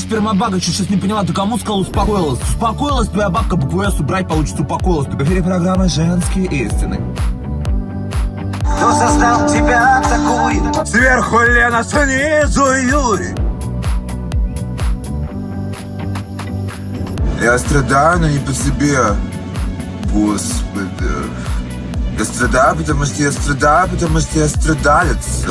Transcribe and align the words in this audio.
Слышь, 0.00 0.08
спермобага, 0.08 0.60
что 0.60 0.72
сейчас 0.72 0.90
не 0.90 0.96
поняла, 0.96 1.22
ты 1.24 1.32
кому 1.32 1.58
сказал 1.58 1.80
успокоилась? 1.80 2.40
Успокоилась 2.40 3.08
твоя 3.08 3.28
бабка, 3.28 3.56
букву 3.56 3.82
«С» 3.82 4.00
убрать 4.00 4.28
получится 4.28 4.62
упокоилась. 4.62 5.06
В 5.06 5.22
эфире 5.22 5.42
программа 5.42 5.88
«Женские 5.88 6.46
истины». 6.46 7.00
Кто 8.62 8.92
создал 8.92 9.48
тебя 9.48 10.02
такую? 10.02 10.86
Сверху 10.86 11.40
Лена, 11.40 11.84
снизу 11.84 12.64
Юрий. 12.64 13.34
Я 17.42 17.58
страдаю, 17.58 18.20
но 18.20 18.28
не 18.28 18.38
по 18.38 18.52
себе. 18.52 18.98
Господи. 20.12 21.12
Я 22.18 22.24
страдаю, 22.24 22.76
потому 22.76 23.04
что 23.04 23.22
я 23.22 23.32
страдаю, 23.32 23.88
потому 23.88 24.20
что 24.20 24.38
я 24.38 24.48
страдалец. 24.48 25.46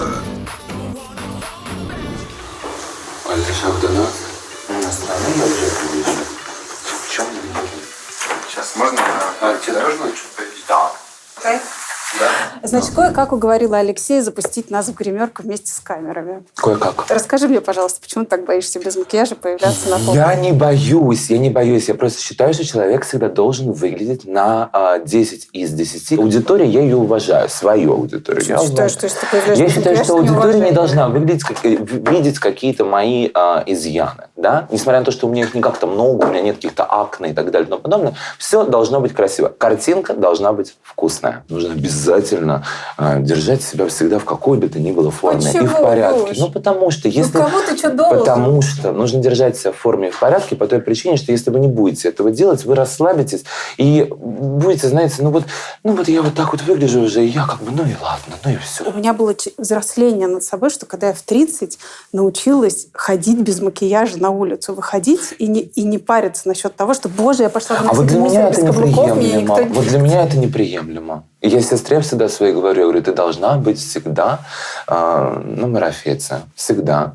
Значит, 12.69 12.91
кое-как 12.93 13.31
уговорила 13.31 13.77
Алексея 13.77 14.21
запустить 14.21 14.69
нас 14.69 14.87
в 14.87 14.93
гримерку 14.93 15.41
вместе 15.43 15.71
с 15.71 15.79
камерами. 15.79 16.43
Кое-как. 16.55 17.05
Расскажи 17.09 17.47
мне, 17.47 17.61
пожалуйста, 17.61 17.99
почему 18.01 18.25
ты 18.25 18.29
так 18.31 18.45
боишься 18.45 18.79
без 18.79 18.95
макияжа 18.95 19.35
появляться 19.35 19.89
на 19.89 19.95
Я 20.13 20.27
фото? 20.29 20.35
не 20.39 20.51
боюсь, 20.51 21.29
я 21.29 21.37
не 21.39 21.49
боюсь. 21.49 21.87
Я 21.89 21.95
просто 21.95 22.21
считаю, 22.21 22.53
что 22.53 22.63
человек 22.63 23.05
всегда 23.05 23.29
должен 23.29 23.71
выглядеть 23.71 24.25
на 24.25 24.69
а, 24.71 24.99
10 24.99 25.49
из 25.53 25.71
10. 25.71 26.19
Аудитория, 26.19 26.67
я 26.67 26.81
ее 26.81 26.95
уважаю, 26.95 27.49
свою 27.49 27.93
аудиторию. 27.93 28.43
Я 28.45 28.61
уважаю. 28.61 28.89
что 28.89 29.05
если 29.05 29.19
ты 29.19 29.25
появляешься 29.31 29.63
Я 29.63 29.69
считаю, 29.69 30.03
что 30.03 30.13
аудитория 30.13 30.53
не 30.53 30.59
неуважаемый? 30.59 30.71
должна 30.71 31.09
выглядеть, 31.09 31.43
как, 31.43 31.65
э, 31.65 31.75
видеть 31.75 32.39
какие-то 32.39 32.85
мои 32.85 33.29
а, 33.33 33.63
изъяны. 33.65 34.27
Да? 34.35 34.67
Несмотря 34.71 34.99
на 34.99 35.05
то, 35.05 35.11
что 35.11 35.27
у 35.27 35.31
меня 35.31 35.43
их 35.43 35.55
не 35.55 35.61
как-то 35.61 35.87
много, 35.87 36.25
у 36.25 36.27
меня 36.29 36.41
нет 36.41 36.55
каких-то 36.57 36.83
акне 36.83 37.31
и 37.31 37.33
так 37.33 37.51
далее 37.51 37.65
и 37.67 37.69
тому 37.69 37.81
подобное, 37.81 38.13
все 38.37 38.63
должно 38.63 38.99
быть 38.99 39.13
красиво. 39.13 39.49
Картинка 39.57 40.13
должна 40.13 40.53
быть 40.53 40.75
вкусная. 40.83 41.43
Нужно 41.49 41.73
обязательно 41.73 42.58
а, 42.97 43.19
держать 43.19 43.61
себя 43.61 43.87
всегда 43.87 44.19
в 44.19 44.25
какой 44.25 44.57
бы 44.57 44.69
то 44.69 44.79
ни 44.79 44.91
было 44.91 45.11
форме 45.11 45.41
и 45.41 45.49
в 45.49 45.51
Почему, 45.51 45.83
порядке. 45.83 46.19
Гош? 46.27 46.37
Ну, 46.37 46.51
потому 46.51 46.91
что 46.91 47.07
если... 47.07 47.31
кому 47.31 47.59
ты 47.67 47.77
что 47.77 47.91
должен? 47.91 48.19
Потому 48.19 48.61
что 48.61 48.91
нужно 48.91 49.21
держать 49.21 49.57
себя 49.57 49.71
в 49.71 49.75
форме 49.75 50.07
и 50.09 50.11
в 50.11 50.19
порядке 50.19 50.55
по 50.55 50.67
той 50.67 50.79
причине, 50.79 51.17
что 51.17 51.31
если 51.31 51.51
вы 51.51 51.59
не 51.59 51.67
будете 51.67 52.09
этого 52.09 52.31
делать, 52.31 52.65
вы 52.65 52.75
расслабитесь 52.75 53.43
и 53.77 54.07
будете, 54.09 54.87
знаете, 54.87 55.15
ну 55.19 55.31
вот, 55.31 55.43
ну 55.83 55.93
вот 55.93 56.07
я 56.07 56.21
вот 56.21 56.35
так 56.35 56.51
вот 56.51 56.61
выгляжу 56.61 57.01
уже, 57.01 57.25
и 57.25 57.29
я 57.29 57.45
как 57.45 57.61
бы, 57.61 57.71
ну 57.71 57.83
и 57.83 57.95
ладно, 58.01 58.35
ну 58.43 58.51
и 58.51 58.57
все. 58.57 58.83
У 58.83 58.93
меня 58.93 59.13
было 59.13 59.35
взросление 59.57 60.27
над 60.27 60.43
собой, 60.43 60.69
что 60.69 60.85
когда 60.85 61.07
я 61.07 61.13
в 61.13 61.21
30 61.21 61.77
научилась 62.13 62.87
ходить 62.93 63.39
без 63.39 63.61
макияжа 63.61 64.17
на 64.17 64.29
улицу, 64.29 64.73
выходить 64.73 65.33
и 65.37 65.47
не, 65.47 65.61
и 65.61 65.83
не 65.83 65.97
париться 65.97 66.47
насчет 66.47 66.75
того, 66.75 66.93
что, 66.93 67.09
боже, 67.09 67.43
я 67.43 67.49
пошла 67.49 67.75
в 67.77 67.89
А 67.89 67.93
вот 67.93 68.07
для 68.07 68.19
меня 68.19 68.49
это 68.49 68.65
каблуков, 68.65 69.17
неприемлемо. 69.17 69.61
никто 69.61 69.73
Вот 69.73 69.87
для 69.87 69.99
меня 69.99 70.23
это 70.23 70.37
неприемлемо. 70.37 71.23
И 71.41 71.47
я 71.47 71.61
сестре 71.61 72.01
всегда 72.01 72.27
своей 72.27 72.53
говорю, 72.53 72.79
я 72.79 72.85
говорю, 72.87 73.03
ты 73.03 73.13
должна 73.13 73.57
быть 73.57 73.79
всегда 73.79 74.39
э, 74.87 75.41
на 75.43 75.67
марафете. 75.67 76.41
Всегда. 76.55 77.13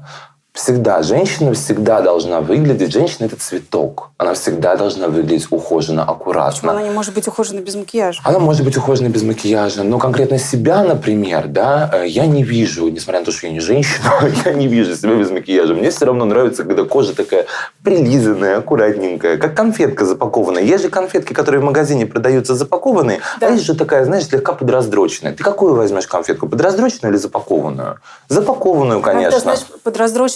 Всегда. 0.55 1.02
Женщина 1.02 1.52
всегда 1.52 2.00
должна 2.00 2.41
выглядеть. 2.41 2.92
Женщина– 2.92 3.24
это 3.27 3.34
цветок. 3.34 4.10
Она 4.19 4.34
всегда 4.34 4.77
должна 4.77 5.08
выглядеть 5.08 5.48
ухоженно, 5.50 6.04
аккуратно. 6.04 6.53
Почему 6.53 6.70
она 6.70 6.82
не 6.82 6.91
может 6.91 7.12
быть 7.12 7.26
ухожена 7.26 7.60
без 7.60 7.75
макияжа? 7.75 8.20
Она 8.22 8.38
может 8.38 8.65
быть 8.65 8.76
ухожена 8.76 9.09
без 9.09 9.25
макияжа, 9.25 9.82
но 9.82 9.98
конкретно 9.98 10.38
себя, 10.38 10.84
например, 10.84 11.48
да, 11.48 11.91
э, 11.92 12.06
я 12.06 12.26
не 12.26 12.44
вижу, 12.44 12.87
несмотря 12.87 13.19
на 13.19 13.26
то, 13.26 13.32
что 13.32 13.48
я 13.48 13.53
не 13.53 13.59
женщина, 13.59 14.12
я 14.44 14.53
не 14.53 14.69
вижу 14.69 14.94
себя 14.94 15.16
без 15.16 15.28
макияжа. 15.32 15.75
Мне 15.75 15.91
все 15.91 16.06
равно 16.06 16.25
нравится, 16.25 16.62
когда 16.62 16.84
кожа 16.84 17.16
такая 17.16 17.47
прилизанная, 17.82 18.59
аккуратненькая, 18.59 19.38
как 19.38 19.56
конфетка 19.56 20.04
запакованная. 20.04 20.62
Есть 20.62 20.84
же 20.84 20.88
конфетки, 20.88 21.32
которые 21.32 21.62
в 21.62 21.65
магазине 21.65 22.06
продаются 22.06 22.54
запакованные, 22.54 23.19
Да. 23.41 23.48
а 23.48 23.50
есть 23.50 23.65
же 23.65 23.75
такая, 23.75 24.04
знаешь, 24.04 24.26
слегка 24.26 24.53
подраздроченная. 24.53 25.32
Ты 25.32 25.42
какую 25.42 25.75
возьмешь 25.75 26.06
конфетку, 26.06 26.48
подраздроченную 26.48 27.12
или 27.12 27.19
запакованную? 27.19 27.98
Запакованную, 28.28 29.00
конечно. 29.00 29.32
Когда, 29.32 29.41
знаешь, 29.41 29.60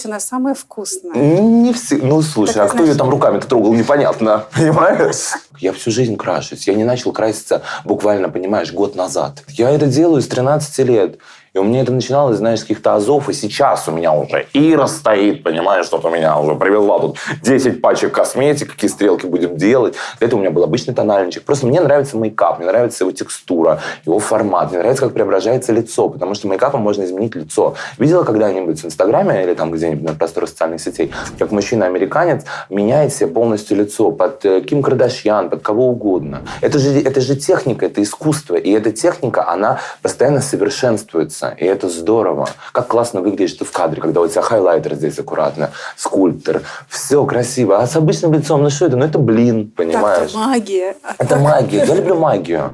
подраздроченная 0.09 0.19
самая 0.19 0.53
вкусная. 0.53 1.13
Не 1.13 1.73
все. 1.73 1.97
Ну, 1.97 2.21
слушай, 2.21 2.53
Так, 2.55 2.63
а 2.65 2.67
кто 2.67 2.77
знаешь- 2.77 2.93
ее 2.93 2.97
там 2.97 3.09
руками-то 3.09 3.47
трогал, 3.47 3.73
непонятно. 3.73 4.45
Понимаешь? 4.55 5.33
Я 5.59 5.73
всю 5.73 5.91
жизнь 5.91 6.15
крашусь. 6.17 6.67
Я 6.67 6.75
не 6.75 6.83
начал 6.83 7.11
краситься 7.11 7.61
буквально, 7.85 8.29
понимаешь, 8.29 8.71
год 8.73 8.95
назад. 8.95 9.43
Я 9.49 9.69
это 9.69 9.85
делаю 9.87 10.21
с 10.21 10.27
13 10.27 10.79
лет. 10.79 11.17
И 11.53 11.57
у 11.57 11.63
меня 11.63 11.81
это 11.81 11.91
начиналось, 11.91 12.37
знаешь, 12.37 12.59
с 12.59 12.61
каких-то 12.63 12.95
азов, 12.95 13.29
и 13.29 13.33
сейчас 13.33 13.87
у 13.87 13.91
меня 13.91 14.13
уже 14.13 14.45
Ира 14.53 14.87
стоит, 14.87 15.43
понимаешь, 15.43 15.85
что 15.85 15.99
у 16.03 16.09
меня 16.09 16.37
уже 16.37 16.55
привезла 16.55 16.99
тут 16.99 17.17
10 17.41 17.81
пачек 17.81 18.13
косметики, 18.13 18.69
какие 18.69 18.89
стрелки 18.89 19.25
будем 19.25 19.57
делать. 19.57 19.95
Это 20.19 20.35
у 20.35 20.39
меня 20.39 20.51
был 20.51 20.63
обычный 20.63 20.93
тональничек. 20.93 21.43
Просто 21.43 21.67
мне 21.67 21.81
нравится 21.81 22.17
мейкап, 22.17 22.59
мне 22.59 22.67
нравится 22.67 23.03
его 23.03 23.11
текстура, 23.11 23.81
его 24.05 24.19
формат, 24.19 24.69
мне 24.69 24.79
нравится, 24.79 25.05
как 25.05 25.13
преображается 25.13 25.73
лицо, 25.73 26.09
потому 26.09 26.35
что 26.35 26.47
мейкапом 26.47 26.81
можно 26.81 27.03
изменить 27.03 27.35
лицо. 27.35 27.75
Видела 27.97 28.23
когда-нибудь 28.23 28.81
в 28.81 28.85
Инстаграме 28.85 29.43
или 29.43 29.53
там 29.53 29.71
где-нибудь 29.71 30.03
на 30.03 30.13
просторах 30.13 30.49
социальных 30.49 30.81
сетей, 30.81 31.11
как 31.37 31.51
мужчина-американец 31.51 32.45
меняет 32.69 33.13
себе 33.13 33.27
полностью 33.27 33.77
лицо 33.77 34.11
под 34.11 34.45
э, 34.45 34.61
Ким 34.61 34.83
Кардашьян, 34.83 35.49
под 35.49 35.61
кого 35.61 35.89
угодно. 35.89 36.41
Это 36.61 36.79
же, 36.79 37.01
это 37.01 37.21
же 37.21 37.35
техника, 37.35 37.85
это 37.85 38.01
искусство. 38.01 38.55
И 38.55 38.71
эта 38.71 38.91
техника, 38.91 39.47
она 39.47 39.79
постоянно 40.01 40.41
совершенствуется. 40.41 41.38
И 41.47 41.65
это 41.65 41.89
здорово. 41.89 42.49
Как 42.71 42.87
классно 42.87 43.21
выглядишь 43.21 43.53
ты 43.53 43.65
в 43.65 43.71
кадре, 43.71 44.01
когда 44.01 44.21
у 44.21 44.27
тебя 44.27 44.41
хайлайтер 44.41 44.95
здесь 44.95 45.17
аккуратно, 45.19 45.71
скульптор. 45.95 46.61
Все 46.87 47.25
красиво. 47.25 47.79
А 47.79 47.87
с 47.87 47.95
обычным 47.95 48.33
лицом, 48.33 48.63
ну 48.63 48.69
что 48.69 48.85
это? 48.85 48.97
Ну 48.97 49.05
это 49.05 49.19
блин, 49.19 49.71
понимаешь? 49.75 50.31
Так-то 50.31 50.37
магия. 50.47 50.95
А 51.03 51.13
Это 51.17 51.27
так- 51.35 51.41
магия. 51.41 51.85
Я 51.85 51.95
люблю 51.95 52.15
магию. 52.15 52.73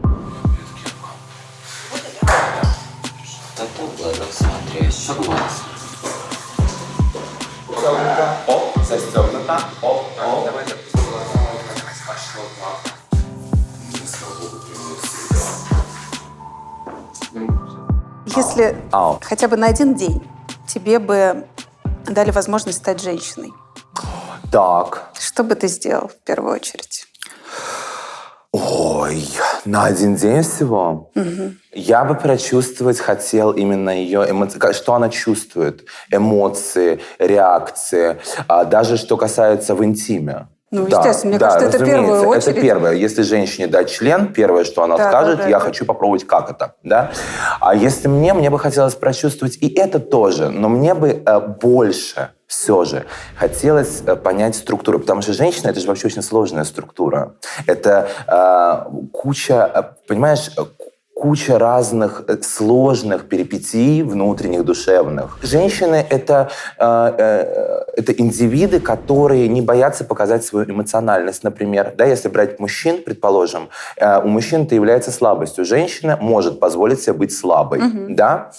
Оп, 8.47 8.73
застегнуто. 8.87 9.59
Оп, 9.81 10.05
оп. 10.19 10.84
Если 18.35 18.75
Ау. 18.91 19.19
хотя 19.22 19.47
бы 19.47 19.56
на 19.57 19.68
один 19.68 19.96
день 19.96 20.22
тебе 20.68 21.00
бы 21.00 21.46
дали 22.07 22.31
возможность 22.31 22.79
стать 22.79 23.01
женщиной, 23.01 23.53
Так. 24.51 25.09
что 25.19 25.44
бы 25.44 25.56
ты 25.56 25.68
сделал 25.68 26.07
в 26.09 26.18
первую 26.25 26.53
очередь? 26.56 27.07
Ой, 28.51 29.28
на 29.66 29.85
один 29.85 30.16
день 30.16 30.41
всего? 30.41 31.12
Я 31.74 32.06
бы 32.06 32.16
прочувствовать 32.16 33.00
хотел 33.00 33.51
именно 33.51 33.90
ее 33.90 34.29
эмоции, 34.29 34.72
что 34.74 34.94
она 34.94 35.09
чувствует, 35.09 35.85
эмоции, 36.09 37.01
реакции, 37.19 38.18
а 38.47 38.63
даже 38.63 38.97
что 38.97 39.18
касается 39.18 39.75
в 39.75 39.84
интиме. 39.84 40.47
Ну, 40.81 40.88
естественно, 40.88 41.31
мне 41.31 41.40
кажется, 41.40 41.68
это 41.68 41.86
первую 41.86 42.13
разумеется, 42.13 42.28
очередь. 42.28 42.47
Это 42.58 42.62
первое. 42.62 42.91
Если 42.94 43.22
женщине 43.22 43.68
дать 43.68 43.90
член, 43.90 44.34
первое, 44.34 44.63
что 44.63 44.84
она 44.84 44.97
Да, 44.97 45.09
скажет, 45.09 45.38
да, 45.38 45.44
да, 45.44 45.50
я 45.50 45.59
да. 45.59 45.66
хочу 45.66 45.86
попробовать, 45.86 46.25
как 46.25 46.50
это. 46.52 46.75
Да? 46.84 47.12
А 47.59 47.75
если 47.75 48.08
мне, 48.08 48.34
мне 48.34 48.50
бы 48.50 48.59
хотелось 48.59 48.96
прочувствовать 48.96 49.58
и 49.62 49.74
это 49.74 50.00
тоже, 50.00 50.50
но 50.50 50.69
мне 50.69 50.94
бы 50.94 51.22
э, 51.25 51.39
больше 51.39 52.30
все 52.48 52.86
же 52.86 53.06
хотелось 53.36 54.04
э, 54.06 54.16
понять 54.16 54.56
структуру, 54.56 55.00
потому 55.00 55.22
что 55.22 55.33
женщина 55.33 55.69
это 55.69 55.80
же 55.80 55.88
вообще 55.88 56.07
очень 56.07 56.22
сложная 56.22 56.63
структура. 56.63 57.33
Это 57.66 58.07
э, 58.28 59.07
куча, 59.12 59.71
э, 59.74 59.83
понимаешь, 60.07 60.51
куча 61.15 61.57
разных 61.57 62.25
э, 62.27 62.38
сложных 62.41 63.29
перипетий 63.29 64.03
внутренних, 64.03 64.65
душевных. 64.65 65.39
Женщины 65.41 66.06
это, 66.09 66.50
э, 66.77 67.15
э, 67.17 67.83
это 67.95 68.12
индивиды, 68.12 68.81
которые 68.81 69.47
не 69.47 69.62
боятся 69.62 70.03
показать 70.03 70.44
свою 70.44 70.69
эмоциональность, 70.69 71.44
например. 71.44 71.94
Да, 71.97 72.06
если 72.06 72.27
брать 72.27 72.59
мужчин, 72.59 73.01
предположим, 73.01 73.69
э, 73.95 74.21
у 74.21 74.27
мужчин 74.27 74.63
это 74.63 74.75
является 74.75 75.12
слабостью. 75.12 75.63
Женщина 75.63 76.17
может 76.21 76.59
позволить 76.59 77.01
себе 77.01 77.13
быть 77.13 77.35
слабой. 77.35 77.81
Да? 78.09 78.51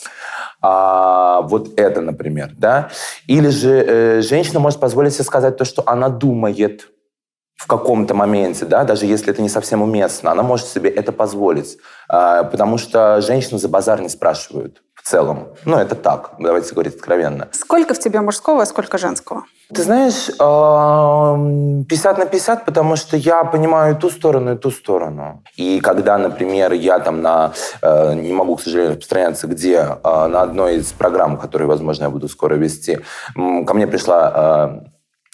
А, 0.63 1.43
вот 1.43 1.79
это, 1.79 2.01
например. 2.01 2.53
Да? 2.57 2.89
Или 3.27 3.51
же 3.51 3.85
э, 3.87 4.21
женщина 4.23 4.61
может 4.61 4.81
позволить 4.81 5.13
себе 5.13 5.25
сказать 5.25 5.59
то, 5.59 5.67
что 5.67 5.83
она 5.87 6.09
думает 6.09 6.89
в 7.57 7.67
каком-то 7.67 8.15
моменте, 8.15 8.67
да, 8.67 8.85
даже 8.85 9.07
если 9.07 9.33
это 9.33 9.43
не 9.43 9.49
совсем 9.49 9.83
уместно, 9.83 10.31
она 10.31 10.43
может 10.43 10.67
себе 10.67 10.91
это 10.91 11.13
позволить, 11.13 11.79
А, 12.09 12.45
потому 12.45 12.79
что 12.79 13.21
женщину 13.21 13.59
за 13.59 13.69
базар 13.69 14.01
не 14.01 14.09
спрашивают 14.09 14.83
в 14.95 15.03
целом. 15.09 15.49
Ну, 15.65 15.77
это 15.77 15.95
так, 15.95 16.33
давайте 16.39 16.73
говорить 16.73 16.95
откровенно. 16.95 17.49
Сколько 17.53 17.95
в 17.95 17.99
тебе 17.99 18.21
мужского, 18.21 18.63
а 18.63 18.67
сколько 18.67 18.99
женского? 18.99 19.43
Ты 19.75 19.83
знаешь, 19.83 20.29
эм, 20.39 21.85
50 21.85 22.19
на 22.19 22.27
50, 22.27 22.65
потому 22.65 22.95
что 22.97 23.17
я 23.17 23.43
понимаю 23.45 23.97
и 23.97 23.99
ту 23.99 24.11
сторону, 24.11 24.55
и 24.55 24.57
ту 24.57 24.71
сторону. 24.71 25.43
И 25.57 25.81
когда, 25.81 26.19
например, 26.19 26.73
я 26.73 27.01
там 27.01 27.23
на, 27.23 27.53
э, 27.83 28.15
не 28.15 28.33
могу, 28.33 28.55
к 28.57 28.63
сожалению, 28.63 28.93
распространяться, 28.93 29.47
где 29.49 29.77
э, 29.77 30.27
на 30.27 30.43
одной 30.43 30.77
из 30.77 30.93
программ, 30.93 31.37
которые, 31.37 31.67
возможно, 31.67 32.05
я 32.05 32.11
буду 32.11 32.29
скоро 32.29 32.55
вести, 32.55 32.99
ко 33.35 33.75
мне 33.75 33.87
пришла 33.89 34.81
э, 34.85 34.87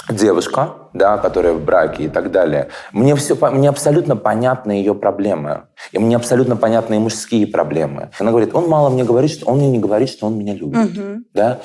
девушка, 0.09 0.75
да, 0.93 1.19
которая 1.19 1.53
в 1.53 1.65
браке 1.65 2.05
и 2.05 2.09
так 2.09 2.31
далее, 2.31 2.69
мне 2.93 3.15
все, 3.17 3.37
мне 3.51 3.69
абсолютно 3.69 4.17
понятны 4.17 4.73
ее 4.73 4.95
проблемы. 4.95 5.63
И 5.93 5.99
мне 5.99 6.17
абсолютно 6.17 6.57
понятны 6.57 6.95
и 6.95 6.99
мужские 6.99 7.47
проблемы. 7.47 8.11
Она 8.19 8.31
говорит, 8.31 8.55
он 8.55 8.69
мало 8.69 8.91
мне 8.91 9.05
говорит, 9.05 9.31
что 9.31 9.47
он 9.47 9.59
мне 9.59 9.69
не 9.69 9.79
говорит, 9.79 10.09
что 10.09 10.27
он 10.27 10.39
меня 10.39 10.55
любит. 10.55 11.25
Да? 11.35 11.61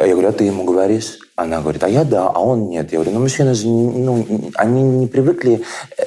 Я 0.00 0.12
говорю, 0.12 0.28
а 0.28 0.32
ты 0.32 0.44
ему 0.44 0.64
говоришь? 0.64 1.18
Она 1.36 1.60
говорит, 1.60 1.84
а 1.84 1.88
я 1.88 2.04
да, 2.04 2.28
а 2.28 2.40
он 2.40 2.68
нет. 2.68 2.92
Я 2.92 2.98
говорю, 2.98 3.12
ну 3.12 3.20
мужчины 3.20 3.54
же, 3.54 3.68
ну, 3.68 4.26
они 4.56 4.82
не 4.82 5.06
привыкли 5.06 5.62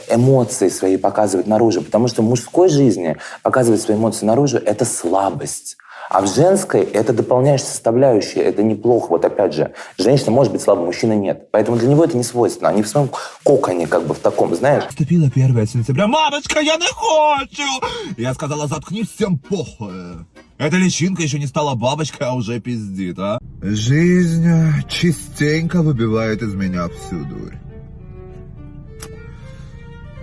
эмоции 0.09 0.67
свои 0.67 0.97
показывать 0.97 1.47
наружу, 1.47 1.81
потому 1.81 2.09
что 2.09 2.21
в 2.21 2.25
мужской 2.25 2.67
жизни 2.67 3.17
показывать 3.43 3.81
свои 3.81 3.95
эмоции 3.95 4.25
наружу– 4.25 4.57
это 4.65 4.83
слабость. 4.83 5.77
А 6.09 6.21
в 6.21 6.33
женской 6.33 6.81
это 6.81 7.13
дополняющая 7.13 7.67
составляющая, 7.67 8.41
это 8.41 8.63
неплохо. 8.63 9.07
Вот 9.09 9.25
опять 9.25 9.53
же, 9.53 9.73
женщина 9.97 10.31
может 10.31 10.53
быть 10.53 10.61
слабой, 10.61 10.85
мужчина 10.85 11.13
нет. 11.13 11.49
Поэтому 11.51 11.77
для 11.77 11.89
него 11.89 12.05
это 12.05 12.15
не 12.15 12.23
свойственно. 12.23 12.69
Они 12.69 12.81
в 12.81 12.87
своем 12.87 13.09
коконе, 13.43 13.87
как 13.87 14.05
бы 14.05 14.13
в 14.13 14.19
таком, 14.19 14.55
знаешь. 14.55 14.85
Наступило 14.85 15.27
1 15.27 15.67
сентября. 15.67 16.07
Мамочка, 16.07 16.59
я 16.59 16.77
не 16.77 16.87
хочу! 16.87 17.63
Я 18.17 18.33
сказала, 18.33 18.67
заткнись, 18.67 19.09
всем 19.13 19.37
похуй. 19.37 20.25
Эта 20.57 20.77
личинка 20.77 21.21
еще 21.21 21.39
не 21.39 21.45
стала 21.45 21.75
бабочкой, 21.75 22.27
а 22.27 22.33
уже 22.33 22.59
пиздит, 22.59 23.19
а? 23.19 23.39
Жизнь 23.61 24.47
частенько 24.89 25.81
выбивает 25.81 26.41
из 26.41 26.55
меня 26.55 26.87
всю 26.87 27.23
дурь. 27.25 27.57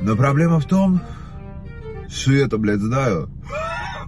Но 0.00 0.16
проблема 0.16 0.60
в 0.60 0.64
том, 0.64 1.00
что 2.08 2.32
я-то, 2.32 2.58
блядь, 2.58 2.80
знаю, 2.80 3.30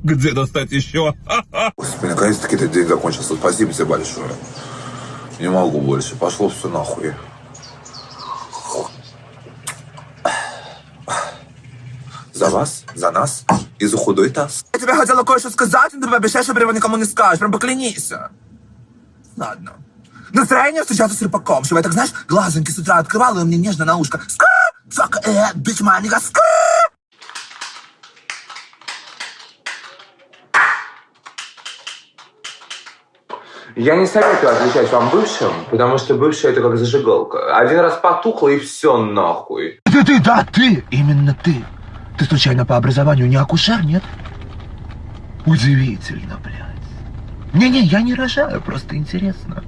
где 0.02 0.32
достать 0.32 0.70
еще. 0.72 1.14
Господи, 1.76 2.10
наконец-таки 2.10 2.56
этот 2.56 2.72
день 2.72 2.86
закончился. 2.86 3.34
Спасибо 3.34 3.72
тебе 3.72 3.84
большое. 3.86 4.30
Не 5.38 5.50
могу 5.50 5.80
больше. 5.80 6.16
Пошло 6.16 6.48
все 6.48 6.68
нахуй. 6.68 7.14
За 12.32 12.50
вас, 12.50 12.84
за 12.94 13.10
нас 13.10 13.44
и 13.78 13.86
за 13.86 13.96
худой 13.96 14.28
таз. 14.28 14.66
Я 14.74 14.78
тебе 14.78 14.94
хотела 14.94 15.22
кое-что 15.22 15.50
сказать, 15.50 15.92
но 15.94 16.06
ты 16.06 16.14
обещаешь, 16.14 16.44
что 16.44 16.54
прямо 16.54 16.72
никому 16.72 16.96
не 16.98 17.04
скажешь. 17.04 17.38
Прям 17.38 17.50
поклянись. 17.50 18.12
Ладно. 19.36 19.72
Настроение 20.32 20.82
встречаться 20.82 21.16
с 21.16 21.22
рыбаком, 21.22 21.64
чтобы 21.64 21.78
я 21.78 21.82
так, 21.82 21.92
знаешь, 21.92 22.10
глазоньки 22.28 22.70
с 22.70 22.78
утра 22.78 22.98
открывала, 22.98 23.40
и 23.40 23.44
мне 23.44 23.56
нежно 23.56 23.84
на 23.86 23.96
ушко. 23.96 24.20
Ска! 24.28 24.46
Fuck, 24.90 25.18
э, 25.24 25.52
bitch, 25.54 25.82
my 25.82 26.00
nigga, 26.02 26.20
ска! 26.20 26.42
Я 33.76 33.94
не 33.94 34.06
советую 34.06 34.52
отвечать 34.52 34.90
вам 34.90 35.10
бывшим, 35.10 35.52
потому 35.70 35.98
что 35.98 36.14
бывший 36.14 36.50
это 36.50 36.62
как 36.62 36.78
зажигалка. 36.78 37.58
Один 37.58 37.80
раз 37.80 37.98
потухло 37.98 38.48
и 38.48 38.58
все 38.58 38.96
нахуй. 38.96 39.80
Ты, 39.84 40.02
ты, 40.02 40.18
да, 40.18 40.46
ты, 40.50 40.82
именно 40.90 41.36
ты. 41.44 41.62
Ты 42.18 42.24
случайно 42.24 42.64
по 42.64 42.78
образованию 42.78 43.28
не 43.28 43.36
акушер, 43.36 43.84
нет? 43.84 44.02
Удивительно, 45.44 46.38
блядь. 46.42 47.52
Не-не, 47.52 47.80
я 47.80 48.00
не 48.00 48.14
рожаю, 48.14 48.62
просто 48.62 48.96
интересно. 48.96 49.62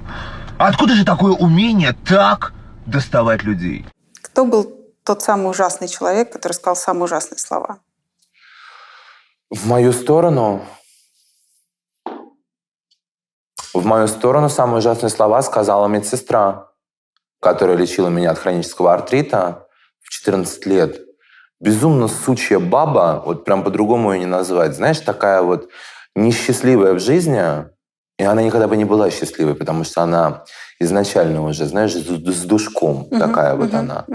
Откуда 0.57 0.95
же 0.95 1.05
такое 1.05 1.33
умение 1.33 1.95
так 2.07 2.53
доставать 2.87 3.43
людей? 3.43 3.85
Кто 4.23 4.43
был 4.43 4.75
тот 5.03 5.21
самый 5.21 5.51
ужасный 5.51 5.87
человек, 5.87 6.33
который 6.33 6.53
сказал 6.53 6.75
самые 6.75 7.03
ужасные 7.03 7.37
слова? 7.37 7.77
В 9.51 9.67
мою 9.67 9.93
сторону... 9.93 10.65
В 13.73 13.85
мою 13.85 14.07
сторону 14.07 14.49
самые 14.49 14.79
ужасные 14.79 15.09
слова 15.09 15.41
сказала 15.41 15.87
медсестра, 15.87 16.69
которая 17.39 17.77
лечила 17.77 18.07
меня 18.07 18.31
от 18.31 18.39
хронического 18.39 18.93
артрита 18.93 19.67
в 20.01 20.09
14 20.09 20.65
лет. 20.65 21.01
Безумно 21.59 22.07
сучья 22.07 22.59
баба, 22.59 23.21
вот 23.25 23.45
прям 23.45 23.63
по-другому 23.63 24.13
ее 24.13 24.19
не 24.19 24.25
назвать. 24.25 24.75
Знаешь, 24.75 24.99
такая 24.99 25.41
вот 25.41 25.69
несчастливая 26.15 26.93
в 26.93 26.99
жизни, 26.99 27.43
и 28.17 28.23
она 28.23 28.41
никогда 28.41 28.67
бы 28.67 28.75
не 28.75 28.85
была 28.85 29.11
счастливой, 29.11 29.55
потому 29.55 29.83
что 29.83 30.01
она 30.01 30.43
изначально 30.79 31.43
уже, 31.43 31.65
знаешь, 31.65 31.93
с, 31.93 32.43
душком 32.45 33.09
такая 33.09 33.55
вот 33.55 33.73
она. 33.73 34.05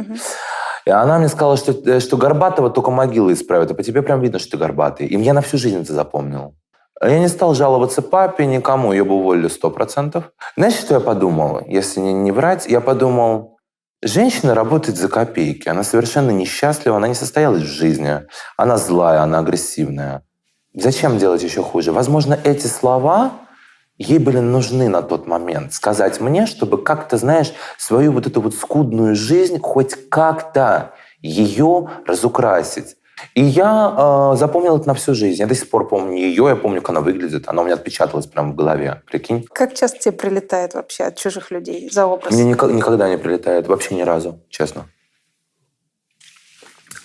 И 0.87 0.91
она 0.91 1.19
мне 1.19 1.29
сказала, 1.29 1.57
что, 1.57 1.73
э, 1.73 1.99
что 2.01 2.19
Горбатова 2.19 2.69
только 2.69 2.91
могила 2.91 3.33
исправит, 3.33 3.71
а 3.71 3.75
по 3.75 3.83
тебе 3.83 4.03
прям 4.03 4.21
видно, 4.21 4.39
что 4.39 4.51
ты 4.51 4.57
горбатый. 4.59 5.07
И 5.07 5.19
я 5.19 5.33
на 5.33 5.41
всю 5.41 5.57
жизнь 5.57 5.81
это 5.81 5.95
запомнил. 5.95 6.57
Я 7.03 7.19
не 7.19 7.29
стал 7.29 7.55
жаловаться 7.55 8.03
папе, 8.03 8.47
никому, 8.47 8.93
ее 8.93 9.05
бы 9.05 9.15
уволили 9.15 9.49
сто 9.49 9.71
процентов. 9.71 10.33
Знаешь, 10.57 10.75
что 10.75 10.95
я 10.95 11.01
подумал? 11.01 11.61
Если 11.67 12.01
не, 12.01 12.13
не 12.13 12.33
врать, 12.33 12.67
я 12.67 12.81
подумал, 12.81 13.59
женщина 14.03 14.55
работает 14.55 14.97
за 14.97 15.09
копейки, 15.09 15.69
она 15.69 15.83
совершенно 15.83 16.31
несчастлива, 16.31 16.97
она 16.97 17.09
не 17.09 17.15
состоялась 17.15 17.63
в 17.63 17.67
жизни, 17.67 18.23
она 18.57 18.77
злая, 18.77 19.23
она 19.23 19.41
агрессивная. 19.41 20.23
Зачем 20.73 21.19
делать 21.19 21.43
еще 21.43 21.63
хуже? 21.63 21.93
Возможно, 21.93 22.39
эти 22.45 22.67
слова 22.67 23.33
ей 23.99 24.19
были 24.19 24.39
нужны 24.39 24.89
на 24.89 25.03
тот 25.03 25.27
момент. 25.27 25.73
Сказать 25.73 26.21
мне, 26.21 26.47
чтобы 26.47 26.83
как-то, 26.83 27.17
знаешь, 27.17 27.53
свою 27.79 28.13
вот 28.13 28.27
эту 28.27 28.41
вот 28.41 28.55
скудную 28.55 29.15
жизнь 29.15 29.61
хоть 29.61 30.09
как-то 30.09 30.93
ее 31.21 31.91
разукрасить. 32.07 32.97
И 33.35 33.43
я 33.43 34.33
э, 34.35 34.37
запомнил 34.37 34.77
это 34.77 34.89
на 34.89 34.95
всю 34.95 35.15
жизнь. 35.15 35.41
Я 35.41 35.47
до 35.47 35.55
сих 35.55 35.71
пор 35.71 35.89
помню 35.89 36.17
ее, 36.17 36.47
я 36.49 36.57
помню, 36.57 36.81
как 36.81 36.91
она 36.91 37.01
выглядит. 37.01 37.49
Она 37.49 37.63
у 37.63 37.65
меня 37.65 37.75
отпечаталась 37.75 38.27
прямо 38.27 38.53
в 38.53 38.55
голове. 38.55 39.03
Прикинь? 39.07 39.47
Как 39.53 39.75
часто 39.75 39.99
тебе 39.99 40.13
прилетает 40.13 40.75
вообще 40.75 41.05
от 41.05 41.17
чужих 41.17 41.51
людей 41.51 41.89
за 41.91 42.07
образ? 42.07 42.33
Мне 42.33 42.45
нико- 42.55 42.71
никогда 42.73 43.09
не 43.09 43.19
прилетает, 43.19 43.67
вообще 43.69 43.95
ни 43.95 44.03
разу, 44.03 44.41
честно. 44.49 44.87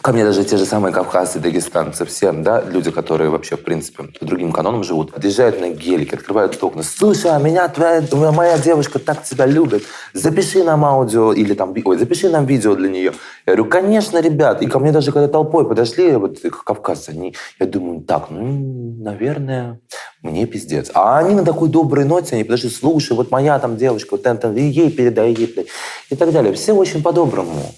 Ко 0.02 0.14
мне 0.14 0.24
даже 0.24 0.46
те 0.46 0.56
же 0.56 0.66
самые 0.66 0.94
кавказцы, 0.94 1.40
дагестанцы, 1.40 2.06
все, 2.06 2.32
да, 2.32 2.62
люди, 2.62 2.90
которые 2.90 3.30
вообще, 3.30 3.58
в 3.58 3.64
принципе, 3.64 4.04
по 4.04 4.26
другим 4.26 4.54
канонам 4.54 4.82
живут, 4.86 5.12
подъезжают 5.12 5.60
на 5.60 5.70
гелике, 5.72 6.16
открывают 6.16 6.58
окна. 6.64 6.84
Слушай, 6.84 7.32
а 7.32 7.40
меня 7.40 7.68
твоя, 7.68 8.02
моя 8.32 8.58
девушка 8.58 9.00
так 9.00 9.24
тебя 9.24 9.46
любит. 9.46 9.84
Запиши 10.14 10.64
нам 10.64 10.86
аудио 10.86 11.34
или 11.34 11.54
там, 11.54 11.76
ой, 11.84 11.98
запиши 11.98 12.30
нам 12.30 12.46
видео 12.46 12.76
для 12.76 12.88
нее. 12.88 13.14
Я 13.46 13.56
говорю, 13.56 13.66
конечно, 13.66 14.22
ребят. 14.22 14.62
И 14.62 14.68
ко 14.68 14.80
мне 14.80 14.94
даже 14.94 15.12
когда 15.12 15.28
толпой 15.28 15.68
подошли, 15.68 16.16
вот 16.16 16.40
кавказцы, 16.40 17.10
они, 17.10 17.36
я 17.60 17.66
думаю, 17.66 18.00
так, 18.00 18.30
ну, 18.30 18.96
наверное, 19.04 19.82
мне 20.22 20.46
пиздец. 20.46 20.92
А 20.94 21.18
они 21.18 21.36
на 21.36 21.44
такой 21.44 21.68
доброй 21.68 22.06
ноте, 22.06 22.36
они 22.36 22.46
подошли, 22.46 22.70
слушай, 22.70 23.18
вот 23.18 23.32
моя 23.32 23.60
там 23.60 23.76
девушка, 23.76 24.12
вот 24.12 24.26
и 24.56 24.62
ей 24.62 24.92
передай, 24.92 25.34
ей 25.34 25.48
передай. 25.48 25.68
И 26.10 26.16
так 26.16 26.32
далее. 26.32 26.54
Все 26.54 26.72
очень 26.72 27.04
по-доброму. 27.04 27.74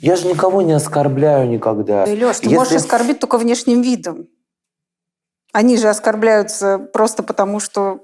Я 0.00 0.16
же 0.16 0.26
никого 0.26 0.62
не 0.62 0.72
оскорбляю 0.72 1.48
никогда. 1.48 2.04
Леш, 2.04 2.38
ты 2.38 2.46
Если- 2.46 2.54
можешь 2.54 2.74
оскорбить 2.74 3.20
только 3.20 3.38
внешним 3.38 3.82
видом. 3.82 4.28
Они 5.52 5.76
же 5.76 5.88
оскорбляются 5.88 6.78
просто 6.78 7.22
потому, 7.22 7.60
что 7.60 8.00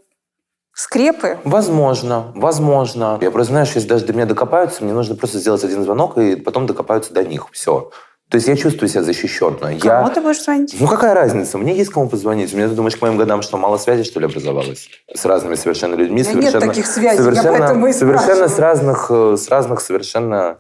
скрепы. 0.74 1.38
Возможно, 1.44 2.32
возможно. 2.34 3.18
Я 3.22 3.30
просто 3.30 3.52
знаю, 3.52 3.66
что 3.66 3.78
если 3.78 3.88
даже 3.88 4.04
до 4.04 4.12
меня 4.12 4.26
докопаются, 4.26 4.84
мне 4.84 4.92
нужно 4.92 5.14
просто 5.14 5.38
сделать 5.38 5.64
один 5.64 5.82
звонок, 5.82 6.18
и 6.18 6.36
потом 6.36 6.66
докопаются 6.66 7.14
до 7.14 7.24
них. 7.24 7.46
Все. 7.52 7.90
То 8.28 8.34
есть 8.34 8.48
я 8.48 8.56
чувствую 8.56 8.88
себя 8.88 9.04
защищенно. 9.04 9.78
Кому 9.78 9.78
Я... 9.78 10.08
ты 10.08 10.20
будешь 10.20 10.42
звонить? 10.42 10.76
Ну 10.78 10.88
какая 10.88 11.14
разница? 11.14 11.58
Мне 11.58 11.76
есть 11.76 11.90
кому 11.90 12.08
позвонить. 12.08 12.52
У 12.52 12.56
меня, 12.56 12.68
ты 12.68 12.74
думаешь, 12.74 12.96
к 12.96 13.00
моим 13.00 13.16
годам 13.16 13.40
что, 13.40 13.56
мало 13.56 13.78
связи, 13.78 14.02
что 14.02 14.18
ли, 14.18 14.26
образовалось? 14.26 14.88
С 15.14 15.24
разными 15.24 15.54
совершенно 15.54 15.94
людьми. 15.94 16.22
меня 16.22 16.32
нет 16.32 16.50
совершенно, 16.50 16.66
таких 16.66 16.86
связей, 16.86 17.18
я 17.18 17.22
совершенно, 17.22 17.58
поэтому 17.58 17.86
и 17.86 17.92
совершенно 17.92 18.48
с 18.48 18.58
разных, 18.58 19.06
э, 19.10 19.36
с 19.36 19.48
разных 19.48 19.80
совершенно 19.80 20.58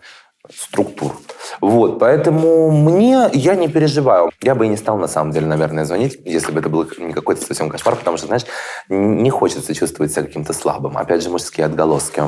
структур. 0.54 1.12
Вот, 1.60 1.98
поэтому 1.98 2.70
мне, 2.70 3.30
я 3.32 3.54
не 3.54 3.68
переживаю. 3.68 4.30
Я 4.42 4.54
бы 4.54 4.66
и 4.66 4.68
не 4.68 4.76
стал, 4.76 4.98
на 4.98 5.08
самом 5.08 5.32
деле, 5.32 5.46
наверное, 5.46 5.84
звонить, 5.84 6.18
если 6.24 6.52
бы 6.52 6.60
это 6.60 6.68
был 6.68 6.86
не 6.98 7.12
какой-то 7.12 7.44
совсем 7.44 7.68
кошмар, 7.68 7.96
потому 7.96 8.16
что, 8.16 8.26
знаешь, 8.26 8.44
не 8.88 9.30
хочется 9.30 9.74
чувствовать 9.74 10.12
себя 10.12 10.22
каким-то 10.22 10.52
слабым. 10.52 10.96
Опять 10.98 11.22
же, 11.22 11.30
мужские 11.30 11.66
отголоски. 11.66 12.22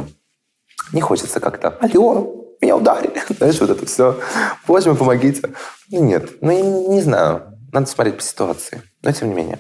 Не 0.93 1.01
хочется 1.01 1.41
как-то, 1.41 1.77
алло, 1.81 2.39
меня 2.61 2.77
ударили. 2.77 3.21
Знаешь, 3.39 3.61
вот 3.61 3.71
это 3.71 3.87
все. 3.87 4.19
Боже 4.67 4.89
мой, 4.89 4.99
помогите. 4.99 5.51
Ну, 5.91 6.05
нет, 6.05 6.31
ну, 6.41 6.51
я 6.51 6.63
не, 6.63 7.01
знаю. 7.01 7.43
Надо 7.73 7.87
смотреть 7.87 8.17
по 8.17 8.23
ситуации. 8.23 8.83
Но 9.03 9.13
тем 9.13 9.29
не 9.29 9.35
менее. 9.35 9.59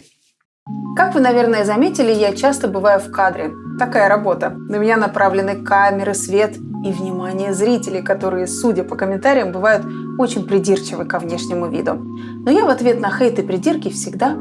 Как 0.97 1.15
вы, 1.15 1.21
наверное, 1.21 1.65
заметили, 1.65 2.13
я 2.13 2.35
часто 2.35 2.69
бываю 2.69 3.01
в 3.01 3.11
кадре. 3.11 3.53
Такая 3.79 4.09
работа. 4.09 4.51
На 4.51 4.77
меня 4.77 4.97
направлены 4.97 5.63
камеры, 5.63 6.15
свет 6.15 6.57
и 6.85 6.93
внимание 6.93 7.55
зрителей, 7.55 8.03
которые, 8.03 8.47
судя 8.47 8.83
по 8.83 8.97
комментариям, 8.97 9.53
бывают 9.53 9.87
очень 10.19 10.47
придирчивы 10.47 11.05
ко 11.05 11.19
внешнему 11.19 11.69
виду. 11.69 11.95
Но 11.95 12.51
я 12.51 12.65
в 12.65 12.69
ответ 12.69 13.01
на 13.01 13.11
хейт 13.11 13.39
и 13.39 13.43
придирки 13.43 13.91
всегда 13.91 14.37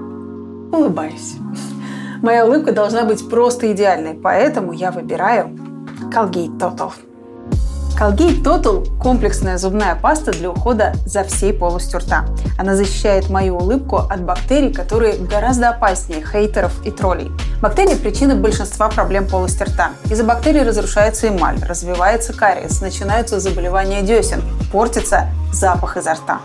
улыбаюсь. 0.71 1.37
Моя 2.21 2.45
улыбка 2.47 2.71
должна 2.71 3.03
быть 3.03 3.29
просто 3.29 3.71
идеальной, 3.71 4.15
поэтому 4.15 4.71
я 4.73 4.91
выбираю 4.91 5.55
Colgate 6.11 6.57
Total. 6.57 6.91
Colgate 7.97 8.43
Total– 8.43 8.85
комплексная 9.01 9.57
зубная 9.57 9.95
паста 9.95 10.31
для 10.31 10.51
ухода 10.51 10.93
за 11.07 11.23
всей 11.23 11.51
полостью 11.51 11.99
рта. 11.99 12.25
Она 12.59 12.75
защищает 12.75 13.27
мою 13.31 13.57
улыбку 13.57 13.97
от 13.97 14.21
бактерий, 14.21 14.71
которые 14.71 15.17
гораздо 15.17 15.69
опаснее 15.69 16.23
хейтеров 16.23 16.85
и 16.85 16.91
троллей. 16.91 17.31
Бактерии– 17.59 17.95
причина 18.03 18.35
большинства 18.35 18.89
проблем 18.89 19.27
полости 19.27 19.63
рта. 19.63 19.93
Из-за 20.11 20.23
бактерий 20.23 20.61
разрушается 20.61 21.29
эмаль, 21.29 21.57
развивается 21.67 22.33
кариес, 22.33 22.81
начинаются 22.81 23.39
заболевания 23.39 24.03
десен, 24.03 24.43
портится 24.71 25.29
запах 25.51 25.97
изо 25.97 26.13
рта. 26.13 26.39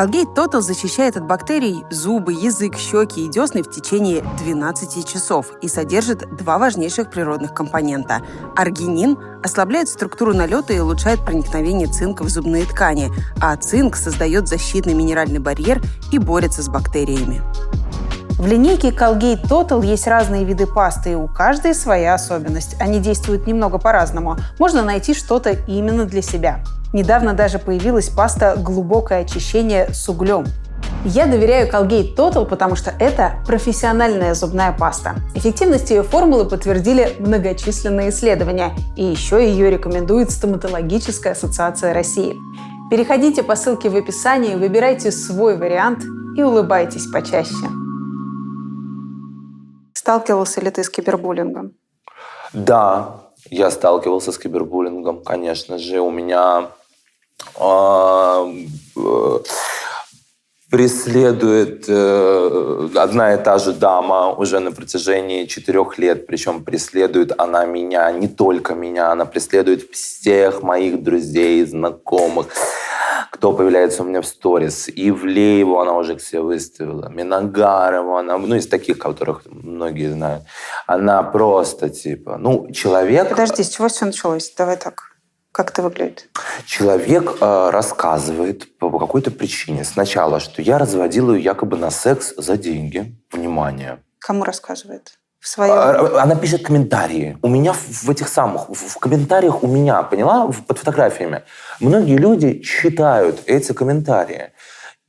Colgate 0.00 0.34
Total 0.34 0.62
защищает 0.62 1.18
от 1.18 1.26
бактерий 1.26 1.84
зубы, 1.90 2.32
язык, 2.32 2.78
щеки 2.78 3.26
и 3.26 3.28
десны 3.28 3.62
в 3.62 3.70
течение 3.70 4.24
12 4.42 5.06
часов 5.06 5.48
и 5.60 5.68
содержит 5.68 6.24
два 6.38 6.56
важнейших 6.56 7.10
природных 7.10 7.52
компонента. 7.52 8.22
Аргинин 8.56 9.18
ослабляет 9.44 9.90
структуру 9.90 10.32
налета 10.32 10.72
и 10.72 10.78
улучшает 10.78 11.22
проникновение 11.22 11.86
цинка 11.86 12.22
в 12.22 12.30
зубные 12.30 12.64
ткани, 12.64 13.12
а 13.42 13.54
цинк 13.58 13.94
создает 13.94 14.48
защитный 14.48 14.94
минеральный 14.94 15.38
барьер 15.38 15.82
и 16.10 16.18
борется 16.18 16.62
с 16.62 16.70
бактериями. 16.70 17.42
В 18.38 18.46
линейке 18.46 18.92
Colgate 18.92 19.46
Total 19.46 19.84
есть 19.84 20.06
разные 20.06 20.46
виды 20.46 20.66
пасты, 20.66 21.10
и 21.10 21.14
у 21.14 21.28
каждой 21.28 21.74
своя 21.74 22.14
особенность. 22.14 22.74
Они 22.80 23.00
действуют 23.00 23.46
немного 23.46 23.76
по-разному. 23.76 24.38
Можно 24.58 24.82
найти 24.82 25.12
что-то 25.12 25.50
именно 25.68 26.06
для 26.06 26.22
себя. 26.22 26.64
Недавно 26.92 27.34
даже 27.34 27.58
появилась 27.58 28.08
паста 28.08 28.56
«Глубокое 28.56 29.20
очищение 29.20 29.88
с 29.92 30.08
углем». 30.08 30.44
Я 31.04 31.26
доверяю 31.26 31.70
Colgate 31.70 32.14
Total, 32.14 32.44
потому 32.44 32.76
что 32.76 32.92
это 32.98 33.42
профессиональная 33.46 34.34
зубная 34.34 34.72
паста. 34.72 35.14
Эффективность 35.34 35.90
ее 35.90 36.02
формулы 36.02 36.46
подтвердили 36.46 37.16
многочисленные 37.20 38.10
исследования, 38.10 38.72
и 38.96 39.04
еще 39.04 39.42
ее 39.42 39.70
рекомендует 39.70 40.30
Стоматологическая 40.30 41.32
ассоциация 41.32 41.94
России. 41.94 42.36
Переходите 42.90 43.42
по 43.42 43.56
ссылке 43.56 43.88
в 43.88 43.96
описании, 43.96 44.56
выбирайте 44.56 45.10
свой 45.10 45.56
вариант 45.56 46.04
и 46.36 46.42
улыбайтесь 46.42 47.06
почаще. 47.06 47.54
Сталкивался 49.94 50.60
ли 50.60 50.70
ты 50.70 50.82
с 50.82 50.90
кибербуллингом? 50.90 51.72
Да, 52.52 53.20
я 53.48 53.70
сталкивался 53.70 54.32
с 54.32 54.38
кибербуллингом, 54.38 55.22
конечно 55.22 55.78
же. 55.78 56.00
У 56.00 56.10
меня 56.10 56.70
преследует 60.70 61.84
э, 61.88 62.88
одна 62.94 63.34
и 63.34 63.42
та 63.42 63.58
же 63.58 63.72
дама 63.72 64.32
уже 64.32 64.60
на 64.60 64.70
протяжении 64.70 65.46
четырех 65.46 65.98
лет. 65.98 66.26
Причем 66.26 66.64
преследует 66.64 67.32
она 67.38 67.66
меня, 67.66 68.10
не 68.12 68.28
только 68.28 68.74
меня, 68.74 69.10
она 69.10 69.24
преследует 69.24 69.90
всех 69.90 70.62
моих 70.62 71.02
друзей, 71.02 71.66
знакомых 71.66 72.46
кто 73.30 73.52
появляется 73.52 74.02
у 74.02 74.06
меня 74.06 74.20
в 74.20 74.26
сторис. 74.26 74.88
Ивлееву 74.88 75.78
она 75.78 75.94
уже 75.94 76.18
себе 76.18 76.42
выставила, 76.42 77.08
Миногарову 77.08 78.16
она, 78.16 78.36
ну, 78.36 78.56
из 78.56 78.66
таких, 78.66 78.98
которых 78.98 79.42
многие 79.46 80.12
знают. 80.12 80.42
Она 80.86 81.22
просто, 81.22 81.88
типа, 81.88 82.36
ну, 82.38 82.70
человек... 82.72 83.28
Подожди, 83.30 83.62
с 83.62 83.68
чего 83.70 83.88
все 83.88 84.04
началось? 84.04 84.52
Давай 84.56 84.76
так. 84.76 85.09
Как 85.52 85.70
это 85.70 85.82
выглядит? 85.82 86.28
Человек 86.64 87.38
э, 87.40 87.70
рассказывает 87.70 88.78
по 88.78 88.98
какой-то 88.98 89.30
причине 89.30 89.84
сначала, 89.84 90.38
что 90.38 90.62
я 90.62 90.78
разводил 90.78 91.34
ее 91.34 91.42
якобы 91.42 91.76
на 91.76 91.90
секс 91.90 92.32
за 92.36 92.56
деньги. 92.56 93.16
Внимание. 93.32 93.98
Кому 94.20 94.44
рассказывает? 94.44 95.20
в 95.40 95.48
своем... 95.48 95.72
А, 95.72 96.22
она 96.22 96.36
пишет 96.36 96.62
комментарии. 96.62 97.38
У 97.42 97.48
меня 97.48 97.72
в 97.72 98.10
этих 98.10 98.28
самых, 98.28 98.68
в 98.68 98.98
комментариях 98.98 99.62
у 99.62 99.66
меня, 99.66 100.02
поняла, 100.02 100.50
под 100.66 100.78
фотографиями, 100.78 101.42
многие 101.80 102.18
люди 102.18 102.60
читают 102.60 103.42
эти 103.46 103.72
комментарии. 103.72 104.50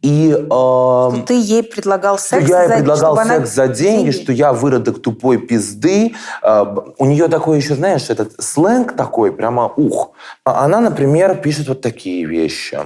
И, 0.02 0.32
э, 0.32 0.46
что 0.46 1.24
ты 1.28 1.40
ей 1.40 1.62
предлагал 1.62 2.18
секс 2.18 2.50
я 2.50 2.64
ей 2.64 2.70
за, 2.70 2.76
предлагал 2.78 3.16
секс 3.16 3.30
она... 3.30 3.46
за 3.46 3.68
деньги, 3.68 3.82
деньги, 3.82 4.12
что 4.12 4.32
я 4.32 4.52
выродок 4.52 5.02
тупой 5.02 5.38
пизды. 5.38 6.16
Э, 6.42 6.66
у 6.98 7.06
нее 7.06 7.28
такой 7.28 7.58
еще, 7.58 7.76
знаешь, 7.76 8.10
этот 8.10 8.42
сленг 8.42 8.96
такой, 8.96 9.32
прямо 9.32 9.72
ух. 9.76 10.12
А 10.44 10.66
она, 10.66 10.80
например, 10.80 11.36
пишет 11.36 11.68
вот 11.68 11.82
такие 11.82 12.26
вещи. 12.26 12.80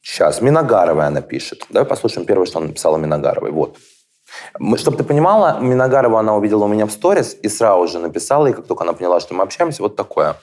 Сейчас, 0.00 0.40
Миногаровой 0.40 1.06
она 1.06 1.20
пишет. 1.22 1.66
Давай 1.70 1.88
послушаем 1.88 2.24
первое, 2.26 2.46
что 2.46 2.58
она 2.58 2.68
написала 2.68 2.96
Миногаровой. 2.96 3.50
Вот. 3.50 3.76
Чтобы 4.76 4.96
ты 4.96 5.02
понимала, 5.02 5.58
Миногарова 5.60 6.20
она 6.20 6.36
увидела 6.36 6.64
у 6.64 6.68
меня 6.68 6.86
в 6.86 6.92
сторис 6.92 7.36
и 7.42 7.48
сразу 7.48 7.88
же 7.88 7.98
написала, 7.98 8.46
и 8.46 8.52
как 8.52 8.66
только 8.66 8.84
она 8.84 8.92
поняла, 8.92 9.18
что 9.18 9.34
мы 9.34 9.42
общаемся, 9.42 9.82
вот 9.82 9.96
такое. 9.96 10.36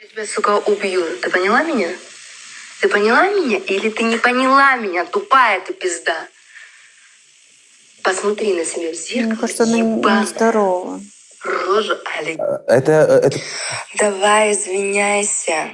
Я 0.00 0.08
тебя, 0.08 0.24
сука, 0.26 0.58
убью. 0.66 1.02
Ты 1.22 1.30
поняла 1.30 1.62
меня? 1.62 1.88
Ты 2.80 2.88
поняла 2.88 3.28
меня 3.28 3.58
или 3.58 3.90
ты 3.90 4.04
не 4.04 4.16
поняла 4.16 4.76
меня, 4.76 5.04
тупая 5.04 5.60
ты 5.60 5.74
пизда? 5.74 6.28
Посмотри 8.02 8.54
на 8.54 8.64
себя 8.64 8.92
в 8.92 8.94
зеркало, 8.94 9.30
Мне 9.30 9.36
кажется, 9.36 9.62
она 9.64 10.20
нездорова. 10.20 11.00
Рожа, 11.42 12.00
Али. 12.18 12.36
Э, 12.38 12.58
это, 12.66 12.92
э, 12.92 13.26
это... 13.26 13.38
Давай, 13.94 14.52
извиняйся. 14.52 15.72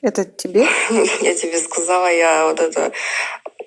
Это 0.00 0.24
тебе? 0.24 0.66
Я 1.20 1.34
тебе 1.34 1.60
сказала, 1.60 2.10
я 2.10 2.46
вот 2.46 2.60
это 2.60 2.92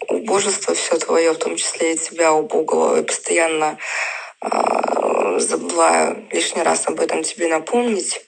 убожество 0.10 0.76
все 0.76 0.98
твое, 0.98 1.32
в 1.32 1.38
том 1.38 1.56
числе 1.56 1.94
и 1.94 1.98
тебя 1.98 2.34
убогого, 2.34 3.00
и 3.00 3.04
постоянно 3.04 3.78
э, 4.42 5.40
забываю 5.40 6.28
лишний 6.32 6.62
раз 6.62 6.88
об 6.88 7.00
этом 7.00 7.24
тебе 7.24 7.48
напомнить. 7.48 8.22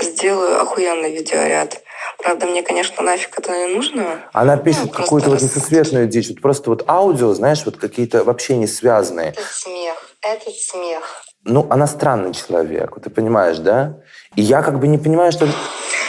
Сделаю 0.00 0.60
охуенный 0.60 1.12
видеоряд. 1.12 1.82
Правда, 2.18 2.46
мне, 2.46 2.62
конечно, 2.62 3.02
нафиг 3.02 3.38
это 3.38 3.52
не 3.52 3.74
нужно. 3.74 4.22
Она 4.32 4.56
пишет 4.56 4.86
ну, 4.86 4.90
какую-то 4.90 5.30
вот 5.30 5.42
несусветную 5.42 6.06
дичь. 6.06 6.28
Вот 6.28 6.40
просто 6.40 6.70
вот 6.70 6.84
аудио, 6.88 7.32
знаешь, 7.34 7.62
вот 7.64 7.76
какие-то 7.76 8.24
вообще 8.24 8.56
не 8.56 8.66
связанные. 8.66 9.30
Этот 9.30 9.44
смех, 9.44 10.10
этот 10.20 10.54
смех. 10.54 11.24
Ну, 11.44 11.66
она 11.70 11.86
странный 11.86 12.32
человек, 12.32 12.96
ты 13.02 13.10
понимаешь, 13.10 13.58
да? 13.58 13.98
И 14.36 14.42
я 14.42 14.62
как 14.62 14.78
бы 14.78 14.86
не 14.86 14.98
понимаю, 14.98 15.32
что... 15.32 15.48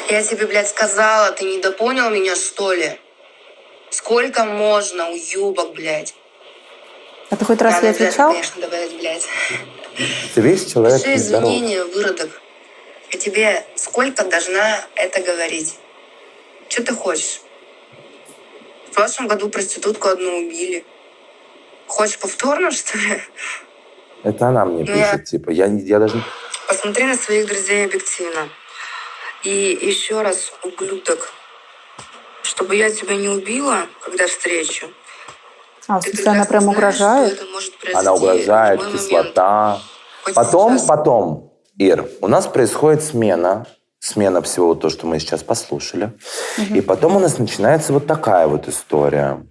Я 0.09 0.21
тебе, 0.21 0.45
блядь, 0.45 0.69
сказала, 0.69 1.31
ты 1.31 1.45
не 1.45 1.59
допонял 1.59 2.11
меня, 2.11 2.35
что 2.35 2.73
ли? 2.73 2.99
Сколько 3.89 4.45
можно, 4.45 5.09
уюбок, 5.09 5.73
блядь? 5.73 6.13
А 7.31 7.35
ты 7.35 7.45
хоть 7.45 7.61
раз 7.61 7.81
я 7.81 7.89
отвечал? 7.89 8.31
конечно, 8.31 8.61
добавить, 8.61 8.95
блядь. 8.99 9.27
Ты 10.35 10.41
видишь, 10.41 10.71
человек 10.71 11.01
Пиши 11.01 11.15
извинения, 11.15 11.83
выродок. 11.83 12.29
Я 13.13 13.19
тебе 13.19 13.63
сколько 13.75 14.25
должна 14.25 14.81
это 14.95 15.21
говорить? 15.21 15.77
Что 16.67 16.83
ты 16.83 16.95
хочешь? 16.95 17.41
В 18.89 18.95
прошлом 18.95 19.27
году 19.27 19.49
проститутку 19.49 20.07
одну 20.07 20.37
убили. 20.37 20.83
Хочешь 21.85 22.17
повторно, 22.17 22.71
что 22.71 22.97
ли? 22.97 23.21
Это 24.23 24.47
она 24.47 24.65
мне 24.65 24.79
ну, 24.79 24.87
пишет, 24.87 25.13
я... 25.13 25.17
типа, 25.19 25.51
я, 25.51 25.67
я 25.67 25.99
даже... 25.99 26.23
Посмотри 26.67 27.05
на 27.05 27.15
своих 27.15 27.45
друзей 27.45 27.85
объективно. 27.85 28.49
И 29.43 29.77
еще 29.81 30.21
раз, 30.23 30.51
ублюдок, 30.63 31.31
чтобы 32.41 32.75
я 32.75 32.89
тебя 32.89 33.15
не 33.15 33.29
убила, 33.29 33.85
когда 34.01 34.25
встречу. 34.25 34.87
А, 35.87 36.01
смысле, 36.01 36.31
она 36.31 36.45
прям 36.45 36.67
угрожает? 36.67 37.39
Она 37.93 38.13
угрожает, 38.13 38.81
кислота. 38.91 39.81
Потом, 40.33 40.77
сейчас. 40.77 40.87
потом, 40.87 41.52
Ир, 41.77 42.07
у 42.21 42.27
нас 42.27 42.45
происходит 42.47 43.03
смена, 43.03 43.65
смена 43.99 44.41
всего 44.41 44.75
то, 44.75 44.89
что 44.89 45.07
мы 45.07 45.19
сейчас 45.19 45.43
послушали. 45.43 46.11
Угу. 46.57 46.75
И 46.75 46.81
потом 46.81 47.15
у 47.15 47.19
нас 47.19 47.39
начинается 47.39 47.93
вот 47.93 48.05
такая 48.05 48.47
вот 48.47 48.67
история. 48.67 49.45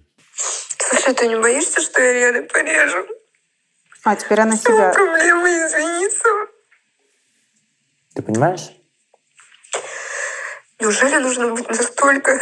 Слушай, 0.77 1.13
ты 1.15 1.27
не 1.27 1.35
боишься, 1.35 1.81
что 1.81 2.01
я 2.01 2.13
Рианы 2.13 2.43
порежу? 2.43 3.05
А, 4.05 4.15
теперь 4.15 4.39
она 4.41 4.55
себя... 4.55 4.93
проблемы, 4.93 5.49
извиниться. 5.49 6.29
Ты 8.15 8.21
понимаешь? 8.21 8.71
Неужели 10.79 11.17
нужно 11.17 11.53
быть 11.53 11.67
настолько... 11.67 12.39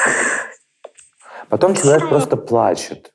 Потом 1.49 1.75
человек 1.75 2.07
просто 2.07 2.37
плачет. 2.37 3.10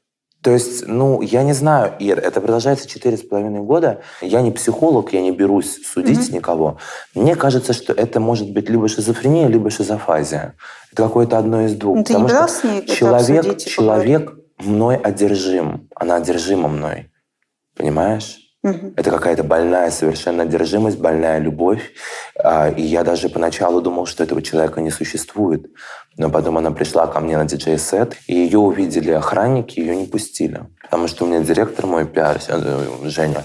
То 0.46 0.52
есть, 0.52 0.86
ну, 0.86 1.22
я 1.22 1.42
не 1.42 1.54
знаю, 1.54 1.94
Ир, 1.98 2.20
это 2.20 2.40
продолжается 2.40 2.86
четыре 2.86 3.16
с 3.16 3.22
половиной 3.22 3.62
года. 3.62 4.02
Я 4.20 4.42
не 4.42 4.52
психолог, 4.52 5.12
я 5.12 5.20
не 5.20 5.32
берусь 5.32 5.84
судить 5.84 6.30
mm-hmm. 6.30 6.36
никого. 6.36 6.78
Мне 7.16 7.34
кажется, 7.34 7.72
что 7.72 7.92
это 7.92 8.20
может 8.20 8.52
быть 8.52 8.70
либо 8.70 8.86
шизофрения, 8.86 9.48
либо 9.48 9.70
шизофазия. 9.70 10.54
Это 10.92 11.02
какое-то 11.02 11.36
одно 11.36 11.62
из 11.62 11.74
двух. 11.74 11.96
Ну, 11.96 12.04
ты 12.04 12.12
Потому 12.12 12.28
что 12.28 12.46
с 12.46 12.62
ней 12.62 12.86
человек, 12.86 13.58
человек 13.58 14.34
мной 14.58 14.94
одержим. 14.94 15.88
Она 15.96 16.14
одержима 16.14 16.68
мной. 16.68 17.10
Понимаешь? 17.76 18.38
Это 18.96 19.11
какая-то 19.11 19.44
больная 19.44 19.90
совершенно 19.90 20.42
одержимость, 20.42 20.99
больная 20.99 21.38
любовь. 21.38 21.92
А, 22.38 22.68
и 22.70 22.82
я 22.82 23.04
даже 23.04 23.28
поначалу 23.28 23.80
думал, 23.80 24.06
что 24.06 24.25
этого 24.25 24.42
человека 24.42 24.80
не 24.80 24.90
существует. 24.90 25.66
Но 26.16 26.30
потом 26.30 26.58
она 26.58 26.70
пришла 26.70 27.06
ко 27.06 27.20
мне 27.20 27.37
на 27.37 27.44
диджей-сет, 27.44 28.16
и 28.26 28.35
ее 28.35 28.58
увидели 28.58 29.11
охранники, 29.12 29.80
ее 29.80 29.94
не 29.96 30.06
пустили. 30.06 30.62
Потому 30.82 31.08
что 31.08 31.25
у 31.25 31.28
меня 31.28 31.40
директор 31.40 31.87
мой 31.87 32.06
пиар, 32.06 32.38
э, 32.49 32.85
Женя, 33.04 33.44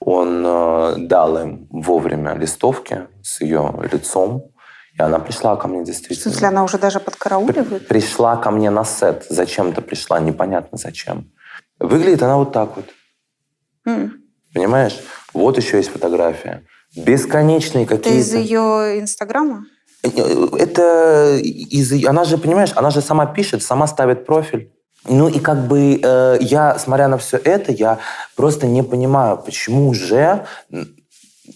он 0.00 0.44
э, 0.46 0.94
дал 0.98 1.38
им 1.38 1.66
вовремя 1.70 2.34
листовки 2.34 3.08
с 3.22 3.40
ее 3.40 3.74
лицом, 3.92 4.52
И 4.98 5.02
она 5.02 5.18
пришла 5.18 5.56
ко 5.56 5.68
мне 5.68 5.82
В 5.82 5.84
действительно. 5.84 6.30
смысле, 6.32 6.48
она 6.48 6.64
уже 6.64 6.78
даже 6.78 7.00
подкарауливает? 7.00 7.88
Пришла 7.88 8.36
ко 8.36 8.50
мне 8.50 8.70
на 8.70 8.84
сет. 8.84 9.26
Зачем-то 9.28 9.82
пришла, 9.82 10.20
непонятно 10.20 10.78
зачем. 10.78 11.30
Выглядит 11.78 12.22
она 12.22 12.36
вот 12.36 12.52
так 12.52 12.76
вот. 12.76 12.86
Понимаешь? 14.56 14.98
Вот 15.34 15.58
еще 15.58 15.76
есть 15.76 15.90
фотография. 15.90 16.62
Бесконечные 16.96 17.84
Это 17.84 17.96
какие-то... 17.98 18.18
из 18.18 18.34
ее 18.34 19.00
инстаграма? 19.00 19.66
Это 20.02 21.36
из... 21.42 21.92
Она 22.06 22.24
же, 22.24 22.38
понимаешь, 22.38 22.70
она 22.74 22.88
же 22.88 23.02
сама 23.02 23.26
пишет, 23.26 23.62
сама 23.62 23.86
ставит 23.86 24.24
профиль. 24.24 24.72
Ну 25.06 25.28
и 25.28 25.40
как 25.40 25.68
бы 25.68 26.00
э, 26.02 26.38
я, 26.40 26.78
смотря 26.78 27.08
на 27.08 27.18
все 27.18 27.36
это, 27.36 27.70
я 27.70 27.98
просто 28.34 28.66
не 28.66 28.82
понимаю, 28.82 29.36
почему 29.36 29.92
же 29.92 30.46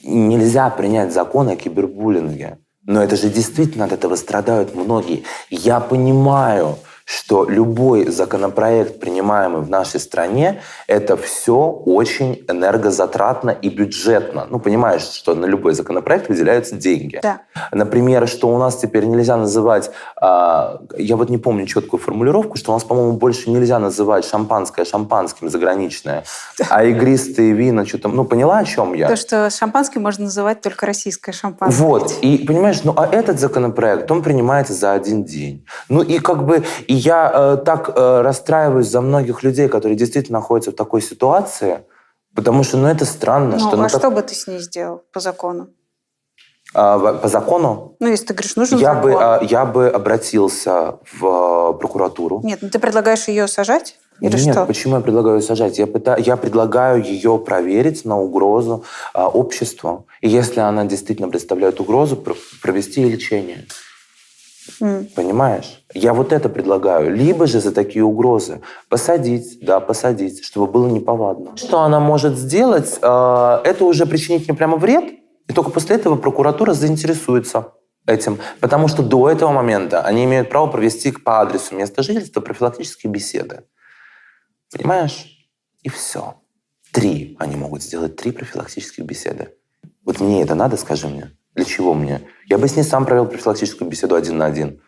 нельзя 0.04 0.68
принять 0.68 1.10
закон 1.14 1.48
о 1.48 1.56
кибербуллинге. 1.56 2.58
Но 2.84 3.02
это 3.02 3.16
же 3.16 3.30
действительно 3.30 3.86
от 3.86 3.92
этого 3.92 4.14
страдают 4.16 4.74
многие. 4.74 5.24
Я 5.48 5.80
понимаю, 5.80 6.76
что 7.10 7.44
любой 7.44 8.06
законопроект, 8.06 9.00
принимаемый 9.00 9.62
в 9.62 9.68
нашей 9.68 9.98
стране, 9.98 10.60
это 10.86 11.16
все 11.16 11.56
очень 11.56 12.44
энергозатратно 12.48 13.50
и 13.50 13.68
бюджетно. 13.68 14.46
Ну, 14.48 14.60
понимаешь, 14.60 15.02
что 15.02 15.34
на 15.34 15.46
любой 15.46 15.74
законопроект 15.74 16.28
выделяются 16.28 16.76
деньги. 16.76 17.18
Да. 17.20 17.40
Например, 17.72 18.28
что 18.28 18.48
у 18.48 18.58
нас 18.58 18.76
теперь 18.76 19.06
нельзя 19.06 19.36
называть, 19.36 19.90
а, 20.20 20.82
я 20.96 21.16
вот 21.16 21.30
не 21.30 21.38
помню 21.38 21.66
четкую 21.66 22.00
формулировку, 22.00 22.56
что 22.56 22.70
у 22.70 22.74
нас, 22.74 22.84
по-моему, 22.84 23.14
больше 23.14 23.50
нельзя 23.50 23.80
называть 23.80 24.24
шампанское 24.24 24.84
шампанским 24.84 25.48
заграничное, 25.50 26.22
а 26.68 26.84
игристые 26.84 27.54
вина, 27.54 27.86
что-то, 27.86 28.08
ну, 28.08 28.24
поняла, 28.24 28.58
о 28.58 28.64
чем 28.64 28.94
я? 28.94 29.08
То, 29.08 29.16
что 29.16 29.50
шампанским 29.50 30.02
можно 30.02 30.26
называть 30.26 30.60
только 30.60 30.86
российское 30.86 31.32
шампанское. 31.32 31.82
Вот, 31.82 32.12
и 32.22 32.38
понимаешь, 32.38 32.84
ну 32.84 32.94
а 32.96 33.08
этот 33.10 33.40
законопроект, 33.40 34.08
он 34.12 34.22
принимается 34.22 34.74
за 34.74 34.92
один 34.92 35.24
день. 35.24 35.66
Ну 35.88 36.02
и 36.02 36.20
как 36.20 36.46
бы, 36.46 36.62
и 36.86 36.99
я 37.00 37.30
э, 37.34 37.56
так 37.64 37.90
э, 37.96 38.20
расстраиваюсь 38.22 38.88
за 38.88 39.00
многих 39.00 39.42
людей, 39.42 39.68
которые 39.68 39.96
действительно 39.96 40.38
находятся 40.38 40.70
в 40.70 40.74
такой 40.74 41.00
ситуации, 41.02 41.80
потому 42.34 42.62
что, 42.64 42.76
ну 42.78 42.86
это 42.88 43.04
странно, 43.04 43.52
Ну, 43.52 43.58
что... 43.58 43.76
ну, 43.76 43.84
а 43.84 43.88
так- 43.88 44.00
что 44.00 44.10
бы 44.10 44.22
ты 44.22 44.34
с 44.34 44.46
ней 44.46 44.58
сделал 44.60 45.02
по 45.12 45.20
закону? 45.20 45.68
а, 46.72 46.98
по 47.14 47.28
закону 47.28 47.96
Ну, 48.00 48.06
если 48.06 48.26
ты 48.26 48.34
говоришь, 48.34 48.54
нужен 48.56 48.78
я 48.78 48.94
закон. 48.94 49.02
бы, 49.12 49.18
а, 49.20 49.40
я 49.42 49.64
бы 49.64 49.88
обратился 49.88 50.98
в 51.12 51.72
э, 51.74 51.78
прокуратуру. 51.78 52.40
Нет, 52.44 52.60
ну 52.62 52.68
ты 52.70 52.78
предлагаешь 52.78 53.26
ее 53.28 53.48
сажать? 53.48 53.96
Или 54.20 54.38
Нет, 54.38 54.54
что? 54.54 54.66
почему 54.66 54.96
я 54.96 55.00
предлагаю 55.00 55.36
ее 55.36 55.42
сажать? 55.42 55.78
Я, 55.78 55.86
пыта- 55.86 56.20
я 56.20 56.36
предлагаю 56.36 57.02
ее 57.02 57.38
проверить 57.38 58.04
на 58.04 58.20
угрозу 58.20 58.84
а, 59.14 59.26
обществу. 59.28 60.06
И 60.20 60.28
если 60.28 60.60
она 60.60 60.84
действительно 60.84 61.28
представляет 61.28 61.80
угрозу, 61.80 62.16
пр- 62.16 62.36
провести 62.62 63.02
лечение. 63.02 63.66
М. 64.80 65.08
Понимаешь? 65.16 65.79
Я 65.92 66.14
вот 66.14 66.32
это 66.32 66.48
предлагаю. 66.48 67.14
Либо 67.14 67.46
же 67.46 67.60
за 67.60 67.72
такие 67.72 68.04
угрозы 68.04 68.60
посадить, 68.88 69.58
да, 69.60 69.80
посадить, 69.80 70.44
чтобы 70.44 70.66
было 70.66 70.86
неповадно. 70.88 71.56
Что 71.56 71.80
она 71.80 71.98
может 71.98 72.36
сделать, 72.36 72.98
э, 73.02 73.60
это 73.64 73.84
уже 73.84 74.06
причинить 74.06 74.46
мне 74.48 74.56
прямо 74.56 74.76
вред, 74.76 75.04
и 75.48 75.52
только 75.52 75.70
после 75.70 75.96
этого 75.96 76.16
прокуратура 76.16 76.74
заинтересуется 76.74 77.72
этим. 78.06 78.38
Потому 78.60 78.86
что 78.86 79.02
до 79.02 79.28
этого 79.28 79.50
момента 79.50 80.02
они 80.02 80.24
имеют 80.24 80.48
право 80.48 80.68
провести 80.68 81.10
по 81.10 81.40
адресу 81.40 81.74
места 81.74 82.02
жительства 82.02 82.40
профилактические 82.40 83.10
беседы. 83.10 83.64
Понимаешь? 84.72 85.48
И 85.82 85.88
все. 85.88 86.36
Три 86.92 87.36
они 87.40 87.56
могут 87.56 87.82
сделать, 87.82 88.16
три 88.16 88.30
профилактических 88.30 89.04
беседы. 89.04 89.54
Вот 90.04 90.20
мне 90.20 90.42
это 90.42 90.54
надо, 90.54 90.76
скажи 90.76 91.08
мне. 91.08 91.32
Для 91.54 91.64
чего 91.64 91.94
мне? 91.94 92.22
Я 92.46 92.58
бы 92.58 92.68
с 92.68 92.76
ней 92.76 92.84
сам 92.84 93.04
провел 93.06 93.26
профилактическую 93.26 93.90
беседу 93.90 94.14
один 94.14 94.38
на 94.38 94.46
один. 94.46 94.80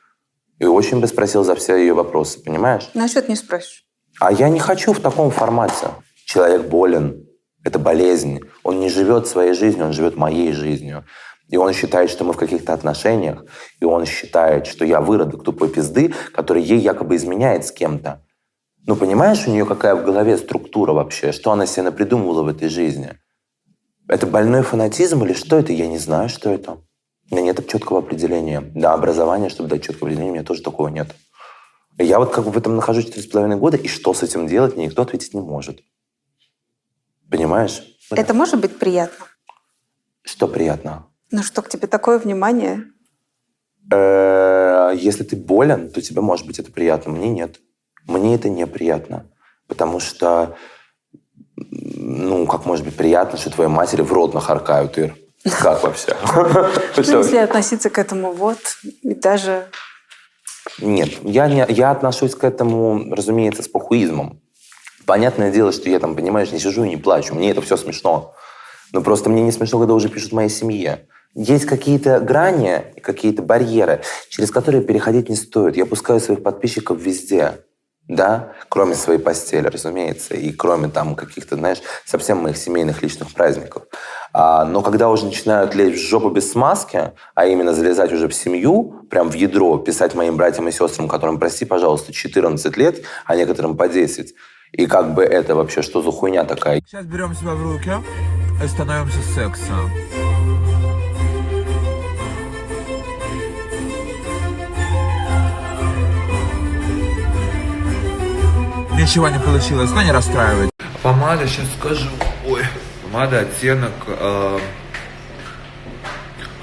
И 0.63 0.65
очень 0.65 1.01
бы 1.01 1.09
спросил 1.09 1.43
за 1.43 1.57
все 1.57 1.75
ее 1.77 1.93
вопросы, 1.93 2.41
понимаешь? 2.41 2.89
Ты 3.21 3.29
не 3.29 3.37
спросишь? 3.37 3.85
А 4.21 4.31
я 4.31 4.49
не 4.49 4.61
хочу 4.61 4.93
в 4.93 5.01
таком 5.01 5.33
формате. 5.33 5.89
Человек 6.25 6.69
болен, 6.69 7.27
это 7.65 7.81
болезнь. 7.81 8.39
Он 8.63 8.79
не 8.79 8.89
живет 8.89 9.27
своей 9.27 9.55
жизнью, 9.55 9.87
он 9.87 9.93
живет 9.93 10.17
моей 10.17 10.53
жизнью. 10.53 11.05
И 11.49 11.57
он 11.57 11.73
считает, 11.73 12.11
что 12.11 12.23
мы 12.23 12.33
в 12.33 12.37
каких-то 12.37 12.75
отношениях, 12.75 13.45
и 13.81 13.85
он 13.85 14.07
считает, 14.07 14.69
что 14.69 14.85
я 14.85 15.01
выродок 15.01 15.43
тупой 15.43 15.69
пизды, 15.69 16.15
который 16.33 16.63
ей 16.63 16.79
якобы 16.79 17.17
изменяет 17.17 17.67
с 17.67 17.73
кем-то. 17.73 18.25
Ну, 18.87 18.95
понимаешь, 18.95 19.45
у 19.49 19.51
нее 19.51 19.67
какая 19.67 19.97
в 19.97 20.05
голове 20.05 20.39
структура 20.39 20.93
вообще? 20.93 21.33
Что 21.33 21.51
она 21.51 21.67
себе 21.67 21.83
напридумывала 21.83 22.45
в 22.45 22.49
этой 22.49 22.69
жизни? 22.69 23.19
Это 24.07 24.29
больной 24.29 24.63
фанатизм 24.63 25.25
или 25.25 25.33
что 25.33 25.59
это? 25.59 25.73
Я 25.73 25.89
не 25.89 25.99
знаю, 25.99 26.29
что 26.29 26.51
это. 26.51 26.79
У 27.33 27.35
меня 27.35 27.47
нет 27.47 27.67
четкого 27.67 28.01
определения. 28.01 28.61
Да, 28.75 28.93
образование, 28.93 29.49
чтобы 29.49 29.71
дать 29.71 29.83
четкое 29.83 30.03
определение, 30.03 30.33
у 30.33 30.35
меня 30.35 30.45
тоже 30.45 30.61
такого 30.63 30.89
нет. 30.89 31.17
Я 31.97 32.19
вот 32.19 32.31
как 32.31 32.45
бы 32.45 32.51
в 32.51 32.59
этом 32.59 32.77
нахожусь 32.77 33.07
четыре 33.07 33.23
с 33.23 33.27
половиной 33.27 33.57
года, 33.57 33.79
и 33.79 33.89
что 33.89 34.13
с 34.13 34.23
этим 34.23 34.47
делать, 34.47 34.77
мне 34.77 34.85
никто 34.85 35.01
ответить 35.01 35.33
не 35.33 35.41
может. 35.41 35.81
Понимаешь? 37.31 37.83
Это 38.11 38.35
может 38.35 38.61
быть 38.61 38.79
приятно? 38.79 39.25
Что 40.21 40.47
приятно? 40.47 41.07
Ну, 41.31 41.43
что 41.43 41.63
к 41.63 41.71
тебе 41.71 41.87
такое 41.87 42.19
внимание? 42.19 42.85
Э, 43.91 44.93
Если 44.95 45.25
ты 45.25 45.35
болен, 45.35 45.89
то 45.91 46.03
тебе 46.03 46.21
может 46.21 46.47
быть 46.47 46.59
это 46.59 46.71
приятно. 46.71 47.13
Мне 47.13 47.31
нет. 47.31 47.61
Мне 48.07 48.35
это 48.35 48.51
неприятно. 48.51 49.31
Потому 49.69 50.01
что, 50.01 50.59
ну, 51.57 52.47
как 52.47 52.67
может 52.67 52.85
быть 52.85 52.95
приятно, 52.95 53.39
что 53.39 53.49
твоей 53.49 53.71
матери 53.71 54.03
в 54.03 54.13
рот 54.13 54.35
нахаркают, 54.35 54.99
Ир? 54.99 55.17
Как 55.45 55.83
вообще? 55.83 56.17
Ну, 56.97 57.19
если 57.19 57.37
относиться 57.39 57.91
к 57.91 57.99
этому 57.99 58.33
вот, 58.33 58.59
и 59.03 59.15
даже... 59.15 59.69
Нет, 60.79 61.11
я, 61.23 61.49
не, 61.49 61.67
я 61.69 61.91
отношусь 61.91 62.35
к 62.35 62.45
этому, 62.45 63.13
разумеется, 63.15 63.63
с 63.63 63.69
похуизмом. 63.69 64.41
Понятное 65.07 65.51
дело, 65.51 65.73
что 65.73 65.91
я 65.91 65.99
там, 65.99 66.15
понимаешь, 66.15 66.53
не 66.53 66.61
сижу 66.61 66.85
и 66.85 66.89
не 66.89 66.97
плачу. 66.97 67.35
Мне 67.35 67.51
это 67.51 67.61
все 67.61 67.77
смешно. 67.77 68.35
Но 68.93 69.01
просто 69.01 69.31
мне 69.31 69.43
не 69.43 69.53
смешно, 69.53 69.79
когда 69.79 69.95
уже 69.95 70.09
пишут 70.09 70.33
моей 70.33 70.49
семье. 70.49 71.09
Есть 71.35 71.65
какие-то 71.65 72.21
грани, 72.21 72.85
какие-то 73.03 73.43
барьеры, 73.43 74.03
через 74.29 74.51
которые 74.51 74.83
переходить 74.83 75.29
не 75.29 75.37
стоит. 75.37 75.77
Я 75.77 75.87
пускаю 75.87 76.21
своих 76.21 76.43
подписчиков 76.43 77.01
везде. 77.01 77.65
Да, 78.09 78.53
кроме 78.69 78.95
своей 78.95 79.21
постели, 79.21 79.69
разумеется, 79.69 80.35
и 80.35 80.53
кроме 80.53 80.89
там 80.89 81.15
каких-то, 81.15 81.57
знаешь, 81.57 81.81
совсем 82.05 82.39
моих 82.39 82.57
семейных 82.57 83.01
личных 83.03 83.33
праздников. 83.33 83.85
А, 84.33 84.65
но 84.65 84.83
когда 84.83 85.09
уже 85.09 85.27
начинают 85.27 85.75
лезть 85.75 86.03
в 86.03 86.09
жопу 86.09 86.29
без 86.29 86.51
смазки, 86.51 87.13
а 87.35 87.47
именно 87.47 87.73
залезать 87.73 88.13
уже 88.13 88.29
в 88.29 88.35
семью, 88.35 89.07
прям 89.09 89.31
в 89.31 89.35
ядро, 89.35 89.79
писать 89.79 90.15
моим 90.15 90.37
братьям 90.37 90.69
и 90.69 90.73
сестрам, 90.73 91.09
которым, 91.09 91.39
прости, 91.39 91.65
пожалуйста, 91.65 92.13
14 92.13 92.77
лет, 92.77 93.05
а 93.25 93.37
некоторым 93.37 93.77
по 93.77 93.89
10, 93.89 94.35
и 94.73 94.87
как 94.87 95.15
бы 95.15 95.23
это 95.23 95.55
вообще 95.55 95.83
что 95.83 96.03
за 96.03 96.11
хуйня 96.11 96.45
такая? 96.45 96.83
Сейчас 96.87 97.05
берем 97.07 97.35
себя 97.35 97.53
в 97.53 97.63
руки 97.63 97.93
и 98.63 98.67
становимся 98.67 99.23
сексом. 99.35 99.91
Ничего 109.03 109.29
не 109.29 109.41
получилось, 109.41 109.91
но 109.91 110.01
не 110.01 110.13
расстраивайтесь. 110.13 110.71
Помада, 111.03 111.45
сейчас 111.49 111.67
скажу. 111.77 112.09
Ой, 112.47 112.63
помада 113.03 113.41
оттенок 113.41 113.91
э, 114.07 114.59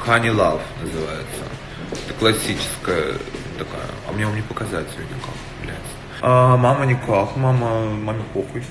Honey 0.07 0.33
Love 0.33 0.61
называется. 0.81 1.43
Это 1.91 2.13
классическая 2.17 3.15
такая. 3.57 3.89
А 4.07 4.13
мне 4.13 4.25
вам 4.25 4.35
не 4.37 4.41
показать 4.41 4.87
ее 4.93 5.03
никак, 5.03 5.35
блядь. 5.61 5.75
А, 6.21 6.55
мама 6.55 6.85
никак, 6.85 7.35
мама, 7.35 7.83
маме 7.89 8.23
похуй. 8.33 8.63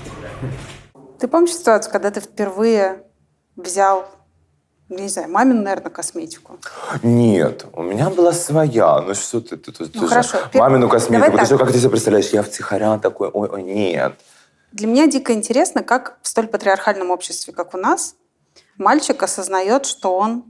Ты 1.19 1.27
помнишь 1.27 1.51
ситуацию, 1.51 1.91
когда 1.91 2.09
ты 2.09 2.21
впервые 2.21 3.03
взял, 3.55 4.09
не 4.89 5.07
знаю, 5.07 5.29
мамину, 5.29 5.61
наверное, 5.61 5.91
косметику? 5.91 6.57
Нет, 7.03 7.65
у 7.73 7.83
меня 7.83 8.09
была 8.09 8.33
своя. 8.33 9.01
Ну 9.01 9.13
что 9.13 9.39
ты, 9.39 9.55
ты, 9.57 9.71
ты, 9.71 9.85
ты 9.85 9.91
Ну, 9.93 10.01
же 10.03 10.07
хорошо. 10.09 10.37
Пер- 10.51 10.59
мамину 10.59 10.89
косметику. 10.89 11.13
Давай 11.25 11.31
Ты 11.31 11.37
так. 11.37 11.45
что, 11.45 11.57
как 11.57 11.71
ты 11.71 11.79
себе 11.79 11.89
представляешь? 11.91 12.29
Я 12.29 12.41
втихаря 12.43 12.97
такой, 12.97 13.29
ой, 13.29 13.49
ой, 13.49 13.63
нет. 13.63 14.13
Для 14.71 14.87
меня 14.87 15.07
дико 15.07 15.33
интересно, 15.33 15.83
как 15.83 16.17
в 16.21 16.27
столь 16.27 16.47
патриархальном 16.47 17.11
обществе, 17.11 17.53
как 17.53 17.73
у 17.73 17.77
нас, 17.77 18.15
мальчик 18.77 19.21
осознает, 19.23 19.85
что 19.85 20.15
он 20.15 20.43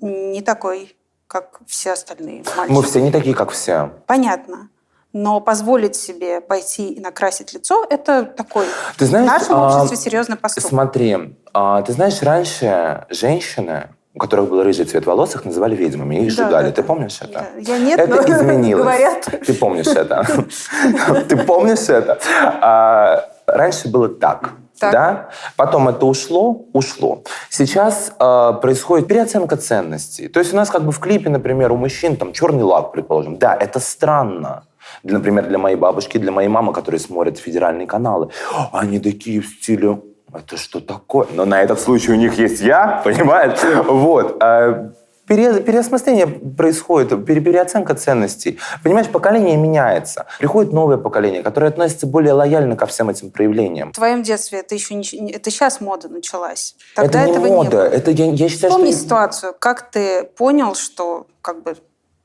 не 0.00 0.42
такой, 0.42 0.96
как 1.26 1.60
все 1.66 1.92
остальные 1.92 2.44
мальчики. 2.56 2.74
Мы 2.76 2.82
все 2.82 3.00
не 3.00 3.10
такие, 3.12 3.34
как 3.34 3.50
все. 3.50 3.92
Понятно. 4.06 4.68
Но 5.12 5.40
позволить 5.40 5.94
себе 5.94 6.40
пойти 6.40 6.88
и 6.94 7.00
накрасить 7.00 7.52
лицо– 7.52 7.84
это 7.90 8.24
такой 8.24 8.64
Ты 8.96 9.04
знаешь, 9.06 9.26
в 9.28 9.32
нашем 9.32 9.54
а, 9.56 9.76
обществе 9.82 9.96
серьезный 9.98 10.36
поступок. 10.36 10.68
Смотри, 10.70 11.36
а, 11.52 11.82
ты 11.82 11.92
знаешь, 11.92 12.22
раньше 12.22 13.04
женщины, 13.10 13.88
у 14.14 14.18
которых 14.18 14.48
был 14.48 14.62
рыжий 14.62 14.86
цвет 14.86 15.04
волос, 15.04 15.34
их 15.34 15.44
называли 15.44 15.76
ведьмами, 15.76 16.16
их 16.16 16.34
Да, 16.34 16.44
сжигали. 16.44 16.66
да, 16.66 16.72
ты 16.72 16.82
да. 16.82 16.86
помнишь 16.88 17.18
это? 17.20 17.44
Я- 17.58 17.76
я 17.76 17.78
нет, 17.78 18.00
это 18.00 18.14
но 18.14 18.22
изменилось. 18.36 18.82
говорят. 18.84 19.28
Ты 19.46 19.52
помнишь 19.54 19.86
это? 19.86 20.24
Ты 21.28 21.36
помнишь 21.36 21.88
это? 21.90 22.18
А, 22.62 23.28
Раньше 23.46 23.88
было 23.88 24.08
так. 24.08 24.52
Так. 24.78 24.92
Да? 24.92 25.28
Потом 25.56 25.88
это 25.88 26.06
ушло, 26.06 26.64
ушло. 26.72 27.22
Сейчас 27.50 28.12
э, 28.18 28.52
происходит 28.60 29.06
переоценка 29.06 29.56
ценностей. 29.56 30.26
То 30.28 30.40
есть 30.40 30.52
у 30.52 30.56
нас 30.56 30.70
как 30.70 30.82
бы 30.84 30.90
в 30.90 30.98
клипе, 30.98 31.28
например, 31.28 31.70
у 31.70 31.76
мужчин 31.76 32.16
там 32.16 32.32
черный 32.32 32.64
лак, 32.64 32.90
предположим. 32.92 33.36
Да, 33.36 33.54
это 33.54 33.78
странно. 33.78 34.64
Для, 35.02 35.18
например, 35.18 35.46
для 35.48 35.58
моей 35.58 35.76
бабушки, 35.76 36.18
для 36.18 36.32
моей 36.32 36.48
мамы, 36.48 36.72
которые 36.72 37.00
смотрят 37.00 37.38
федеральные 37.38 37.86
каналы. 37.86 38.30
Они 38.72 38.98
такие 38.98 39.40
в 39.40 39.46
стиле 39.46 40.00
это 40.34 40.56
что 40.56 40.80
такое? 40.80 41.26
Но 41.34 41.44
на 41.44 41.60
этот 41.62 41.78
случай 41.78 42.10
у 42.12 42.14
них 42.16 42.38
есть 42.38 42.62
я, 42.62 43.02
понимаешь? 43.04 43.58
Вот. 43.86 44.38
А, 44.42 44.90
пере- 45.28 45.60
переосмысление 45.60 46.26
происходит, 46.26 47.26
пере- 47.26 47.42
переоценка 47.42 47.94
ценностей. 47.94 48.58
Понимаешь, 48.82 49.08
поколение 49.08 49.58
меняется. 49.58 50.24
Приходит 50.38 50.72
новое 50.72 50.96
поколение, 50.96 51.42
которое 51.42 51.66
относится 51.66 52.06
более 52.06 52.32
лояльно 52.32 52.76
ко 52.76 52.86
всем 52.86 53.10
этим 53.10 53.30
проявлениям. 53.30 53.92
В 53.92 53.96
твоем 53.96 54.22
детстве 54.22 54.60
это 54.60 54.74
еще 54.74 54.94
не... 54.94 55.04
не- 55.20 55.32
Это 55.32 55.50
сейчас 55.50 55.82
мода 55.82 56.08
началась. 56.08 56.76
Тогда 56.96 57.20
это 57.24 57.28
не 57.30 57.36
этого 57.36 57.46
мода. 57.48 57.64
не 57.64 57.70
было. 57.70 57.82
Это 57.82 58.10
я, 58.12 58.24
я 58.32 58.48
считаю, 58.48 58.70
Вспомни 58.72 58.92
что... 58.92 59.00
ситуацию. 59.00 59.54
Как 59.58 59.90
ты 59.90 60.24
понял, 60.24 60.74
что 60.74 61.26
как 61.42 61.62
бы 61.62 61.76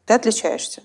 ты 0.05 0.13
отличаешься? 0.13 0.81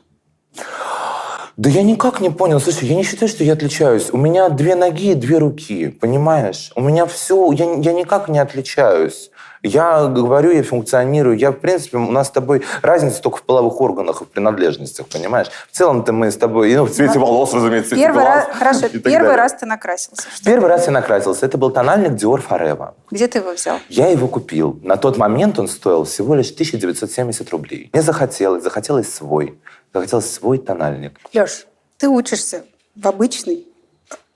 Да 1.63 1.71
я 1.71 1.85
никак 1.85 2.21
не 2.21 2.29
понял. 2.29 2.59
Слушай, 2.59 2.89
я 2.89 2.97
не 2.97 3.05
считаю, 3.05 3.29
что 3.29 3.45
я 3.45 3.53
отличаюсь. 3.53 4.11
У 4.11 4.17
меня 4.17 4.49
две 4.49 4.75
ноги 4.75 5.13
и 5.13 5.15
две 5.15 5.39
руки, 5.39 5.87
понимаешь? 5.87 6.73
У 6.75 6.81
меня 6.81 7.07
все... 7.07 7.53
Я, 7.53 7.75
я 7.75 7.93
никак 7.93 8.29
не 8.29 8.41
отличаюсь. 8.41 9.31
Я 9.63 10.09
говорю, 10.09 10.51
я 10.51 10.65
функционирую. 10.65 11.39
Я, 11.39 11.53
в 11.53 11.61
принципе, 11.61 11.99
у 11.99 12.11
нас 12.11 12.27
с 12.27 12.31
тобой 12.33 12.65
разница 12.83 13.23
только 13.23 13.37
в 13.37 13.43
половых 13.45 13.81
органах 13.81 14.23
и 14.23 14.25
в 14.25 14.29
принадлежностях, 14.29 15.07
понимаешь? 15.07 15.47
В 15.71 15.77
целом-то 15.77 16.13
мы 16.13 16.33
с 16.33 16.37
тобой... 16.37 16.75
Ну, 16.75 16.87
в 16.87 16.91
цвете 16.91 17.21
волос, 17.21 17.55
разумеется, 17.55 17.95
Первый 17.95 18.25
глаз 18.25 18.49
раз, 18.49 18.57
хорошо, 18.57 18.89
первый 18.89 19.13
далее. 19.13 19.37
раз 19.37 19.55
ты 19.55 19.65
накрасился. 19.65 20.25
Первый 20.45 20.69
раз 20.69 20.87
я 20.87 20.93
накрасился. 20.93 21.47
Это 21.47 21.59
был 21.59 21.71
тональник 21.71 22.21
Dior 22.21 22.43
Forever. 22.45 22.95
Где 23.13 23.29
ты 23.29 23.39
его 23.39 23.53
взял? 23.53 23.79
Я 23.89 24.09
его 24.09 24.27
купил. 24.27 24.81
На 24.83 24.97
тот 24.97 25.17
момент 25.17 25.61
он 25.61 25.69
стоил 25.69 26.03
всего 26.03 26.35
лишь 26.35 26.51
1970 26.51 27.49
рублей. 27.51 27.89
Мне 27.93 28.03
захотелось, 28.03 28.65
захотелось 28.65 29.15
свой. 29.15 29.57
Захотелось 29.93 30.31
свой 30.31 30.59
тональник. 30.59 31.19
Леш, 31.35 31.67
ты 31.99 32.09
учишься 32.09 32.65
в 32.97 33.07
обычной 33.07 33.67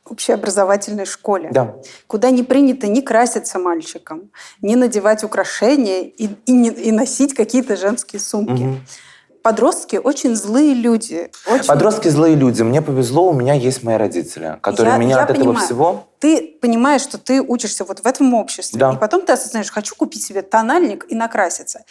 общеобразовательной 0.05 1.05
школе, 1.07 1.49
Да. 1.53 1.77
куда 2.07 2.31
не 2.31 2.43
принято 2.45 2.87
ни 2.87 3.01
краситься 3.01 3.59
мальчикам, 3.59 4.31
ни 4.63 4.75
надевать 4.77 5.25
украшения 5.25 6.03
и, 6.03 6.29
и 6.47 6.53
не- 6.53 6.69
и 6.71 6.93
носить 6.93 7.35
какие-то 7.35 7.77
женские 7.77 8.21
сумки. 8.21 8.81
Подростки 9.43 9.97
очень 9.97 10.35
злые 10.37 10.75
люди. 10.75 11.31
очень- 11.47 11.67
Подростки 11.67 12.09
злые 12.09 12.35
люди. 12.37 12.63
Мне 12.63 12.83
повезло, 12.83 13.29
у 13.31 13.33
меня 13.33 13.55
есть 13.55 13.83
мои 13.85 13.97
родители, 13.97 14.59
которые 14.61 14.95
Я- 14.95 14.99
меня 14.99 15.17
я 15.17 15.23
от 15.23 15.31
этого 15.31 15.45
понимаю. 15.45 15.67
всего... 15.67 16.05
Ты 16.21 16.57
понимаешь, 16.61 17.01
что 17.03 17.19
ты 17.19 17.41
учишься 17.41 17.85
вот 17.85 18.01
в 18.01 18.07
этом 18.07 18.33
обществе, 18.35 18.79
Да. 18.79 18.93
и 18.93 18.97
потом 18.99 19.23
ты 19.23 19.33
осознаешь, 19.33 19.71
хочу 19.71 19.95
купить 19.97 20.25
себе 20.25 20.43
тональник 20.43 21.07
и 21.09 21.15
накраситься. 21.15 21.85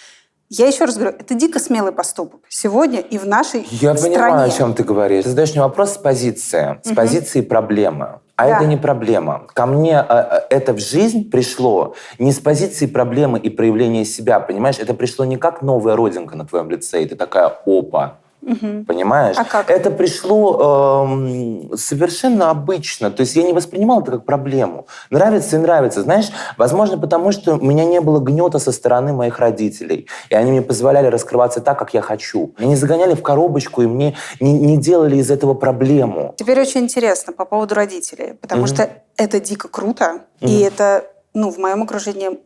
Я 0.50 0.68
еще 0.68 0.86
раз 0.86 0.96
говорю, 0.96 1.16
это 1.18 1.34
дико 1.34 1.60
смелый 1.60 1.92
поступок 1.92 2.42
сегодня 2.50 3.00
и 3.00 3.18
в 3.18 3.26
нашей 3.26 3.66
Я 3.72 3.96
стране. 3.98 4.16
понимаю, 4.16 4.48
о 4.48 4.50
чем 4.50 4.74
ты 4.76 4.84
говоришь. 4.84 5.24
Ты 5.24 5.30
задаешь 5.32 5.52
мне 5.52 5.62
вопрос 5.62 5.94
с 5.94 5.98
позиции, 5.98 6.80
с 6.84 6.94
позиции 6.94 7.42
проблемы. 7.42 8.20
А 8.36 8.48
Да. 8.48 8.58
это 8.58 8.66
не 8.66 8.78
проблема. 8.78 9.48
Ко 9.54 9.66
мне 9.66 10.06
э, 10.08 10.42
это 10.50 10.74
в 10.74 10.80
жизнь 10.80 11.32
пришло 11.32 11.96
не 12.20 12.32
с 12.32 12.40
позиции 12.40 12.86
проблемы 12.86 13.40
и 13.40 13.50
проявления 13.50 14.06
себя, 14.06 14.40
понимаешь? 14.40 14.78
Это 14.78 14.94
пришло 14.94 15.26
не 15.26 15.38
как 15.38 15.62
новая 15.62 15.96
родинка 15.96 16.36
на 16.36 16.46
твоем 16.46 16.70
лице, 16.70 17.02
и 17.02 17.06
ты 17.08 17.16
такая 17.16 17.48
опа. 17.66 18.18
Понимаешь? 18.42 19.36
А 19.40 19.44
как? 19.44 19.72
Это 19.72 19.90
пришло 19.90 21.06
эм, 21.08 21.76
совершенно 21.76 22.52
обычно. 22.52 23.10
То 23.10 23.22
есть 23.22 23.36
я 23.36 23.44
не 23.44 23.54
воспринимал 23.54 24.02
это 24.02 24.12
как 24.12 24.26
проблему. 24.26 24.86
Нравится 25.10 25.56
и 25.56 25.60
нравится. 25.60 26.04
Знаешь, 26.04 26.30
возможно, 26.58 26.98
потому 26.98 27.32
что 27.32 27.56
у 27.56 27.66
меня 27.66 27.86
не 27.86 28.02
было 28.02 28.20
гнета 28.20 28.60
со 28.60 28.72
стороны 28.72 29.14
моих 29.14 29.40
родителей. 29.40 30.08
И 30.30 30.36
они 30.36 30.52
мне 30.52 30.62
позволяли 30.62 31.08
раскрываться 31.08 31.60
так, 31.60 31.80
как 31.80 31.94
я 31.94 32.02
хочу. 32.02 32.54
Меня 32.60 32.70
не 32.70 32.76
загоняли 32.76 33.16
в 33.16 33.24
коробочку, 33.24 33.82
и 33.82 33.88
мне 33.88 34.16
не, 34.40 34.54
не 34.54 34.78
делали 34.78 35.18
из 35.18 35.32
этого 35.32 35.56
проблему. 35.56 36.36
Теперь 36.38 36.60
очень 36.60 36.82
интересно 36.82 37.34
по 37.34 37.46
поводу 37.46 37.74
родителей, 37.76 38.34
потому 38.34 38.68
что 38.68 38.90
это 39.18 39.40
дико 39.40 39.68
круто, 39.68 40.22
и 40.42 40.60
это, 40.60 41.06
ну, 41.34 41.50
в 41.50 41.58
моем 41.58 41.84
окружении 41.84 42.30
э, 42.32 42.38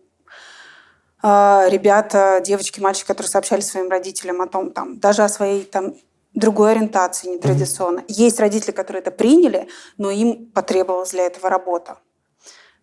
ребята, 1.22 2.42
девочки, 2.44 2.80
мальчики, 2.80 3.08
которые 3.08 3.30
сообщали 3.30 3.62
своим 3.62 3.90
родителям 3.90 4.42
о 4.42 4.48
том, 4.48 4.72
там, 4.72 5.00
даже 5.00 5.24
о 5.24 5.30
своей 5.30 5.64
там 5.64 5.96
другой 6.34 6.72
ориентации 6.72 7.28
нетрадиционно. 7.28 8.04
Есть 8.08 8.40
родители, 8.40 8.72
которые 8.72 9.02
это 9.02 9.12
приняли, 9.12 9.68
но 9.98 10.12
им 10.12 10.46
потребовалась 10.52 11.12
для 11.12 11.26
этого 11.26 11.50
работа. 11.50 11.98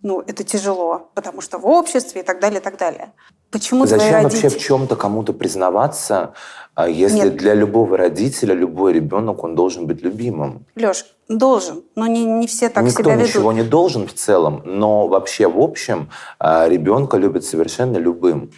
Ну, 0.03 0.23
это 0.27 0.45
тяжело, 0.45 1.11
потому 1.15 1.41
что 1.41 1.59
в 1.59 1.67
обществе 1.67 2.21
и 2.21 2.25
так 2.25 2.41
далее, 2.41 2.61
и 2.61 2.63
так 2.63 2.79
далее. 2.79 3.13
Почему 3.51 3.87
твои 3.87 3.99
Зачем 3.99 4.23
вообще 4.23 4.39
родители... 4.43 4.59
в 4.59 4.63
чем-то 4.63 4.97
кому-то 4.97 5.33
признаваться, 5.33 6.35
а, 6.75 6.89
если 6.89 7.29
Нет. 7.29 7.37
для 7.37 7.55
любого 7.55 7.97
родителя, 7.97 8.55
любой 8.55 8.93
ребенок, 8.93 9.43
он 9.45 9.55
должен 9.55 9.87
быть 9.87 10.03
любимым? 10.03 10.67
Леш, 10.77 11.07
должен, 11.29 11.83
но 11.95 12.07
не, 12.07 12.25
не 12.25 12.47
все 12.47 12.69
так 12.69 12.85
Никто 12.85 13.03
себя 13.03 13.15
ведут. 13.15 13.29
ничего 13.29 13.53
не 13.53 13.63
должен 13.63 14.07
в 14.07 14.13
целом, 14.13 14.63
но 14.65 15.09
вообще 15.09 15.49
в 15.49 15.59
общем 15.59 16.11
а, 16.39 16.69
ребенка 16.69 17.17
любят 17.17 17.45
совершенно 17.45 17.97
любым. 17.97 18.51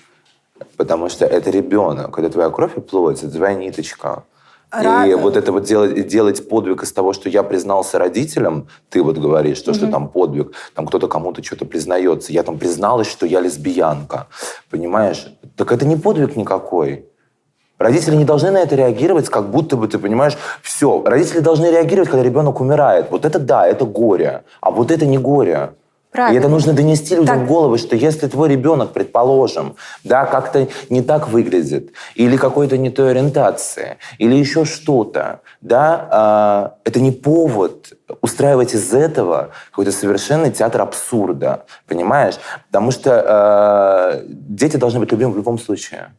Потому 0.76 1.08
что 1.08 1.24
это 1.24 1.50
ребенок, 1.50 2.18
это 2.18 2.30
твоя 2.30 2.50
кровь 2.50 2.76
и 2.76 2.80
плоть, 2.80 3.22
это 3.22 3.30
твоя 3.30 3.54
ниточка. 3.54 4.24
И 4.70 4.84
Ра- 4.84 5.16
вот 5.16 5.36
это 5.36 5.50
вот 5.50 5.64
делать, 5.64 6.08
делать 6.08 6.48
подвиг 6.48 6.82
из 6.82 6.92
того, 6.92 7.14
что 7.14 7.30
я 7.30 7.42
признался 7.42 7.98
родителям, 7.98 8.68
ты 8.90 9.02
вот 9.02 9.16
говоришь, 9.16 9.62
то, 9.62 9.72
что 9.72 9.86
там 9.86 10.08
подвиг, 10.08 10.52
там 10.74 10.86
кто-то 10.86 11.08
кому-то 11.08 11.42
что-то 11.42 11.64
признается, 11.64 12.32
я 12.32 12.42
там 12.42 12.58
призналась, 12.58 13.08
что 13.08 13.24
я 13.24 13.40
лесбиянка, 13.40 14.26
понимаешь? 14.70 15.32
Так 15.56 15.72
это 15.72 15.86
не 15.86 15.96
подвиг 15.96 16.36
никакой. 16.36 17.06
Родители 17.78 18.16
не 18.16 18.24
должны 18.24 18.50
на 18.50 18.58
это 18.58 18.74
реагировать, 18.74 19.28
как 19.28 19.50
будто 19.50 19.76
бы, 19.76 19.86
ты 19.88 19.98
понимаешь, 19.98 20.36
все. 20.62 21.02
Родители 21.04 21.38
должны 21.38 21.66
реагировать, 21.66 22.10
когда 22.10 22.24
ребенок 22.24 22.60
умирает. 22.60 23.06
Вот 23.10 23.24
это 23.24 23.38
да, 23.38 23.66
это 23.66 23.86
горе. 23.86 24.42
А 24.60 24.70
вот 24.70 24.90
это 24.90 25.06
не 25.06 25.16
горе. 25.16 25.70
Правильно. 26.10 26.36
И 26.36 26.38
это 26.38 26.48
нужно 26.48 26.72
донести 26.72 27.14
людям 27.14 27.40
Так. 27.40 27.44
в 27.44 27.46
голову, 27.46 27.76
что 27.76 27.94
если 27.94 28.28
твой 28.28 28.48
ребенок, 28.48 28.92
предположим, 28.92 29.76
да, 30.04 30.24
как-то 30.24 30.68
не 30.88 31.02
так 31.02 31.28
выглядит, 31.28 31.92
или 32.14 32.36
какой-то 32.36 32.78
не 32.78 32.90
той 32.90 33.10
ориентации, 33.10 33.98
или 34.16 34.34
еще 34.34 34.64
что-то, 34.64 35.40
да, 35.60 36.08
а, 36.10 36.74
это 36.84 37.00
не 37.00 37.12
повод 37.12 37.92
устраивать 38.22 38.74
из 38.74 38.94
этого 38.94 39.50
какой-то 39.70 39.92
совершенный 39.92 40.50
театр 40.50 40.80
абсурда, 40.80 41.66
понимаешь? 41.86 42.36
Потому 42.68 42.90
что 42.90 43.22
а, 43.26 44.22
дети 44.26 44.78
должны 44.78 45.00
быть 45.00 45.12
любимы 45.12 45.34
в 45.34 45.36
любом 45.36 45.58
случае. 45.58 46.14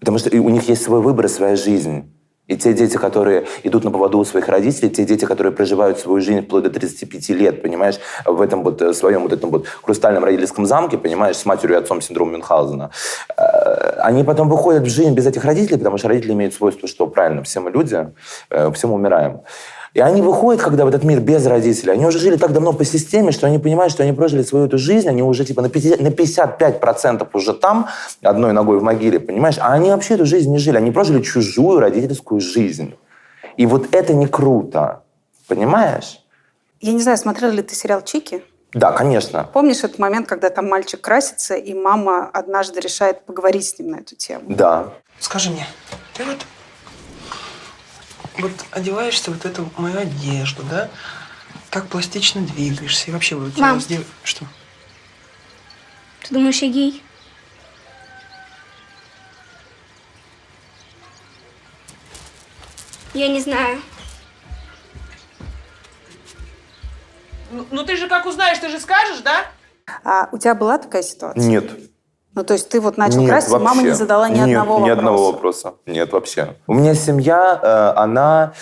Потому 0.00 0.18
что 0.18 0.30
у 0.30 0.48
них 0.48 0.68
есть 0.68 0.82
свой 0.82 1.00
выбор 1.00 1.26
и 1.26 1.28
своя 1.28 1.56
жизнь. 1.56 2.15
И 2.48 2.56
те 2.56 2.72
дети, 2.74 2.96
которые 2.96 3.46
идут 3.64 3.84
на 3.84 3.90
поводу 3.90 4.18
у 4.18 4.24
своих 4.24 4.48
родителей, 4.48 4.88
те 4.90 5.04
дети, 5.04 5.24
которые 5.24 5.52
проживают 5.52 5.98
свою 5.98 6.20
жизнь 6.20 6.42
вплоть 6.42 6.62
до 6.62 6.70
35 6.70 7.28
лет, 7.30 7.62
понимаешь, 7.62 7.96
в 8.24 8.40
этом 8.40 8.62
вот 8.62 8.80
э, 8.82 8.92
своем 8.92 9.22
вот 9.22 9.32
этом 9.32 9.50
вот 9.50 9.66
хрустальном 9.66 10.24
родительском 10.24 10.64
замке, 10.64 10.96
понимаешь, 10.96 11.36
с 11.36 11.44
матерью 11.44 11.76
и 11.76 11.78
отцом 11.80 12.00
синдрома 12.00 12.32
Мюнхгаузена, 12.32 12.90
э, 13.36 13.42
они 13.98 14.22
потом 14.22 14.48
выходят 14.48 14.84
в 14.84 14.88
жизнь 14.88 15.14
без 15.14 15.26
этих 15.26 15.44
родителей, 15.44 15.78
потому 15.78 15.98
что 15.98 16.08
родители 16.08 16.32
имеют 16.32 16.54
свойство, 16.54 16.88
что 16.88 17.08
правильно, 17.08 17.42
все 17.42 17.60
мы 17.60 17.70
люди, 17.70 18.08
э, 18.50 18.70
все 18.72 18.86
мы 18.86 18.94
умираем. 18.94 19.40
И 19.96 20.00
они 20.00 20.20
выходят, 20.20 20.62
когда 20.62 20.84
в 20.84 20.88
этот 20.88 21.04
мир 21.04 21.20
без 21.20 21.46
родителей, 21.46 21.92
они 21.94 22.04
уже 22.04 22.18
жили 22.18 22.36
так 22.36 22.52
давно 22.52 22.74
по 22.74 22.84
системе, 22.84 23.32
что 23.32 23.46
они 23.46 23.58
понимают, 23.58 23.90
что 23.90 24.02
они 24.02 24.12
прожили 24.12 24.42
свою 24.42 24.66
эту 24.66 24.76
жизнь, 24.76 25.08
они 25.08 25.22
уже 25.22 25.46
типа 25.46 25.62
на 25.62 25.70
50 25.70 26.00
на 26.00 26.08
55% 26.08 27.26
уже 27.32 27.54
там, 27.54 27.88
одной 28.20 28.52
ногой 28.52 28.78
в 28.78 28.82
могиле, 28.82 29.18
понимаешь? 29.18 29.56
А 29.58 29.72
они 29.72 29.88
вообще 29.88 30.16
эту 30.16 30.26
жизнь 30.26 30.50
не 30.50 30.58
жили, 30.58 30.76
они 30.76 30.90
прожили 30.90 31.22
чужую 31.22 31.80
родительскую 31.80 32.42
жизнь. 32.42 32.94
И 33.56 33.64
вот 33.64 33.94
это 33.94 34.12
не 34.12 34.26
круто, 34.26 35.02
понимаешь? 35.48 36.20
Я 36.82 36.92
не 36.92 37.00
знаю, 37.00 37.16
смотрел 37.16 37.50
ли 37.50 37.62
ты 37.62 37.74
сериал 37.74 38.02
«Чики»? 38.02 38.42
Да, 38.74 38.92
конечно. 38.92 39.48
Помнишь 39.50 39.82
этот 39.82 39.98
момент, 39.98 40.28
когда 40.28 40.50
там 40.50 40.68
мальчик 40.68 41.00
красится, 41.00 41.54
и 41.54 41.72
мама 41.72 42.28
однажды 42.34 42.80
решает 42.80 43.24
поговорить 43.24 43.66
с 43.66 43.78
ним 43.78 43.92
на 43.92 43.96
эту 44.00 44.14
тему? 44.14 44.44
Да. 44.48 44.92
Скажи 45.20 45.48
мне, 45.48 45.66
ты 46.12 46.24
вот, 46.24 46.44
вот 48.38 48.52
одеваешься 48.70 49.30
вот 49.30 49.44
эту 49.44 49.70
мою 49.76 49.98
одежду, 49.98 50.62
да? 50.64 50.90
Как 51.70 51.88
пластично 51.88 52.40
двигаешься 52.42 53.10
и 53.10 53.10
вообще 53.12 53.36
вот 53.36 53.56
Мам. 53.58 53.80
с 53.80 53.86
дев- 53.86 54.06
Что? 54.24 54.46
Ты 56.22 56.34
думаешь, 56.34 56.58
я 56.62 56.68
гей? 56.68 57.02
Я 63.14 63.28
не 63.28 63.40
знаю. 63.40 63.80
Ну, 67.50 67.66
ну 67.70 67.84
ты 67.84 67.96
же 67.96 68.08
как 68.08 68.26
узнаешь, 68.26 68.58
ты 68.58 68.68
же 68.68 68.78
скажешь, 68.78 69.20
да? 69.20 69.46
А 70.04 70.28
у 70.32 70.38
тебя 70.38 70.54
была 70.54 70.78
такая 70.78 71.02
ситуация? 71.02 71.42
Нет. 71.42 71.70
Ну, 72.36 72.44
то 72.44 72.52
есть 72.52 72.68
ты 72.68 72.80
вот 72.82 72.98
начал 72.98 73.20
Нет, 73.20 73.30
краситься, 73.30 73.58
мама 73.58 73.80
не 73.80 73.88
вообще. 73.88 73.94
задала 73.94 74.28
ни 74.28 74.34
Нет, 74.34 74.42
одного 74.58 74.74
ни 74.76 74.80
вопроса? 74.82 74.92
одного 74.98 75.32
вопроса. 75.32 75.74
Нет, 75.86 76.12
вообще. 76.12 76.48
У 76.66 76.74
меня 76.74 76.94
семья, 76.94 77.58
э, 77.62 77.98
она 77.98 78.52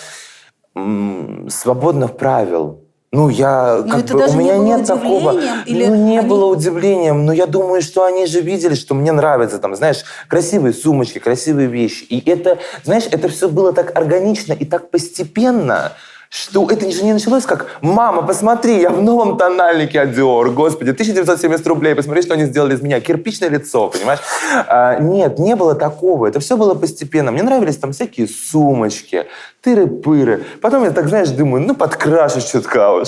м, 0.77 1.47
свободных 1.49 2.15
правил. 2.15 2.79
Ну, 3.11 3.27
я 3.29 3.81
Ну, 3.85 3.91
как 3.91 4.05
бы, 4.05 4.23
у 4.25 4.27
не 4.29 4.35
меня 4.37 4.53
было 4.55 4.63
нет 4.65 4.87
такого. 4.87 5.33
Или 5.65 5.85
ну, 5.87 5.95
не 5.95 6.17
они- 6.19 6.27
было 6.27 6.45
удивлением, 6.45 7.25
но 7.25 7.33
я 7.33 7.47
думаю, 7.47 7.81
что 7.81 8.05
они 8.05 8.25
же 8.27 8.39
видели, 8.41 8.75
что 8.75 8.93
мне 8.95 9.11
нравятся 9.11 9.57
там, 9.59 9.75
знаешь, 9.75 10.03
красивые 10.29 10.73
сумочки, 10.73 11.19
красивые 11.19 11.67
вещи. 11.67 12.03
И 12.05 12.29
это, 12.29 12.57
знаешь, 12.83 13.07
это 13.11 13.27
все 13.29 13.49
было 13.49 13.73
так 13.73 13.97
органично 13.97 14.53
и 14.53 14.63
так 14.65 14.89
постепенно, 14.89 15.91
что 16.29 16.67
это 16.69 16.89
же 16.91 17.03
не 17.03 17.13
началось 17.13 17.45
как 17.45 17.67
«Мама, 17.81 18.21
посмотри, 18.21 18.81
я 18.81 18.89
в 18.89 19.01
новом 19.01 19.37
тональнике 19.37 20.01
от 20.01 20.15
господи, 20.53 20.91
1970 20.91 21.67
рублей, 21.67 21.95
посмотри, 21.95 22.21
что 22.21 22.33
они 22.33 22.45
сделали 22.45 22.75
из 22.75 22.81
меня, 22.81 22.99
кирпичное 22.99 23.49
лицо, 23.49 23.87
понимаешь?» 23.89 24.19
А, 24.67 24.97
Нет, 24.99 25.39
не 25.39 25.55
было 25.55 25.75
такого, 25.75 26.27
это 26.27 26.39
все 26.39 26.57
было 26.57 26.75
постепенно. 26.75 27.31
Мне 27.31 27.43
нравились 27.43 27.77
там 27.77 27.91
всякие 27.91 28.27
сумочки, 28.27 29.25
тыры-пыры. 29.65 30.43
Потом 30.61 30.83
я 30.83 30.91
так, 30.91 31.07
знаешь, 31.07 31.29
думаю, 31.29 31.65
ну, 31.65 31.75
подкрашу 31.75 32.41
чутка 32.41 32.91
уж. 32.91 33.07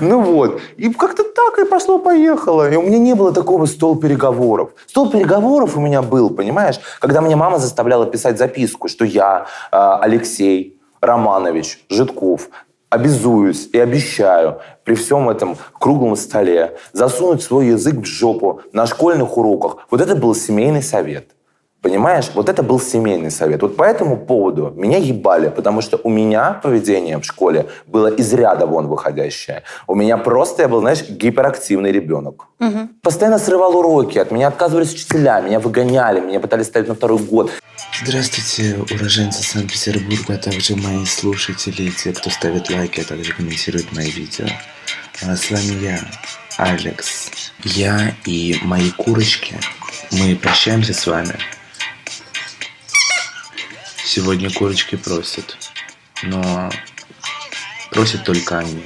Ну 0.00 0.20
вот. 0.20 0.60
И 0.76 0.92
как-то 0.92 1.24
так 1.24 1.58
и 1.58 1.64
пошло-поехало. 1.64 2.70
И 2.70 2.76
у 2.76 2.82
меня 2.82 2.98
не 2.98 3.14
было 3.14 3.32
такого 3.32 3.66
стол 3.66 3.96
переговоров. 3.96 4.70
Стол 4.86 5.10
переговоров 5.10 5.76
у 5.76 5.80
меня 5.80 6.02
был, 6.02 6.30
понимаешь, 6.30 6.80
когда 7.00 7.20
мне 7.20 7.36
мама 7.36 7.58
заставляла 7.58 8.06
писать 8.06 8.38
записку, 8.38 8.88
что 8.88 9.04
я, 9.04 9.46
э, 9.72 9.98
Алексей 10.00 10.77
Романович 11.00 11.84
Житков, 11.88 12.48
обязуюсь 12.90 13.68
и 13.72 13.78
обещаю 13.78 14.60
при 14.84 14.94
всем 14.94 15.28
этом 15.28 15.56
круглом 15.72 16.16
столе 16.16 16.78
засунуть 16.92 17.42
свой 17.42 17.68
язык 17.68 17.96
в 17.96 18.04
жопу 18.04 18.62
на 18.72 18.86
школьных 18.86 19.36
уроках. 19.36 19.86
Вот 19.90 20.00
это 20.00 20.16
был 20.16 20.34
семейный 20.34 20.82
совет. 20.82 21.30
Понимаешь? 21.80 22.30
Вот 22.34 22.48
это 22.48 22.62
был 22.64 22.80
семейный 22.80 23.30
совет. 23.30 23.62
Вот 23.62 23.76
по 23.76 23.84
этому 23.84 24.16
поводу 24.16 24.72
меня 24.76 24.98
ебали, 24.98 25.48
потому 25.48 25.80
что 25.80 26.00
у 26.02 26.10
меня 26.10 26.54
поведение 26.62 27.18
в 27.18 27.24
школе 27.24 27.66
было 27.86 28.08
из 28.08 28.32
ряда 28.34 28.66
вон 28.66 28.88
выходящее. 28.88 29.62
У 29.86 29.94
меня 29.94 30.16
просто, 30.16 30.62
я 30.62 30.68
был, 30.68 30.80
знаешь, 30.80 31.08
гиперактивный 31.08 31.92
ребенок. 31.92 32.46
Постоянно 33.02 33.38
срывал 33.38 33.76
уроки, 33.76 34.18
от 34.18 34.32
меня 34.32 34.48
отказывались 34.48 34.92
учителя, 34.92 35.40
меня 35.40 35.60
выгоняли, 35.60 36.20
меня 36.20 36.40
пытались 36.40 36.66
ставить 36.66 36.88
на 36.88 36.94
второй 36.94 37.18
год. 37.18 37.50
Здравствуйте, 38.04 38.76
уроженцы 38.92 39.42
Санкт-Петербурга, 39.44 40.34
а 40.34 40.36
также 40.38 40.74
мои 40.74 41.04
слушатели, 41.04 41.90
те, 41.90 42.12
кто 42.12 42.28
ставит 42.30 42.70
лайки, 42.70 43.00
а 43.00 43.04
также 43.04 43.32
комментирует 43.32 43.92
мои 43.92 44.10
видео. 44.10 44.46
А 45.26 45.36
С 45.36 45.50
вами 45.50 45.84
я, 45.84 45.98
Алекс. 46.56 47.30
Я 47.62 48.14
и 48.24 48.56
мои 48.62 48.90
курочки, 48.90 49.56
мы 50.12 50.36
прощаемся 50.36 50.92
с 50.92 51.06
вами. 51.06 51.34
Сегодня 54.12 54.50
курочки 54.50 54.96
просят, 54.96 55.54
но 56.22 56.70
просят 57.90 58.24
только 58.24 58.56
они. 58.58 58.82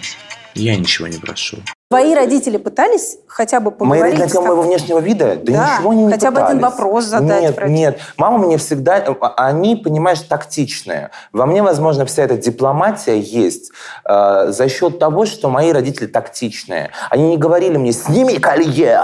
Я 0.55 0.75
ничего 0.77 1.07
не 1.07 1.19
прошу. 1.19 1.59
Твои 1.91 2.13
родители 2.13 2.57
пытались 2.57 3.19
хотя 3.29 3.61
бы 3.61 3.71
Мои 3.71 3.79
поговорить 3.79 4.03
родители 4.19 4.33
тему 4.33 4.43
тобой? 4.47 4.57
моего 4.57 4.63
внешнего 4.69 4.99
вида? 4.99 5.37
Да, 5.37 5.53
Да, 5.53 5.75
ничего 5.77 5.91
они 5.93 6.05
не 6.07 6.13
хотя 6.13 6.31
бы 6.33 6.41
один 6.41 6.57
пытались. 6.59 6.75
вопрос 6.75 7.05
задать 7.05 7.43
Нет, 7.43 7.55
про- 7.55 7.69
нет. 7.69 8.01
Мама 8.17 8.39
мне 8.39 8.59
всегда... 8.59 8.97
а, 8.97 9.35
Они, 9.47 9.77
понимаешь, 9.77 10.19
тактичные. 10.23 11.11
Во 11.33 11.47
мне, 11.47 11.63
возможно, 11.63 12.05
вся 12.05 12.25
эта 12.25 12.37
дипломатия 12.37 13.21
есть 13.21 13.71
э, 14.05 14.47
за 14.49 14.69
счет 14.69 14.99
того, 14.99 15.25
что 15.25 15.49
мои 15.51 15.71
родители 15.71 16.07
тактичные. 16.07 16.91
Они 17.11 17.29
не 17.29 17.37
говорили 17.37 17.77
мне 17.77 17.93
«сними 17.93 18.39
колье!» 18.39 19.03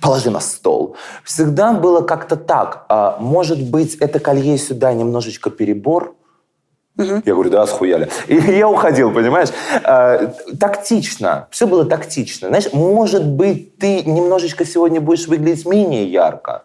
Положи 0.00 0.30
на 0.30 0.40
стол. 0.40 0.96
Всегда 1.24 1.72
было 1.72 2.02
как-то 2.02 2.36
так. 2.36 2.84
А, 2.88 3.16
может 3.18 3.62
быть, 3.62 3.96
это 3.96 4.18
колье 4.18 4.58
сюда 4.58 4.92
немножечко 4.92 5.50
перебор? 5.50 6.14
Я 6.96 7.34
говорю, 7.34 7.50
да, 7.50 7.66
схуяли. 7.66 8.10
И 8.28 8.34
я 8.58 8.68
уходил, 8.68 9.12
понимаешь? 9.12 9.48
А, 9.82 10.32
тактично. 10.58 11.48
Все 11.50 11.66
было 11.66 11.84
тактично. 11.84 12.48
Знаешь, 12.48 12.72
может 12.72 13.26
быть, 13.26 13.78
ты 13.78 14.02
немножечко 14.02 14.64
сегодня 14.64 15.00
будешь 15.00 15.26
выглядеть 15.26 15.66
менее 15.66 16.04
ярко. 16.04 16.64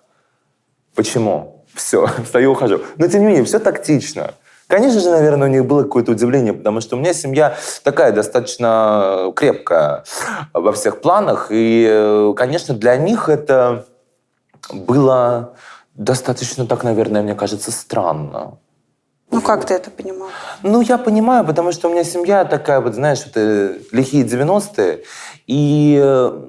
Почему? 0.96 1.66
Все, 1.74 2.08
встаю, 2.24 2.52
ухожу. 2.52 2.82
Но, 2.98 3.08
тем 3.08 3.22
не 3.22 3.28
менее, 3.28 3.44
все 3.46 3.60
тактично. 3.60 4.34
Конечно 4.68 5.00
же, 5.00 5.10
наверное, 5.10 5.48
у 5.48 5.52
них 5.52 5.66
было 5.66 5.84
какое-то 5.84 6.12
удивление, 6.12 6.54
потому 6.54 6.82
что 6.82 6.98
у 6.98 7.00
меня 7.00 7.14
семья 7.14 7.56
такая 7.84 8.12
достаточно 8.12 9.32
крепкая 9.34 10.04
во 10.54 10.74
всех 10.74 11.00
планах. 11.00 11.48
И, 11.52 11.88
э, 11.90 12.34
конечно, 12.36 12.76
для 12.76 12.98
них 12.98 13.30
это 13.30 13.86
было 14.74 15.54
достаточно 15.96 16.66
так, 16.66 16.84
наверное, 16.84 17.22
мне 17.22 17.34
кажется, 17.34 17.72
странно. 17.72 18.58
Ну, 19.32 19.42
как 19.42 19.66
ты 19.66 19.74
это 19.74 19.90
понимал? 19.90 20.30
Ну, 20.64 20.82
я 20.82 20.98
понимаю, 20.98 21.46
потому 21.46 21.72
что 21.72 21.88
у 21.88 21.92
меня 21.92 22.04
семья 22.04 22.44
такая, 22.44 22.82
вот, 22.82 22.94
знаешь, 22.94 23.24
вот, 23.26 23.34
э, 23.36 23.80
лихие 23.92 24.26
90-е. 24.26 25.04
И, 25.48 25.98
э, 26.02 26.46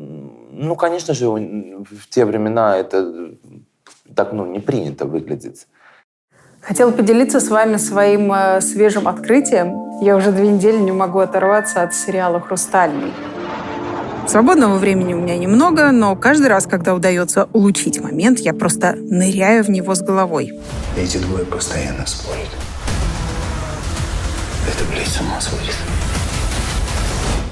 ну, 0.52 0.76
конечно 0.76 1.14
же, 1.14 1.26
в 1.26 2.08
те 2.08 2.24
времена 2.24 2.76
это 2.76 3.32
так, 4.14 4.32
ну, 4.32 4.46
не 4.46 4.58
принято 4.58 5.06
выглядеть. 5.06 5.66
Хотела 6.68 6.90
поделиться 6.90 7.40
с 7.40 7.48
вами 7.48 7.78
своим 7.78 8.30
э, 8.30 8.60
свежим 8.60 9.08
открытием. 9.08 10.02
Я 10.02 10.16
уже 10.16 10.32
две 10.32 10.48
недели 10.48 10.76
не 10.76 10.92
могу 10.92 11.18
оторваться 11.18 11.80
от 11.80 11.94
сериала 11.94 12.40
«Хрустальный». 12.42 13.14
Свободного 14.26 14.76
времени 14.76 15.14
у 15.14 15.16
меня 15.16 15.38
немного, 15.38 15.90
но 15.92 16.14
каждый 16.14 16.48
раз, 16.48 16.66
когда 16.66 16.94
удается 16.94 17.48
улучшить 17.54 18.02
момент, 18.02 18.40
я 18.40 18.52
просто 18.52 18.92
ныряю 18.96 19.64
в 19.64 19.70
него 19.70 19.94
с 19.94 20.02
головой. 20.02 20.60
Эти 20.94 21.16
двое 21.16 21.46
постоянно 21.46 22.06
спорят. 22.06 22.50
Это, 24.66 24.84
блядь, 24.92 25.08
с 25.08 25.18
ума 25.22 25.40
сводит. 25.40 25.74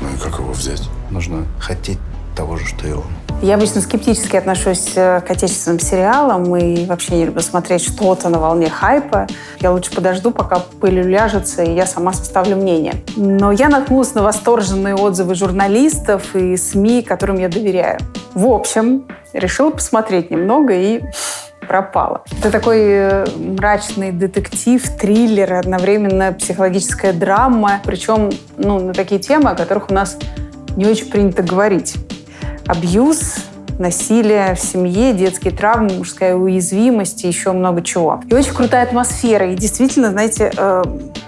Ну 0.02 0.08
и 0.14 0.18
как 0.18 0.38
его 0.38 0.52
взять? 0.52 0.82
Нужно 1.10 1.46
Хотеть 1.58 1.98
того 2.36 2.56
же, 2.56 2.66
что 2.66 2.86
и 2.86 2.92
он. 2.92 3.04
Я 3.42 3.56
обычно 3.56 3.82
скептически 3.82 4.36
отношусь 4.36 4.92
э, 4.96 5.20
к 5.20 5.30
отечественным 5.30 5.78
сериалам 5.78 6.56
и 6.56 6.86
вообще 6.86 7.16
не 7.16 7.26
люблю 7.26 7.42
смотреть 7.42 7.82
что-то 7.82 8.30
на 8.30 8.38
волне 8.38 8.70
хайпа. 8.70 9.26
Я 9.60 9.72
лучше 9.72 9.94
подожду, 9.94 10.30
пока 10.30 10.62
пыль 10.80 11.00
уляжется, 11.00 11.62
и 11.62 11.74
я 11.74 11.84
сама 11.86 12.14
составлю 12.14 12.56
мнение. 12.56 12.94
Но 13.14 13.52
я 13.52 13.68
наткнулась 13.68 14.14
на 14.14 14.22
восторженные 14.22 14.94
отзывы 14.94 15.34
журналистов 15.34 16.34
и 16.34 16.56
СМИ, 16.56 17.02
которым 17.02 17.36
я 17.38 17.48
доверяю. 17.48 17.98
В 18.32 18.46
общем, 18.46 19.06
решила 19.34 19.70
посмотреть 19.70 20.30
немного 20.30 20.72
и 20.72 21.02
пропала. 21.68 22.22
Это 22.38 22.50
такой 22.50 22.80
э, 22.80 23.26
мрачный 23.36 24.12
детектив, 24.12 24.82
триллер, 24.98 25.52
одновременно 25.54 26.32
психологическая 26.32 27.12
драма, 27.12 27.82
причем 27.84 28.30
ну, 28.56 28.80
на 28.80 28.94
такие 28.94 29.20
темы, 29.20 29.50
о 29.50 29.54
которых 29.54 29.90
у 29.90 29.94
нас 29.94 30.16
не 30.76 30.86
очень 30.86 31.10
принято 31.10 31.42
говорить. 31.42 31.96
Абьюз, 32.66 33.36
насилие 33.78 34.54
в 34.54 34.60
семье, 34.60 35.12
детские 35.12 35.52
травмы, 35.52 35.94
мужская 35.98 36.34
уязвимость 36.34 37.24
и 37.24 37.28
еще 37.28 37.52
много 37.52 37.82
чего. 37.82 38.20
И 38.28 38.34
очень 38.34 38.54
крутая 38.54 38.82
атмосфера. 38.84 39.52
И 39.52 39.54
действительно, 39.54 40.10
знаете, 40.10 40.52
э, 40.56 40.82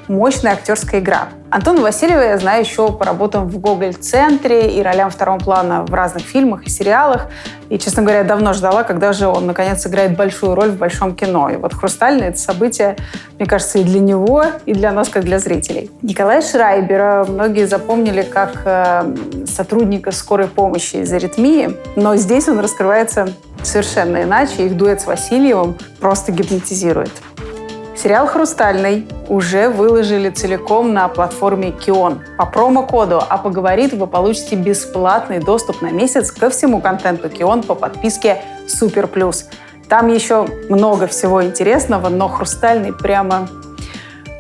мощная 0.09 0.53
актерская 0.53 1.01
игра. 1.01 1.29
Антона 1.51 1.81
Васильева 1.81 2.21
я 2.21 2.37
знаю 2.37 2.63
еще 2.63 2.93
по 2.93 3.07
работам 3.07 3.49
в 3.49 3.59
Гоголь-центре 3.59 4.71
и 4.77 4.83
ролям 4.83 5.09
второго 5.09 5.39
плана 5.39 5.83
в 5.83 5.95
разных 5.95 6.25
фильмах 6.25 6.67
и 6.67 6.71
сериалах. 6.71 7.29
И, 7.71 7.79
честно 7.79 8.03
говоря, 8.03 8.23
давно 8.23 8.53
ждала, 8.53 8.83
когда 8.83 9.15
же 9.15 9.27
он, 9.27 9.47
наконец, 9.47 9.83
сыграет 9.83 10.15
большую 10.15 10.55
роль 10.55 10.71
в 10.71 10.77
большом 10.77 11.15
кино. 11.15 11.49
И 11.49 11.57
вот 11.57 11.73
«Хрустальный»— 11.73 12.27
это 12.29 12.39
событие, 12.39 12.97
мне 13.39 13.47
кажется, 13.47 13.79
и 13.79 13.85
для 13.85 14.01
него, 14.01 14.45
и 14.67 14.75
для 14.75 14.93
нас, 14.93 15.09
как 15.09 15.25
для 15.25 15.39
зрителей. 15.39 15.91
Николая 16.03 16.43
Шрайбера 16.43 17.25
многие 17.27 17.67
запомнили 17.67 18.23
как 18.23 18.63
э, 18.67 19.15
сотрудника 19.47 20.13
скорой 20.13 20.49
помощи 20.49 20.97
из 20.97 21.13
аритмии, 21.13 21.77
но 21.97 22.17
здесь 22.17 22.49
он 22.49 22.59
раскрывается 22.61 23.29
совершенно 23.63 24.23
иначе. 24.23 24.67
Их 24.67 24.77
дуэт 24.77 25.01
с 25.01 25.07
Васильевым 25.07 25.79
просто 25.99 26.31
гипнотизирует. 26.31 27.13
Сериал 28.01 28.29
«Хрустальный» 28.29 29.09
уже 29.29 29.69
выложили 29.69 30.31
целиком 30.31 30.93
на 30.95 31.09
платформе 31.09 31.73
Кион. 31.73 32.23
По 32.37 32.47
промокоду 32.47 33.21
«А 33.29 33.39
поговорит» 33.39 33.93
вы 33.93 34.07
получите 34.07 34.55
бесплатный 34.55 35.41
доступ 35.41 35.83
на 35.83 35.91
месяц 35.91 36.31
ко 36.31 36.49
всему 36.49 36.81
контенту 36.81 37.29
Кион 37.29 37.65
по 37.65 37.75
подписке 37.75 38.41
«Супер 38.69 39.09
Плюс». 39.09 39.47
Там 39.89 40.07
еще 40.07 40.47
много 40.69 41.09
всего 41.09 41.43
интересного, 41.43 42.09
но 42.09 42.29
«Хрустальный» 42.29 42.93
прямо... 42.93 43.49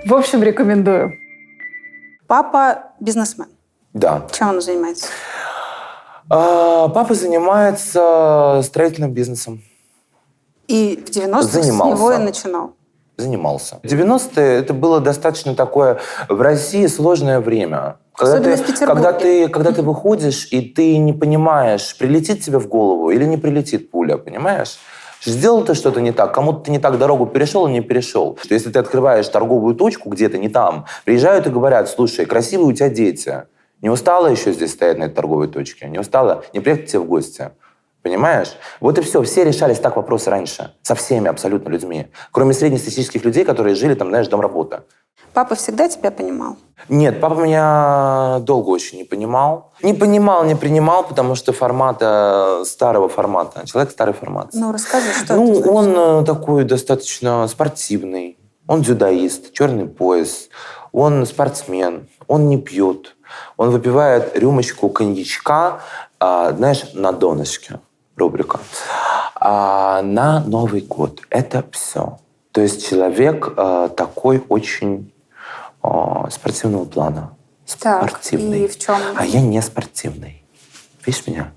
В 0.05 0.15
общем, 0.15 0.41
рекомендую. 0.41 1.15
Папа 2.29 2.93
бизнесмен. 3.01 3.49
Да. 3.93 4.25
Чем 4.31 4.51
он 4.51 4.61
занимается? 4.61 5.09
А, 6.31 6.89
папа 6.91 7.13
занимается 7.13 8.61
строительным 8.63 9.11
бизнесом. 9.11 9.65
И 10.69 11.03
в 11.05 11.11
90-х 11.11 11.43
с 11.43 11.47
Занимался. 11.47 11.97
него 11.97 12.13
и 12.13 12.19
начинал. 12.19 12.78
Занимался. 13.19 13.81
90-е 13.83 14.61
это 14.61 14.73
было 14.73 15.01
достаточно 15.01 15.57
такое 15.57 15.99
в 16.29 16.41
России 16.41 16.87
сложное 16.87 17.41
время. 17.41 17.97
Когда 18.17 18.35
Особенно 18.35 18.57
ты, 18.57 18.63
в 18.63 18.67
Петербурге. 18.67 18.87
когда 18.87 19.13
ты, 19.13 19.49
когда 19.49 19.73
ты 19.73 19.83
выходишь, 19.83 20.47
и 20.53 20.61
ты 20.61 20.97
не 20.99 21.13
понимаешь, 21.13 21.97
прилетит 21.99 22.43
тебе 22.43 22.59
в 22.59 22.69
голову 22.69 23.11
или 23.11 23.25
не 23.25 23.37
прилетит 23.37 23.91
пуля, 23.91 24.19
понимаешь? 24.19 24.79
Сделал 25.25 25.65
ты 25.65 25.75
что-то 25.75 26.01
не 26.01 26.13
так, 26.13 26.33
кому-то 26.33 26.61
ты 26.67 26.71
не 26.71 26.79
так 26.79 26.97
дорогу 26.97 27.27
перешел 27.27 27.67
или 27.67 27.75
не 27.75 27.81
перешел. 27.81 28.39
Что 28.41 28.55
если 28.55 28.71
ты 28.71 28.79
открываешь 28.79 29.27
торговую 29.27 29.75
точку 29.75 30.11
где-то 30.11 30.39
не 30.39 30.49
там, 30.49 30.87
приезжают 31.05 31.49
и 31.49 31.51
говорят, 31.51 31.89
слушай, 31.89 32.25
красивые 32.25 32.69
у 32.69 32.73
тебя 32.73 32.89
дети. 32.89 33.43
Не 33.83 33.91
устала 33.91 34.29
еще 34.29 34.53
здесь 34.53 34.73
стоять 34.73 34.99
на 34.99 35.05
этой 35.05 35.15
торговой 35.17 35.49
точке? 35.49 35.89
Не 35.89 35.99
устала? 35.99 36.45
Не 36.53 36.61
приехать 36.61 36.87
тебе 36.87 37.01
в 37.01 37.07
гости? 37.07 37.51
Понимаешь? 38.09 38.57
Вот 38.81 38.97
и 38.97 39.03
все. 39.03 39.23
Все 39.23 39.45
решались 39.45 39.79
так 39.81 39.97
вопросы 39.97 40.31
раньше. 40.31 40.73
Со 40.83 40.95
всеми 40.95 41.29
абсолютно 41.29 41.69
людьми. 41.69 42.07
Кроме 42.33 42.55
среднестатистических 42.55 43.23
людей, 43.23 43.45
которые 43.45 43.75
жили 43.75 43.93
там, 43.95 44.09
знаешь, 44.09 44.29
дом 44.29 44.41
работа. 44.41 44.85
Папа 45.35 45.55
всегда 45.55 45.89
тебя 45.91 46.11
понимал? 46.11 46.57
Нет, 46.89 47.21
папа 47.21 47.35
меня 47.35 48.39
долго 48.41 48.71
очень 48.71 48.97
не 48.97 49.05
понимал. 49.05 49.73
Не 49.83 49.93
понимал, 49.93 50.45
не 50.45 50.55
принимал, 50.55 51.05
потому 51.05 51.35
что 51.35 51.53
формата, 51.53 52.63
старого 52.65 53.11
формата. 53.11 53.67
Человек 53.67 53.91
старой 53.93 54.15
формации. 54.15 54.59
Ну, 54.59 54.73
расскажи, 54.73 55.13
что 55.13 55.35
Ну, 55.35 55.45
это 55.51 55.55
значит? 55.57 55.71
он 55.71 56.23
э, 56.23 56.25
такой 56.25 56.65
достаточно 56.65 57.47
спортивный. 57.47 58.39
Он 58.67 58.81
дзюдоист, 58.81 59.53
черный 59.53 59.87
пояс. 59.87 60.49
Он 60.93 61.27
спортсмен. 61.27 62.09
Он 62.27 62.49
не 62.49 62.57
пьет. 62.57 63.17
Он 63.59 63.69
выпивает 63.71 64.35
рюмочку 64.39 64.89
коньячка, 64.89 65.81
а, 66.19 66.53
знаешь, 66.53 66.85
на 66.95 67.13
донышке. 67.13 67.81
Рубрика. 68.19 68.61
А, 69.37 70.03
на 70.03 70.41
Новый 70.45 70.81
год. 70.83 71.21
Это 71.31 71.65
все. 71.71 72.19
То 72.53 72.61
есть 72.61 72.89
человек 72.89 73.53
э, 73.57 73.89
такой 73.97 74.43
очень 74.49 75.13
э, 75.83 75.89
спортивного 76.31 76.85
плана. 76.85 77.35
Так, 77.81 78.09
Спортивный. 78.09 78.65
и 78.65 78.69
в 78.69 78.79
чем? 78.79 78.97
А 79.17 79.25
я 79.25 79.41
не 79.41 79.61
спортивный. 79.63 80.43
Видишь 81.07 81.27
меня? 81.27 81.53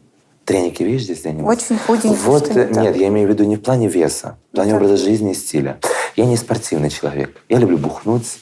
Треники 0.45 0.83
видишь 0.83 1.03
здесь 1.03 1.21
где-нибудь? 1.21 1.47
Очень 1.57 1.79
худенький, 1.79 2.19
Вот, 2.23 2.49
э, 2.49 2.53
так? 2.67 2.71
нет, 2.75 2.95
я 2.97 3.07
имею 3.07 3.27
в 3.27 3.31
виду 3.31 3.45
не 3.45 3.55
в 3.55 3.61
плане 3.61 3.87
веса, 3.87 4.37
в 4.51 4.55
плане 4.55 4.71
Так. 4.73 4.81
образа 4.81 4.97
жизни 4.97 5.31
и 5.31 5.33
стиля. 5.33 5.79
Я 6.15 6.25
не 6.25 6.35
спортивный 6.37 6.89
человек. 6.89 7.41
Я 7.49 7.57
люблю 7.57 7.77
бухнуть, 7.77 8.39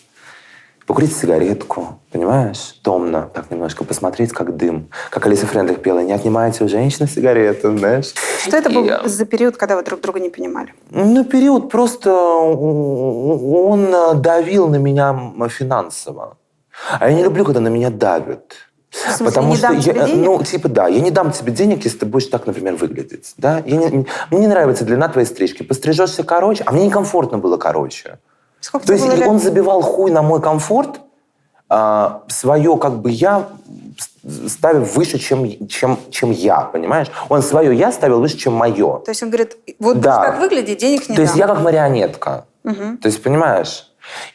покурить 0.89 1.15
сигаретку, 1.15 1.99
понимаешь? 2.11 2.79
Томно, 2.81 3.29
так 3.31 3.51
немножко 3.51 3.83
посмотреть, 3.83 4.31
как 4.31 4.57
дым. 4.57 4.89
Как 5.11 5.27
Алиса 5.27 5.45
Френдлих 5.45 5.83
пела, 5.83 5.99
не 5.99 6.13
отнимайте 6.13 6.63
у 6.63 6.67
женщины 6.67 7.07
сигарету, 7.07 7.77
знаешь? 7.77 8.11
Что 8.41 8.57
это 8.57 8.71
был 8.71 8.85
И, 8.85 9.07
за 9.07 9.25
период, 9.25 9.55
когда 9.55 9.75
вы 9.75 9.83
друг 9.83 10.01
друга 10.01 10.19
не 10.19 10.29
понимали? 10.31 10.73
Ну, 10.89 11.23
период 11.25 11.69
просто 11.69 12.11
он 12.11 13.93
э, 13.93 14.15
давил 14.15 14.67
на 14.67 14.77
меня 14.77 15.15
финансово. 15.49 16.37
А 16.99 17.07
я 17.07 17.15
не 17.15 17.23
люблю, 17.23 17.45
когда 17.45 17.59
на 17.59 17.67
меня 17.67 17.91
давят. 17.91 18.55
Смысле, 18.89 19.43
не 19.43 19.57
дам 19.57 19.75
я, 19.77 19.81
тебе 19.81 20.05
денег? 20.07 20.25
ну, 20.25 20.43
типа, 20.43 20.69
да, 20.69 20.87
я 20.87 21.01
не 21.01 21.11
дам 21.11 21.31
тебе 21.31 21.51
денег, 21.51 21.83
если 21.83 21.99
ты 21.99 22.05
будешь 22.07 22.25
так, 22.25 22.47
например, 22.47 22.73
выглядеть. 22.73 23.35
Да? 23.37 23.61
Я 23.63 23.77
не- 23.77 24.07
мне 24.31 24.39
не 24.39 24.47
нравится 24.47 24.85
длина 24.85 25.07
твоей 25.07 25.27
стрижки. 25.27 25.61
Пострижешься 25.61 26.23
короче, 26.23 26.63
а 26.65 26.71
мне 26.71 26.87
некомфортно 26.87 27.37
было 27.37 27.57
короче. 27.57 28.17
Сколько 28.61 28.87
То 28.87 28.93
есть 28.93 29.05
лет? 29.07 29.27
он 29.27 29.39
забивал 29.39 29.81
хуй 29.81 30.11
на 30.11 30.21
мой 30.21 30.41
комфорт, 30.41 30.99
а, 31.69 32.23
свое 32.27 32.77
как 32.77 32.99
бы 32.99 33.11
я 33.11 33.47
с- 33.97 34.49
ставив 34.53 34.95
выше, 34.95 35.17
чем, 35.19 35.67
чем, 35.67 35.97
чем 36.09 36.31
я, 36.31 36.61
понимаешь? 36.61 37.07
Он 37.29 37.41
свое 37.41 37.75
я 37.75 37.91
ставил 37.91 38.19
выше, 38.19 38.37
чем 38.37 38.53
мое. 38.53 38.99
То 38.99 39.11
есть 39.11 39.21
он 39.23 39.29
говорит, 39.29 39.55
вот 39.79 39.99
Да. 39.99 40.21
так 40.23 40.39
выглядеть, 40.39 40.79
денег 40.79 41.07
не 41.09 41.15
То 41.15 41.21
есть 41.21 41.33
дам. 41.37 41.47
я 41.47 41.53
как 41.53 41.63
марионетка. 41.63 42.45
Мгм. 42.63 42.97
То 42.97 43.07
есть, 43.07 43.21
понимаешь? 43.23 43.88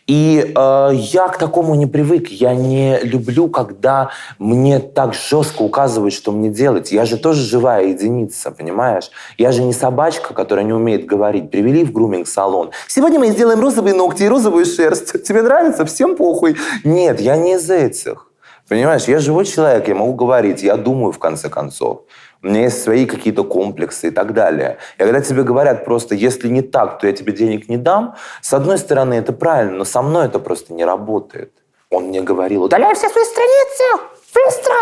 И 0.06 0.52
э, 0.54 0.90
я 0.92 1.28
к 1.28 1.38
такому 1.38 1.74
не 1.74 1.86
привык. 1.86 2.28
Я 2.28 2.54
не 2.54 3.00
люблю, 3.00 3.48
когда 3.48 4.10
мне 4.38 4.78
так 4.78 5.14
жестко 5.14 5.62
указывают, 5.62 6.14
что 6.14 6.32
мне 6.32 6.48
делать. 6.48 6.92
Я 6.92 7.04
же 7.04 7.16
тоже 7.16 7.42
живая 7.42 7.86
единица, 7.86 8.50
понимаешь? 8.50 9.10
Я 9.38 9.52
же 9.52 9.62
не 9.62 9.72
собачка, 9.72 10.34
которая 10.34 10.64
не 10.64 10.72
умеет 10.72 11.06
говорить. 11.06 11.50
Привели 11.50 11.84
в 11.84 11.92
груминг-салон. 11.92 12.70
Сегодня 12.88 13.18
мы 13.18 13.28
сделаем 13.28 13.60
розовые 13.60 13.94
ногти 13.94 14.24
и 14.24 14.28
розовую 14.28 14.66
шерсть. 14.66 15.22
Тебе 15.24 15.42
нравится? 15.42 15.84
Всем 15.84 16.16
похуй. 16.16 16.56
Нет, 16.84 17.20
я 17.20 17.36
не 17.36 17.54
из 17.54 17.70
этих. 17.70 18.28
Понимаешь, 18.68 19.04
я 19.04 19.18
живой 19.18 19.44
человек, 19.44 19.88
я 19.88 19.94
могу 19.94 20.14
говорить, 20.14 20.62
я 20.62 20.76
думаю 20.76 21.12
в 21.12 21.18
конце 21.18 21.50
концов. 21.50 22.02
У 22.44 22.48
меня 22.48 22.64
есть 22.64 22.82
свои 22.82 23.06
какие-то 23.06 23.42
комплексы 23.42 24.08
и 24.08 24.10
так 24.10 24.34
далее. 24.34 24.76
И 24.98 25.02
когда 25.02 25.22
тебе 25.22 25.44
говорят 25.44 25.86
просто, 25.86 26.14
если 26.14 26.48
не 26.48 26.60
так, 26.60 26.98
то 26.98 27.06
я 27.06 27.14
тебе 27.14 27.32
денег 27.32 27.70
не 27.70 27.78
дам, 27.78 28.16
с 28.42 28.52
одной 28.52 28.76
стороны, 28.76 29.14
это 29.14 29.32
правильно, 29.32 29.78
но 29.78 29.84
со 29.84 30.02
мной 30.02 30.26
это 30.26 30.38
просто 30.38 30.74
не 30.74 30.84
работает. 30.84 31.54
Он 31.88 32.04
мне 32.04 32.20
говорил, 32.20 32.64
удаляй 32.64 32.94
все 32.94 33.08
свои 33.08 33.24
страницы, 33.24 34.04
быстро! 34.34 34.74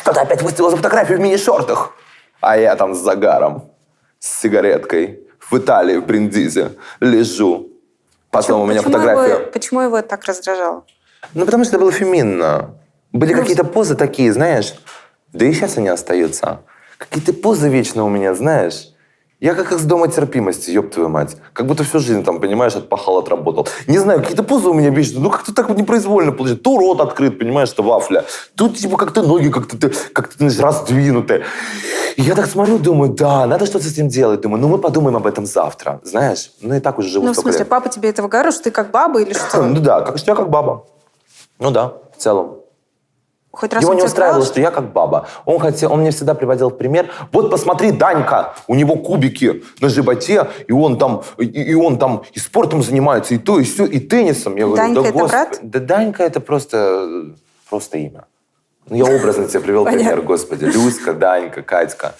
Кто-то 0.00 0.22
опять 0.22 0.42
выставил 0.42 0.70
за 0.70 0.76
фотографию 0.76 1.18
в 1.18 1.20
мини-шортах. 1.20 1.92
А 2.40 2.58
я 2.58 2.74
там 2.74 2.96
с 2.96 2.98
загаром, 2.98 3.70
с 4.18 4.40
сигареткой, 4.40 5.20
в 5.38 5.56
Италии, 5.56 5.96
в 5.96 6.06
Бриндизе, 6.06 6.72
лежу. 6.98 7.68
Потом 8.32 8.62
у 8.62 8.66
меня 8.66 8.82
почему 8.82 8.98
фотография... 8.98 9.34
Его, 9.34 9.52
почему 9.52 9.80
его 9.80 10.02
так 10.02 10.24
раздражало? 10.24 10.82
Ну, 11.34 11.44
потому 11.44 11.62
что 11.62 11.76
это 11.76 11.82
было 11.82 11.92
феминно. 11.92 12.74
Были 13.12 13.32
какие-то 13.32 13.62
позы 13.62 13.94
такие, 13.94 14.32
знаешь, 14.32 14.74
да 15.36 15.44
и 15.46 15.52
сейчас 15.52 15.76
они 15.78 15.88
остаются. 15.88 16.60
Какие-то 16.98 17.32
позы 17.32 17.68
вечно 17.68 18.04
у 18.04 18.08
меня, 18.08 18.34
знаешь. 18.34 18.88
Я 19.38 19.54
как 19.54 19.70
из 19.70 19.82
дома 19.84 20.08
терпимости, 20.08 20.70
ёб 20.70 20.90
твою 20.90 21.10
мать. 21.10 21.36
Как 21.52 21.66
будто 21.66 21.84
всю 21.84 21.98
жизнь 21.98 22.24
там, 22.24 22.40
понимаешь, 22.40 22.74
отпахал, 22.74 23.18
отработал. 23.18 23.68
Не 23.86 23.98
знаю, 23.98 24.20
какие-то 24.20 24.42
позы 24.42 24.68
у 24.70 24.72
меня 24.72 24.88
вечно. 24.88 25.20
Ну, 25.20 25.28
как-то 25.30 25.52
так 25.54 25.68
вот 25.68 25.76
непроизвольно 25.76 26.32
получается. 26.32 26.64
То 26.64 26.78
рот 26.78 27.00
открыт, 27.02 27.38
понимаешь, 27.38 27.68
что 27.68 27.82
вафля. 27.82 28.24
Тут, 28.56 28.78
типа, 28.78 28.96
как-то 28.96 29.20
ноги 29.22 29.50
как-то, 29.50 29.90
как-то 30.14 30.36
знаешь, 30.38 30.58
раздвинуты. 30.58 31.44
И 32.16 32.22
я 32.22 32.34
так 32.34 32.46
смотрю, 32.46 32.78
думаю, 32.78 33.12
да, 33.12 33.44
надо 33.46 33.66
что-то 33.66 33.84
с 33.84 33.92
этим 33.92 34.08
делать. 34.08 34.40
Думаю, 34.40 34.58
ну, 34.62 34.68
мы 34.68 34.78
подумаем 34.78 35.16
об 35.18 35.26
этом 35.26 35.44
завтра. 35.44 36.00
Знаешь, 36.02 36.52
ну, 36.62 36.74
и 36.74 36.80
так 36.80 36.98
уже 36.98 37.10
живу 37.10 37.26
Ну, 37.26 37.34
в 37.34 37.36
смысле, 37.36 37.58
лет. 37.58 37.68
папа 37.68 37.90
тебе 37.90 38.08
этого 38.08 38.28
говорил, 38.28 38.52
что 38.52 38.62
ты 38.64 38.70
как 38.70 38.90
баба 38.90 39.20
или 39.20 39.34
что? 39.34 39.62
Ну 39.62 39.80
да, 39.80 40.00
как, 40.00 40.16
что 40.16 40.30
я 40.30 40.34
как 40.34 40.48
баба. 40.48 40.86
Ну 41.58 41.70
да, 41.70 41.92
в 42.16 42.22
целом. 42.22 42.56
Хоть 43.56 43.72
раз 43.72 43.82
Его 43.82 43.94
не 43.94 44.02
устраивало, 44.02 44.44
что 44.44 44.60
я 44.60 44.70
как 44.70 44.92
баба. 44.92 45.28
Он 45.46 45.58
хотел, 45.58 45.90
он 45.90 46.00
мне 46.00 46.10
всегда 46.10 46.34
приводил 46.34 46.70
пример. 46.70 47.08
Вот 47.32 47.50
посмотри, 47.50 47.90
Данька, 47.90 48.54
у 48.68 48.74
него 48.74 48.96
кубики 48.96 49.64
на 49.80 49.88
животе, 49.88 50.48
и 50.68 50.72
он 50.72 50.98
там, 50.98 51.22
и, 51.38 51.44
и 51.44 51.74
он 51.74 51.98
там 51.98 52.22
и 52.34 52.38
спортом 52.38 52.82
занимается, 52.82 53.34
и 53.34 53.38
то, 53.38 53.58
и 53.58 53.64
все, 53.64 53.86
и 53.86 53.98
теннисом. 53.98 54.56
Я 54.56 54.66
говорю, 54.66 54.76
Данька 54.76 55.00
да 55.00 55.08
это 55.08 55.12
господи, 55.18 55.30
брат? 55.30 55.58
Да 55.62 55.78
Данька 55.80 56.22
это 56.22 56.40
просто, 56.40 57.08
просто 57.70 57.96
имя. 57.96 58.26
Ну, 58.90 58.96
я 58.96 59.04
образно 59.16 59.48
тебе 59.48 59.60
привел 59.60 59.84
пример, 59.84 60.04
Понятно. 60.04 60.22
господи. 60.22 60.64
Люська, 60.66 61.14
Данька, 61.14 61.62
Катька. 61.62 62.14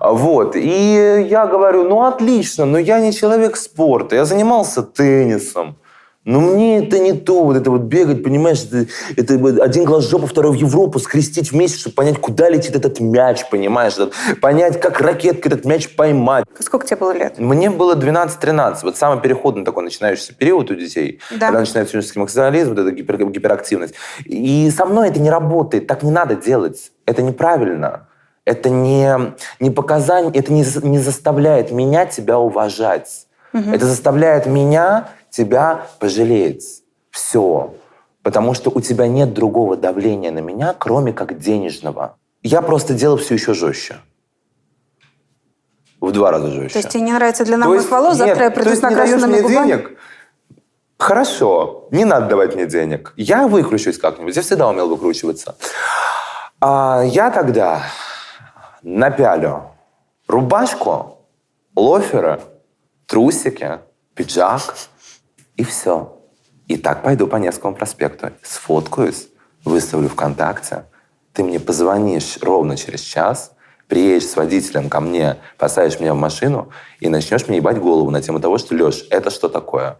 Вот. 0.00 0.56
И 0.56 1.26
я 1.28 1.46
говорю, 1.46 1.84
ну, 1.84 2.02
отлично, 2.02 2.64
но 2.64 2.78
я 2.78 2.98
не 2.98 3.12
человек 3.12 3.56
спорта. 3.56 4.16
Я 4.16 4.24
занимался 4.24 4.82
теннисом. 4.82 5.76
Но 6.24 6.40
мне 6.40 6.78
это 6.86 7.00
не 7.00 7.14
то, 7.14 7.42
вот 7.44 7.56
это 7.56 7.68
вот 7.70 7.80
бегать, 7.82 8.22
понимаешь, 8.22 8.62
это, 8.70 8.86
это 9.16 9.62
один 9.64 9.84
глаз 9.84 10.06
в 10.06 10.10
жопу, 10.10 10.26
второй 10.26 10.52
в 10.52 10.54
Европу, 10.54 11.00
скрестить 11.00 11.50
вместе, 11.50 11.78
чтобы 11.78 11.94
понять, 11.96 12.18
куда 12.18 12.48
летит 12.48 12.76
этот 12.76 13.00
мяч, 13.00 13.48
понимаешь, 13.50 13.94
этот- 13.94 14.12
понять, 14.40 14.80
как 14.80 15.00
ракеткой 15.00 15.50
этот 15.52 15.64
мяч 15.64 15.88
поймать. 15.96 16.44
Сколько 16.60 16.86
тебе 16.86 16.96
было 16.98 17.10
лет? 17.12 17.38
Мне 17.40 17.70
было 17.70 17.96
12-13. 17.96 18.84
Вот 18.84 18.96
самый 18.96 19.20
переходный 19.20 19.64
такой 19.64 19.82
начинающийся 19.82 20.32
период 20.32 20.70
у 20.70 20.76
детей. 20.76 21.18
Да. 21.32 21.46
Когда 21.46 21.60
начинается 21.60 21.96
юношеский 21.96 22.20
максимализм, 22.20 22.70
вот 22.70 22.78
эта 22.78 22.92
гипер- 22.92 23.28
гиперактивность. 23.30 23.94
И 24.24 24.70
со 24.70 24.84
мной 24.86 25.08
это 25.08 25.18
не 25.18 25.30
работает. 25.30 25.88
Так 25.88 26.04
не 26.04 26.12
надо 26.12 26.36
делать. 26.36 26.92
Это 27.04 27.22
неправильно. 27.22 28.06
Это 28.44 28.70
не, 28.70 29.34
не 29.58 29.70
показание, 29.70 30.32
это 30.34 30.52
не, 30.52 30.64
не 30.88 30.98
заставляет 31.00 31.72
меня 31.72 32.06
тебя 32.06 32.38
уважать. 32.38 33.26
Мгм. 33.52 33.72
Это 33.74 33.86
заставляет 33.86 34.46
меня 34.46 35.08
тебя 35.32 35.86
пожалеть. 35.98 36.82
Все. 37.10 37.74
Потому 38.22 38.54
что 38.54 38.70
у 38.70 38.80
тебя 38.80 39.08
нет 39.08 39.34
другого 39.34 39.76
давления 39.76 40.30
на 40.30 40.38
меня, 40.38 40.74
кроме 40.78 41.12
как 41.12 41.38
денежного. 41.38 42.16
Я 42.42 42.62
просто 42.62 42.94
делал 42.94 43.16
все 43.16 43.34
еще 43.34 43.54
жестче. 43.54 43.96
В 46.00 46.12
два 46.12 46.30
раза 46.30 46.50
жестче. 46.50 46.72
То 46.74 46.78
есть 46.78 46.88
тебе 46.90 47.02
не 47.02 47.12
нравится 47.12 47.44
длина 47.44 47.66
моих 47.66 47.90
волос, 47.90 48.16
завтра 48.16 48.34
нет, 48.34 48.44
я 48.44 48.50
то 48.50 48.56
приду 48.56 48.76
с 48.76 48.82
накрашенными 48.82 49.32
мне 49.32 49.42
губами? 49.42 49.68
денег? 49.68 49.98
Хорошо, 50.98 51.88
не 51.90 52.04
надо 52.04 52.26
давать 52.26 52.54
мне 52.54 52.66
денег. 52.66 53.12
Я 53.16 53.48
выкручусь 53.48 53.98
как-нибудь. 53.98 54.36
Я 54.36 54.42
всегда 54.42 54.68
умел 54.68 54.88
выкручиваться. 54.88 55.56
А 56.60 57.02
я 57.04 57.30
тогда 57.30 57.82
напялю 58.82 59.70
рубашку, 60.28 61.18
лоферы, 61.74 62.40
трусики, 63.06 63.78
пиджак 64.14 64.62
и 65.62 65.64
все. 65.64 66.18
И 66.66 66.76
так 66.76 67.02
пойду 67.02 67.28
по 67.28 67.36
Невскому 67.36 67.74
проспекту. 67.74 68.30
Сфоткаюсь, 68.42 69.28
выставлю 69.64 70.08
ВКонтакте. 70.08 70.84
Ты 71.32 71.44
мне 71.44 71.60
позвонишь 71.60 72.38
ровно 72.42 72.76
через 72.76 73.00
час, 73.00 73.52
приедешь 73.86 74.28
с 74.28 74.36
водителем 74.36 74.88
ко 74.88 75.00
мне, 75.00 75.36
посадишь 75.58 76.00
меня 76.00 76.14
в 76.14 76.16
машину 76.16 76.70
и 76.98 77.08
начнешь 77.08 77.46
мне 77.46 77.58
ебать 77.58 77.78
голову 77.78 78.10
на 78.10 78.20
тему 78.20 78.40
того, 78.40 78.58
что, 78.58 78.74
Леш, 78.74 79.06
это 79.10 79.30
что 79.30 79.48
такое? 79.48 79.98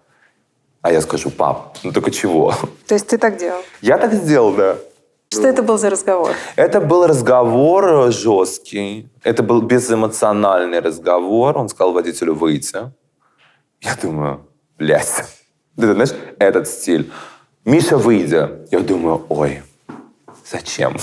А 0.83 0.91
я 0.91 1.01
скажу, 1.01 1.31
пап, 1.31 1.79
ну 1.85 1.93
только 1.93 2.11
чего? 2.11 2.53
То 2.89 2.95
есть 2.95 3.07
ты 3.07 3.19
так 3.19 3.37
делал? 3.37 3.63
Я 3.81 3.99
так 3.99 4.13
сделал, 4.13 4.53
да. 4.53 4.77
Что 5.33 5.47
это 5.47 5.63
был 5.63 5.79
за 5.79 5.91
разговор? 5.91 6.33
Это 6.57 6.81
был 6.81 7.07
разговор 7.07 8.13
жесткий. 8.13 9.09
Это 9.23 9.43
был 9.45 9.63
безэмоциональный 9.63 10.81
разговор. 10.81 11.57
Он 11.57 11.69
сказал 11.69 11.93
водителю 11.93 12.35
выйти. 12.35 12.93
Я 13.81 13.97
думаю, 14.03 14.47
блядь. 14.77 15.42
Ты 15.77 15.93
знаешь, 15.93 16.15
этот 16.39 16.69
стиль. 16.69 17.13
Миша, 17.65 17.97
выйди. 17.97 18.49
Я 18.71 18.81
думаю, 18.81 19.25
ой, 19.29 19.63
Зачем? 20.53 20.97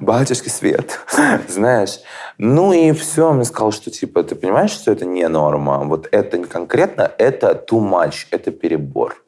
Батюшки 0.00 0.48
свет, 0.48 1.00
знаешь. 1.48 2.00
Ну 2.38 2.72
и 2.72 2.92
все, 2.92 3.28
он 3.28 3.36
мне 3.36 3.44
сказал, 3.44 3.72
что 3.72 3.90
типа, 3.90 4.22
ты 4.22 4.34
понимаешь, 4.34 4.70
что 4.70 4.92
это 4.92 5.04
не 5.04 5.28
норма? 5.28 5.84
Вот 5.84 6.08
это 6.12 6.38
не 6.38 6.44
конкретно, 6.44 7.12
это 7.18 7.52
too 7.52 7.80
much, 7.80 8.26
это 8.30 8.50
перебор. 8.50 9.22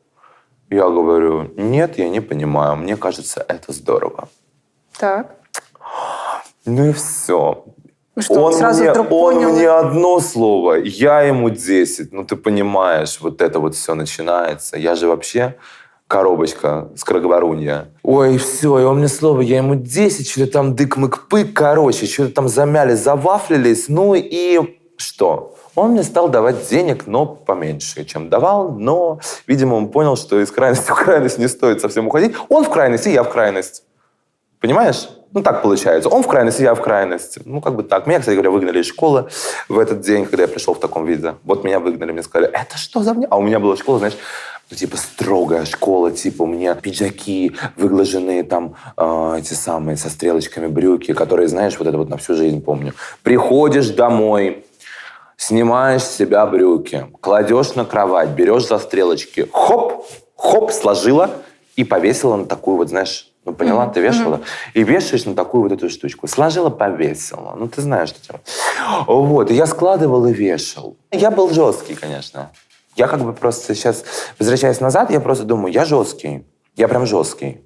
Я 0.71 0.89
говорю, 0.89 1.51
нет, 1.57 1.99
я 1.99 2.09
не 2.09 2.21
понимаю, 2.21 2.77
мне 2.77 2.97
кажется, 2.97 3.45
это 3.47 3.73
здорово. 3.73 4.29
Так. 4.99 5.37
Ну 6.65 6.91
и 6.91 6.93
все. 6.93 7.65
Ну 8.17 8.23
что, 8.23 8.35
он 8.35 8.45
он 8.45 8.53
сразу 8.55 8.83
мне, 8.83 8.91
вдруг 8.93 9.13
он 9.13 9.35
понял? 9.35 9.53
мне 9.53 9.69
одно 9.69 10.21
слово, 10.21 10.75
я 10.77 11.21
ему 11.21 11.51
10. 11.51 12.13
Ну, 12.13 12.25
ты 12.25 12.37
понимаешь, 12.37 13.19
вот 13.21 13.43
это 13.43 13.61
вот 13.61 13.75
все 13.75 13.95
начинается. 13.95 14.79
Я 14.79 14.95
же 14.95 15.07
вообще 15.07 15.57
коробочка 16.09 16.89
скороговорунья. 16.97 17.89
Ой, 18.03 18.39
все, 18.39 18.79
и 18.79 18.85
он 18.85 18.99
мне 18.99 19.09
слово, 19.09 19.43
я 19.43 19.59
ему 19.59 19.75
10, 19.75 20.29
что-то 20.31 20.53
там 20.53 20.75
дык-мык-пык, 20.75 21.53
короче, 21.53 22.07
что-то 22.07 22.33
там 22.33 22.49
замяли, 22.49 22.95
завафлились. 22.95 23.89
Ну 23.89 24.15
и 24.15 24.79
что? 24.97 25.55
Он 25.75 25.91
мне 25.91 26.03
стал 26.03 26.31
давать 26.31 26.67
денег, 26.71 27.07
но 27.07 27.27
поменьше, 27.27 28.07
чем 28.07 28.31
давал, 28.31 28.73
но, 28.73 29.21
видимо, 29.47 29.75
он 29.75 29.91
понял, 29.91 30.17
что 30.17 30.41
из 30.41 30.51
крайности 30.51 30.91
в 30.91 30.95
крайность 30.95 31.37
не 31.37 31.49
стоит 31.49 31.83
совсем 31.83 32.07
уходить. 32.07 32.35
Он 32.49 32.65
в 32.65 32.71
крайности, 32.71 33.11
я 33.11 33.23
в 33.23 33.31
крайность. 33.31 33.83
Понимаешь? 34.59 35.07
Ну, 35.37 35.43
так 35.43 35.61
получается. 35.61 36.09
Он 36.09 36.23
в 36.23 36.27
крайности, 36.29 36.63
я 36.63 36.75
в 36.75 36.81
крайности. 36.81 37.43
Ну, 37.45 37.61
как 37.61 37.77
бы 37.77 37.83
так. 37.83 38.07
Меня, 38.07 38.21
кстати 38.21 38.37
говоря, 38.37 38.51
выгнали 38.51 38.81
из 38.81 38.87
школы 38.87 39.29
в 39.69 39.79
этот 39.79 40.01
день, 40.01 40.25
когда 40.25 40.45
я 40.45 40.49
пришел 40.49 40.73
в 40.73 40.81
таком 40.81 41.05
виде. 41.05 41.35
Вот 41.45 41.63
меня 41.63 41.79
выгнали, 41.79 42.11
мне 42.13 42.23
сказали, 42.23 42.51
это 42.51 42.79
что 42.79 43.03
за 43.03 43.13
мне? 43.13 43.27
А 43.29 43.37
у 43.37 43.43
меня 43.43 43.61
была 43.61 43.77
школа, 43.77 43.99
знаешь, 43.99 44.17
ну, 44.71 44.77
типа 44.79 44.97
строгая 44.97 45.67
школа, 45.67 46.11
типа 46.11 46.45
у 46.45 46.47
меня 46.47 46.75
пиджаки 46.75 47.55
выглаженные 47.77 48.45
там, 48.45 48.77
э, 48.97 49.35
эти 49.41 49.53
самые, 49.53 49.99
со 49.99 50.09
стрелочками 50.09 50.69
брюки, 50.69 51.13
которые, 51.13 51.49
знаешь, 51.49 51.79
вот 51.79 51.87
это 51.87 51.99
вот 51.99 52.09
на 52.09 52.17
всю 52.17 52.35
жизнь 52.35 52.63
помню. 52.63 52.95
Приходишь 53.23 53.91
домой, 53.91 54.65
снимаешь 55.37 56.03
с 56.03 56.17
себя 56.17 56.47
брюки, 56.47 57.09
кладешь 57.21 57.75
на 57.75 57.85
кровать, 57.85 58.31
берешь 58.31 58.67
за 58.67 58.79
стрелочки, 58.79 59.47
хоп, 59.53 60.07
хоп, 60.35 60.73
сложила 60.73 61.29
и 61.77 61.85
повесила 61.85 62.37
на 62.37 62.47
такую 62.47 62.79
вот, 62.79 62.89
знаешь, 62.89 63.31
ну, 63.47 63.53
поняла, 63.55 63.85
Мгм, 63.85 63.95
ты 63.95 64.01
вешала? 64.01 64.37
мгм. 64.37 64.45
И 64.75 64.83
вешаешь 64.83 65.25
на 65.25 65.35
такую 65.35 65.63
вот 65.63 65.73
эту 65.73 65.89
штучку. 65.89 66.27
Сложила, 66.27 66.69
повесила. 66.69 67.55
Ну, 67.57 67.69
ты 67.69 67.81
знаешь, 67.81 68.11
что 68.11 68.21
делать. 68.27 68.43
Вот, 69.07 69.51
и 69.51 69.55
я 69.55 69.67
складывал 69.67 70.27
и 70.27 70.33
вешал. 70.33 70.97
Я 71.13 71.31
был 71.31 71.49
жесткий, 71.51 71.95
конечно. 71.95 72.51
Я 72.97 73.07
как 73.09 73.21
бы 73.23 73.33
просто 73.33 73.75
сейчас, 73.75 74.05
возвращаясь 74.39 74.81
назад, 74.81 75.11
я 75.11 75.21
просто 75.21 75.45
думаю, 75.45 75.73
я 75.73 75.85
жесткий. 75.85 76.45
Я 76.75 76.89
прям 76.89 77.07
жесткий. 77.07 77.61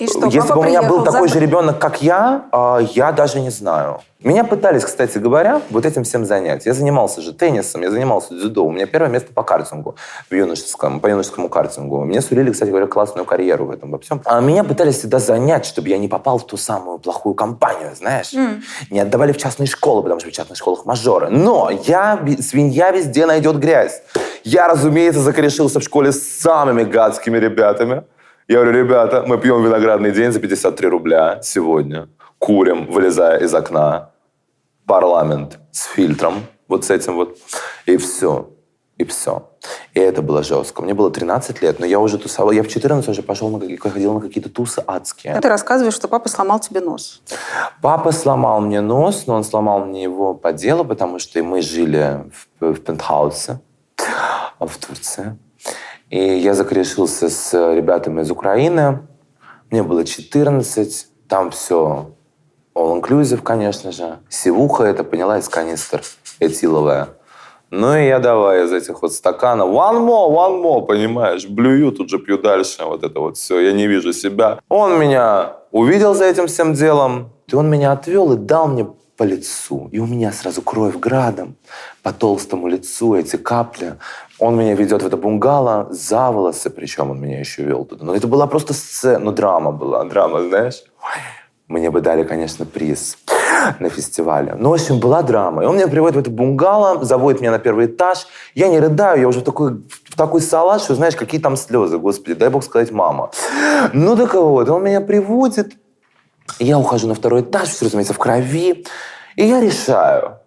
И 0.00 0.06
что, 0.08 0.26
Если 0.26 0.52
бы 0.52 0.58
у 0.58 0.64
меня 0.64 0.82
был 0.82 1.04
такой 1.04 1.28
же 1.28 1.38
ребенок, 1.38 1.78
как 1.78 2.02
я, 2.02 2.46
а, 2.50 2.80
я 2.80 3.12
даже 3.12 3.40
не 3.40 3.50
знаю. 3.50 4.00
Меня 4.24 4.42
пытались, 4.42 4.84
кстати 4.84 5.18
говоря, 5.18 5.60
вот 5.70 5.84
этим 5.84 6.02
всем 6.02 6.24
занять. 6.24 6.66
Я 6.66 6.72
занимался 6.72 7.20
же 7.20 7.32
теннисом, 7.32 7.82
я 7.82 7.90
занимался 7.90 8.34
дзюдо. 8.34 8.64
У 8.64 8.72
меня 8.72 8.86
первое 8.86 9.10
место 9.10 9.32
по 9.32 9.42
картингу 9.42 9.94
в 10.30 10.34
юношеском, 10.34 10.98
по 10.98 11.06
юношескому 11.08 11.48
картингу. 11.48 12.00
Мне 12.04 12.22
сулили, 12.22 12.50
кстати 12.50 12.70
говоря, 12.70 12.86
классную 12.86 13.24
карьеру 13.26 13.66
в 13.66 13.70
этом 13.70 13.90
во 13.90 13.98
всем. 13.98 14.20
А 14.24 14.40
меня 14.40 14.64
пытались 14.64 14.98
всегда 14.98 15.18
занять, 15.18 15.66
чтобы 15.66 15.90
я 15.90 15.98
не 15.98 16.08
попал 16.08 16.38
в 16.38 16.46
ту 16.46 16.56
самую 16.56 16.98
плохую 16.98 17.34
компанию, 17.34 17.90
знаешь. 17.94 18.32
Не 18.90 19.00
отдавали 19.00 19.32
в 19.32 19.36
частные 19.36 19.66
школы, 19.66 20.02
потому 20.02 20.20
что 20.20 20.30
в 20.30 20.32
частных 20.32 20.56
школах 20.58 20.86
мажоры. 20.86 21.28
Но 21.28 21.70
я, 21.70 22.18
ви- 22.20 22.40
свинья 22.40 22.90
везде 22.90 23.26
найдет 23.26 23.58
грязь. 23.58 24.02
Я, 24.42 24.66
разумеется, 24.68 25.20
закорешился 25.20 25.78
в 25.80 25.82
школе 25.84 26.12
с 26.12 26.40
самыми 26.40 26.82
гадскими 26.82 27.38
ребятами. 27.38 28.04
Я 28.46 28.60
говорю, 28.60 28.84
ребята, 28.84 29.24
мы 29.26 29.38
пьем 29.38 29.64
виноградный 29.64 30.12
день 30.12 30.30
за 30.30 30.38
53 30.38 30.88
рубля 30.88 31.40
сегодня. 31.42 32.08
Курим, 32.38 32.86
вылезая 32.90 33.38
из 33.40 33.54
окна. 33.54 34.10
Парламент 34.86 35.58
с 35.72 35.84
фильтром, 35.84 36.34
вот 36.68 36.84
с 36.84 36.90
этим 36.90 37.14
вот. 37.14 37.38
И 37.86 37.96
все. 37.96 38.50
И 38.98 39.04
все. 39.04 39.48
И 39.94 40.00
это 40.00 40.20
было 40.20 40.42
жестко. 40.42 40.82
Мне 40.82 40.92
было 40.92 41.10
13 41.10 41.62
лет, 41.62 41.80
но 41.80 41.86
я 41.86 41.98
уже 41.98 42.18
тусовал. 42.18 42.52
Я 42.52 42.62
в 42.62 42.68
14 42.68 43.08
уже 43.08 43.22
пошел 43.22 43.48
на 43.48 43.58
ходил 43.78 44.12
на 44.12 44.20
какие-то 44.20 44.50
тусы 44.50 44.84
адские. 44.86 45.40
Ты 45.40 45.48
рассказываешь, 45.48 45.94
что 45.94 46.06
папа 46.06 46.28
сломал 46.28 46.60
тебе 46.60 46.80
нос. 46.80 47.22
Папа 47.80 48.12
сломал 48.12 48.60
мне 48.60 48.82
нос, 48.82 49.24
но 49.26 49.36
он 49.36 49.44
сломал 49.44 49.86
мне 49.86 50.02
его 50.02 50.34
по 50.34 50.52
делу, 50.52 50.84
потому 50.84 51.18
что 51.18 51.42
мы 51.42 51.62
жили 51.62 52.30
в, 52.60 52.74
в 52.74 52.80
пентхаусе 52.80 53.60
в 54.60 54.76
Турции. 54.76 55.38
И 56.10 56.18
я 56.18 56.54
закорешился 56.54 57.28
с 57.28 57.52
ребятами 57.74 58.22
из 58.22 58.30
Украины. 58.30 59.06
Мне 59.70 59.82
было 59.82 60.04
14. 60.04 61.08
Там 61.28 61.50
все 61.50 62.10
all-inclusive, 62.74 63.42
конечно 63.42 63.92
же. 63.92 64.18
Сивуха 64.28 64.84
это, 64.84 65.04
поняла, 65.04 65.38
из 65.38 65.48
канистр 65.48 66.02
этиловая. 66.40 67.08
Ну 67.70 67.96
и 67.96 68.06
я 68.06 68.20
давай 68.20 68.64
из 68.64 68.72
этих 68.72 69.02
вот 69.02 69.12
стаканов 69.12 69.70
one 69.70 70.06
more, 70.06 70.30
one 70.30 70.62
more, 70.62 70.86
понимаешь, 70.86 71.46
блюю, 71.46 71.90
тут 71.90 72.08
же 72.08 72.18
пью 72.18 72.38
дальше, 72.38 72.84
вот 72.84 73.02
это 73.02 73.18
вот 73.18 73.36
все, 73.36 73.58
я 73.58 73.72
не 73.72 73.88
вижу 73.88 74.12
себя. 74.12 74.60
Он 74.68 74.98
меня 74.98 75.56
увидел 75.72 76.14
за 76.14 76.26
этим 76.26 76.46
всем 76.46 76.74
делом, 76.74 77.30
и 77.48 77.54
он 77.56 77.68
меня 77.68 77.90
отвел 77.90 78.32
и 78.32 78.36
дал 78.36 78.68
мне 78.68 78.86
по 79.16 79.22
лицу. 79.22 79.88
И 79.92 79.98
у 79.98 80.06
меня 80.06 80.32
сразу 80.32 80.62
кровь 80.62 80.96
градом 80.96 81.56
по 82.02 82.12
толстому 82.12 82.68
лицу, 82.68 83.14
эти 83.14 83.36
капли. 83.36 83.94
Он 84.38 84.56
меня 84.56 84.74
ведет 84.74 85.02
в 85.02 85.06
это 85.06 85.16
бунгало 85.16 85.86
за 85.90 86.30
волосы, 86.30 86.70
причем 86.70 87.10
он 87.10 87.20
меня 87.20 87.38
еще 87.38 87.62
вел 87.62 87.84
туда. 87.84 88.04
Но 88.04 88.14
это 88.14 88.26
была 88.26 88.46
просто 88.46 88.74
сцена, 88.74 89.18
ну 89.18 89.32
драма 89.32 89.72
была, 89.72 90.04
драма, 90.04 90.42
знаешь. 90.42 90.82
Мне 91.68 91.90
бы 91.90 92.00
дали, 92.00 92.24
конечно, 92.24 92.66
приз 92.66 93.16
на 93.78 93.88
фестивале. 93.88 94.54
Ну, 94.58 94.70
в 94.70 94.74
общем, 94.74 95.00
была 95.00 95.22
драма. 95.22 95.62
И 95.62 95.66
он 95.66 95.76
меня 95.76 95.88
приводит 95.88 96.16
в 96.16 96.20
это 96.20 96.30
бунгало, 96.30 97.02
заводит 97.04 97.40
меня 97.40 97.52
на 97.52 97.58
первый 97.58 97.86
этаж. 97.86 98.26
Я 98.54 98.68
не 98.68 98.78
рыдаю, 98.78 99.20
я 99.20 99.28
уже 99.28 99.40
в 99.40 99.44
такой, 99.44 99.82
в 100.04 100.16
такой 100.16 100.42
салат, 100.42 100.82
что 100.82 100.94
знаешь, 100.94 101.16
какие 101.16 101.40
там 101.40 101.56
слезы, 101.56 101.98
господи, 101.98 102.34
дай 102.34 102.50
бог 102.50 102.64
сказать, 102.64 102.90
мама. 102.90 103.30
Ну, 103.92 104.16
так 104.16 104.34
вот, 104.34 104.68
он 104.68 104.84
меня 104.84 105.00
приводит, 105.00 105.72
я 106.58 106.78
ухожу 106.78 107.08
на 107.08 107.14
второй 107.14 107.42
этаж, 107.42 107.68
все, 107.68 107.84
разумеется, 107.86 108.14
в 108.14 108.18
крови. 108.18 108.84
И 109.36 109.44
я 109.46 109.60
решаю, 109.60 110.38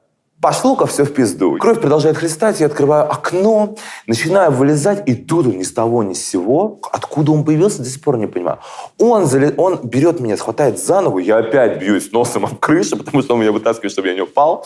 пошло-ка 0.42 0.86
все 0.86 1.04
в 1.04 1.14
пизду. 1.14 1.58
Кровь 1.58 1.82
продолжает 1.82 2.18
хлестать, 2.18 2.60
я 2.60 2.68
открываю 2.68 3.12
окно, 3.12 3.76
начинаю 4.06 4.52
вылезать, 4.52 5.04
и 5.08 5.16
тут 5.16 5.48
он 5.48 5.58
ни 5.58 5.64
с 5.64 5.74
того, 5.74 6.04
ни 6.04 6.14
с 6.14 6.26
сего, 6.26 6.80
откуда 6.92 7.32
он 7.32 7.44
появился, 7.44 7.80
до 7.80 7.90
сих 7.90 8.02
пор 8.02 8.18
не 8.18 8.28
понимаю. 8.28 8.60
Он, 8.98 9.24
зале- 9.24 9.54
он 9.58 9.80
берет 9.84 10.20
меня, 10.20 10.38
схватает 10.38 10.80
за 10.80 11.02
ногу, 11.02 11.18
я 11.18 11.38
опять 11.38 11.80
бьюсь 11.80 12.12
носом 12.12 12.46
об 12.46 12.58
крышу, 12.60 12.98
потому 12.98 13.22
что 13.22 13.34
он 13.34 13.42
меня 13.42 13.52
вытаскивает, 13.52 13.92
чтобы 13.92 14.08
я 14.08 14.14
не 14.14 14.22
упал. 14.22 14.64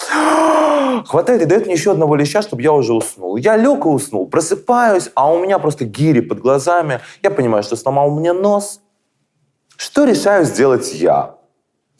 Хватает 1.07 1.41
и 1.41 1.45
дает 1.45 1.65
мне 1.65 1.73
еще 1.73 1.91
одного 1.91 2.15
леща, 2.15 2.41
чтобы 2.41 2.61
я 2.61 2.73
уже 2.73 2.93
уснул. 2.93 3.37
Я 3.37 3.55
лег 3.57 3.85
и 3.85 3.89
уснул, 3.89 4.27
просыпаюсь, 4.27 5.09
а 5.15 5.31
у 5.31 5.39
меня 5.39 5.57
просто 5.57 5.85
гири 5.85 6.19
под 6.19 6.39
глазами. 6.39 6.99
Я 7.23 7.31
понимаю, 7.31 7.63
что 7.63 7.75
сломал 7.75 8.11
мне 8.11 8.33
нос. 8.33 8.81
Что 9.83 10.05
решаю 10.05 10.45
сделать 10.45 10.93
я? 10.93 11.37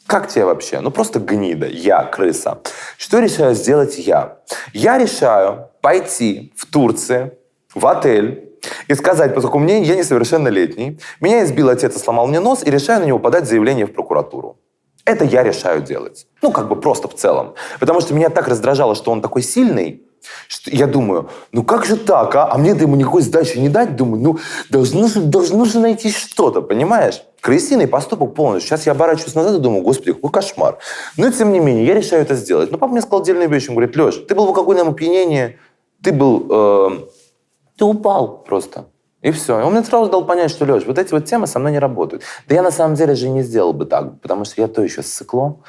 Как 0.06 0.28
тебе 0.28 0.46
вообще? 0.46 0.82
Ну, 0.82 0.92
просто 0.92 1.20
гнида. 1.20 1.66
Я, 1.66 2.04
крыса. 2.04 2.60
Что 2.96 3.18
решаю 3.18 3.56
сделать 3.56 3.98
я? 3.98 4.38
Я 4.72 5.00
решаю 5.00 5.72
пойти 5.82 6.54
в 6.56 6.68
Турции, 6.72 7.32
в 7.74 7.88
отель, 7.88 8.52
и 8.88 8.94
сказать, 8.94 9.34
поскольку 9.34 9.58
мне, 9.58 9.82
я 9.82 9.96
несовершеннолетний, 9.96 11.00
меня 11.22 11.44
избил 11.44 11.70
отец 11.70 11.96
и 11.96 12.00
сломал 12.00 12.28
мне 12.28 12.40
нос, 12.40 12.62
и 12.64 12.70
решаю 12.70 13.00
на 13.00 13.06
него 13.06 13.18
подать 13.18 13.48
заявление 13.48 13.88
в 13.88 13.94
прокуратуру. 13.94 14.60
Это 15.04 15.26
я 15.26 15.42
решаю 15.42 15.82
делать. 15.82 16.28
Ну, 16.44 16.52
как 16.52 16.68
бы 16.68 16.80
просто 16.80 17.08
в 17.08 17.16
целом. 17.16 17.56
Потому 17.80 18.00
что 18.02 18.14
меня 18.14 18.30
так 18.30 18.48
раздражало, 18.48 18.94
что 18.94 19.10
он 19.10 19.24
такой 19.24 19.42
сильный, 19.42 20.04
я 20.66 20.88
думаю, 20.88 21.30
ну 21.52 21.64
как 21.64 21.86
же 21.86 21.98
так, 21.98 22.36
а? 22.36 22.52
А 22.52 22.58
мне-то 22.58 22.82
ему 22.82 22.96
никакой 22.96 23.22
сдачи 23.22 23.58
не 23.58 23.70
дать. 23.70 23.96
Думаю, 23.96 24.22
ну 24.22 24.40
должно 24.70 25.08
же, 25.08 25.22
должно 25.22 25.66
же 25.66 25.80
найти 25.80 26.12
что-то, 26.12 26.62
понимаешь? 26.62 27.24
Крысиный 27.40 27.88
поступок 27.88 28.36
полностью. 28.36 28.70
Сейчас 28.70 28.86
я 28.86 28.92
оборачиваюсь 28.92 29.36
назад 29.36 29.56
и 29.56 29.60
думаю, 29.60 29.84
господи, 29.84 30.14
какой 30.14 30.32
кошмар. 30.32 30.78
Но 31.18 31.32
тем 31.32 31.52
не 31.52 31.60
менее, 31.60 31.86
я 31.86 31.94
решаю 31.94 32.22
это 32.22 32.36
сделать. 32.36 32.72
Но 32.72 32.78
папа 32.78 32.92
мне 32.92 33.02
сказал 33.02 33.22
отдельную 33.22 33.50
вещь. 33.50 33.68
Он 33.70 33.76
говорит, 33.76 33.96
Леш, 33.96 34.16
ты 34.28 34.36
был 34.36 34.46
в 34.46 34.50
алкогольном 34.50 34.90
опьянении, 34.90 35.58
ты 36.04 36.12
был... 36.12 36.48
э, 36.50 36.90
ты 37.78 37.86
упал 37.86 38.44
просто. 38.44 38.86
И 39.22 39.30
все. 39.30 39.60
И 39.60 39.64
он 39.64 39.74
мне 39.74 39.84
сразу 39.84 40.10
дал 40.10 40.26
понять, 40.26 40.50
что, 40.50 40.66
Леш, 40.66 40.86
вот 40.86 40.98
эти 40.98 41.12
вот 41.12 41.26
темы 41.26 41.46
со 41.46 41.60
мной 41.60 41.72
не 41.72 41.80
работают. 41.80 42.24
Да 42.48 42.56
я 42.56 42.64
на 42.64 42.72
самом 42.72 42.96
деле 42.96 43.14
же 43.14 43.28
и 43.28 43.30
не 43.30 43.44
сделал 43.44 43.72
бы 43.72 43.86
так, 43.86 44.20
потому 44.20 44.46
что 44.46 44.62
я 44.62 44.68
то 44.68 44.82
еще 44.82 45.04
ссыкло. 45.04 45.60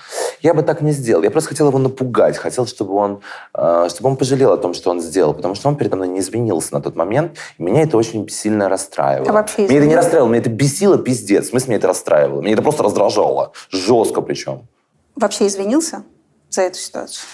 Я 0.41 0.55
бы 0.55 0.63
так 0.63 0.81
не 0.81 0.93
сделал. 0.93 1.23
Я 1.23 1.31
просто 1.31 1.51
хотел 1.51 1.69
его 1.69 1.79
напугать. 1.79 2.39
Хотел, 2.39 2.67
чтобы 2.67 2.95
он, 2.95 3.21
э, 3.55 3.89
чтобы 3.91 4.09
он 4.09 4.17
пожалел 4.17 4.53
о 4.53 4.57
том, 4.57 4.73
что 4.73 4.91
он 4.91 5.03
сделал. 5.03 5.35
Потому 5.35 5.55
что 5.55 5.69
он 5.69 5.77
передо 5.77 5.97
мной 5.97 6.09
не 6.09 6.21
извинился 6.21 6.73
на 6.73 6.81
тот 6.81 6.97
момент. 6.97 7.37
И 7.59 7.63
меня 7.63 7.83
это 7.83 7.99
очень 7.99 8.27
сильно 8.31 8.71
расстраивало. 8.71 9.29
А 9.29 9.33
вообще 9.33 9.69
меня 9.69 9.79
это 9.79 9.87
не 9.87 9.97
расстраивало, 9.97 10.29
меня 10.29 10.41
это 10.41 10.51
бесило 10.51 10.97
пиздец. 10.97 11.47
В 11.47 11.51
смысле, 11.51 11.69
меня 11.69 11.79
это 11.79 11.89
расстраивало. 11.89 12.41
Меня 12.41 12.55
это 12.55 12.63
просто 12.63 12.83
раздражало. 12.83 13.53
Жестко 13.71 14.23
причем. 14.23 14.67
Вообще 15.15 15.47
извинился 15.47 16.05
за 16.49 16.63
эту 16.63 16.79
ситуацию? 16.79 17.27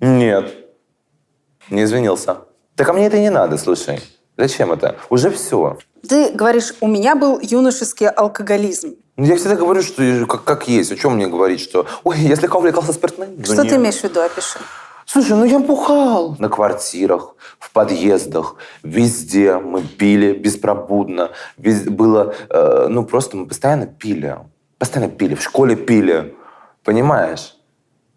Нет. 0.00 0.54
Не 1.70 1.82
извинился. 1.82 2.38
Так 2.76 2.88
а 2.88 2.92
мне 2.92 3.06
это 3.06 3.18
не 3.18 3.30
надо, 3.30 3.58
слушай. 3.58 4.00
Зачем 4.40 4.72
это? 4.72 4.96
Уже 5.10 5.30
все. 5.30 5.76
Ты 6.08 6.30
говоришь, 6.30 6.72
у 6.80 6.88
меня 6.88 7.14
был 7.14 7.38
юношеский 7.42 8.08
алкоголизм. 8.08 8.94
Ну, 9.18 9.26
Я 9.26 9.36
всегда 9.36 9.54
говорю, 9.54 9.82
что 9.82 10.02
как, 10.26 10.44
как 10.44 10.66
есть. 10.66 10.90
О 10.92 10.96
чем 10.96 11.16
мне 11.16 11.26
говорить, 11.26 11.60
что... 11.60 11.86
Ой, 12.04 12.16
я 12.20 12.36
слегка 12.36 12.56
увлекался 12.56 12.94
спиртным. 12.94 13.28
Ну, 13.36 13.44
Что 13.44 13.62
нет. 13.62 13.68
ты 13.68 13.76
имеешь 13.76 13.96
в 13.98 14.04
виду? 14.04 14.20
Опиши. 14.20 14.58
Слушай, 15.04 15.32
ну 15.36 15.44
я 15.44 15.58
бухал. 15.58 16.36
На 16.38 16.48
квартирах, 16.48 17.34
в 17.58 17.70
подъездах, 17.72 18.54
везде 18.82 19.58
мы 19.58 19.82
пили 19.82 20.32
беспробудно. 20.32 21.30
Вез- 21.58 21.90
Было, 21.90 22.32
э, 22.48 22.86
ну 22.88 23.04
просто 23.04 23.36
мы 23.36 23.46
постоянно 23.46 23.86
пили. 23.86 24.38
Постоянно 24.78 25.10
пили, 25.12 25.34
в 25.34 25.42
школе 25.42 25.76
пили. 25.76 26.34
Понимаешь? 26.82 27.56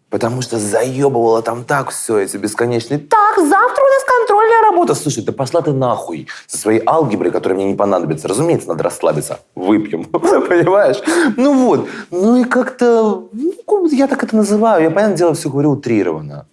Потому 0.08 0.40
что 0.40 0.58
заебывало 0.58 1.42
там 1.42 1.64
так 1.64 1.90
все, 1.90 2.18
эти 2.18 2.36
бесконечные. 2.38 2.98
Так, 3.00 3.36
завтра 3.38 3.82
у 3.82 3.88
нас 3.88 4.04
контрольная 4.44 4.62
работа. 4.62 4.94
Слушай, 4.94 5.24
да 5.24 5.32
пошла 5.32 5.60
ты 5.60 5.72
нахуй 5.72 6.28
со 6.46 6.58
своей 6.58 6.82
алгеброй, 6.86 7.30
которая 7.30 7.56
мне 7.56 7.66
не 7.68 7.74
понадобится. 7.74 8.28
Разумеется, 8.28 8.68
надо 8.68 8.84
расслабиться. 8.84 9.40
Выпьем. 9.54 10.04
Понимаешь? 10.48 10.96
Ну 11.36 11.54
вот. 11.54 11.88
Ну 12.10 12.36
и 12.36 12.44
как-то... 12.44 13.28
ну, 13.32 13.88
я 13.90 14.06
так 14.06 14.22
это 14.22 14.36
называю. 14.36 14.82
Я, 14.82 14.90
понятное 14.90 15.16
дело, 15.16 15.34
все 15.34 15.48
говорю 15.48 15.72
утрированно. 15.72 16.46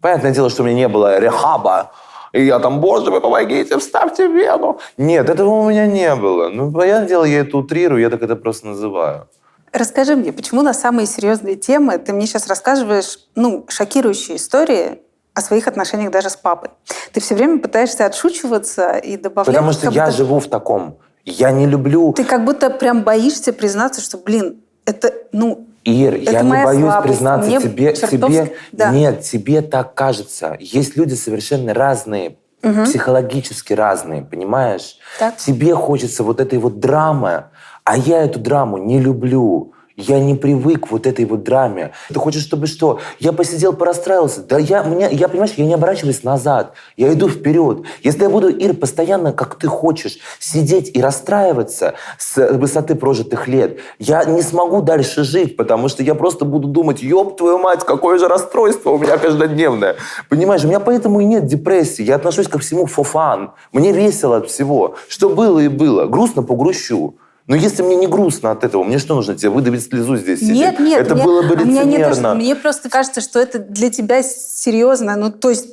Понятное 0.00 0.32
дело, 0.32 0.50
что 0.50 0.62
у 0.62 0.66
меня 0.66 0.76
не 0.76 0.88
было 0.88 1.18
рехаба. 1.18 1.92
И 2.32 2.44
я 2.44 2.58
там, 2.58 2.80
боже 2.80 3.10
мой, 3.10 3.20
помогите, 3.20 3.78
вставьте 3.78 4.26
вену. 4.26 4.78
Нет, 4.98 5.30
этого 5.30 5.48
у 5.48 5.70
меня 5.70 5.86
не 5.86 6.14
было. 6.14 6.50
Ну, 6.50 6.70
понятное 6.70 7.08
дело, 7.08 7.24
я 7.24 7.40
это 7.40 7.56
утрирую, 7.56 8.00
я 8.00 8.10
так 8.10 8.22
это 8.22 8.36
просто 8.36 8.66
называю. 8.66 9.28
Расскажи 9.72 10.14
мне, 10.14 10.32
почему 10.32 10.62
на 10.62 10.74
самые 10.74 11.06
серьезные 11.06 11.56
темы 11.56 11.98
ты 11.98 12.12
мне 12.12 12.26
сейчас 12.26 12.46
рассказываешь, 12.46 13.18
ну, 13.34 13.64
шокирующие 13.68 14.36
истории 14.36 14.98
о 15.38 15.40
своих 15.40 15.68
отношениях 15.68 16.10
даже 16.10 16.30
с 16.30 16.36
папой. 16.36 16.70
Ты 17.12 17.20
все 17.20 17.34
время 17.36 17.58
пытаешься 17.60 18.04
отшучиваться 18.06 18.96
и 18.96 19.16
добавлять... 19.16 19.46
Потому 19.54 19.72
что 19.72 19.88
я 19.90 20.06
будто- 20.06 20.16
живу 20.16 20.40
в 20.40 20.48
таком. 20.48 20.98
Я 21.24 21.52
не 21.52 21.66
люблю... 21.66 22.12
Ты 22.12 22.24
как 22.24 22.44
будто 22.44 22.70
прям 22.70 23.02
боишься 23.04 23.52
признаться, 23.52 24.00
что, 24.00 24.18
блин, 24.18 24.60
это, 24.84 25.12
ну, 25.32 25.66
Ир, 25.84 26.14
Это 26.16 26.32
я 26.32 26.42
не 26.42 26.64
боюсь 26.64 26.82
слабость. 26.82 27.06
признаться 27.08 27.48
Мне 27.48 27.60
тебе, 27.60 27.92
чертовски- 27.92 28.10
тебе. 28.10 28.52
да. 28.72 28.90
Нет, 28.90 29.20
тебе 29.22 29.62
так 29.62 29.94
кажется. 29.94 30.56
Есть 30.58 30.96
люди 30.96 31.14
совершенно 31.14 31.72
разные, 31.72 32.36
Мгм. 32.62 32.84
психологически 32.84 33.72
разные, 33.74 34.22
понимаешь? 34.22 34.98
Так. 35.20 35.36
Тебе 35.36 35.74
хочется 35.76 36.24
вот 36.24 36.40
этой 36.40 36.58
вот 36.58 36.80
драмы, 36.80 37.44
а 37.84 37.96
я 37.96 38.22
эту 38.24 38.40
драму 38.40 38.76
не 38.78 38.98
люблю. 39.00 39.72
Я 39.98 40.20
не 40.20 40.36
привык 40.36 40.92
вот 40.92 41.08
этой 41.08 41.24
вот 41.24 41.42
драме. 41.42 41.90
Ты 42.08 42.20
хочешь, 42.20 42.42
чтобы 42.42 42.68
что? 42.68 43.00
Я 43.18 43.32
посидел, 43.32 43.72
порастраивался. 43.72 44.42
Да 44.42 44.56
я, 44.56 44.84
мне, 44.84 45.08
я, 45.10 45.26
понимаешь, 45.26 45.54
я 45.56 45.66
не 45.66 45.74
оборачиваюсь 45.74 46.22
назад. 46.22 46.74
Я 46.96 47.12
иду 47.12 47.28
вперед. 47.28 47.78
Если 48.04 48.22
я 48.22 48.30
буду, 48.30 48.48
Ир, 48.48 48.74
постоянно, 48.74 49.32
как 49.32 49.56
ты 49.56 49.66
хочешь, 49.66 50.18
сидеть 50.38 50.96
и 50.96 51.02
расстраиваться 51.02 51.94
с 52.16 52.36
высоты 52.52 52.94
прожитых 52.94 53.48
лет, 53.48 53.80
я 53.98 54.24
не 54.24 54.42
смогу 54.42 54.82
дальше 54.82 55.24
жить, 55.24 55.56
потому 55.56 55.88
что 55.88 56.04
я 56.04 56.14
просто 56.14 56.44
буду 56.44 56.68
думать, 56.68 57.02
ёб 57.02 57.36
твою 57.36 57.58
мать, 57.58 57.84
какое 57.84 58.18
же 58.18 58.28
расстройство 58.28 58.90
у 58.90 58.98
меня 58.98 59.18
каждодневное. 59.18 59.96
Понимаешь, 60.28 60.62
у 60.62 60.68
меня 60.68 60.78
поэтому 60.78 61.18
и 61.18 61.24
нет 61.24 61.46
депрессии. 61.46 62.04
Я 62.04 62.14
отношусь 62.14 62.46
ко 62.46 62.60
всему 62.60 62.86
фофан. 62.86 63.50
Мне 63.72 63.90
весело 63.90 64.36
от 64.36 64.48
всего. 64.48 64.94
Что 65.08 65.28
было 65.28 65.58
и 65.58 65.66
было. 65.66 66.06
Грустно 66.06 66.44
погрущу. 66.44 67.16
Но 67.48 67.56
если 67.56 67.82
мне 67.82 67.96
не 67.96 68.06
грустно 68.06 68.50
от 68.50 68.62
этого, 68.62 68.84
мне 68.84 68.98
что 68.98 69.14
нужно 69.14 69.34
тебе 69.34 69.48
выдавить 69.48 69.82
слезу 69.82 70.16
здесь 70.18 70.40
сидеть? 70.40 70.54
Нет, 70.54 70.78
нет. 70.78 71.00
Это 71.00 71.14
мне- 71.14 71.24
было 71.24 71.42
бы 71.42 71.56
даже- 71.56 71.70
лицемерно. 71.70 72.34
мне 72.34 72.54
просто 72.54 72.90
кажется, 72.90 73.22
что 73.22 73.40
это 73.40 73.58
для 73.58 73.90
тебя 73.90 74.22
серьезно. 74.22 75.16
Ну, 75.16 75.32
то 75.32 75.48
есть, 75.48 75.66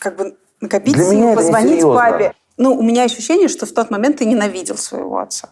как 0.00 0.16
бы 0.16 0.34
накопить 0.60 0.94
Для 0.94 1.04
не 1.04 1.34
позвонить 1.34 1.82
папе. 1.82 2.34
Ну, 2.56 2.74
у 2.76 2.82
меня 2.82 3.04
ощущение, 3.04 3.46
что 3.48 3.66
в 3.66 3.72
тот 3.72 3.90
момент 3.90 4.18
ты 4.18 4.24
ненавидел 4.24 4.76
своего 4.76 5.18
отца. 5.18 5.48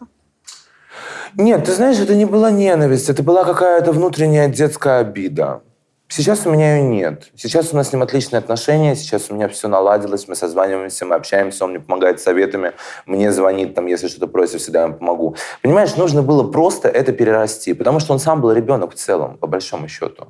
Нет, 1.36 1.64
ты 1.64 1.72
знаешь, 1.72 1.98
это 2.00 2.16
не 2.16 2.24
была 2.24 2.50
ненависть, 2.50 3.08
это 3.08 3.22
была 3.22 3.44
какая-то 3.44 3.92
внутренняя 3.92 4.48
детская 4.48 4.98
обида. 4.98 5.62
Сейчас 6.12 6.44
у 6.44 6.50
меня 6.50 6.76
ее 6.78 6.82
нет. 6.82 7.30
Сейчас 7.36 7.72
у 7.72 7.76
нас 7.76 7.90
с 7.90 7.92
ним 7.92 8.02
отличные 8.02 8.38
отношения, 8.40 8.96
сейчас 8.96 9.30
у 9.30 9.34
меня 9.34 9.48
все 9.48 9.68
наладилось, 9.68 10.26
мы 10.26 10.34
созваниваемся, 10.34 11.06
мы 11.06 11.14
общаемся, 11.14 11.64
он 11.64 11.70
мне 11.70 11.78
помогает 11.78 12.20
советами, 12.20 12.72
мне 13.06 13.30
звонит, 13.30 13.76
там, 13.76 13.86
если 13.86 14.08
что-то 14.08 14.26
просит, 14.26 14.60
всегда 14.60 14.82
ему 14.82 14.94
помогу. 14.94 15.36
Понимаешь, 15.62 15.94
нужно 15.94 16.22
было 16.22 16.42
просто 16.50 16.88
это 16.88 17.12
перерасти, 17.12 17.74
потому 17.74 18.00
что 18.00 18.12
он 18.12 18.18
сам 18.18 18.40
был 18.40 18.50
ребенок 18.50 18.90
в 18.92 18.96
целом, 18.96 19.36
по 19.38 19.46
большому 19.46 19.86
счету. 19.86 20.26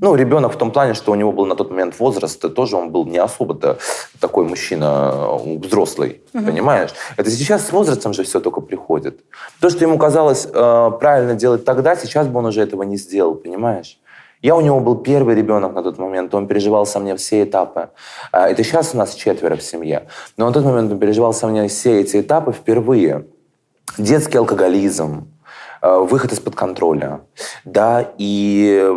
Ну, 0.00 0.14
ребенок 0.14 0.52
в 0.52 0.56
том 0.56 0.70
плане, 0.70 0.94
что 0.94 1.10
у 1.10 1.16
него 1.16 1.32
был 1.32 1.46
на 1.46 1.56
тот 1.56 1.70
момент 1.70 1.98
возраст, 1.98 2.44
и 2.44 2.48
тоже 2.48 2.76
он 2.76 2.92
был 2.92 3.04
не 3.04 3.18
особо-то 3.18 3.78
такой 4.20 4.44
мужчина 4.44 5.10
э, 5.44 5.58
взрослый, 5.58 6.20
Мгм. 6.32 6.46
понимаешь? 6.46 6.90
Это 7.16 7.28
сейчас 7.28 7.66
с 7.66 7.72
возрастом 7.72 8.12
же 8.12 8.22
все 8.22 8.38
только 8.38 8.60
приходит. 8.60 9.18
То, 9.60 9.68
что 9.68 9.84
ему 9.84 9.98
казалось 9.98 10.46
э, 10.46 10.90
правильно 11.00 11.34
делать 11.34 11.64
тогда, 11.64 11.96
сейчас 11.96 12.28
бы 12.28 12.38
он 12.38 12.46
уже 12.46 12.60
этого 12.62 12.84
не 12.84 12.96
сделал, 12.96 13.34
понимаешь? 13.34 13.98
Я 14.42 14.54
у 14.54 14.60
него 14.60 14.80
был 14.80 14.96
первый 14.96 15.34
ребенок 15.34 15.74
на 15.74 15.82
тот 15.82 15.98
момент, 15.98 16.34
он 16.34 16.46
переживал 16.46 16.86
со 16.86 17.00
мной 17.00 17.16
все 17.16 17.42
этапы. 17.42 17.90
А, 18.32 18.48
Это 18.48 18.62
сейчас 18.62 18.94
у 18.94 18.98
нас 18.98 19.14
четверо 19.14 19.56
в 19.56 19.62
семье. 19.62 20.06
Но 20.36 20.46
на 20.46 20.52
тот 20.52 20.64
момент 20.64 20.92
он 20.92 20.98
переживал 20.98 21.32
со 21.32 21.46
мной 21.48 21.68
все 21.68 22.00
эти 22.00 22.20
этапы 22.20 22.52
впервые. 22.52 23.26
Детский 23.96 24.38
алкоголизм, 24.38 25.28
э, 25.82 25.98
выход 25.98 26.32
из-под 26.32 26.54
контроля. 26.54 27.20
Да, 27.64 28.12
и 28.18 28.92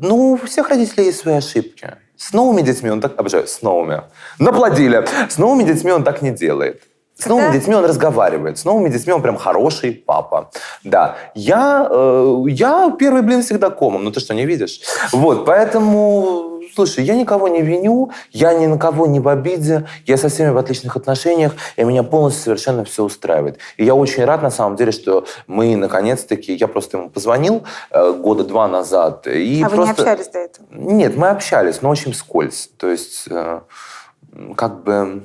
ну, 0.00 0.32
у 0.32 0.36
всех 0.36 0.68
родителей 0.70 1.06
есть 1.06 1.18
свои 1.18 1.34
ошибки. 1.34 1.96
С 2.16 2.32
новыми 2.32 2.62
детьми 2.62 2.90
он 2.90 3.00
так... 3.00 3.18
Обожаю, 3.18 3.46
с 3.46 3.62
новыми. 3.62 4.02
Наплодили. 4.38 5.06
С 5.28 5.38
новыми 5.38 5.64
детьми 5.64 5.90
он 5.90 6.04
так 6.04 6.22
не 6.22 6.30
делает. 6.30 6.82
С 7.20 7.26
новыми 7.26 7.52
детьми 7.52 7.74
он 7.74 7.84
разговаривает. 7.84 8.58
С 8.58 8.64
новыми 8.64 8.88
детьми 8.88 9.12
он 9.12 9.22
прям 9.22 9.36
хороший 9.36 9.92
папа. 9.92 10.50
Да. 10.84 11.16
Я, 11.34 11.86
э, 11.90 12.44
я 12.48 12.94
первый 12.98 13.22
блин 13.22 13.42
всегда 13.42 13.70
комом. 13.70 14.04
Ну 14.04 14.10
ты 14.10 14.20
что, 14.20 14.34
не 14.34 14.46
видишь? 14.46 14.80
Вот, 15.12 15.44
поэтому, 15.44 16.60
слушай, 16.74 17.04
я 17.04 17.14
никого 17.14 17.48
не 17.48 17.62
виню, 17.62 18.10
я 18.30 18.54
ни 18.54 18.66
на 18.66 18.78
кого 18.78 19.06
не 19.06 19.20
в 19.20 19.28
обиде, 19.28 19.86
я 20.06 20.16
со 20.16 20.28
всеми 20.28 20.50
в 20.50 20.58
отличных 20.58 20.96
отношениях, 20.96 21.52
и 21.76 21.84
меня 21.84 22.02
полностью 22.02 22.44
совершенно 22.44 22.84
все 22.84 23.04
устраивает. 23.04 23.58
И 23.76 23.84
я 23.84 23.94
очень 23.94 24.24
рад, 24.24 24.42
на 24.42 24.50
самом 24.50 24.76
деле, 24.76 24.92
что 24.92 25.24
мы, 25.46 25.76
наконец-таки, 25.76 26.54
я 26.54 26.68
просто 26.68 26.96
ему 26.96 27.10
позвонил 27.10 27.64
э, 27.90 28.12
года 28.12 28.44
два 28.44 28.68
назад. 28.68 29.26
И 29.26 29.62
а 29.62 29.68
вы 29.68 29.76
просто... 29.76 29.94
не 29.94 30.08
общались 30.08 30.28
до 30.28 30.38
этого? 30.38 30.66
Нет, 30.70 31.16
мы 31.16 31.28
общались, 31.28 31.82
но 31.82 31.90
очень 31.90 32.12
вскользь. 32.12 32.70
То 32.78 32.88
есть, 32.88 33.26
э, 33.30 33.60
как 34.56 34.84
бы, 34.84 35.24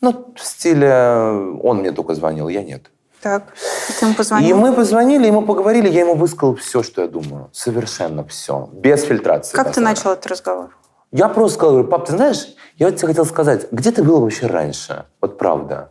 ну, 0.00 0.32
в 0.36 0.44
стиле, 0.44 1.58
он 1.62 1.78
мне 1.78 1.92
только 1.92 2.14
звонил, 2.14 2.48
я 2.48 2.62
нет. 2.62 2.90
Так, 3.22 3.42
и 3.88 3.92
ты 3.92 4.06
ему 4.06 4.14
позвонил? 4.14 4.56
И 4.56 4.60
мы 4.60 4.72
позвонили, 4.72 5.28
и 5.28 5.30
мы 5.30 5.42
поговорили, 5.42 5.88
я 5.88 6.00
ему 6.00 6.14
высказал 6.14 6.56
все, 6.56 6.82
что 6.82 7.02
я 7.02 7.08
думаю. 7.08 7.50
Совершенно 7.52 8.24
все. 8.24 8.70
Без 8.72 9.02
фильтрации. 9.02 9.56
Как 9.56 9.72
ты 9.72 9.80
начал 9.80 10.12
этот 10.12 10.26
разговор? 10.26 10.76
Я 11.12 11.28
просто 11.28 11.58
сказал, 11.58 11.74
говорю, 11.74 11.88
пап, 11.88 12.06
ты 12.06 12.12
знаешь, 12.12 12.46
я 12.76 12.86
вот 12.86 12.96
тебе 12.96 13.08
хотел 13.08 13.26
сказать, 13.26 13.66
где 13.72 13.90
ты 13.90 14.02
был 14.02 14.20
вообще 14.20 14.46
раньше? 14.46 15.04
Вот 15.20 15.38
правда. 15.38 15.90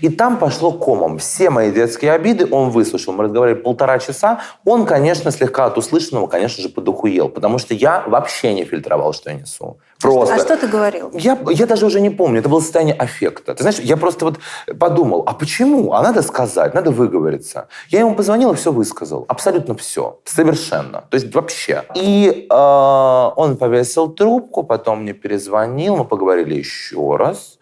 И 0.00 0.08
там 0.08 0.38
пошло 0.38 0.72
комом. 0.72 1.18
Все 1.18 1.50
мои 1.50 1.70
детские 1.70 2.12
обиды 2.12 2.46
он 2.50 2.70
выслушал. 2.70 3.12
Мы 3.12 3.24
разговаривали 3.24 3.60
полтора 3.60 3.98
часа. 3.98 4.40
Он, 4.64 4.86
конечно, 4.86 5.30
слегка 5.30 5.66
от 5.66 5.78
услышанного, 5.78 6.26
конечно 6.26 6.62
же, 6.62 6.68
подохуел. 6.68 7.28
Потому 7.28 7.58
что 7.58 7.74
я 7.74 8.02
вообще 8.06 8.52
не 8.54 8.64
фильтровал, 8.64 9.12
что 9.12 9.30
я 9.30 9.36
несу. 9.36 9.78
Просто. 10.00 10.34
А 10.34 10.38
что 10.38 10.56
ты 10.56 10.66
говорил? 10.66 11.10
Я, 11.12 11.38
я 11.50 11.66
даже 11.66 11.84
уже 11.86 12.00
не 12.00 12.10
помню, 12.10 12.40
это 12.40 12.48
было 12.48 12.60
состояние 12.60 12.94
аффекта. 12.94 13.54
Ты 13.54 13.62
знаешь, 13.62 13.78
я 13.80 13.96
просто 13.96 14.24
вот 14.24 14.38
подумал, 14.78 15.24
а 15.26 15.34
почему? 15.34 15.92
А 15.92 16.02
надо 16.02 16.22
сказать, 16.22 16.74
надо 16.74 16.90
выговориться. 16.90 17.68
Я 17.88 18.00
ему 18.00 18.14
позвонил 18.14 18.52
и 18.52 18.54
все 18.54 18.72
высказал. 18.72 19.26
Абсолютно 19.28 19.74
все. 19.74 20.20
Совершенно. 20.24 21.04
То 21.10 21.16
есть 21.16 21.34
вообще. 21.34 21.84
И 21.94 22.46
э, 22.50 23.30
он 23.36 23.58
повесил 23.58 24.08
трубку, 24.08 24.62
потом 24.62 25.02
мне 25.02 25.12
перезвонил, 25.12 25.96
мы 25.96 26.04
поговорили 26.04 26.54
еще 26.54 27.16
раз. 27.16 27.58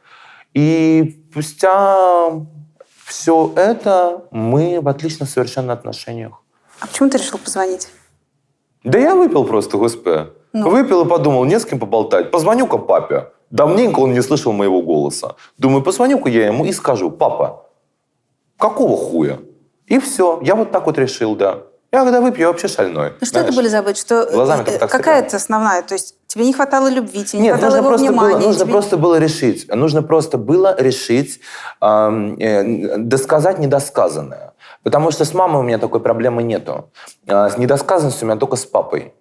И 0.54 1.20
спустя 1.30 2.30
все 3.04 3.52
это 3.56 4.24
мы 4.30 4.80
в 4.80 4.88
отличных 4.88 5.28
совершенно 5.28 5.72
отношениях. 5.72 6.42
А 6.80 6.86
почему 6.86 7.10
ты 7.10 7.18
решил 7.18 7.38
позвонить? 7.38 7.88
Да 8.84 8.98
я 8.98 9.14
выпил 9.14 9.44
просто, 9.44 9.76
господи. 9.76 10.28
Ну. 10.52 10.70
Выпил 10.70 11.04
и 11.04 11.08
подумал, 11.08 11.44
не 11.44 11.58
с 11.58 11.64
кем 11.64 11.78
поболтать. 11.78 12.30
Позвоню-ка 12.30 12.78
папе. 12.78 13.28
Давненько 13.50 14.00
он 14.00 14.12
не 14.12 14.22
слышал 14.22 14.52
моего 14.52 14.82
голоса. 14.82 15.36
Думаю, 15.58 15.82
позвоню-ка 15.82 16.28
я 16.28 16.46
ему 16.46 16.64
и 16.64 16.72
скажу, 16.72 17.10
папа, 17.10 17.66
какого 18.58 18.96
хуя? 18.96 19.38
И 19.86 19.98
все. 19.98 20.40
Я 20.42 20.54
вот 20.54 20.70
так 20.70 20.86
вот 20.86 20.98
решил, 20.98 21.34
да. 21.34 21.60
Я 21.90 22.04
когда 22.04 22.20
выпью, 22.20 22.42
я 22.42 22.48
вообще 22.48 22.68
шальной. 22.68 23.12
Ну 23.18 23.26
что 23.26 23.40
это 23.40 23.52
были 23.52 23.68
за 23.68 23.82
быть? 23.82 23.96
Что, 23.96 24.28
Глазами 24.30 24.60
э, 24.60 24.64
как 24.64 24.78
так 24.80 24.90
какая 24.90 25.22
это 25.22 25.38
основная? 25.38 25.80
То 25.80 25.94
есть 25.94 26.16
тебе 26.26 26.44
не 26.44 26.52
хватало 26.52 26.88
любви, 26.88 27.24
тебе 27.24 27.40
не 27.40 27.48
Нет, 27.48 27.58
хватало 27.58 27.76
нужно 27.80 28.04
его 28.04 28.10
внимания? 28.12 28.34
было, 28.34 28.46
нужно 28.46 28.64
тебе- 28.64 28.72
просто 28.72 28.96
было 28.98 29.18
решить. 29.18 29.74
Нужно 29.74 30.02
просто 30.02 30.36
было 30.36 30.76
решить 30.78 31.40
эм, 31.80 32.36
э, 32.38 32.98
досказать 32.98 33.58
недосказанное. 33.58 34.52
Потому 34.82 35.10
что 35.10 35.24
с 35.24 35.32
мамой 35.32 35.60
у 35.60 35.62
меня 35.62 35.78
такой 35.78 36.00
проблемы 36.00 36.42
нету. 36.42 36.90
А 37.26 37.48
с 37.48 37.56
недосказанностью 37.56 38.26
у 38.26 38.30
меня 38.30 38.38
только 38.38 38.56
с 38.56 38.66
папой. 38.66 39.14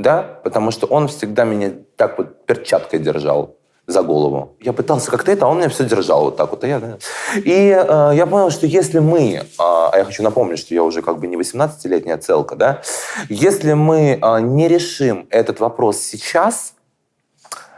Да? 0.00 0.22
Потому 0.44 0.70
что 0.70 0.86
он 0.86 1.08
всегда 1.08 1.44
меня 1.44 1.72
так 1.96 2.16
вот 2.16 2.46
перчаткой 2.46 3.00
держал 3.00 3.56
за 3.86 4.02
голову. 4.02 4.56
Я 4.60 4.72
пытался 4.72 5.10
как-то 5.10 5.30
это, 5.30 5.44
а 5.44 5.48
он 5.48 5.58
меня 5.58 5.68
все 5.68 5.84
держал 5.84 6.24
вот 6.24 6.36
так 6.36 6.50
вот. 6.50 6.64
А 6.64 6.66
я, 6.66 6.78
да. 6.78 6.98
И 7.36 7.76
э, 7.76 8.12
я 8.14 8.26
понял, 8.26 8.50
что 8.50 8.66
если 8.66 8.98
мы, 8.98 9.34
э, 9.34 9.42
а 9.58 9.92
я 9.94 10.04
хочу 10.04 10.22
напомнить, 10.22 10.58
что 10.58 10.74
я 10.74 10.82
уже 10.84 11.02
как 11.02 11.18
бы 11.18 11.26
не 11.26 11.36
18-летняя 11.36 12.16
целка, 12.16 12.56
да, 12.56 12.80
если 13.28 13.74
мы 13.74 14.18
э, 14.22 14.40
не 14.40 14.68
решим 14.68 15.26
этот 15.28 15.60
вопрос 15.60 15.98
сейчас, 15.98 16.74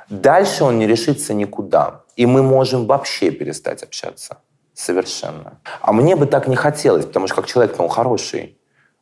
дальше 0.08 0.62
он 0.62 0.78
не 0.78 0.86
решится 0.86 1.34
никуда. 1.34 2.02
И 2.14 2.26
мы 2.26 2.42
можем 2.44 2.86
вообще 2.86 3.32
перестать 3.32 3.82
общаться. 3.82 4.38
Совершенно. 4.74 5.58
А 5.80 5.92
мне 5.92 6.14
бы 6.14 6.26
так 6.26 6.46
не 6.46 6.56
хотелось, 6.56 7.04
потому 7.04 7.26
что 7.26 7.36
как 7.36 7.46
человек-то 7.46 7.82
он 7.82 7.88
хороший. 7.88 8.58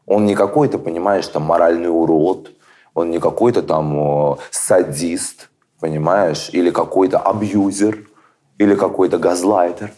Он 0.07 0.25
не 0.25 0.35
какой-то, 0.35 0.79
понимаешь, 0.79 1.27
там 1.27 1.43
моральный 1.43 1.91
урод, 1.91 2.51
он 2.95 3.11
не 3.11 3.19
какой-то 3.19 3.63
там 3.63 4.39
садист, 4.51 5.51
понимаешь, 5.81 6.51
или 6.53 6.71
какой-то 6.71 7.19
абьюзер, 7.19 8.07
или 8.59 8.75
какой-то 8.75 9.19
газлайтер, 9.19 9.93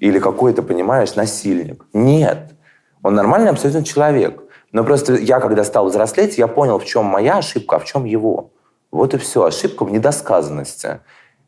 или 0.00 0.18
какой-то, 0.18 0.62
понимаешь, 0.62 1.14
насильник. 1.14 1.84
Нет. 1.92 2.52
Он 3.02 3.14
нормальный 3.14 3.50
абсолютно 3.50 3.84
человек. 3.84 4.42
Но 4.72 4.84
просто 4.84 5.14
я, 5.14 5.40
когда 5.40 5.64
стал 5.64 5.86
взрослеть, 5.86 6.38
я 6.38 6.46
понял, 6.46 6.78
в 6.78 6.84
чем 6.84 7.04
моя 7.04 7.38
ошибка, 7.38 7.76
а 7.76 7.78
в 7.78 7.84
чем 7.84 8.04
его. 8.04 8.50
Вот 8.90 9.14
и 9.14 9.18
все. 9.18 9.44
Ошибка 9.44 9.84
в 9.84 9.92
недосказанности. 9.92 11.00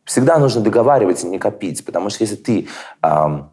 Всегда 0.05 0.39
нужно 0.39 0.61
договариваться, 0.61 1.27
не 1.27 1.39
копить. 1.39 1.85
Потому 1.85 2.11
что 2.11 2.25
если 2.25 2.37
ты 2.37 2.69
эм, 3.03 3.51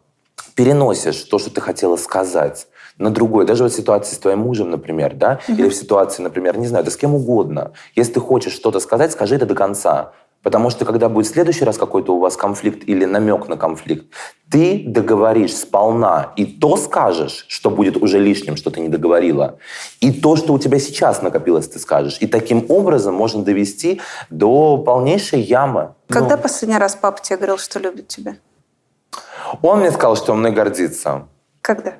переносишь 0.54 1.22
то, 1.24 1.38
что 1.38 1.50
ты 1.50 1.60
хотела 1.60 1.96
сказать, 1.96 2.66
на 3.00 3.10
другой. 3.10 3.46
Даже 3.46 3.64
вот 3.64 3.72
в 3.72 3.76
ситуации 3.76 4.14
с 4.14 4.18
твоим 4.18 4.40
мужем, 4.40 4.70
например, 4.70 5.14
да, 5.14 5.40
угу. 5.48 5.58
или 5.58 5.68
в 5.68 5.74
ситуации, 5.74 6.22
например, 6.22 6.58
не 6.58 6.66
знаю, 6.66 6.84
да 6.84 6.90
с 6.90 6.96
кем 6.96 7.14
угодно. 7.14 7.72
Если 7.96 8.14
ты 8.14 8.20
хочешь 8.20 8.52
что-то 8.52 8.78
сказать, 8.80 9.12
скажи 9.12 9.34
это 9.34 9.46
до 9.46 9.54
конца. 9.54 10.12
Потому 10.42 10.70
что 10.70 10.86
когда 10.86 11.10
будет 11.10 11.26
в 11.26 11.30
следующий 11.30 11.64
раз 11.66 11.76
какой-то 11.76 12.14
у 12.14 12.18
вас 12.18 12.34
конфликт 12.36 12.88
или 12.88 13.04
намек 13.04 13.48
на 13.48 13.58
конфликт, 13.58 14.06
ты 14.50 14.84
договоришь 14.86 15.54
сполна 15.54 16.32
и 16.36 16.46
то 16.46 16.76
скажешь, 16.78 17.44
что 17.48 17.70
будет 17.70 17.98
уже 17.98 18.18
лишним, 18.18 18.56
что 18.56 18.70
ты 18.70 18.80
не 18.80 18.88
договорила, 18.88 19.58
и 20.00 20.10
то, 20.10 20.36
что 20.36 20.54
у 20.54 20.58
тебя 20.58 20.78
сейчас 20.78 21.20
накопилось, 21.20 21.68
ты 21.68 21.78
скажешь. 21.78 22.16
И 22.20 22.26
таким 22.26 22.64
образом 22.70 23.14
можно 23.14 23.42
довести 23.42 24.00
до 24.30 24.78
полнейшей 24.78 25.42
ямы. 25.42 25.94
Когда 26.08 26.36
ну. 26.36 26.42
последний 26.42 26.78
раз 26.78 26.96
папа 26.96 27.20
тебе 27.22 27.36
говорил, 27.36 27.58
что 27.58 27.78
любит 27.78 28.08
тебя? 28.08 28.36
Он 29.60 29.80
мне 29.80 29.90
сказал, 29.90 30.16
что 30.16 30.32
он 30.32 30.38
мной 30.38 30.52
гордится. 30.52 31.28
Когда? 31.60 31.96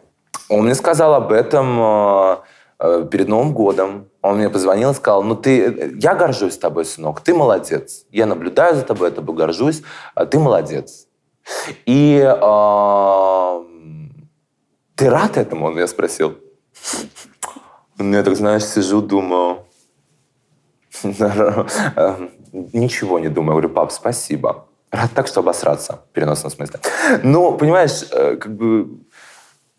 Он 0.51 0.65
мне 0.65 0.75
сказал 0.75 1.15
об 1.15 1.31
этом 1.31 1.81
э, 1.81 2.37
э, 2.81 3.07
перед 3.09 3.29
Новым 3.29 3.55
годом. 3.55 4.09
Он 4.21 4.37
мне 4.37 4.51
позвонил 4.51 4.91
и 4.91 4.95
сказал, 4.95 5.23
ну 5.23 5.37
ты, 5.37 5.95
я 6.03 6.15
горжусь 6.17 6.59
тобой, 6.59 6.85
сынок, 6.85 7.21
ты 7.21 7.33
молодец. 7.33 8.05
Я 8.11 8.27
наблюдаю 8.27 8.75
за 8.75 8.83
тобой, 8.83 9.11
я 9.11 9.15
тобой 9.15 9.37
горжусь, 9.37 9.83
а 10.15 10.27
ты 10.27 10.41
молодец. 10.41 11.07
И 11.87 12.21
э, 12.21 13.65
ты 14.97 15.09
рад 15.09 15.37
этому? 15.37 15.67
Он 15.67 15.75
меня 15.75 15.87
спросил. 15.87 16.35
Ну, 17.97 18.17
я 18.17 18.23
так, 18.25 18.35
знаешь, 18.35 18.65
сижу, 18.65 19.03
думаю, 19.03 19.65
ничего 22.53 23.21
не 23.21 23.29
думаю. 23.29 23.53
Говорю, 23.53 23.69
пап, 23.69 23.93
спасибо. 23.93 24.67
Рад 24.91 25.13
так, 25.15 25.29
что 25.29 25.41
обосраться, 25.41 26.01
в 26.11 26.13
переносном 26.13 26.51
смысле. 26.51 26.81
Ну, 27.23 27.57
понимаешь, 27.57 28.03
э, 28.11 28.37
как 28.37 28.57
бы... 28.57 28.89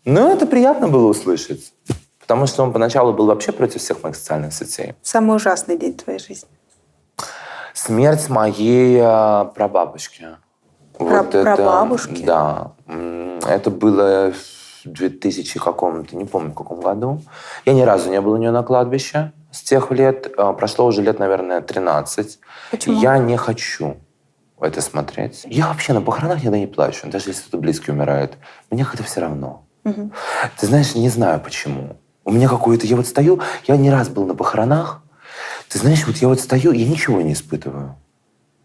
Ну, 0.04 0.32
это 0.32 0.46
приятно 0.46 0.88
было 0.88 1.08
услышать. 1.08 1.72
Потому 2.18 2.46
что 2.46 2.62
он 2.62 2.72
поначалу 2.72 3.12
был 3.12 3.26
вообще 3.26 3.52
против 3.52 3.80
всех 3.80 4.02
моих 4.02 4.16
социальных 4.16 4.52
сетей. 4.54 4.94
Самый 5.02 5.36
ужасный 5.36 5.76
день 5.76 5.94
твоей 5.94 6.18
жизни? 6.18 6.48
Смерть 7.74 8.28
моей 8.28 8.98
э, 9.02 9.44
прабабушки. 9.54 10.28
Про, 10.96 11.04
вот 11.04 11.34
это, 11.34 11.42
прабабушки? 11.42 12.22
Да. 12.22 12.72
Это 13.48 13.70
было 13.70 14.32
в 14.32 14.88
2000 14.88 15.58
каком-то, 15.58 16.16
не 16.16 16.24
помню 16.24 16.50
в 16.50 16.54
каком 16.54 16.80
году. 16.80 17.20
Я 17.64 17.74
ни 17.74 17.82
разу 17.82 18.10
не 18.10 18.20
был 18.20 18.32
у 18.32 18.36
нее 18.36 18.50
на 18.50 18.62
кладбище. 18.62 19.32
С 19.50 19.62
тех 19.62 19.90
лет, 19.90 20.32
э, 20.36 20.52
прошло 20.56 20.86
уже 20.86 21.02
лет, 21.02 21.18
наверное, 21.18 21.60
13. 21.60 22.38
Почему? 22.70 23.00
Я 23.00 23.18
не 23.18 23.36
хочу 23.36 23.96
это 24.60 24.80
смотреть. 24.80 25.42
Я 25.44 25.68
вообще 25.68 25.92
на 25.92 26.00
похоронах 26.00 26.38
никогда 26.38 26.58
не 26.58 26.66
плачу, 26.66 27.08
даже 27.08 27.30
если 27.30 27.42
кто-то 27.42 27.58
близкий 27.58 27.90
умирает. 27.90 28.38
Мне 28.70 28.84
как-то 28.84 29.02
все 29.02 29.20
равно. 29.20 29.64
Угу. 29.84 30.12
Ты 30.58 30.66
знаешь, 30.66 30.94
не 30.94 31.08
знаю 31.08 31.40
почему. 31.40 31.96
У 32.24 32.32
меня 32.32 32.48
какое-то... 32.48 32.86
Я 32.86 32.96
вот 32.96 33.06
стою, 33.06 33.40
я 33.66 33.76
не 33.76 33.90
раз 33.90 34.08
был 34.08 34.26
на 34.26 34.34
похоронах. 34.34 35.02
Ты 35.68 35.78
знаешь, 35.78 36.06
вот 36.06 36.16
я 36.16 36.28
вот 36.28 36.40
стою, 36.40 36.72
я 36.72 36.86
ничего 36.86 37.20
не 37.20 37.32
испытываю. 37.32 37.96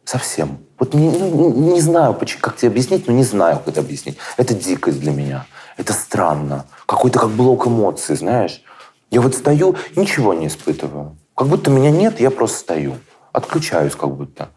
Совсем. 0.06 0.60
Вот 0.80 0.94
не, 0.94 1.10
ну, 1.10 1.54
не 1.74 1.82
знаю, 1.82 2.18
как 2.40 2.56
тебе 2.56 2.70
объяснить, 2.70 3.08
но 3.08 3.14
не 3.14 3.24
знаю, 3.24 3.58
как 3.58 3.70
это 3.70 3.82
объяснить. 3.82 4.18
Это 4.38 4.54
дикость 4.54 5.00
для 5.00 5.12
меня. 5.12 5.46
Это 5.76 5.94
странно. 5.94 6.66
Какой-то 6.86 7.20
как 7.20 7.30
блок 7.30 7.68
эмоций, 7.68 8.16
знаешь. 8.16 8.62
Я 9.10 9.22
вот 9.22 9.36
стою, 9.36 9.76
ничего 9.96 10.34
не 10.34 10.48
испытываю. 10.48 11.18
Как 11.36 11.48
будто 11.48 11.72
меня 11.72 11.92
нет, 11.92 12.20
я 12.20 12.32
просто 12.32 12.60
стою. 12.60 12.96
Отключаюсь 13.32 13.96
как 13.96 14.16
будто. 14.16 14.50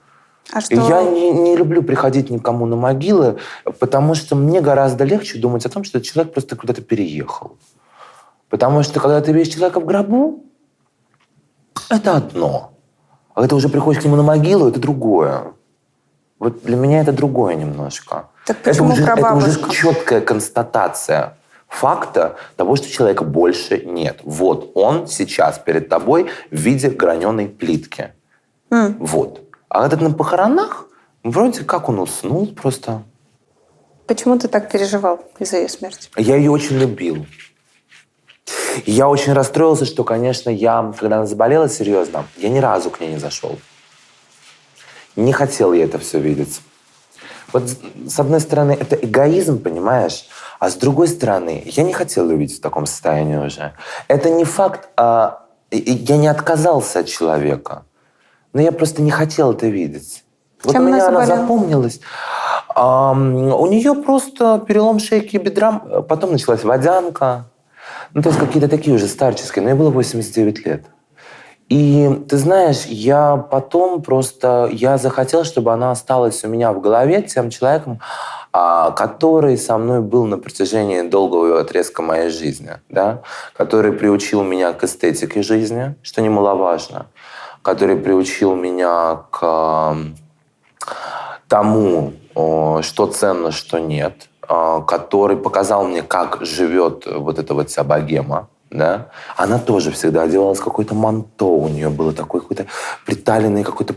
А 0.53 0.61
что... 0.61 0.75
Я 0.75 1.03
не, 1.03 1.31
не 1.31 1.57
люблю 1.57 1.83
приходить 1.83 2.31
никому 2.31 2.67
на 2.67 2.77
могилы, 2.77 3.39
потому 3.79 4.15
что 4.15 4.37
мне 4.37 4.61
гораздо 4.61 5.05
легче 5.05 5.39
думать 5.39 5.65
о 5.67 5.69
том, 5.69 5.85
что 5.85 6.01
человек 6.01 6.33
просто 6.33 6.57
куда-то 6.57 6.83
переехал. 6.83 7.57
Потому 8.49 8.83
что 8.83 9.01
когда 9.01 9.21
ты 9.21 9.33
видишь 9.33 9.55
человека 9.55 9.81
в 9.81 9.85
гробу, 9.85 10.45
это 11.89 12.17
одно. 12.17 12.73
А 13.31 13.35
когда 13.35 13.49
ты 13.49 13.55
уже 13.55 13.69
приходишь 13.69 14.03
к 14.03 14.05
нему 14.05 14.17
на 14.17 14.23
могилу, 14.23 14.69
это 14.69 14.81
другое. 14.81 15.53
Вот 16.39 16.63
для 16.65 16.77
меня 16.77 17.01
это 17.01 17.13
другое 17.13 17.55
немножко. 17.55 18.29
Так 18.47 18.59
почему 18.59 18.93
это 18.93 19.03
уже, 19.03 19.13
это 19.13 19.35
уже 19.35 19.71
четкая 19.71 20.21
констатация 20.21 21.37
факта 21.69 22.37
того, 22.57 22.77
что 22.77 22.89
человека 22.89 23.25
больше 23.25 23.85
нет. 23.85 24.21
Вот 24.25 24.73
он 24.75 25.07
сейчас 25.07 25.59
перед 25.59 25.89
тобой 25.89 26.31
в 26.51 26.57
виде 26.57 26.91
граненой 26.91 27.47
плитки. 27.47 28.13
Mm. 28.71 28.97
Вот. 28.99 29.50
А 29.71 29.87
этот 29.87 30.01
на 30.01 30.11
похоронах, 30.11 30.87
вроде 31.23 31.63
как 31.63 31.89
он 31.89 32.01
уснул 32.01 32.49
просто. 32.49 33.05
Почему 34.07 34.37
ты 34.37 34.49
так 34.49 34.71
переживал 34.71 35.25
из-за 35.39 35.59
ее 35.59 35.69
смерти? 35.69 36.11
Я 36.17 36.35
ее 36.35 36.51
очень 36.51 36.77
любил. 36.77 37.25
Я 38.85 39.09
очень 39.09 39.33
расстроился, 39.33 39.85
что, 39.85 40.03
конечно, 40.03 40.51
я, 40.51 40.93
когда 40.99 41.19
она 41.19 41.27
заболела 41.27 41.69
серьезно, 41.69 42.27
я 42.37 42.49
ни 42.49 42.59
разу 42.59 42.91
к 42.91 42.99
ней 43.01 43.13
не 43.13 43.19
зашел. 43.19 43.59
Не 45.15 45.33
хотел 45.33 45.73
я 45.73 45.85
это 45.85 46.01
все 46.01 46.19
видеть. 46.19 46.61
Вот 47.53 47.65
с 48.09 48.19
одной 48.19 48.41
стороны, 48.41 48.73
это 48.73 48.97
эгоизм, 48.97 49.63
понимаешь? 49.63 50.27
А 50.59 50.71
с 50.71 50.75
другой 50.75 51.07
стороны, 51.07 51.63
я 51.67 51.85
не 51.85 51.93
хотел 51.93 52.29
ее 52.29 52.37
видеть 52.37 52.59
в 52.59 52.61
таком 52.61 52.87
состоянии 52.87 53.37
уже. 53.37 53.73
Это 54.09 54.31
не 54.31 54.45
факт, 54.45 54.89
а 54.97 55.47
я 55.71 56.17
не 56.17 56.27
отказался 56.27 57.01
от 57.01 57.07
человека. 57.07 57.85
Но 58.53 58.61
я 58.61 58.73
просто 58.73 59.03
не 59.03 59.11
хотел 59.11 59.53
это 59.53 59.67
видеть. 59.67 60.25
Вот 60.63 60.73
Чем 60.73 60.85
у 60.85 60.87
меня 60.87 61.07
она, 61.07 61.23
она 61.23 61.27
запомнилась. 61.27 62.01
А, 62.69 63.13
у 63.13 63.67
нее 63.67 63.95
просто 63.95 64.63
перелом 64.67 64.99
шейки 64.99 65.37
и 65.37 65.39
бедра, 65.39 65.73
потом 66.09 66.33
началась 66.33 66.65
водянка. 66.65 67.47
Ну, 68.13 68.23
то 68.23 68.29
есть 68.29 68.41
какие-то 68.41 68.69
такие 68.69 68.95
уже 68.95 69.07
старческие. 69.07 69.63
Но 69.63 69.71
ей 69.71 69.77
было 69.77 69.91
89 69.91 70.67
лет. 70.67 70.85
И 71.71 72.25
ты 72.29 72.37
знаешь, 72.37 72.85
я 72.87 73.37
потом 73.37 74.03
просто, 74.03 74.69
я 74.73 74.99
захотел, 74.99 75.45
чтобы 75.45 75.73
она 75.73 75.93
осталась 75.93 76.43
у 76.43 76.49
меня 76.49 76.73
в 76.73 76.81
голове 76.81 77.23
тем 77.23 77.49
человеком, 77.49 78.01
а, 78.53 78.91
который 78.91 79.57
со 79.57 79.79
мной 79.79 80.01
был 80.01 80.25
на 80.25 80.37
протяжении 80.37 81.03
долгого 81.03 81.61
отрезка 81.61 82.03
моей 82.03 82.31
жизни, 82.31 82.73
да? 82.89 83.23
который 83.57 83.93
приучил 83.93 84.43
меня 84.43 84.73
к 84.73 84.83
эстетике 84.83 85.43
жизни, 85.43 85.95
что 86.03 86.21
немаловажно, 86.21 87.07
который 87.63 87.97
приучил 87.97 88.55
меня 88.55 89.25
к 89.31 89.97
тому, 91.49 92.13
что 92.33 93.07
ценно, 93.07 93.51
что 93.51 93.79
нет, 93.79 94.29
а, 94.49 94.81
который 94.81 95.37
показал 95.37 95.87
мне, 95.87 96.03
как 96.03 96.39
живет 96.41 97.07
вот 97.07 97.39
эта 97.39 97.55
вот 97.55 97.71
вся 97.71 97.85
богема, 97.85 98.49
да, 98.71 99.09
она 99.37 99.59
тоже 99.59 99.91
всегда 99.91 100.23
одевалась 100.23 100.61
какое-то 100.61 100.95
манто, 100.95 101.45
у 101.45 101.69
нее 101.69 101.89
было 101.89 102.13
такое 102.13 102.41
какое-то 102.41 102.67
приталенное 103.05 103.65
какое-то 103.65 103.95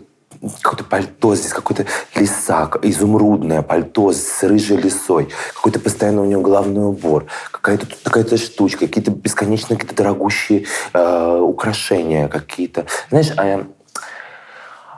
какое-то 0.61 0.83
пальто 0.83 1.35
здесь, 1.35 1.53
какой-то 1.53 1.85
лиса, 2.15 2.69
изумрудное 2.81 3.61
пальто 3.61 4.11
с 4.11 4.43
рыжей 4.43 4.77
лисой, 4.77 5.29
какой-то 5.53 5.79
постоянно 5.79 6.21
у 6.21 6.25
нее 6.25 6.39
головной 6.39 6.89
убор, 6.89 7.25
какая-то 7.51 7.85
тут 7.85 7.99
какая-то 8.03 8.37
штучка, 8.37 8.87
какие-то 8.87 9.11
бесконечные 9.11 9.77
какие-то 9.77 9.95
дорогущие 9.95 10.65
э, 10.93 11.37
украшения 11.39 12.27
какие-то. 12.27 12.85
Знаешь, 13.09 13.31
а, 13.37 13.65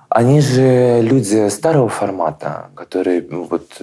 они 0.09 0.41
же 0.41 1.01
люди 1.01 1.49
старого 1.49 1.89
формата, 1.89 2.69
которые 2.75 3.25
ну, 3.29 3.43
вот 3.43 3.81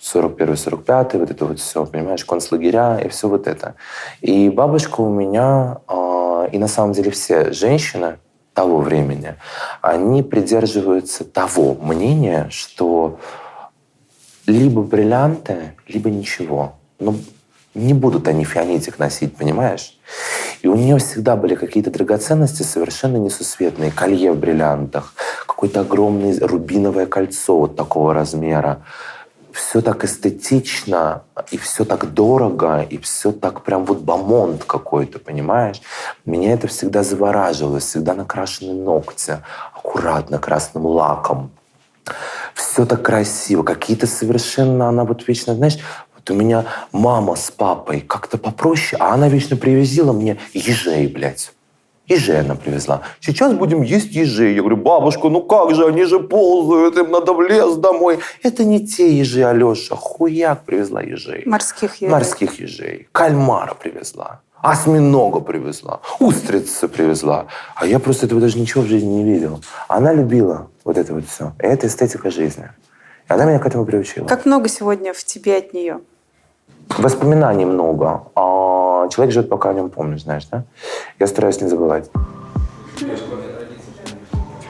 41-45, 0.00 1.14
э, 1.14 1.18
вот 1.18 1.30
это 1.30 1.44
вот 1.44 1.60
все, 1.60 1.84
понимаешь, 1.86 2.24
концлагеря 2.24 2.98
и 2.98 3.08
все 3.08 3.28
вот 3.28 3.46
это. 3.46 3.74
И 4.20 4.48
бабушка 4.48 5.00
у 5.00 5.10
меня, 5.10 5.78
э, 5.88 6.48
и 6.52 6.58
на 6.58 6.68
самом 6.68 6.92
деле 6.92 7.10
все 7.10 7.52
женщины, 7.52 8.18
того 8.54 8.78
времени, 8.78 9.34
они 9.82 10.22
придерживаются 10.22 11.24
того 11.24 11.74
мнения, 11.74 12.48
что 12.50 13.18
либо 14.46 14.82
бриллианты, 14.82 15.74
либо 15.86 16.10
ничего. 16.10 16.74
Но 16.98 17.14
не 17.74 17.92
будут 17.92 18.28
они 18.28 18.44
фианитик 18.44 18.98
носить, 18.98 19.36
понимаешь? 19.36 19.98
И 20.62 20.68
у 20.68 20.76
нее 20.76 20.98
всегда 20.98 21.36
были 21.36 21.56
какие-то 21.56 21.90
драгоценности 21.90 22.62
совершенно 22.62 23.16
несусветные. 23.16 23.90
Колье 23.90 24.32
в 24.32 24.38
бриллиантах, 24.38 25.12
какое-то 25.46 25.80
огромное 25.80 26.38
рубиновое 26.40 27.06
кольцо 27.06 27.58
вот 27.58 27.76
такого 27.76 28.14
размера. 28.14 28.82
Все 29.54 29.80
так 29.80 30.04
эстетично, 30.04 31.22
и 31.52 31.58
все 31.58 31.84
так 31.84 32.12
дорого, 32.12 32.80
и 32.82 32.98
все 32.98 33.30
так 33.30 33.62
прям 33.62 33.84
вот 33.84 34.00
бомонд 34.00 34.64
какой-то, 34.64 35.20
понимаешь? 35.20 35.80
Меня 36.24 36.54
это 36.54 36.66
всегда 36.66 37.04
завораживало, 37.04 37.78
всегда 37.78 38.14
накрашены 38.14 38.72
ногти, 38.72 39.38
аккуратно, 39.72 40.40
красным 40.40 40.86
лаком. 40.86 41.52
Все 42.52 42.84
так 42.84 43.02
красиво, 43.02 43.62
какие-то 43.62 44.08
совершенно, 44.08 44.88
она 44.88 45.04
вот 45.04 45.28
вечно, 45.28 45.54
знаешь, 45.54 45.78
вот 46.16 46.28
у 46.30 46.34
меня 46.34 46.64
мама 46.90 47.36
с 47.36 47.52
папой 47.52 48.00
как-то 48.00 48.38
попроще, 48.38 49.00
а 49.00 49.14
она 49.14 49.28
вечно 49.28 49.56
привезила 49.56 50.12
мне 50.12 50.36
ежей, 50.52 51.06
блядь. 51.06 51.52
Ежей 52.06 52.40
она 52.40 52.54
привезла. 52.54 53.00
Сейчас 53.20 53.54
будем 53.54 53.82
есть 53.82 54.12
ежей. 54.14 54.54
Я 54.54 54.60
говорю, 54.60 54.76
бабушка, 54.76 55.28
ну 55.28 55.42
как 55.42 55.74
же, 55.74 55.86
они 55.86 56.04
же 56.04 56.20
ползают, 56.20 56.98
им 56.98 57.10
надо 57.10 57.32
в 57.32 57.40
лес 57.40 57.76
домой. 57.76 58.18
Это 58.42 58.64
не 58.64 58.86
те 58.86 59.10
ежи, 59.10 59.42
Алеша. 59.42 59.96
Хуяк 59.96 60.64
привезла 60.64 61.00
ежей. 61.00 61.42
Морских 61.46 61.96
ежей. 61.96 62.10
Морских 62.10 62.60
ежей. 62.60 63.08
Кальмара 63.12 63.74
привезла. 63.74 64.40
Осьминога 64.60 65.40
привезла. 65.40 66.00
Устрицы 66.20 66.88
привезла. 66.88 67.46
А 67.74 67.86
я 67.86 67.98
просто 67.98 68.26
этого 68.26 68.40
даже 68.40 68.58
ничего 68.58 68.82
в 68.82 68.86
жизни 68.86 69.08
не 69.08 69.24
видел. 69.24 69.62
Она 69.88 70.12
любила 70.12 70.70
вот 70.84 70.98
это 70.98 71.14
вот 71.14 71.24
все. 71.26 71.52
И 71.62 71.66
это 71.66 71.86
эстетика 71.86 72.30
жизни. 72.30 72.68
И 73.28 73.32
она 73.32 73.44
меня 73.46 73.58
к 73.58 73.66
этому 73.66 73.86
приучила. 73.86 74.26
Как 74.26 74.46
много 74.46 74.68
сегодня 74.68 75.12
в 75.14 75.24
тебе 75.24 75.56
от 75.56 75.72
нее? 75.72 76.00
Воспоминаний 76.98 77.64
много. 77.64 78.22
А 78.34 79.08
человек 79.08 79.32
живет, 79.34 79.48
пока 79.48 79.70
о 79.70 79.74
нем 79.74 79.90
помнишь, 79.90 80.22
знаешь, 80.22 80.46
да? 80.50 80.64
Я 81.18 81.26
стараюсь 81.26 81.60
не 81.60 81.68
забывать. 81.68 82.10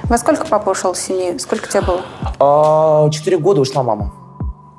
Во 0.05 0.19
сколько 0.19 0.47
папа 0.47 0.71
ушел 0.71 0.95
с 0.95 1.01
семьи? 1.01 1.39
Сколько 1.39 1.69
тебе 1.69 1.81
было? 1.83 2.01
А, 2.39 3.09
Четыре 3.11 3.39
года 3.39 3.61
ушла 3.61 3.83
мама. 3.83 4.13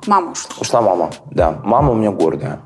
Мама 0.07 0.31
ушла. 0.31 0.55
Ушла 0.59 0.81
мама, 0.81 1.09
да. 1.31 1.59
Мама 1.63 1.91
у 1.91 1.95
меня 1.95 2.11
гордая. 2.11 2.59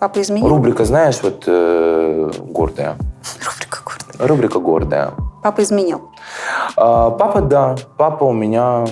Папа 0.00 0.20
изменил? 0.20 0.48
Рубрика, 0.48 0.84
знаешь, 0.84 1.20
вот 1.22 1.44
э, 1.46 2.30
гордая. 2.48 2.96
Рубрика 3.44 3.82
гордая. 3.84 4.28
Рубрика 4.28 4.58
гордая. 4.58 5.10
Папа 5.42 5.62
изменил? 5.62 6.10
А, 6.76 7.10
папа, 7.10 7.42
да. 7.42 7.76
Папа 7.96 8.24
у 8.24 8.32
меня 8.32 8.86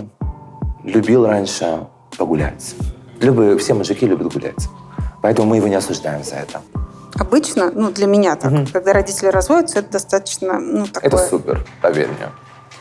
любил 0.85 1.27
раньше 1.27 1.87
погулять. 2.17 2.75
Любые, 3.21 3.59
все 3.59 3.75
мужики 3.75 4.07
любят 4.07 4.33
гулять. 4.33 4.69
Поэтому 5.23 5.49
мы 5.49 5.57
его 5.57 5.69
не 5.69 5.77
осуждаем 5.77 6.25
за 6.25 6.37
это. 6.37 6.61
Обычно, 7.19 7.71
ну, 7.71 7.91
для 7.91 8.07
меня 8.07 8.37
так, 8.37 8.53
когда 8.73 8.93
родители 8.93 9.29
разводятся, 9.29 9.81
это 9.81 9.93
достаточно, 9.93 10.61
ну, 10.61 10.87
такое... 10.87 11.09
Это 11.09 11.19
супер, 11.19 11.67
поверь 11.83 12.09
мне. 12.09 12.29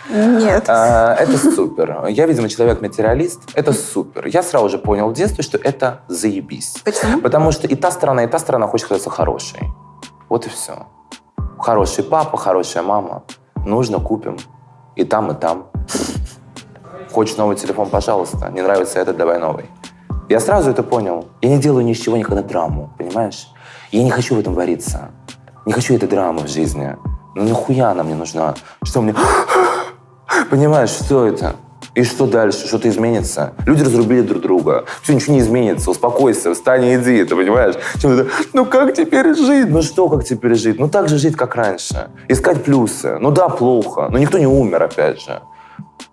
Нет. 0.09 0.65
А, 0.67 1.15
это 1.15 1.37
супер. 1.37 2.05
Я, 2.07 2.25
видимо, 2.27 2.47
человек-материалист. 2.47 3.41
Это 3.55 3.73
супер. 3.73 4.27
Я 4.27 4.43
сразу 4.43 4.69
же 4.69 4.77
понял 4.77 5.09
в 5.09 5.13
детстве, 5.13 5.43
что 5.43 5.57
это 5.57 6.01
заебись. 6.07 6.75
Почему? 6.85 7.21
Потому 7.21 7.51
что 7.51 7.67
и 7.67 7.75
та 7.75 7.91
сторона, 7.91 8.23
и 8.23 8.27
та 8.27 8.39
сторона 8.39 8.67
хочет 8.67 8.87
казаться 8.87 9.09
хорошей. 9.09 9.59
Вот 10.29 10.45
и 10.45 10.49
все. 10.49 10.87
Хороший 11.59 12.03
папа, 12.03 12.37
хорошая 12.37 12.83
мама. 12.83 13.23
Нужно, 13.65 13.99
купим. 13.99 14.37
И 14.95 15.03
там, 15.03 15.31
и 15.31 15.35
там. 15.35 15.67
Хочешь 17.11 17.37
новый 17.37 17.57
телефон, 17.57 17.89
пожалуйста. 17.89 18.49
Не 18.49 18.61
нравится 18.61 18.99
этот, 18.99 19.17
давай 19.17 19.39
новый. 19.39 19.65
Я 20.29 20.41
сразу 20.41 20.69
это 20.69 20.83
понял. 20.83 21.29
Я 21.41 21.49
не 21.49 21.57
делаю 21.57 21.85
ни 21.85 21.93
с 21.93 21.99
чего 21.99 22.17
никогда 22.17 22.41
драму, 22.41 22.89
понимаешь? 22.97 23.47
Я 23.91 24.03
не 24.03 24.11
хочу 24.11 24.35
в 24.35 24.39
этом 24.39 24.53
вариться. 24.53 25.11
Не 25.65 25.71
хочу 25.71 25.95
этой 25.95 26.09
драмы 26.09 26.41
в 26.41 26.49
жизни. 26.49 26.97
Ну 27.35 27.43
нахуя 27.43 27.91
она 27.91 28.03
мне 28.03 28.15
нужна? 28.15 28.55
Что 28.83 29.01
мне... 29.01 29.15
Понимаешь, 30.49 30.89
что 30.89 31.25
это? 31.25 31.55
И 31.95 32.03
что 32.03 32.27
дальше? 32.27 32.67
Что-то 32.67 32.89
изменится? 32.89 33.53
Люди 33.65 33.83
разрубили 33.83 34.21
друг 34.21 34.41
друга. 34.41 34.83
Все, 35.01 35.13
ничего 35.13 35.35
не 35.35 35.39
изменится. 35.39 35.89
Успокойся, 35.89 36.53
встань 36.53 36.83
и 36.83 36.95
иди, 36.95 37.23
ты 37.23 37.33
понимаешь? 37.33 37.75
Чем 38.01 38.11
это? 38.11 38.29
Ну 38.51 38.65
как 38.65 38.93
теперь 38.93 39.33
жить? 39.33 39.69
Ну 39.69 39.81
что, 39.81 40.09
как 40.09 40.25
теперь 40.25 40.55
жить? 40.55 40.77
Ну 40.77 40.89
так 40.89 41.07
же 41.07 41.17
жить, 41.17 41.37
как 41.37 41.55
раньше. 41.55 42.09
Искать 42.27 42.65
плюсы. 42.65 43.17
Ну 43.19 43.31
да, 43.31 43.47
плохо. 43.47 44.09
Но 44.11 44.17
никто 44.17 44.37
не 44.37 44.47
умер, 44.47 44.83
опять 44.83 45.21
же. 45.21 45.41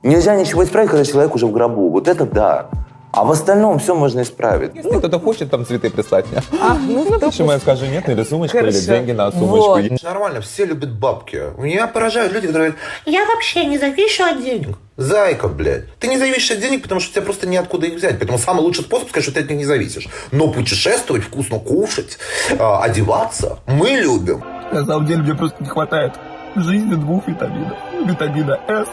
Нельзя 0.05 0.37
ничего 0.37 0.63
исправить, 0.63 0.91
когда 0.91 1.05
человек 1.05 1.35
уже 1.35 1.47
в 1.47 1.53
гробу. 1.53 1.91
Вот 1.91 2.07
это 2.07 2.25
да. 2.25 2.71
А 3.17 3.23
в 3.23 3.31
остальном 3.31 3.79
все 3.79 3.95
можно 3.95 4.23
исправить. 4.23 4.75
Если 4.75 4.99
кто-то 4.99 5.21
хочет 5.21 5.49
там 5.49 5.65
цветы 5.65 5.89
прислать 5.89 6.27
мне, 6.33 6.43
А, 6.61 6.75
ну, 6.75 7.21
почему 7.21 7.53
я 7.53 7.61
скажу 7.61 7.87
нет, 7.87 8.09
или 8.09 8.25
сумочку, 8.25 8.59
или 8.59 8.71
Хорошо. 8.73 8.87
деньги 8.87 9.13
на 9.13 9.31
сумочку. 9.31 9.69
Вот. 9.69 10.03
Нормально, 10.03 10.41
все 10.41 10.65
любят 10.65 10.91
бабки. 10.91 11.41
Меня 11.57 11.87
поражают 11.87 12.33
люди, 12.33 12.49
которые 12.49 12.71
говорят, 12.73 12.87
я 13.07 13.25
вообще 13.25 13.67
не 13.67 13.79
завишу 13.79 14.25
от 14.25 14.43
денег. 14.43 14.77
Зайка, 14.97 15.47
блядь. 15.47 15.95
Ты 16.01 16.09
не 16.09 16.19
зависишь 16.19 16.51
от 16.51 16.61
денег, 16.61 16.83
потому 16.83 17.01
что 17.01 17.11
у 17.11 17.13
тебя 17.15 17.23
просто 17.23 17.47
неоткуда 17.47 17.87
их 17.87 17.95
взять. 17.95 18.19
Поэтому 18.19 18.39
самый 18.39 18.63
лучший 18.63 18.83
способ 18.83 19.09
сказать, 19.09 19.25
что 19.25 19.35
ты 19.35 19.41
от 19.41 19.49
них 19.49 19.59
не 19.59 19.65
зависишь. 19.65 20.09
Но 20.33 20.49
путешествовать, 20.49 21.23
вкусно 21.23 21.61
кушать, 21.61 22.19
а, 22.59 22.83
одеваться 22.83 23.59
мы 23.69 23.91
любим. 23.91 24.43
На 24.73 24.85
самом 24.85 25.07
деле 25.07 25.23
мне 25.23 25.35
просто 25.35 25.63
не 25.63 25.69
хватает 25.69 26.15
в 26.57 26.63
жизни 26.63 26.95
двух 26.95 27.29
витаминов. 27.29 27.79
Витамина 28.07 28.59
С 28.67 28.89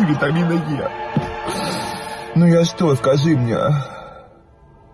и 0.00 0.04
витамина 0.04 0.52
Е. 0.52 0.90
Ну 2.36 2.46
я 2.46 2.64
что, 2.64 2.94
скажи 2.94 3.36
мне, 3.36 3.58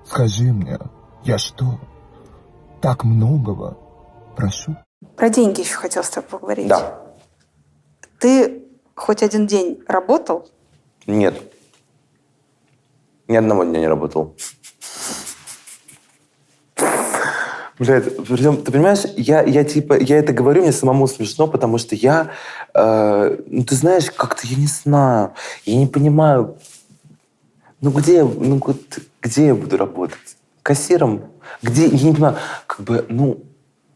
скажи 0.07 0.45
мне, 0.45 0.78
я 1.24 1.37
что, 1.39 1.78
так 2.80 3.05
многого 3.05 3.76
прошу? 4.37 4.76
Про 5.16 5.28
деньги 5.28 5.61
еще 5.61 5.74
хотел 5.74 6.03
с 6.03 6.09
тобой 6.09 6.30
поговорить. 6.30 6.68
Да. 6.68 6.99
Ты 8.18 8.64
хоть 8.95 9.22
один 9.22 9.47
день 9.47 9.82
работал? 9.87 10.49
Нет. 11.07 11.34
Ни 13.28 13.37
одного 13.37 13.64
дня 13.64 13.80
не 13.80 13.89
работал. 13.89 14.34
Блядь, 17.78 18.16
причем, 18.16 18.62
ты 18.62 18.72
понимаешь, 18.72 19.03
я, 19.18 19.43
я 19.43 19.62
типа, 19.62 19.99
я 20.01 20.16
это 20.16 20.32
говорю, 20.32 20.62
мне 20.62 20.72
самому 20.72 21.07
смешно, 21.07 21.47
потому 21.47 21.76
что 21.76 21.95
я, 21.95 22.30
э, 22.72 23.39
ну 23.47 23.64
ты 23.64 23.74
знаешь, 23.74 24.11
как-то 24.11 24.47
я 24.47 24.57
не 24.57 24.66
знаю, 24.66 25.34
я 25.66 25.76
не 25.76 25.87
понимаю, 25.87 26.57
ну 27.81 27.91
где, 27.91 28.22
ну 28.24 28.61
вот 28.64 28.99
где 29.22 29.47
я 29.47 29.55
буду 29.55 29.77
работать? 29.77 30.37
Кассиром? 30.62 31.22
Где, 31.62 31.87
я 31.87 32.07
не 32.09 32.12
понимаю, 32.12 32.37
как 32.66 32.81
бы, 32.81 33.05
ну, 33.09 33.43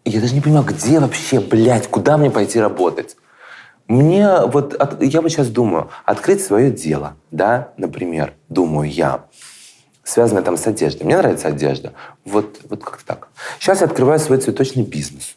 я 0.05 0.21
даже 0.21 0.35
не 0.35 0.41
понимаю, 0.41 0.65
где 0.65 1.01
вообще, 1.01 1.41
блядь, 1.41 1.89
куда 1.89 2.17
мне 2.17 2.31
пойти 2.31 2.61
работать? 2.61 3.17
Мне 3.89 4.43
вот, 4.47 4.75
от- 4.75 5.03
я 5.03 5.21
вот 5.21 5.31
сейчас 5.31 5.49
думаю, 5.49 5.91
открыть 6.05 6.43
свое 6.43 6.71
дело, 6.71 7.17
да, 7.33 7.73
например, 7.77 8.35
думаю 8.49 8.89
я, 8.91 9.25
связанное 10.05 10.43
там 10.43 10.57
с 10.57 10.67
одеждой. 10.67 11.05
Мне 11.05 11.17
нравится 11.17 11.49
одежда. 11.49 11.93
Вот, 12.25 12.61
вот 12.69 12.85
как-то 12.85 13.05
так. 13.05 13.29
Сейчас 13.59 13.81
я 13.81 13.87
открываю 13.87 14.21
свой 14.21 14.39
цветочный 14.39 14.85
бизнес, 14.85 15.37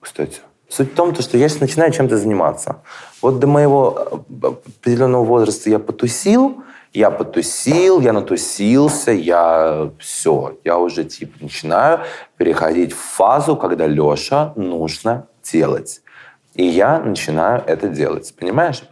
кстати. 0.00 0.40
Суть 0.70 0.92
в 0.92 0.94
том, 0.94 1.14
то, 1.14 1.20
что 1.20 1.36
я 1.36 1.50
сейчас 1.50 1.60
начинаю 1.60 1.92
чем-то 1.92 2.16
заниматься. 2.16 2.78
Вот 3.20 3.38
до 3.40 3.46
моего 3.46 4.24
э, 4.32 4.46
определенного 4.46 5.22
возраста 5.24 5.68
я 5.68 5.78
потусил, 5.78 6.62
я 6.92 7.10
потусил, 7.10 8.00
я 8.00 8.12
натусился, 8.12 9.12
я 9.12 9.90
все, 9.98 10.58
я 10.64 10.78
уже 10.78 11.04
типа 11.04 11.38
начинаю 11.40 12.00
переходить 12.36 12.92
в 12.92 12.98
фазу, 12.98 13.56
когда 13.56 13.86
Леша 13.86 14.52
нужно 14.56 15.26
делать. 15.42 16.02
И 16.54 16.64
я 16.64 16.98
начинаю 16.98 17.62
это 17.66 17.88
делать, 17.88 18.34
понимаешь? 18.38 18.82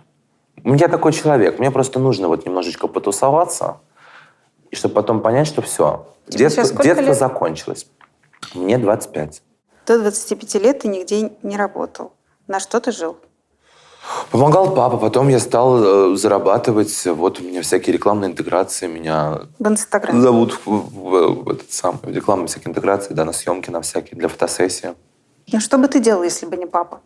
Я 0.65 0.89
такой 0.89 1.13
человек, 1.13 1.59
мне 1.59 1.71
просто 1.71 1.99
нужно 1.99 2.29
вот 2.29 2.47
немножечко 2.47 2.87
потусоваться, 2.87 3.81
и 4.71 4.77
чтобы 4.77 4.95
потом 4.95 5.21
понять, 5.21 5.47
что 5.47 5.63
все, 5.63 6.07
Тебе 6.29 6.39
детство, 6.45 6.63
сейчас 6.63 6.69
сколько 6.69 6.85
детство 6.85 7.07
лет? 7.07 7.19
закончилось. 7.19 7.87
Мне 8.55 8.79
25. 8.79 9.43
До 9.87 9.99
25 9.99 10.55
лет 10.63 10.79
ты 10.81 10.89
нигде 10.89 11.33
не 11.43 11.57
работал. 11.57 12.13
На 12.47 12.61
что 12.61 12.81
ты 12.81 12.93
жил? 12.93 13.19
Помогал 14.31 14.75
папа, 14.75 14.97
потом 14.97 15.29
я 15.29 15.39
стал 15.41 16.13
э, 16.13 16.17
зарабатывать. 16.17 17.05
Вот 17.07 17.41
у 17.41 17.45
меня 17.45 17.63
всякие 17.63 17.93
рекламные 17.95 18.31
интеграции, 18.31 18.87
меня 18.87 19.41
В 19.59 19.67
Инстаграме. 19.69 20.21
зовут 20.21 20.59
в, 20.65 20.71
в- 20.71 21.51
этот 21.51 21.73
самый, 21.73 21.99
в 22.03 22.09
рекламные 22.15 22.47
всякие 22.47 22.71
интеграции, 22.71 23.15
да, 23.15 23.25
на 23.25 23.33
съемки, 23.33 23.71
на 23.71 23.81
всякие, 23.81 24.19
для 24.19 24.29
фотосессии. 24.29 24.95
Ну 25.53 25.61
что 25.61 25.79
бы 25.79 25.89
ты 25.89 26.01
делал, 26.01 26.23
если 26.23 26.47
бы 26.47 26.57
не 26.57 26.67
папа? 26.67 27.01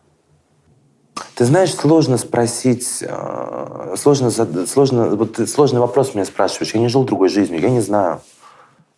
Ты 1.35 1.45
знаешь, 1.45 1.73
сложно 1.73 2.17
спросить, 2.17 3.01
э, 3.01 3.95
сложно, 3.97 4.29
сложно, 4.67 5.15
вот 5.15 5.39
сложный 5.49 5.79
вопрос 5.79 6.13
меня 6.13 6.25
спрашиваешь. 6.25 6.73
Я 6.75 6.79
не 6.81 6.89
жил 6.89 7.03
другой 7.03 7.29
жизнью, 7.29 7.59
я 7.61 7.69
не 7.69 7.81
знаю. 7.81 8.21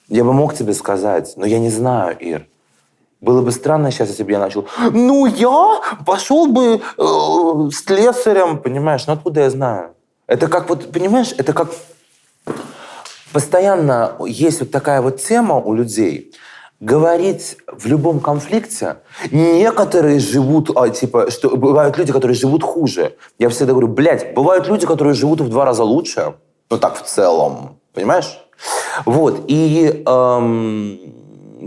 Я 0.10 0.24
бы 0.24 0.34
мог 0.34 0.54
тебе 0.54 0.74
сказать, 0.74 1.34
но 1.38 1.46
я 1.46 1.60
не 1.60 1.70
знаю, 1.70 2.18
Ир. 2.20 2.48
Было 3.20 3.42
бы 3.42 3.52
странно 3.52 3.92
сейчас, 3.92 4.10
если 4.10 4.24
бы 4.24 4.32
я 4.32 4.40
начал, 4.40 4.68
ну, 4.92 5.26
я 5.26 5.82
пошел 6.06 6.48
бы 6.48 6.82
э, 6.98 7.70
с 7.72 7.84
слесарем, 7.84 8.60
понимаешь, 8.60 9.08
ну, 9.08 9.14
откуда 9.14 9.42
я 9.42 9.50
знаю? 9.50 9.96
Это 10.28 10.48
как 10.48 10.70
вот, 10.70 10.92
понимаешь, 10.92 11.34
это 11.38 11.54
как 11.54 11.70
постоянно 13.34 14.16
есть 14.28 14.60
вот 14.60 14.72
такая 14.72 15.02
вот 15.02 15.22
тема 15.22 15.56
у 15.56 15.74
людей, 15.74 16.32
говорить 16.80 17.58
в 17.68 17.88
любом 17.88 18.20
конфликте, 18.20 18.98
некоторые 19.32 20.20
живут, 20.20 20.70
а, 20.76 20.90
типа, 20.90 21.32
что 21.32 21.58
бывают 21.58 21.98
люди, 21.98 22.14
которые 22.14 22.36
живут 22.36 22.64
хуже. 22.64 23.16
Я 23.40 23.50
всегда 23.50 23.72
говорю, 23.72 23.88
блядь, 23.88 24.36
бывают 24.36 24.68
люди, 24.68 24.86
которые 24.86 25.16
живут 25.16 25.42
в 25.42 25.50
два 25.50 25.66
раза 25.66 25.84
лучше, 25.84 26.36
ну 26.70 26.78
так 26.78 26.96
в 26.98 27.02
целом, 27.04 27.80
понимаешь? 27.94 28.40
Вот, 29.06 29.46
и 29.48 30.04
эм, 30.06 31.00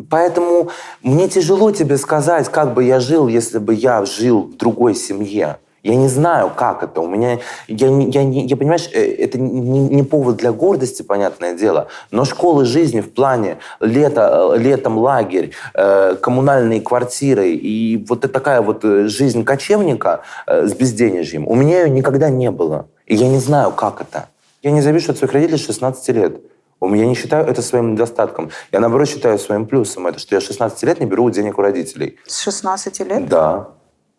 поэтому 0.09 0.71
мне 1.03 1.29
тяжело 1.29 1.71
тебе 1.71 1.97
сказать, 1.99 2.49
как 2.49 2.75
бы 2.75 2.85
я 2.85 3.01
жил, 3.01 3.29
если 3.29 3.59
бы 3.59 3.75
я 3.75 4.05
жил 4.05 4.43
в 4.43 4.57
другой 4.57 4.95
семье. 4.95 5.59
Я 5.83 5.95
не 5.95 6.09
знаю, 6.09 6.53
как 6.55 6.83
это. 6.83 7.01
У 7.01 7.09
меня, 7.09 7.39
я, 7.69 7.89
я, 7.89 8.21
я, 8.21 8.43
я 8.43 8.57
понимаешь, 8.57 8.89
э, 8.93 9.01
это 9.15 9.39
не, 9.39 9.89
не 9.89 10.03
повод 10.03 10.37
для 10.37 10.53
гордости, 10.53 11.03
понятное 11.03 11.55
дело, 11.55 11.89
но 12.11 12.25
школы 12.25 12.67
жизни 12.67 13.01
в 13.01 13.11
плане 13.11 13.59
лето, 13.81 14.55
летом 14.59 14.99
лагерь, 14.99 15.53
э, 15.75 16.17
коммунальные 16.21 16.83
квартиры 16.83 17.53
и 17.53 18.05
вот 18.09 18.21
такая 18.21 18.61
вот 18.61 18.85
э, 18.85 19.07
жизнь 19.09 19.43
кочевника 19.43 20.21
э, 20.47 20.67
с 20.67 20.75
безденежьем, 20.75 21.49
у 21.49 21.55
меня 21.55 21.83
ее 21.83 21.91
никогда 21.91 22.29
не 22.29 22.51
было. 22.51 22.87
И 23.07 23.15
я 23.17 23.29
не 23.29 23.39
знаю, 23.39 23.71
как 23.73 24.03
это. 24.03 24.29
Я 24.63 24.73
не 24.73 24.83
завишу 24.83 25.13
от 25.13 25.19
своих 25.19 25.33
родителей 25.33 25.57
с 25.57 25.65
16 25.65 26.09
лет. 26.11 26.37
Я 26.81 27.07
не 27.07 27.15
считаю 27.15 27.47
это 27.47 27.63
своим 27.63 27.93
недостатком. 27.93 28.51
Я, 28.73 28.81
наоборот, 28.81 29.09
считаю 29.09 29.39
своим 29.39 29.67
плюсом. 29.67 30.07
Это 30.07 30.19
что 30.19 30.35
я 30.35 30.41
16 30.41 30.83
лет 30.85 31.01
не 31.01 31.07
беру 31.07 31.31
денег 31.31 31.59
у 31.59 31.63
родителей. 31.63 32.19
С 32.27 32.41
16 32.41 33.01
лет? 33.01 33.29
Да. 33.29 33.69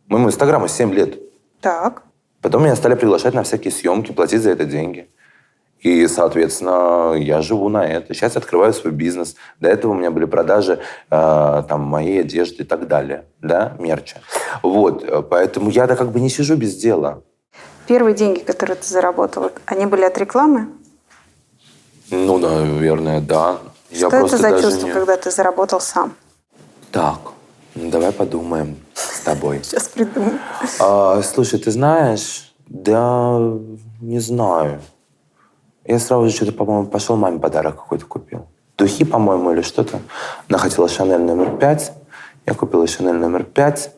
Моему 0.08 0.28
инстаграму 0.28 0.68
7 0.68 0.94
лет. 0.94 1.20
Так. 1.60 2.04
Потом 2.42 2.64
меня 2.64 2.76
стали 2.76 2.96
приглашать 2.96 3.34
на 3.34 3.44
всякие 3.44 3.72
съемки, 3.72 4.12
платить 4.12 4.42
за 4.42 4.52
это 4.52 4.66
деньги. 4.66 5.10
И, 5.80 6.08
соответственно, 6.08 7.14
я 7.16 7.42
живу 7.42 7.68
на 7.70 7.84
это. 7.88 8.14
Сейчас 8.14 8.38
открываю 8.38 8.74
свой 8.74 8.94
бизнес. 8.94 9.36
До 9.60 9.68
этого 9.68 9.94
у 9.94 9.96
меня 9.96 10.12
были 10.12 10.26
продажи 10.26 10.80
э, 11.10 11.64
там, 11.68 11.82
моей 11.82 12.22
одежды 12.22 12.64
и 12.64 12.66
так 12.66 12.88
далее. 12.88 13.26
Да, 13.42 13.76
мерча. 13.80 14.18
Вот. 14.62 15.28
Поэтому 15.30 15.72
я-то 15.72 15.96
как 15.96 16.12
бы 16.12 16.20
не 16.20 16.30
сижу 16.30 16.56
без 16.56 16.76
дела. 16.76 17.24
Первые 17.88 18.14
деньги, 18.14 18.40
которые 18.40 18.76
ты 18.76 18.88
заработал, 18.88 19.52
они 19.66 19.88
были 19.88 20.04
от 20.04 20.18
рекламы? 20.20 20.68
Ну, 22.12 22.38
наверное, 22.38 23.22
да. 23.22 23.58
Что 23.92 24.10
я 24.16 24.26
это 24.26 24.38
за 24.38 24.62
чувство, 24.62 24.88
не... 24.88 24.94
когда 24.94 25.18
ты 25.18 25.32
заработал 25.32 25.80
сам? 25.82 26.14
Так, 26.92 27.20
ну, 27.74 27.90
давай 27.90 28.12
подумаем 28.12 28.78
с 28.94 29.22
тобой. 29.22 29.60
Сейчас 29.64 29.88
придумаю. 29.88 30.40
А, 30.80 31.22
слушай, 31.24 31.58
ты 31.58 31.72
знаешь, 31.72 32.54
да 32.68 33.40
не 34.02 34.20
знаю. 34.20 34.82
Я 35.86 36.00
сразу 36.00 36.26
же 36.28 36.36
что-то, 36.36 36.52
по-моему, 36.52 36.88
пошел 36.88 37.16
маме 37.16 37.40
подарок 37.40 37.78
какой-то 37.78 38.06
купил. 38.06 38.46
Духи, 38.78 39.06
по-моему, 39.06 39.52
или 39.52 39.62
что-то. 39.62 40.00
Она 40.50 40.58
хотела 40.58 40.88
Шанель 40.88 41.22
номер 41.22 41.58
пять. 41.58 41.94
Я 42.46 42.54
купил 42.54 42.86
Шанель 42.88 43.16
номер 43.16 43.44
пять. 43.44 43.92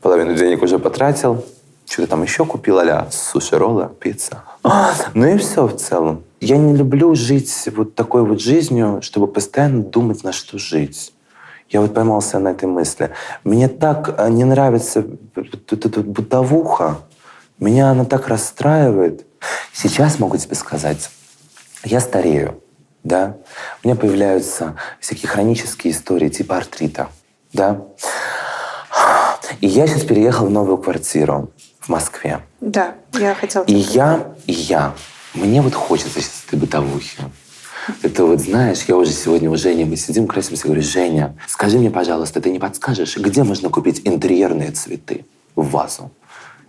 Половину 0.00 0.34
денег 0.34 0.62
уже 0.62 0.78
потратил. 0.78 1.44
Что-то 1.88 2.08
там 2.08 2.22
еще 2.22 2.44
купил, 2.44 2.78
а 2.78 3.08
суши, 3.10 3.56
роллы, 3.58 3.90
пицца. 4.00 4.42
Ну 5.14 5.26
и 5.26 5.38
все 5.38 5.66
в 5.66 5.76
целом. 5.76 6.24
Я 6.42 6.56
не 6.56 6.74
люблю 6.74 7.14
жить 7.14 7.68
вот 7.72 7.94
такой 7.94 8.24
вот 8.24 8.40
жизнью, 8.40 8.98
чтобы 9.00 9.28
постоянно 9.28 9.84
думать, 9.84 10.24
на 10.24 10.32
что 10.32 10.58
жить. 10.58 11.12
Я 11.68 11.80
вот 11.80 11.94
поймался 11.94 12.40
на 12.40 12.48
этой 12.48 12.64
мысли. 12.64 13.12
Мне 13.44 13.68
так 13.68 14.12
э, 14.18 14.28
не 14.28 14.42
нравится 14.42 15.06
вот 15.36 15.72
эта 15.72 16.00
бытовуха. 16.00 16.98
Меня 17.60 17.90
она 17.90 18.04
так 18.04 18.26
расстраивает. 18.26 19.24
Сейчас 19.72 20.18
могу 20.18 20.36
тебе 20.36 20.56
сказать, 20.56 21.10
я 21.84 22.00
старею, 22.00 22.60
да? 23.04 23.36
У 23.84 23.86
меня 23.86 23.96
появляются 23.96 24.74
всякие 24.98 25.28
хронические 25.28 25.92
истории 25.92 26.28
типа 26.28 26.56
артрита, 26.56 27.08
да? 27.52 27.82
И 29.60 29.68
я 29.68 29.86
сейчас 29.86 30.02
переехал 30.02 30.46
в 30.46 30.50
новую 30.50 30.78
квартиру 30.78 31.52
в 31.78 31.88
Москве. 31.88 32.40
Да, 32.60 32.96
я 33.12 33.32
хотела... 33.36 33.62
И 33.64 33.74
я, 33.74 34.34
и 34.48 34.52
я. 34.52 34.92
Мне 35.34 35.62
вот 35.62 35.74
хочется 35.74 36.20
сейчас 36.20 36.44
этой 36.46 36.58
бытовухи. 36.58 37.18
Это 38.02 38.24
вот, 38.24 38.40
знаешь, 38.40 38.82
я 38.86 38.96
уже 38.96 39.12
сегодня 39.12 39.50
у 39.50 39.56
Жени, 39.56 39.84
мы 39.84 39.96
сидим, 39.96 40.26
красимся, 40.26 40.66
говорю, 40.66 40.82
Женя, 40.82 41.36
скажи 41.48 41.78
мне, 41.78 41.90
пожалуйста, 41.90 42.40
ты 42.40 42.50
не 42.50 42.58
подскажешь, 42.58 43.16
где 43.16 43.42
можно 43.42 43.70
купить 43.70 44.02
интерьерные 44.04 44.70
цветы 44.70 45.24
в 45.56 45.70
вазу? 45.70 46.12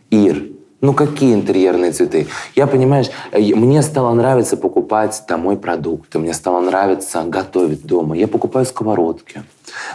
Ир, 0.10 0.44
ну 0.84 0.94
какие 0.94 1.34
интерьерные 1.34 1.94
цветы? 1.94 2.28
Я, 2.56 2.68
понимаешь, 2.68 3.08
мне 3.32 3.82
стало 3.82 4.14
нравиться 4.14 4.58
покупать 4.58 5.24
домой 5.28 5.56
продукты, 5.56 6.20
мне 6.20 6.34
стало 6.34 6.60
нравиться 6.60 7.24
готовить 7.24 7.86
дома. 7.86 8.18
Я 8.18 8.28
покупаю 8.28 8.66
сковородки. 8.66 9.44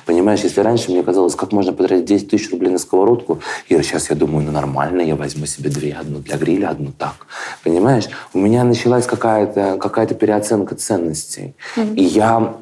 Понимаешь, 0.07 0.41
если 0.41 0.63
раньше 0.63 0.91
мне 0.91 1.03
казалось, 1.03 1.35
как 1.35 1.53
можно 1.53 1.75
потратить 1.75 2.07
10 2.07 2.31
тысяч 2.31 2.51
рублей 2.51 2.71
на 2.71 2.79
сковородку, 2.79 3.41
Ира, 3.69 3.83
сейчас 3.83 4.09
я 4.09 4.17
думаю, 4.17 4.47
ну 4.47 4.51
нормально, 4.51 5.03
я 5.03 5.15
возьму 5.15 5.45
себе 5.45 5.69
две, 5.69 5.93
одну 5.93 6.21
для 6.21 6.39
гриля, 6.39 6.71
одну 6.71 6.91
так. 6.97 7.27
Понимаешь, 7.63 8.09
у 8.33 8.39
меня 8.39 8.65
началась 8.65 9.07
какая-то 9.07 9.77
какая 9.79 10.07
переоценка 10.07 10.75
ценностей. 10.75 11.55
Mm-hmm. 11.77 11.95
И 11.97 12.03
я 12.03 12.55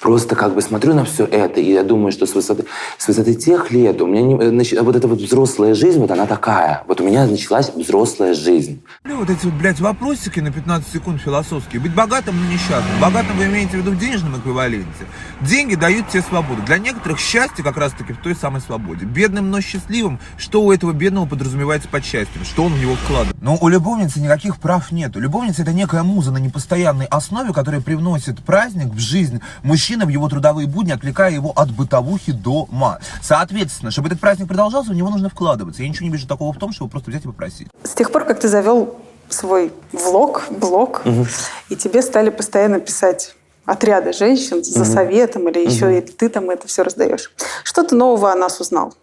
Просто 0.00 0.34
как 0.34 0.54
бы 0.54 0.62
смотрю 0.62 0.94
на 0.94 1.04
все 1.04 1.24
это, 1.24 1.60
и 1.60 1.72
я 1.72 1.82
думаю, 1.82 2.12
что 2.12 2.26
с 2.26 2.34
высоты, 2.34 2.64
с 2.98 3.06
высоты 3.06 3.34
тех 3.34 3.70
лет 3.70 4.00
у 4.00 4.06
меня 4.06 4.22
не, 4.22 4.48
значит, 4.48 4.80
вот 4.80 4.96
эта 4.96 5.06
вот 5.08 5.18
взрослая 5.18 5.74
жизнь, 5.74 6.00
вот 6.00 6.10
она 6.10 6.26
такая. 6.26 6.82
Вот 6.88 7.00
у 7.00 7.04
меня 7.04 7.26
началась 7.26 7.70
взрослая 7.74 8.34
жизнь. 8.34 8.82
Вот 9.04 9.30
эти 9.30 9.46
блядь, 9.46 9.80
вопросики 9.80 10.40
на 10.40 10.50
15 10.52 10.92
секунд 10.92 11.20
философские. 11.20 11.80
Быть 11.80 11.94
богатым, 11.94 12.36
но 12.40 12.52
несчастным. 12.52 13.00
Богатым 13.00 13.36
вы 13.36 13.46
имеете 13.46 13.72
в 13.72 13.74
виду 13.74 13.92
в 13.92 13.98
денежном 13.98 14.38
эквиваленте. 14.38 15.06
Деньги 15.40 15.74
дают 15.74 16.08
тебе 16.08 16.22
свободу. 16.22 16.62
Для 16.62 16.78
некоторых 16.78 17.18
счастье 17.18 17.64
как 17.64 17.76
раз-таки 17.76 18.12
в 18.12 18.18
той 18.18 18.34
самой 18.34 18.60
свободе. 18.60 19.04
Бедным, 19.04 19.50
но 19.50 19.60
счастливым. 19.60 20.18
Что 20.36 20.62
у 20.62 20.72
этого 20.72 20.92
бедного 20.92 21.26
подразумевается 21.26 21.88
под 21.88 22.04
счастьем? 22.04 22.44
Что 22.44 22.64
он 22.64 22.74
в 22.74 22.80
него 22.80 22.94
вкладывает? 22.96 23.36
Но 23.40 23.56
у 23.60 23.68
любовницы 23.68 24.20
никаких 24.20 24.58
прав 24.58 24.90
нету. 24.92 25.20
Любовница 25.20 25.62
это 25.62 25.72
некая 25.72 26.02
муза 26.02 26.30
на 26.30 26.38
непостоянной 26.38 27.06
основе, 27.06 27.52
которая 27.52 27.80
привносит 27.80 28.42
праздник 28.42 28.92
в 28.92 28.98
жизнь 28.98 29.40
мужчины 29.62 30.06
в 30.06 30.08
его 30.08 30.28
трудовые 30.28 30.66
будни, 30.66 30.92
отвлекая 30.92 31.32
его 31.32 31.52
от 31.54 31.70
бытовухи 31.70 32.32
дома. 32.32 32.98
Соответственно, 33.20 33.90
чтобы 33.90 34.08
этот 34.08 34.20
праздник 34.20 34.48
продолжался, 34.48 34.90
в 34.90 34.94
него 34.94 35.10
нужно 35.10 35.28
вкладываться. 35.28 35.82
Я 35.82 35.88
ничего 35.88 36.06
не 36.06 36.12
вижу 36.12 36.26
такого 36.26 36.52
в 36.52 36.58
том, 36.58 36.72
чтобы 36.72 36.90
просто 36.90 37.10
взять 37.10 37.24
и 37.24 37.28
попросить. 37.28 37.68
С 37.82 37.90
тех 37.90 38.10
пор, 38.10 38.24
как 38.24 38.40
ты 38.40 38.48
завел 38.48 38.96
свой 39.28 39.72
влог, 39.92 40.44
блог, 40.50 41.02
угу. 41.04 41.26
и 41.68 41.76
тебе 41.76 42.02
стали 42.02 42.30
постоянно 42.30 42.80
писать 42.80 43.34
отряды 43.64 44.12
женщин 44.12 44.62
за 44.62 44.82
угу. 44.82 44.90
советом, 44.90 45.48
или 45.48 45.64
еще 45.64 45.86
угу. 45.86 45.94
и 45.94 46.00
ты 46.00 46.28
там 46.28 46.50
это 46.50 46.66
все 46.66 46.82
раздаешь. 46.82 47.32
Что 47.64 47.82
ты 47.82 47.94
нового 47.94 48.32
о 48.32 48.34
нас 48.34 48.60
узнал? 48.60 48.94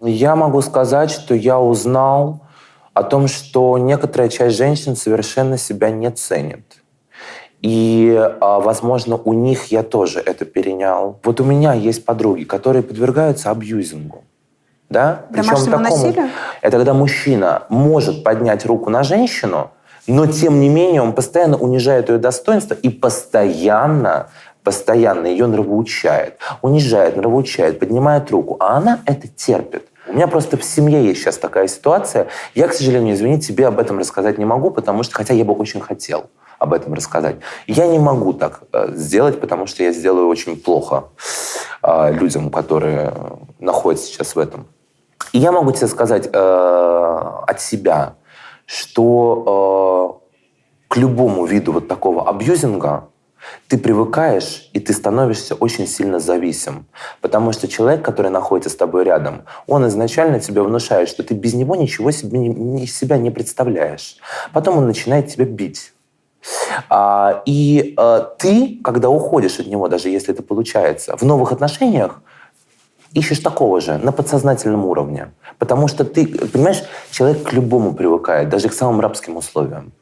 Я 0.00 0.36
могу 0.36 0.62
сказать, 0.62 1.10
что 1.10 1.34
я 1.34 1.58
узнал 1.58 2.42
о 2.94 3.02
том, 3.02 3.28
что 3.28 3.78
некоторая 3.78 4.28
часть 4.28 4.56
женщин 4.56 4.96
совершенно 4.96 5.58
себя 5.58 5.90
не 5.90 6.10
ценит. 6.10 6.77
И, 7.62 8.16
а, 8.40 8.60
возможно, 8.60 9.16
у 9.16 9.32
них 9.32 9.66
я 9.66 9.82
тоже 9.82 10.20
это 10.20 10.44
перенял. 10.44 11.18
Вот 11.24 11.40
у 11.40 11.44
меня 11.44 11.74
есть 11.74 12.04
подруги, 12.04 12.44
которые 12.44 12.82
подвергаются 12.82 13.50
абьюзингу. 13.50 14.24
Да? 14.88 15.26
Домашнему 15.30 15.78
такому, 15.78 15.90
насилию? 15.90 16.28
Это 16.62 16.76
когда 16.76 16.94
мужчина 16.94 17.64
может 17.68 18.22
поднять 18.22 18.64
руку 18.64 18.90
на 18.90 19.02
женщину, 19.02 19.70
но 20.06 20.26
тем 20.26 20.60
не 20.60 20.68
менее 20.68 21.02
он 21.02 21.12
постоянно 21.12 21.58
унижает 21.58 22.08
ее 22.08 22.18
достоинство 22.18 22.74
и 22.74 22.88
постоянно 22.88 24.28
постоянно 24.64 25.26
ее 25.26 25.46
нравоучает, 25.46 26.38
унижает, 26.60 27.16
нравоучает, 27.16 27.78
поднимает 27.78 28.30
руку, 28.30 28.56
а 28.60 28.76
она 28.76 29.00
это 29.06 29.26
терпит. 29.26 29.88
У 30.06 30.12
меня 30.12 30.26
просто 30.26 30.58
в 30.58 30.64
семье 30.64 31.04
есть 31.04 31.20
сейчас 31.20 31.38
такая 31.38 31.68
ситуация. 31.68 32.28
Я, 32.54 32.68
к 32.68 32.74
сожалению, 32.74 33.14
извини, 33.14 33.40
тебе 33.40 33.66
об 33.66 33.78
этом 33.78 33.98
рассказать 33.98 34.36
не 34.36 34.44
могу, 34.44 34.70
потому 34.70 35.04
что, 35.04 35.14
хотя 35.14 35.32
я 35.32 35.44
бы 35.44 35.54
очень 35.54 35.80
хотел 35.80 36.26
об 36.58 36.72
этом 36.72 36.94
рассказать. 36.94 37.36
Я 37.66 37.86
не 37.86 37.98
могу 37.98 38.32
так 38.32 38.62
э, 38.72 38.92
сделать, 38.94 39.40
потому 39.40 39.66
что 39.66 39.82
я 39.82 39.92
сделаю 39.92 40.28
очень 40.28 40.56
плохо 40.56 41.04
э, 41.82 42.12
людям, 42.12 42.50
которые 42.50 43.12
находятся 43.58 44.06
сейчас 44.06 44.34
в 44.34 44.38
этом. 44.38 44.66
И 45.32 45.38
я 45.38 45.52
могу 45.52 45.72
тебе 45.72 45.88
сказать 45.88 46.28
э, 46.32 46.38
от 47.46 47.60
себя, 47.60 48.14
что 48.66 50.20
э, 50.20 50.28
к 50.88 50.96
любому 50.96 51.46
виду 51.46 51.72
вот 51.72 51.88
такого 51.88 52.28
абьюзинга 52.28 53.08
ты 53.68 53.78
привыкаешь, 53.78 54.68
и 54.72 54.80
ты 54.80 54.92
становишься 54.92 55.54
очень 55.54 55.86
сильно 55.86 56.18
зависим. 56.18 56.86
Потому 57.20 57.52
что 57.52 57.68
человек, 57.68 58.04
который 58.04 58.30
находится 58.30 58.70
с 58.70 58.76
тобой 58.76 59.04
рядом, 59.04 59.42
он 59.66 59.86
изначально 59.88 60.40
тебе 60.40 60.62
внушает, 60.62 61.08
что 61.08 61.22
ты 61.22 61.34
без 61.34 61.54
него 61.54 61.76
ничего 61.76 62.10
себе, 62.10 62.38
не, 62.38 62.86
себя 62.86 63.18
не 63.18 63.30
представляешь. 63.30 64.16
Потом 64.52 64.78
он 64.78 64.86
начинает 64.86 65.28
тебя 65.28 65.44
бить. 65.44 65.92
А, 66.88 67.42
и 67.46 67.94
а, 67.96 68.20
ты, 68.38 68.78
когда 68.82 69.08
уходишь 69.08 69.58
от 69.58 69.66
него, 69.66 69.88
даже 69.88 70.08
если 70.08 70.32
это 70.32 70.42
получается, 70.42 71.16
в 71.16 71.22
новых 71.22 71.52
отношениях, 71.52 72.20
ищешь 73.14 73.38
такого 73.40 73.80
же 73.80 73.98
на 73.98 74.12
подсознательном 74.12 74.84
уровне. 74.84 75.32
Потому 75.58 75.88
что 75.88 76.04
ты, 76.04 76.26
понимаешь, 76.26 76.82
человек 77.10 77.42
к 77.42 77.52
любому 77.52 77.94
привыкает, 77.94 78.48
даже 78.48 78.68
к 78.68 78.72
самым 78.72 79.00
рабским 79.00 79.36
условиям. 79.36 79.92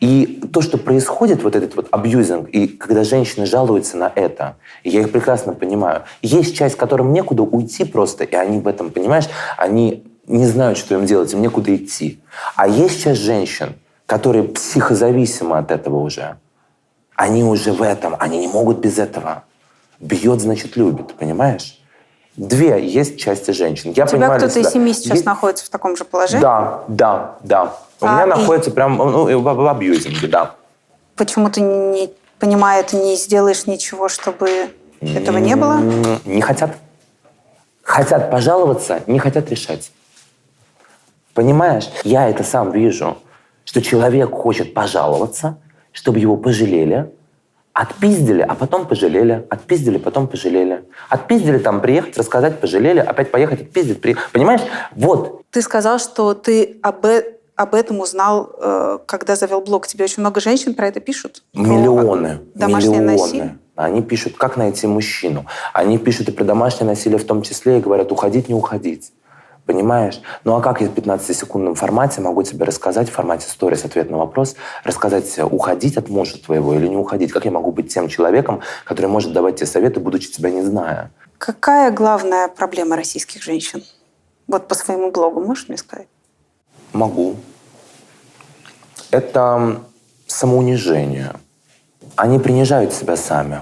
И 0.00 0.42
то, 0.52 0.60
что 0.60 0.78
происходит, 0.78 1.42
вот 1.42 1.56
этот 1.56 1.76
вот 1.76 1.88
абьюзинг, 1.90 2.48
и 2.50 2.68
когда 2.68 3.04
женщины 3.04 3.46
жалуются 3.46 3.96
на 3.96 4.12
это, 4.14 4.56
я 4.84 5.00
их 5.00 5.10
прекрасно 5.10 5.54
понимаю, 5.54 6.02
есть 6.20 6.56
часть, 6.56 6.76
которым 6.76 7.12
некуда 7.12 7.42
уйти 7.42 7.84
просто, 7.84 8.24
и 8.24 8.34
они 8.34 8.60
в 8.60 8.68
этом, 8.68 8.90
понимаешь, 8.90 9.28
они 9.56 10.04
не 10.26 10.46
знают, 10.46 10.78
что 10.78 10.94
им 10.94 11.06
делать, 11.06 11.32
им 11.32 11.40
некуда 11.40 11.74
идти. 11.74 12.20
А 12.54 12.68
есть 12.68 13.02
часть 13.02 13.22
женщин, 13.22 13.74
которые 14.06 14.44
психозависимы 14.44 15.58
от 15.58 15.70
этого 15.70 15.96
уже. 15.96 16.36
Они 17.14 17.44
уже 17.44 17.72
в 17.72 17.82
этом, 17.82 18.16
они 18.18 18.38
не 18.38 18.48
могут 18.48 18.78
без 18.78 18.98
этого. 18.98 19.44
Бьет, 20.00 20.40
значит, 20.40 20.76
любит, 20.76 21.14
понимаешь? 21.14 21.78
Две 22.36 22.84
есть 22.84 23.18
части 23.18 23.50
женщин. 23.50 23.92
Я 23.94 24.04
У 24.04 24.08
тебя 24.08 24.36
кто-то 24.36 24.58
из 24.58 24.70
семьи 24.70 24.92
сейчас 24.92 25.12
Есть- 25.12 25.26
находится 25.26 25.66
в 25.66 25.68
таком 25.68 25.96
же 25.96 26.04
положении? 26.04 26.40
Да, 26.42 26.82
да, 26.88 27.36
да. 27.42 27.74
У 28.00 28.06
А, 28.06 28.14
меня 28.14 28.24
и- 28.24 28.28
находится 28.40 28.70
прям 28.70 28.96
ну, 28.96 29.38
в, 29.38 29.42
в 29.42 29.66
абьюзинге, 29.68 30.26
да. 30.28 30.54
Почему 31.14 31.50
ты 31.50 31.60
не 31.60 32.10
понимая 32.38 32.80
это, 32.80 32.96
не 32.96 33.16
сделаешь 33.16 33.66
ничего, 33.66 34.08
чтобы 34.08 34.70
этого 35.00 35.36
не 35.36 35.54
было? 35.56 35.78
Не 36.24 36.40
хотят. 36.40 36.72
Хотят 37.82 38.30
пожаловаться, 38.30 39.00
не 39.06 39.18
хотят 39.18 39.50
решать. 39.50 39.92
Понимаешь? 41.34 41.88
Я 42.04 42.28
это 42.28 42.44
сам 42.44 42.70
вижу, 42.72 43.18
что 43.64 43.80
человек 43.80 44.30
хочет 44.30 44.74
пожаловаться, 44.74 45.58
чтобы 45.92 46.18
его 46.18 46.36
пожалели, 46.36 47.10
отпиздили, 47.72 48.42
а 48.42 48.54
потом 48.54 48.86
пожалели, 48.86 49.46
отпиздили, 49.48 49.98
потом 49.98 50.26
пожалели. 50.28 50.84
Отпиздили 51.08 51.58
там 51.58 51.80
приехать, 51.80 52.18
рассказать, 52.18 52.60
пожалели, 52.60 52.98
опять 52.98 53.30
поехать, 53.30 53.62
отпиздить, 53.62 54.00
приехать. 54.00 54.30
Понимаешь? 54.32 54.60
Вот. 54.94 55.42
Ты 55.50 55.62
сказал, 55.62 55.98
что 55.98 56.34
ты 56.34 56.78
об, 56.82 57.04
э- 57.06 57.36
об 57.56 57.74
этом 57.74 58.00
узнал, 58.00 58.50
э, 58.60 58.98
когда 59.06 59.36
завел 59.36 59.62
блог. 59.62 59.86
Тебе 59.86 60.04
очень 60.04 60.20
много 60.20 60.40
женщин 60.40 60.74
про 60.74 60.88
это 60.88 61.00
пишут? 61.00 61.42
Миллионы. 61.54 62.40
домашнее 62.54 63.00
миллионы. 63.00 63.12
насилие? 63.12 63.58
Они 63.74 64.02
пишут, 64.02 64.36
как 64.36 64.58
найти 64.58 64.86
мужчину. 64.86 65.46
Они 65.72 65.96
пишут 65.96 66.28
и 66.28 66.32
про 66.32 66.44
домашнее 66.44 66.86
насилие 66.86 67.18
в 67.18 67.24
том 67.24 67.40
числе, 67.40 67.78
и 67.78 67.80
говорят, 67.80 68.12
уходить, 68.12 68.48
не 68.48 68.54
уходить. 68.54 69.12
Понимаешь? 69.66 70.20
Ну 70.44 70.56
а 70.56 70.60
как 70.60 70.80
я 70.80 70.88
в 70.88 70.94
15-секундном 70.94 71.76
формате 71.76 72.20
могу 72.20 72.42
тебе 72.42 72.64
рассказать, 72.64 73.08
в 73.08 73.12
формате 73.12 73.46
сторис 73.48 73.84
ответ 73.84 74.10
на 74.10 74.18
вопрос, 74.18 74.56
рассказать, 74.82 75.38
уходить 75.38 75.96
от 75.96 76.08
мужа 76.08 76.42
твоего 76.42 76.74
или 76.74 76.88
не 76.88 76.96
уходить? 76.96 77.32
Как 77.32 77.44
я 77.44 77.52
могу 77.52 77.70
быть 77.70 77.92
тем 77.92 78.08
человеком, 78.08 78.60
который 78.84 79.06
может 79.06 79.32
давать 79.32 79.56
тебе 79.56 79.66
советы, 79.66 80.00
будучи 80.00 80.30
тебя 80.32 80.50
не 80.50 80.62
зная? 80.62 81.12
Какая 81.38 81.92
главная 81.92 82.48
проблема 82.48 82.96
российских 82.96 83.42
женщин? 83.42 83.84
Вот 84.48 84.66
по 84.66 84.74
своему 84.74 85.12
блогу 85.12 85.40
можешь 85.40 85.68
мне 85.68 85.78
сказать? 85.78 86.08
Могу. 86.92 87.36
Это 89.10 89.80
самоунижение. 90.26 91.34
Они 92.16 92.38
принижают 92.38 92.92
себя 92.92 93.16
сами. 93.16 93.60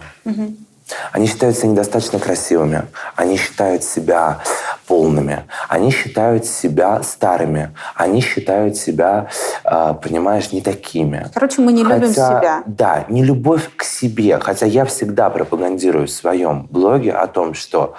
Они 1.13 1.27
считают 1.27 1.57
себя 1.57 1.69
недостаточно 1.69 2.19
красивыми. 2.19 2.85
Они 3.17 3.37
считают 3.37 3.85
себя 3.85 4.41
полными. 4.87 5.45
Они 5.69 5.91
считают 5.91 6.47
себя 6.47 7.03
старыми. 7.03 7.71
Они 7.95 8.21
считают 8.21 8.77
себя, 8.77 9.29
э, 9.65 9.95
понимаешь, 10.03 10.53
не 10.53 10.61
такими. 10.61 11.27
Короче, 11.33 11.61
мы 11.63 11.73
не 11.73 11.83
любим 11.83 12.09
Хотя, 12.09 12.39
себя. 12.39 12.63
Да, 12.67 13.05
не 13.09 13.23
любовь 13.23 13.71
к 13.77 13.85
себе. 13.85 14.39
Хотя 14.39 14.67
я 14.67 14.85
всегда 14.85 15.31
пропагандирую 15.31 16.07
в 16.07 16.11
своем 16.11 16.67
блоге 16.71 17.13
о 17.13 17.27
том, 17.27 17.55
что 17.55 17.95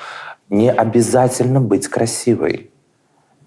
не 0.50 0.70
обязательно 0.70 1.62
быть 1.62 1.88
красивой. 1.88 2.72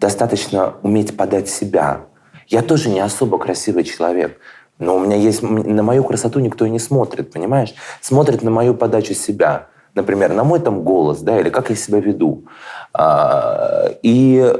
Достаточно 0.00 0.74
уметь 0.82 1.16
подать 1.16 1.48
себя. 1.48 2.00
Я 2.48 2.62
тоже 2.62 2.88
не 2.88 3.00
особо 3.00 3.38
красивый 3.38 3.84
человек. 3.84 4.38
Но 4.78 4.96
у 4.96 5.00
меня 5.00 5.16
есть... 5.16 5.42
На 5.42 5.82
мою 5.82 6.04
красоту 6.04 6.40
никто 6.40 6.66
и 6.66 6.70
не 6.70 6.78
смотрит, 6.78 7.32
понимаешь? 7.32 7.74
Смотрит 8.00 8.42
на 8.42 8.50
мою 8.50 8.74
подачу 8.74 9.14
себя. 9.14 9.66
Например, 9.94 10.32
на 10.32 10.44
мой 10.44 10.58
там 10.60 10.82
голос, 10.82 11.20
да, 11.20 11.38
или 11.38 11.50
как 11.50 11.70
я 11.70 11.76
себя 11.76 12.00
веду. 12.00 12.44
А, 12.92 13.90
и 14.02 14.52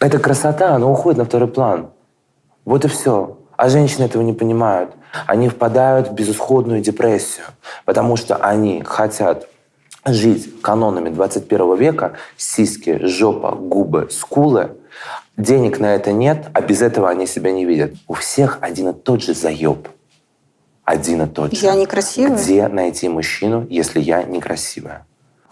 эта 0.00 0.18
красота, 0.18 0.74
она 0.74 0.86
уходит 0.86 1.18
на 1.18 1.24
второй 1.24 1.48
план. 1.48 1.90
Вот 2.64 2.84
и 2.84 2.88
все. 2.88 3.38
А 3.56 3.68
женщины 3.68 4.04
этого 4.04 4.22
не 4.22 4.32
понимают. 4.32 4.90
Они 5.26 5.48
впадают 5.48 6.08
в 6.08 6.12
безысходную 6.12 6.80
депрессию, 6.80 7.46
потому 7.84 8.16
что 8.16 8.36
они 8.36 8.82
хотят 8.82 9.48
жить 10.04 10.60
канонами 10.60 11.08
21 11.08 11.76
века, 11.76 12.12
сиськи, 12.36 13.04
жопа, 13.06 13.52
губы, 13.52 14.08
скулы. 14.10 14.72
Денег 15.36 15.78
на 15.80 15.94
это 15.94 16.12
нет, 16.12 16.46
а 16.54 16.60
без 16.62 16.80
этого 16.80 17.10
они 17.10 17.26
себя 17.26 17.52
не 17.52 17.64
видят. 17.64 17.92
У 18.08 18.14
всех 18.14 18.58
один 18.62 18.88
и 18.88 18.92
тот 18.94 19.22
же 19.22 19.34
заеб. 19.34 19.88
Один 20.84 21.22
и 21.22 21.26
тот 21.26 21.52
же. 21.52 21.66
Я 21.66 21.74
некрасивая? 21.74 22.36
Где 22.38 22.68
найти 22.68 23.08
мужчину, 23.08 23.66
если 23.68 24.00
я 24.00 24.22
некрасивая? 24.22 25.04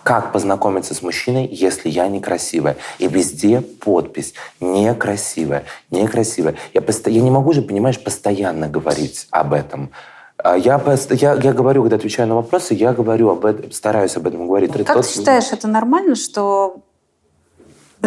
Как 0.03 0.33
познакомиться 0.33 0.95
с 0.95 1.03
мужчиной, 1.03 1.47
если 1.47 1.89
я 1.89 2.09
некрасивая? 2.09 2.77
И 2.99 3.09
везде 3.09 3.63
подпись 3.63 4.35
«некрасивая», 4.61 5.65
«некрасивая». 5.91 6.57
Я, 6.75 6.83
поsto- 6.83 7.11
я 7.11 7.23
не 7.23 7.31
могу 7.31 7.53
же, 7.55 7.63
понимаешь, 7.63 8.03
постоянно 8.03 8.69
говорить 8.69 9.27
об 9.31 9.55
этом. 9.55 9.91
А 10.37 10.57
Я, 10.59 10.79
я, 11.11 11.35
я 11.35 11.53
говорю, 11.55 11.83
когда 11.83 11.97
отвечаю 11.97 12.29
на 12.29 12.35
вопросы, 12.35 12.75
я 12.75 12.93
говорю 12.93 13.31
об 13.31 13.47
этом, 13.47 13.73
стараюсь 13.73 14.15
об 14.17 14.27
этом 14.27 14.47
говорить. 14.47 14.73
Как 14.73 15.03
ты 15.03 15.09
считаешь, 15.09 15.53
это 15.53 15.69
нормально, 15.69 16.17
что 16.17 16.84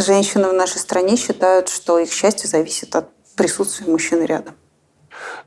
женщины 0.01 0.49
в 0.49 0.53
нашей 0.53 0.79
стране 0.79 1.17
считают, 1.17 1.69
что 1.69 1.99
их 1.99 2.11
счастье 2.11 2.49
зависит 2.49 2.95
от 2.95 3.09
присутствия 3.35 3.87
мужчины 3.87 4.23
рядом? 4.23 4.55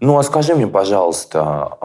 Ну, 0.01 0.18
а 0.18 0.22
скажи 0.22 0.55
мне, 0.55 0.66
пожалуйста, 0.66 1.76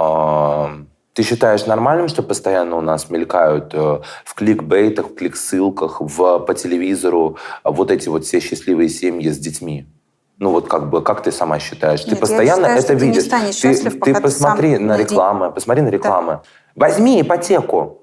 ты 1.13 1.23
считаешь 1.23 1.65
нормальным, 1.65 2.07
что 2.07 2.23
постоянно 2.23 2.75
у 2.75 2.81
нас 2.81 3.09
мелькают 3.09 3.73
э, 3.73 4.01
в 4.25 4.33
кликбейтах, 4.35 5.07
в 5.07 5.15
клик-ссылках, 5.15 6.01
в, 6.01 6.39
по 6.39 6.53
телевизору 6.53 7.37
а, 7.63 7.71
вот 7.71 7.89
эти 7.89 8.09
вот 8.09 8.25
все 8.25 8.41
счастливые 8.41 8.89
семьи 8.89 9.29
с 9.29 9.37
детьми? 9.37 9.87
Ну 10.39 10.49
вот 10.51 10.67
как 10.67 10.89
бы, 10.89 11.01
как 11.01 11.23
ты 11.23 11.31
сама 11.31 11.57
считаешь? 11.59 12.01
ты 12.01 12.09
Нет, 12.09 12.17
я 12.17 12.19
постоянно 12.19 12.55
считаю, 12.55 12.73
это 12.73 12.81
что 12.81 12.87
ты 12.87 13.05
не 13.05 13.11
видишь. 13.11 13.29
ты, 13.29 13.51
счастлив, 13.53 13.93
ты 13.93 14.13
ты 14.13 14.21
посмотри 14.21 14.75
сам 14.75 14.87
на 14.87 14.97
не 14.97 15.03
рекламы, 15.03 15.51
посмотри 15.53 15.83
на 15.83 15.89
рекламы. 15.89 16.41
Возьми 16.75 17.21
ипотеку. 17.21 18.01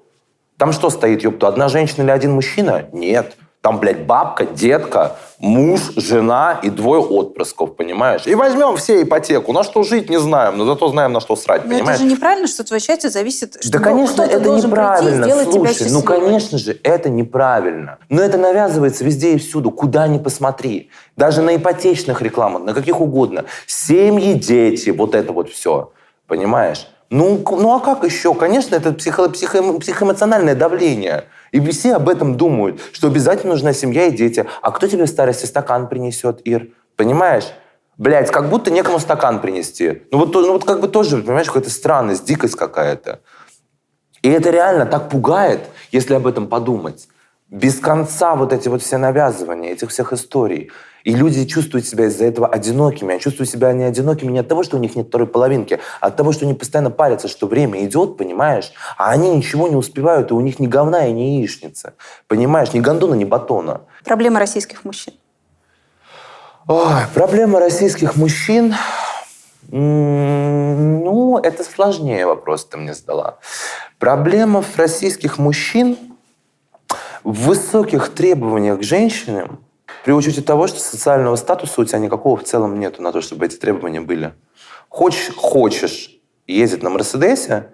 Там 0.57 0.71
что 0.71 0.89
стоит, 0.89 1.23
ёпта, 1.23 1.47
одна 1.49 1.67
женщина 1.69 2.03
или 2.03 2.11
один 2.11 2.31
мужчина? 2.31 2.87
Нет. 2.91 3.37
Там, 3.63 3.79
блядь, 3.79 4.05
бабка, 4.05 4.45
детка, 4.45 5.15
муж, 5.39 5.93
жена 5.95 6.59
и 6.61 6.69
двое 6.69 6.99
отпрысков, 6.99 7.77
понимаешь? 7.77 8.27
И 8.27 8.35
возьмем 8.35 8.75
все 8.75 9.03
ипотеку. 9.03 9.53
На 9.53 9.63
что 9.63 9.83
жить 9.83 10.09
не 10.09 10.19
знаем, 10.19 10.57
но 10.57 10.65
зато 10.65 10.89
знаем, 10.89 11.13
на 11.13 11.21
что 11.21 11.37
срать, 11.37 11.63
Но 11.63 11.77
это 11.77 11.95
же 11.95 12.03
неправильно, 12.03 12.47
что 12.47 12.65
твое 12.65 12.81
счастье 12.81 13.09
зависит... 13.09 13.53
Да, 13.53 13.61
что 13.61 13.79
конечно, 13.79 14.25
кто-то 14.25 14.31
это 14.31 14.51
прийти 14.51 14.67
неправильно. 14.67 15.25
тебя 15.25 15.45
Слушай, 15.45 15.91
ну, 15.91 16.01
конечно 16.01 16.57
же, 16.57 16.77
это 16.83 17.09
неправильно. 17.09 17.99
Но 18.09 18.21
это 18.21 18.37
навязывается 18.37 19.05
везде 19.05 19.35
и 19.35 19.37
всюду, 19.37 19.71
куда 19.71 20.09
ни 20.09 20.17
посмотри. 20.17 20.89
Даже 21.15 21.41
на 21.41 21.55
ипотечных 21.55 22.21
рекламах, 22.21 22.63
на 22.63 22.73
каких 22.73 22.99
угодно. 22.99 23.45
Семьи, 23.65 24.33
дети, 24.33 24.89
вот 24.89 25.15
это 25.15 25.31
вот 25.31 25.49
все. 25.49 25.93
Понимаешь? 26.27 26.89
Ну, 27.13 27.43
ну 27.47 27.75
а 27.75 27.79
как 27.79 28.03
еще? 28.03 28.33
Конечно, 28.33 28.75
это 28.75 28.91
психо- 28.91 29.29
психо- 29.29 29.79
психоэмоциональное 29.79 30.55
давление. 30.55 31.25
И 31.51 31.59
все 31.69 31.93
об 31.93 32.09
этом 32.09 32.37
думают, 32.37 32.81
что 32.91 33.05
обязательно 33.05 33.53
нужна 33.53 33.71
семья 33.71 34.07
и 34.07 34.11
дети. 34.11 34.47
А 34.63 34.71
кто 34.71 34.87
тебе 34.87 35.05
в 35.05 35.09
старости 35.09 35.45
стакан 35.45 35.89
принесет, 35.89 36.41
Ир? 36.43 36.69
Понимаешь? 36.95 37.45
Блять, 37.99 38.31
как 38.31 38.49
будто 38.49 38.71
некому 38.71 38.97
стакан 38.97 39.41
принести. 39.41 40.01
Ну 40.09 40.17
вот, 40.17 40.33
ну 40.33 40.53
вот 40.53 40.65
как 40.65 40.81
бы 40.81 40.87
тоже, 40.87 41.17
понимаешь, 41.17 41.45
какая-то 41.45 41.69
странность, 41.69 42.25
дикость 42.25 42.55
какая-то. 42.55 43.19
И 44.23 44.29
это 44.29 44.49
реально 44.49 44.87
так 44.87 45.09
пугает, 45.09 45.59
если 45.91 46.15
об 46.15 46.25
этом 46.25 46.47
подумать. 46.47 47.07
Без 47.47 47.77
конца 47.77 48.33
вот 48.35 48.51
эти 48.53 48.69
вот 48.69 48.81
все 48.81 48.97
навязывания, 48.97 49.73
этих 49.73 49.91
всех 49.91 50.13
историй. 50.13 50.71
И 51.03 51.13
люди 51.13 51.45
чувствуют 51.45 51.85
себя 51.85 52.05
из-за 52.05 52.25
этого 52.25 52.47
одинокими. 52.47 53.15
А 53.15 53.19
чувствуют 53.19 53.49
себя 53.49 53.69
они 53.69 53.83
одинокими 53.83 54.31
не 54.31 54.39
от 54.39 54.47
того, 54.47 54.63
что 54.63 54.77
у 54.77 54.79
них 54.79 54.95
нет 54.95 55.07
второй 55.07 55.27
половинки, 55.27 55.79
а 55.99 56.07
от 56.07 56.15
того, 56.15 56.31
что 56.31 56.45
они 56.45 56.53
постоянно 56.53 56.91
парятся, 56.91 57.27
что 57.27 57.47
время 57.47 57.83
идет, 57.85 58.17
понимаешь? 58.17 58.71
А 58.97 59.11
они 59.11 59.35
ничего 59.35 59.67
не 59.67 59.75
успевают, 59.75 60.31
и 60.31 60.33
у 60.33 60.39
них 60.39 60.59
ни 60.59 60.67
говна 60.67 61.07
и 61.07 61.11
ни 61.11 61.39
яичница. 61.39 61.93
Понимаешь? 62.27 62.73
Ни 62.73 62.79
гондона, 62.79 63.15
ни 63.15 63.25
батона. 63.25 63.81
Проблема 64.05 64.39
российских 64.39 64.85
мужчин. 64.85 65.13
Ой, 66.67 67.01
проблема 67.13 67.59
российских 67.59 68.15
мужчин. 68.15 68.73
Ну, 69.69 71.37
это 71.39 71.63
сложнее 71.63 72.25
вопрос 72.25 72.65
ты 72.65 72.77
мне 72.77 72.93
задала. 72.93 73.39
Проблема 73.99 74.63
российских 74.77 75.37
мужчин 75.37 75.97
в 77.23 77.47
высоких 77.47 78.09
требованиях 78.09 78.79
к 78.79 78.83
женщинам 78.83 79.59
при 80.03 80.11
учете 80.11 80.41
того, 80.41 80.67
что 80.67 80.79
социального 80.79 81.35
статуса 81.35 81.81
у 81.81 81.85
тебя 81.85 81.99
никакого 81.99 82.37
в 82.37 82.43
целом 82.43 82.79
нету 82.79 83.01
на 83.01 83.11
то, 83.11 83.21
чтобы 83.21 83.45
эти 83.45 83.55
требования 83.55 84.01
были. 84.01 84.33
Хочешь, 84.89 85.33
хочешь 85.35 86.11
ездить 86.47 86.83
на 86.83 86.89
Мерседесе, 86.89 87.69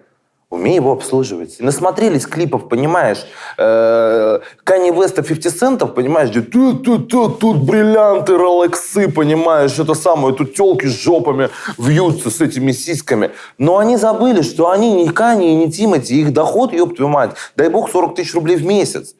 Умей 0.51 0.73
его 0.73 0.93
обслуживать. 0.93 1.57
Насмотрелись 1.59 2.25
клипов, 2.25 2.69
понимаешь, 2.69 3.23
Кани 3.55 4.89
Веста 4.89 5.21
50 5.21 5.53
центов, 5.53 5.93
понимаешь, 5.93 6.31
где 6.31 6.41
тут, 6.41 6.83
тут, 6.83 7.07
тут, 7.07 7.39
тут 7.39 7.57
бриллианты, 7.57 8.35
роллексы, 8.35 9.09
понимаешь, 9.09 9.77
это 9.77 9.93
самое, 9.93 10.33
тут 10.33 10.55
телки 10.55 10.87
с 10.87 11.03
жопами 11.03 11.51
вьются 11.77 12.31
с 12.31 12.41
этими 12.41 12.71
сиськами. 12.71 13.29
Но 13.59 13.77
они 13.77 13.95
забыли, 13.97 14.41
что 14.41 14.71
они 14.71 14.91
не 14.93 15.09
Кани 15.09 15.53
и 15.53 15.55
не 15.55 15.71
Тимати, 15.71 16.19
их 16.19 16.33
доход, 16.33 16.73
ёб 16.73 16.95
твою 16.95 17.09
мать, 17.09 17.35
дай 17.55 17.69
бог 17.69 17.91
40 17.91 18.15
тысяч 18.15 18.33
рублей 18.33 18.57
в 18.57 18.65
месяц. 18.65 19.13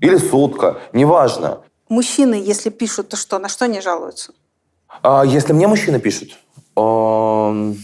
Или 0.00 0.16
сотка, 0.16 0.78
неважно. 0.92 1.58
Мужчины, 1.88 2.34
если 2.34 2.70
пишут, 2.70 3.08
то 3.08 3.16
что, 3.16 3.38
на 3.38 3.48
что 3.48 3.64
они 3.64 3.80
жалуются? 3.80 4.32
А 5.02 5.24
если 5.24 5.52
мне 5.52 5.66
мужчины 5.66 6.00
пишут, 6.00 6.36
эм, 6.76 7.76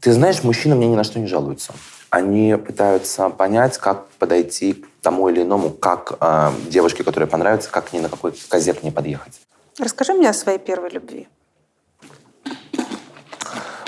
ты 0.00 0.12
знаешь, 0.12 0.42
мужчины 0.42 0.74
мне 0.74 0.86
ни 0.86 0.94
на 0.94 1.04
что 1.04 1.18
не 1.18 1.26
жалуются. 1.26 1.72
Они 2.10 2.56
пытаются 2.56 3.28
понять, 3.30 3.78
как 3.78 4.06
подойти 4.18 4.74
к 4.74 4.86
тому 5.02 5.28
или 5.28 5.42
иному, 5.42 5.70
как 5.70 6.16
э, 6.20 6.50
девушке, 6.68 7.02
которая 7.02 7.28
понравится, 7.28 7.70
как 7.70 7.92
ни 7.92 7.98
на 7.98 8.08
какой 8.08 8.32
козе 8.48 8.72
к 8.72 8.82
ней 8.82 8.92
подъехать. 8.92 9.40
Расскажи 9.78 10.12
мне 10.12 10.30
о 10.30 10.32
своей 10.32 10.58
первой 10.58 10.90
любви. 10.90 11.26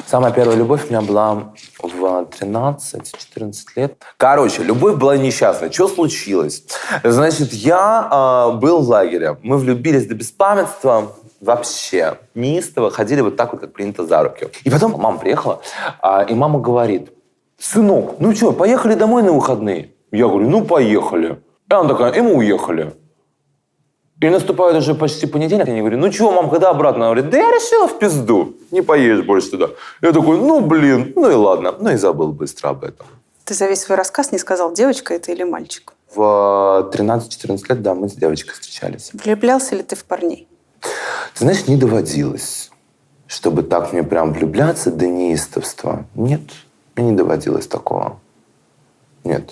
Самая 0.06 0.32
первая 0.32 0.56
любовь 0.56 0.84
у 0.84 0.88
меня 0.90 1.02
была 1.02 1.52
в 1.82 2.28
13-14 2.40 3.54
лет. 3.74 4.00
Короче, 4.16 4.62
любовь 4.62 4.94
была 4.94 5.16
несчастная. 5.16 5.68
Что 5.68 5.88
случилось? 5.88 6.62
Значит, 7.02 7.52
я 7.52 8.52
э, 8.52 8.56
был 8.56 8.82
в 8.82 8.88
лагере. 8.88 9.36
Мы 9.42 9.58
влюбились 9.58 10.06
до 10.06 10.14
беспамятства. 10.14 11.12
Вообще. 11.40 12.18
Неистово. 12.36 12.92
Ходили 12.92 13.20
вот 13.20 13.36
так 13.36 13.50
вот, 13.50 13.60
как 13.60 13.72
принято, 13.72 14.06
за 14.06 14.22
руки. 14.22 14.46
И 14.62 14.70
потом 14.70 14.92
мама 14.92 15.18
приехала, 15.18 15.60
э, 16.00 16.26
и 16.28 16.34
мама 16.34 16.60
говорит, 16.60 17.10
сынок, 17.58 18.20
ну 18.20 18.32
что, 18.32 18.52
поехали 18.52 18.94
домой 18.94 19.24
на 19.24 19.32
выходные? 19.32 19.90
Я 20.12 20.28
говорю, 20.28 20.48
ну 20.48 20.64
поехали. 20.64 21.40
И 21.68 21.74
она 21.74 21.88
такая, 21.88 22.12
и 22.12 22.20
мы 22.20 22.34
уехали. 22.36 22.94
И 24.20 24.30
наступает 24.30 24.76
уже 24.76 24.94
почти 24.94 25.26
понедельник, 25.26 25.68
я 25.68 25.78
говорю, 25.78 25.98
ну 25.98 26.10
чего, 26.10 26.30
мам, 26.30 26.48
когда 26.48 26.70
обратно? 26.70 27.06
Она 27.06 27.14
говорит, 27.14 27.30
да 27.30 27.36
я 27.36 27.50
решила 27.50 27.86
в 27.86 27.98
пизду, 27.98 28.54
не 28.70 28.80
поедешь 28.80 29.24
больше 29.26 29.50
туда. 29.50 29.68
Я 30.00 30.12
такой, 30.12 30.38
ну 30.38 30.60
блин, 30.60 31.12
ну 31.16 31.30
и 31.30 31.34
ладно. 31.34 31.74
Ну 31.78 31.90
и 31.90 31.96
забыл 31.96 32.32
быстро 32.32 32.70
об 32.70 32.84
этом. 32.84 33.06
Ты 33.44 33.52
за 33.52 33.66
весь 33.66 33.82
свой 33.82 33.98
рассказ 33.98 34.32
не 34.32 34.38
сказал, 34.38 34.72
девочка 34.72 35.12
это 35.14 35.32
или 35.32 35.44
мальчик. 35.44 35.92
В 36.14 36.90
13-14 36.92 37.60
лет, 37.68 37.82
да, 37.82 37.94
мы 37.94 38.08
с 38.08 38.14
девочкой 38.14 38.54
встречались. 38.54 39.10
Влюблялся 39.12 39.76
ли 39.76 39.82
ты 39.82 39.96
в 39.96 40.04
парней? 40.04 40.48
Ты 40.80 41.44
знаешь, 41.44 41.66
не 41.66 41.76
доводилось, 41.76 42.70
чтобы 43.26 43.62
так 43.62 43.92
мне 43.92 44.02
прям 44.02 44.32
влюбляться 44.32 44.90
до 44.90 45.06
неистовства. 45.06 46.06
Нет, 46.14 46.40
мне 46.96 47.10
не 47.10 47.16
доводилось 47.16 47.66
такого. 47.66 48.18
Нет. 49.24 49.50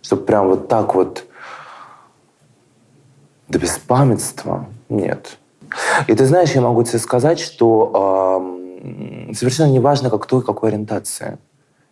Чтобы 0.00 0.24
прям 0.24 0.48
вот 0.48 0.68
так 0.68 0.94
вот 0.94 1.24
до 3.50 3.58
беспамятства 3.58 4.66
нет. 4.88 5.38
И 6.06 6.14
ты 6.14 6.24
знаешь, 6.24 6.52
я 6.52 6.60
могу 6.60 6.82
тебе 6.84 6.98
сказать, 6.98 7.38
что 7.38 8.48
э, 8.82 9.34
совершенно 9.34 9.70
не 9.70 9.80
важно, 9.80 10.10
как 10.10 10.22
кто 10.22 10.40
и 10.40 10.44
какой 10.44 10.70
ориентации. 10.70 11.38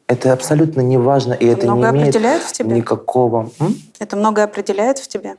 Это 0.07 0.33
абсолютно 0.33 0.81
не 0.81 0.97
важно, 0.97 1.35
и 1.35 1.47
это, 1.47 1.67
это 1.67 1.75
не 1.75 1.83
имеет 1.83 2.09
определяет 2.09 2.43
в 2.43 2.53
тебе? 2.53 2.75
никакого... 2.75 3.51
М? 3.61 3.75
Это 3.99 4.17
многое 4.17 4.47
определяет 4.47 4.99
в 4.99 5.09
тебе? 5.09 5.37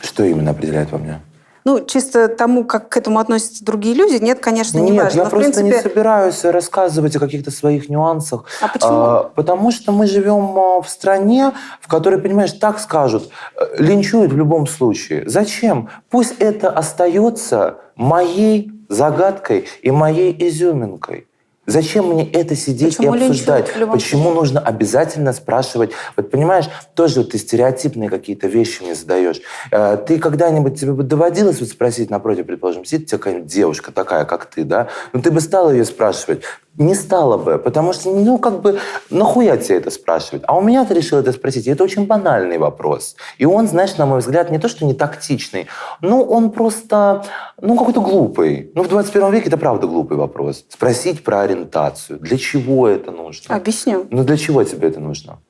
Что 0.00 0.24
именно 0.24 0.50
определяет 0.50 0.90
во 0.90 0.98
мне? 0.98 1.20
Ну, 1.68 1.84
чисто 1.84 2.28
тому, 2.28 2.64
как 2.64 2.88
к 2.88 2.96
этому 2.96 3.18
относятся 3.18 3.62
другие 3.62 3.94
люди, 3.94 4.16
нет, 4.24 4.40
конечно, 4.40 4.78
не 4.78 4.92
Нет, 4.92 5.04
важно. 5.04 5.18
я 5.18 5.24
просто 5.26 5.60
принципе, 5.60 5.66
не 5.66 5.82
собираюсь 5.82 6.42
рассказывать 6.44 7.14
о 7.16 7.20
каких-то 7.20 7.50
своих 7.50 7.90
нюансах. 7.90 8.44
А 8.62 8.68
почему? 8.68 8.90
А, 8.90 9.30
потому 9.34 9.70
что 9.70 9.92
мы 9.92 10.06
живем 10.06 10.56
а, 10.56 10.80
в 10.80 10.88
стране, 10.88 11.52
в 11.82 11.86
которой, 11.86 12.22
понимаешь, 12.22 12.52
так 12.52 12.78
скажут, 12.78 13.28
э, 13.54 13.82
линчуют 13.82 14.32
в 14.32 14.36
любом 14.38 14.66
случае. 14.66 15.28
Зачем? 15.28 15.90
Пусть 16.08 16.36
это 16.38 16.70
остается 16.70 17.76
моей 17.96 18.72
загадкой 18.88 19.68
и 19.82 19.90
моей 19.90 20.34
изюминкой. 20.48 21.27
Зачем 21.68 22.06
мне 22.14 22.26
это 22.30 22.56
сидеть 22.56 22.96
Почему 22.96 23.14
и 23.14 23.18
обсуждать? 23.18 23.76
любом 23.76 23.92
Почему 23.92 24.30
нужно 24.30 24.58
обязательно 24.58 25.34
спрашивать? 25.34 25.90
Вот 26.16 26.30
понимаешь, 26.30 26.64
тоже 26.94 27.20
вот 27.20 27.32
ты 27.32 27.38
стереотипные 27.38 28.08
какие-то 28.08 28.46
вещи 28.46 28.82
мне 28.82 28.94
задаешь. 28.94 29.42
Э, 29.70 29.98
Ты 29.98 30.18
когда-нибудь 30.18 30.80
тебе 30.80 30.92
бы 30.92 31.02
доводилось 31.02 31.60
вот 31.60 31.68
спросить 31.68 32.08
напротив, 32.08 32.46
предположим, 32.46 32.86
сидит 32.86 33.02
у 33.02 33.08
тебя 33.10 33.18
какая-нибудь 33.18 33.52
девушка 33.52 33.92
такая, 33.92 34.24
как 34.24 34.46
ты, 34.46 34.64
да? 34.64 34.88
Ну 35.12 35.20
ты 35.20 35.30
бы 35.30 35.42
стала 35.42 35.70
ее 35.70 35.84
спрашивать? 35.84 36.40
Не 36.78 36.94
стала 36.94 37.36
бы, 37.36 37.58
потому 37.58 37.92
что, 37.92 38.10
ну, 38.10 38.38
как 38.38 38.60
бы, 38.60 38.78
нахуя 39.10 39.56
тебе 39.56 39.78
это 39.78 39.90
спрашивать? 39.90 40.42
А 40.46 40.56
у 40.56 40.60
меня 40.60 40.84
ты 40.84 40.94
решил 40.94 41.18
это 41.18 41.32
спросить, 41.32 41.66
и 41.66 41.70
это 41.70 41.82
очень 41.82 42.06
банальный 42.06 42.56
вопрос. 42.58 43.16
И 43.36 43.44
он, 43.44 43.66
знаешь, 43.66 43.96
на 43.96 44.06
мой 44.06 44.20
взгляд, 44.20 44.50
не 44.52 44.58
то, 44.58 44.68
что 44.68 44.84
не 44.84 44.94
тактичный, 44.94 45.66
ну, 46.00 46.22
он 46.22 46.52
просто, 46.52 47.24
ну, 47.60 47.76
какой-то 47.76 48.00
глупый. 48.00 48.70
Ну, 48.76 48.84
в 48.84 48.88
21 48.88 49.32
веке 49.32 49.48
это 49.48 49.56
правда 49.56 49.88
глупый 49.88 50.16
вопрос. 50.16 50.64
Спросить 50.68 51.24
про 51.24 51.40
ориентацию. 51.40 52.20
Для 52.20 52.38
чего 52.38 52.86
это 52.86 53.10
нужно? 53.10 53.56
Объясню. 53.56 54.06
Ну, 54.10 54.22
для 54.22 54.36
чего 54.36 54.62
тебе 54.62 54.88
это 54.88 55.00
нужно? 55.00 55.40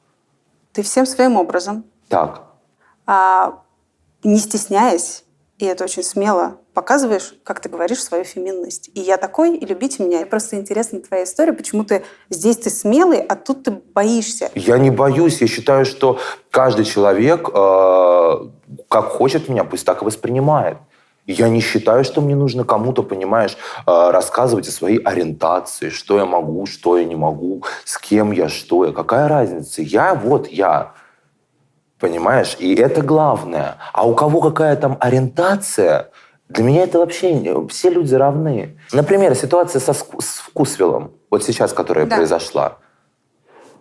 Ты 0.72 0.82
всем 0.82 1.04
своим 1.04 1.36
образом, 1.36 1.84
Так. 2.08 2.42
а, 3.06 3.58
не 4.24 4.38
стесняясь, 4.38 5.24
и 5.58 5.64
это 5.64 5.84
очень 5.84 6.04
смело, 6.04 6.58
показываешь, 6.72 7.34
как 7.42 7.58
ты 7.58 7.68
говоришь, 7.68 8.00
свою 8.00 8.22
феминность. 8.22 8.90
И 8.94 9.00
я 9.00 9.16
такой, 9.16 9.56
и 9.56 9.66
любите 9.66 10.04
меня. 10.04 10.22
И 10.22 10.24
просто 10.24 10.54
интересна 10.54 11.00
твоя 11.00 11.24
история, 11.24 11.52
почему 11.52 11.82
ты 11.82 12.04
здесь 12.30 12.58
ты 12.58 12.70
смелый, 12.70 13.18
а 13.18 13.34
тут 13.34 13.64
ты 13.64 13.72
боишься. 13.72 14.50
Я 14.54 14.78
не 14.78 14.90
боюсь. 14.90 15.40
Я 15.40 15.48
считаю, 15.48 15.84
что 15.84 16.20
каждый 16.50 16.84
человек, 16.84 17.48
э, 17.52 18.34
как 18.88 19.06
хочет 19.06 19.48
меня, 19.48 19.64
пусть 19.64 19.84
так 19.84 20.02
и 20.02 20.04
воспринимает. 20.04 20.78
Я 21.26 21.48
не 21.48 21.60
считаю, 21.60 22.04
что 22.04 22.20
мне 22.20 22.36
нужно 22.36 22.64
кому-то, 22.64 23.02
понимаешь, 23.02 23.56
э, 23.86 24.10
рассказывать 24.10 24.68
о 24.68 24.70
своей 24.70 24.98
ориентации, 24.98 25.90
что 25.90 26.18
я 26.18 26.24
могу, 26.24 26.66
что 26.66 26.96
я 26.96 27.04
не 27.04 27.16
могу, 27.16 27.64
с 27.84 27.98
кем 27.98 28.30
я, 28.30 28.48
что 28.48 28.84
я. 28.84 28.92
Какая 28.92 29.26
разница? 29.26 29.82
Я 29.82 30.14
вот 30.14 30.46
я. 30.46 30.94
Понимаешь? 32.00 32.56
И 32.60 32.74
это 32.74 33.02
главное. 33.02 33.76
А 33.92 34.06
у 34.06 34.14
кого 34.14 34.40
какая 34.40 34.76
там 34.76 34.96
ориентация, 35.00 36.10
для 36.48 36.64
меня 36.64 36.84
это 36.84 36.98
вообще... 36.98 37.32
не- 37.34 37.68
Все 37.68 37.90
люди 37.90 38.14
равны. 38.14 38.78
Например, 38.92 39.34
ситуация 39.34 39.80
со, 39.80 39.92
с 39.94 40.38
Вкусвиллом, 40.48 41.10
вот 41.30 41.42
сейчас, 41.44 41.72
которая 41.72 42.06
Да. 42.06 42.16
произошла. 42.16 42.76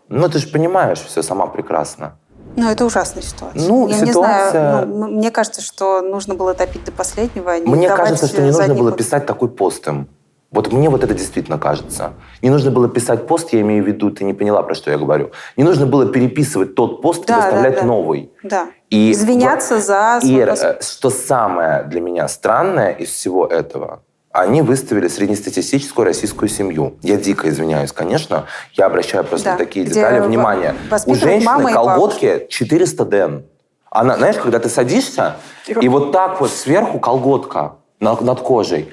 Ну, 0.10 0.28
ты 0.30 0.40
же 0.40 0.48
понимаешь 0.48 1.00
все 1.00 1.22
сама 1.22 1.48
прекрасно. 1.48 2.18
Ну, 2.56 2.68
это 2.72 2.86
ужасная 2.86 3.22
ситуация. 3.22 3.68
Ну, 3.68 3.88
я 3.88 4.00
не 4.00 4.08
ситуация- 4.08 4.52
знаю, 4.52 4.88
ну, 4.88 5.08
мне 5.10 5.30
кажется, 5.30 5.62
что 5.62 6.02
нужно 6.02 6.34
было 6.34 6.56
топить 6.56 6.86
до 6.86 6.92
последнего. 6.92 7.52
а 7.52 7.60
не 7.60 7.68
Мне 7.68 7.88
кажется, 7.88 8.26
что 8.28 8.42
не 8.42 8.52
нужно 8.52 8.74
было 8.74 8.92
писать 8.92 9.26
такой 9.28 9.50
пост 9.50 9.88
им. 9.88 10.08
Вот 10.50 10.72
мне 10.72 10.90
вот 10.90 11.04
это 11.04 11.14
действительно 11.14 11.58
кажется. 11.60 12.14
Не 12.42 12.50
нужно 12.50 12.72
было 12.72 12.88
писать 12.88 13.28
пост, 13.28 13.52
я 13.52 13.60
имею 13.62 13.84
в 13.84 13.88
виду, 13.88 14.10
ты 14.12 14.24
не 14.24 14.34
поняла, 14.34 14.64
про 14.64 14.76
что 14.76 14.90
я 14.92 14.98
говорю. 14.98 15.32
Не 15.58 15.64
нужно 15.66 15.86
было 15.86 16.06
переписывать 16.06 16.74
тот 16.74 17.02
пост 17.02 17.26
Да, 17.26 17.34
и 17.38 17.38
да, 17.42 17.46
выставлять 17.48 17.76
да. 17.76 17.84
новый. 17.86 18.32
Да. 18.44 18.68
И 18.90 19.12
Извиняться 19.12 19.76
во- 19.76 19.82
за 19.82 20.20
поступок. 20.22 20.80
э, 20.80 20.84
что 20.84 21.10
самое 21.10 21.84
для 21.84 22.00
меня 22.00 22.28
странное 22.30 22.92
из 22.92 23.10
всего 23.10 23.46
этого, 23.46 24.02
они 24.32 24.62
выставили 24.62 25.10
среднестатистическую 25.10 26.06
российскую 26.06 26.48
семью. 26.48 26.96
Я 27.02 27.18
дико 27.18 27.50
извиняюсь, 27.50 27.92
конечно. 27.92 28.46
Я 28.74 28.86
обращаю 28.86 29.26
просто 29.26 29.46
Да, 29.46 29.52
на 29.54 29.58
такие 29.58 29.86
детали 29.86 30.22
внимание. 30.22 30.76
У 31.08 31.16
женщины 31.16 31.70
и 31.70 31.74
колготки 31.74 32.48
400 32.50 33.04
ден. 33.06 33.46
Она, 33.90 34.16
знаешь, 34.16 34.38
когда 34.38 34.60
ты 34.60 34.70
садишься, 34.70 35.36
и 35.68 35.90
вот 35.90 36.14
так 36.14 36.40
вот 36.40 36.52
сверху 36.52 37.00
колготка 37.00 37.76
на- 38.00 38.20
над 38.22 38.40
кожей, 38.42 38.90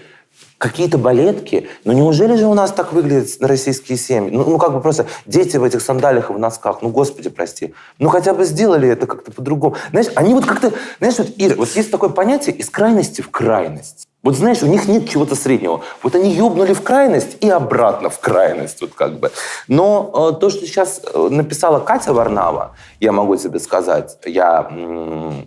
какие-то 0.65 0.97
балетки. 0.97 1.69
Ну 1.85 1.93
неужели 1.93 2.37
же 2.37 2.47
у 2.47 2.55
нас 2.55 2.73
так 2.73 2.95
выглядят 2.95 3.29
российские 3.41 3.99
семьи? 3.99 4.31
Ну, 4.31 4.45
ну, 4.45 4.59
как 4.59 4.73
бы 4.73 4.81
просто 4.81 5.05
дети 5.27 5.59
в 5.59 5.63
этих 5.63 5.83
сандалиях 5.83 6.31
и 6.31 6.33
в 6.33 6.39
носках. 6.39 6.81
Ну, 6.81 6.89
господи, 6.89 7.29
прости. 7.29 7.75
Ну 7.99 8.09
хотя 8.09 8.33
бы 8.33 8.45
сделали 8.47 8.89
это 8.89 9.07
как-то 9.07 9.31
по-другому. 9.31 9.77
Знаешь, 9.91 10.07
они 10.15 10.33
вот 10.33 10.47
как-то... 10.47 10.73
Знаешь, 11.01 11.19
вот, 11.19 11.29
Ира, 11.37 11.57
вот 11.57 11.69
есть 11.69 11.91
такое 11.91 12.09
понятие 12.09 12.57
из 12.57 12.71
крайности 12.71 13.21
в 13.21 13.31
крайность. 13.31 14.09
Вот 14.23 14.37
знаешь, 14.37 14.63
у 14.63 14.67
них 14.67 14.89
нет 14.89 15.07
чего-то 15.07 15.35
среднего. 15.35 15.83
Вот 16.03 16.15
они 16.15 16.33
ёбнули 16.33 16.73
в 16.73 16.81
крайность 16.81 17.37
и 17.43 17.51
обратно 17.51 18.09
в 18.09 18.19
крайность. 18.19 18.81
Вот 18.81 18.95
как 18.95 19.19
бы. 19.19 19.33
Но 19.69 20.31
э, 20.33 20.41
то, 20.41 20.49
что 20.49 20.65
сейчас 20.67 21.03
э, 21.05 21.29
написала 21.31 21.79
Катя 21.79 22.15
Варнава, 22.15 22.75
я 23.01 23.13
могу 23.13 23.37
тебе 23.37 23.61
сказать, 23.61 24.17
я 24.25 24.67
м, 24.71 25.47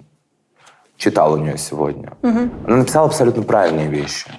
читал 0.96 1.34
у 1.34 1.38
нее 1.38 1.58
сегодня. 1.58 2.14
Мгм. 2.22 2.52
Она 2.68 2.78
написала 2.78 3.08
абсолютно 3.08 3.42
правильные 3.42 3.88
вещи. 3.88 4.30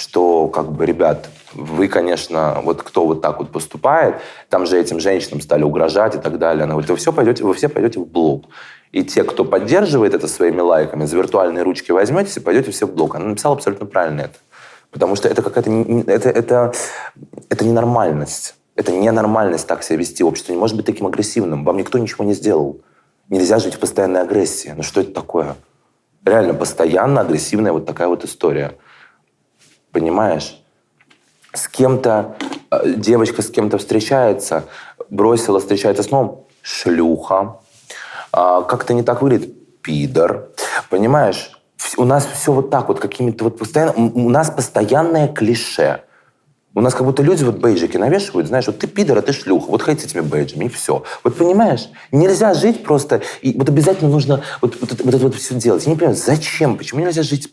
Что, 0.00 0.48
как 0.48 0.72
бы, 0.72 0.86
ребят, 0.86 1.28
вы, 1.52 1.86
конечно, 1.86 2.62
вот 2.64 2.82
кто 2.82 3.04
вот 3.04 3.20
так 3.20 3.38
вот 3.38 3.52
поступает, 3.52 4.14
там 4.48 4.64
же 4.64 4.80
этим 4.80 4.98
женщинам 4.98 5.42
стали 5.42 5.62
угрожать 5.62 6.14
и 6.14 6.18
так 6.18 6.38
далее. 6.38 6.64
Она 6.64 6.72
говорит, 6.72 6.88
вы, 6.88 6.96
все 6.96 7.12
пойдете, 7.12 7.44
вы 7.44 7.52
все 7.52 7.68
пойдете 7.68 8.00
в 8.00 8.06
блог. 8.06 8.46
И 8.92 9.04
те, 9.04 9.24
кто 9.24 9.44
поддерживает 9.44 10.14
это 10.14 10.26
своими 10.26 10.62
лайками, 10.62 11.04
за 11.04 11.18
виртуальные 11.18 11.64
ручки 11.64 11.92
возьметесь 11.92 12.38
и 12.38 12.40
пойдете 12.40 12.70
все 12.70 12.86
в 12.86 12.94
блог. 12.94 13.14
Она 13.14 13.26
написала 13.26 13.56
абсолютно 13.56 13.84
правильно 13.84 14.22
это. 14.22 14.38
Потому 14.90 15.16
что 15.16 15.28
это 15.28 15.42
какая-то... 15.42 15.70
Это, 16.06 16.30
это, 16.30 16.72
это 17.50 17.64
ненормальность. 17.66 18.54
Это 18.76 18.92
ненормальность 18.92 19.66
так 19.66 19.82
себя 19.82 19.98
вести. 19.98 20.24
Общество 20.24 20.52
не 20.52 20.58
может 20.58 20.76
быть 20.76 20.86
таким 20.86 21.08
агрессивным. 21.08 21.62
Вам 21.62 21.76
никто 21.76 21.98
ничего 21.98 22.24
не 22.24 22.32
сделал. 22.32 22.80
Нельзя 23.28 23.58
жить 23.58 23.74
в 23.74 23.78
постоянной 23.78 24.22
агрессии. 24.22 24.72
Ну 24.74 24.82
что 24.82 25.02
это 25.02 25.12
такое? 25.12 25.56
Реально 26.24 26.54
постоянно 26.54 27.20
агрессивная 27.20 27.72
вот 27.72 27.84
такая 27.84 28.08
вот 28.08 28.24
история. 28.24 28.78
Понимаешь? 29.92 30.60
С 31.52 31.68
кем-то, 31.68 32.36
э, 32.70 32.94
девочка 32.96 33.42
с 33.42 33.50
кем-то 33.50 33.78
встречается, 33.78 34.64
бросила, 35.08 35.58
встречается 35.58 36.02
снова, 36.02 36.44
шлюха. 36.62 37.56
А, 38.32 38.62
как-то 38.62 38.94
не 38.94 39.02
так 39.02 39.22
выглядит, 39.22 39.82
пидор. 39.82 40.50
Понимаешь? 40.88 41.50
У 41.96 42.04
нас 42.04 42.26
все 42.26 42.52
вот 42.52 42.70
так 42.70 42.88
вот, 42.88 43.00
какими-то 43.00 43.44
вот 43.44 43.58
постоянно... 43.58 43.92
У 43.96 44.28
нас 44.28 44.50
постоянное 44.50 45.28
клише. 45.28 46.02
У 46.72 46.80
нас 46.80 46.94
как 46.94 47.04
будто 47.04 47.22
люди 47.24 47.42
вот 47.42 47.56
бейджики 47.56 47.96
навешивают, 47.96 48.46
знаешь, 48.46 48.68
вот 48.68 48.78
ты 48.78 48.86
пидор, 48.86 49.18
а 49.18 49.22
ты 49.22 49.32
шлюха, 49.32 49.68
вот 49.70 49.82
ходите 49.82 50.06
этими 50.06 50.20
бейджами, 50.20 50.66
и 50.66 50.68
все. 50.68 51.02
Вот 51.24 51.36
понимаешь, 51.36 51.88
нельзя 52.12 52.54
жить 52.54 52.84
просто, 52.84 53.22
и 53.42 53.58
вот 53.58 53.68
обязательно 53.68 54.08
нужно 54.08 54.44
вот, 54.62 54.80
вот 54.80 54.90
вот, 55.02 55.14
это 55.14 55.24
вот 55.24 55.34
все 55.34 55.56
делать. 55.56 55.84
Я 55.84 55.90
не 55.90 55.98
понимаю, 55.98 56.16
зачем, 56.16 56.76
почему 56.76 57.00
нельзя 57.00 57.24
жить? 57.24 57.52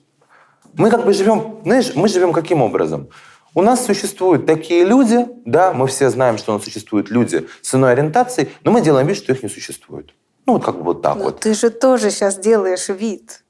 Мы 0.77 0.89
как 0.91 1.05
бы 1.05 1.13
живем, 1.13 1.57
знаешь, 1.63 1.91
мы 1.95 2.07
живем 2.07 2.33
каким 2.33 2.61
образом? 2.61 3.09
У 3.55 3.61
нас 3.63 3.83
существуют 3.85 4.45
такие 4.45 4.85
люди, 4.85 5.27
да, 5.45 5.73
мы 5.73 5.87
все 5.87 6.09
знаем, 6.09 6.37
что 6.37 6.51
у 6.51 6.55
нас 6.55 6.63
существуют 6.63 7.09
люди 7.09 7.47
с 7.61 7.73
иной 7.73 7.93
ориентацией, 7.93 8.49
но 8.63 8.71
мы 8.71 8.81
делаем 8.81 9.07
вид, 9.07 9.17
что 9.17 9.31
их 9.33 9.41
не 9.41 9.49
существует. 9.49 10.11
Ну, 10.45 10.53
вот 10.53 10.63
как 10.63 10.77
бы 10.77 10.83
вот 10.83 11.01
так 11.01 11.15
Но 11.17 11.23
вот. 11.25 11.39
ты 11.39 11.53
же 11.55 11.71
тоже 11.71 12.11
сейчас 12.11 12.37
делаешь 12.37 12.87
вид. 12.89 13.41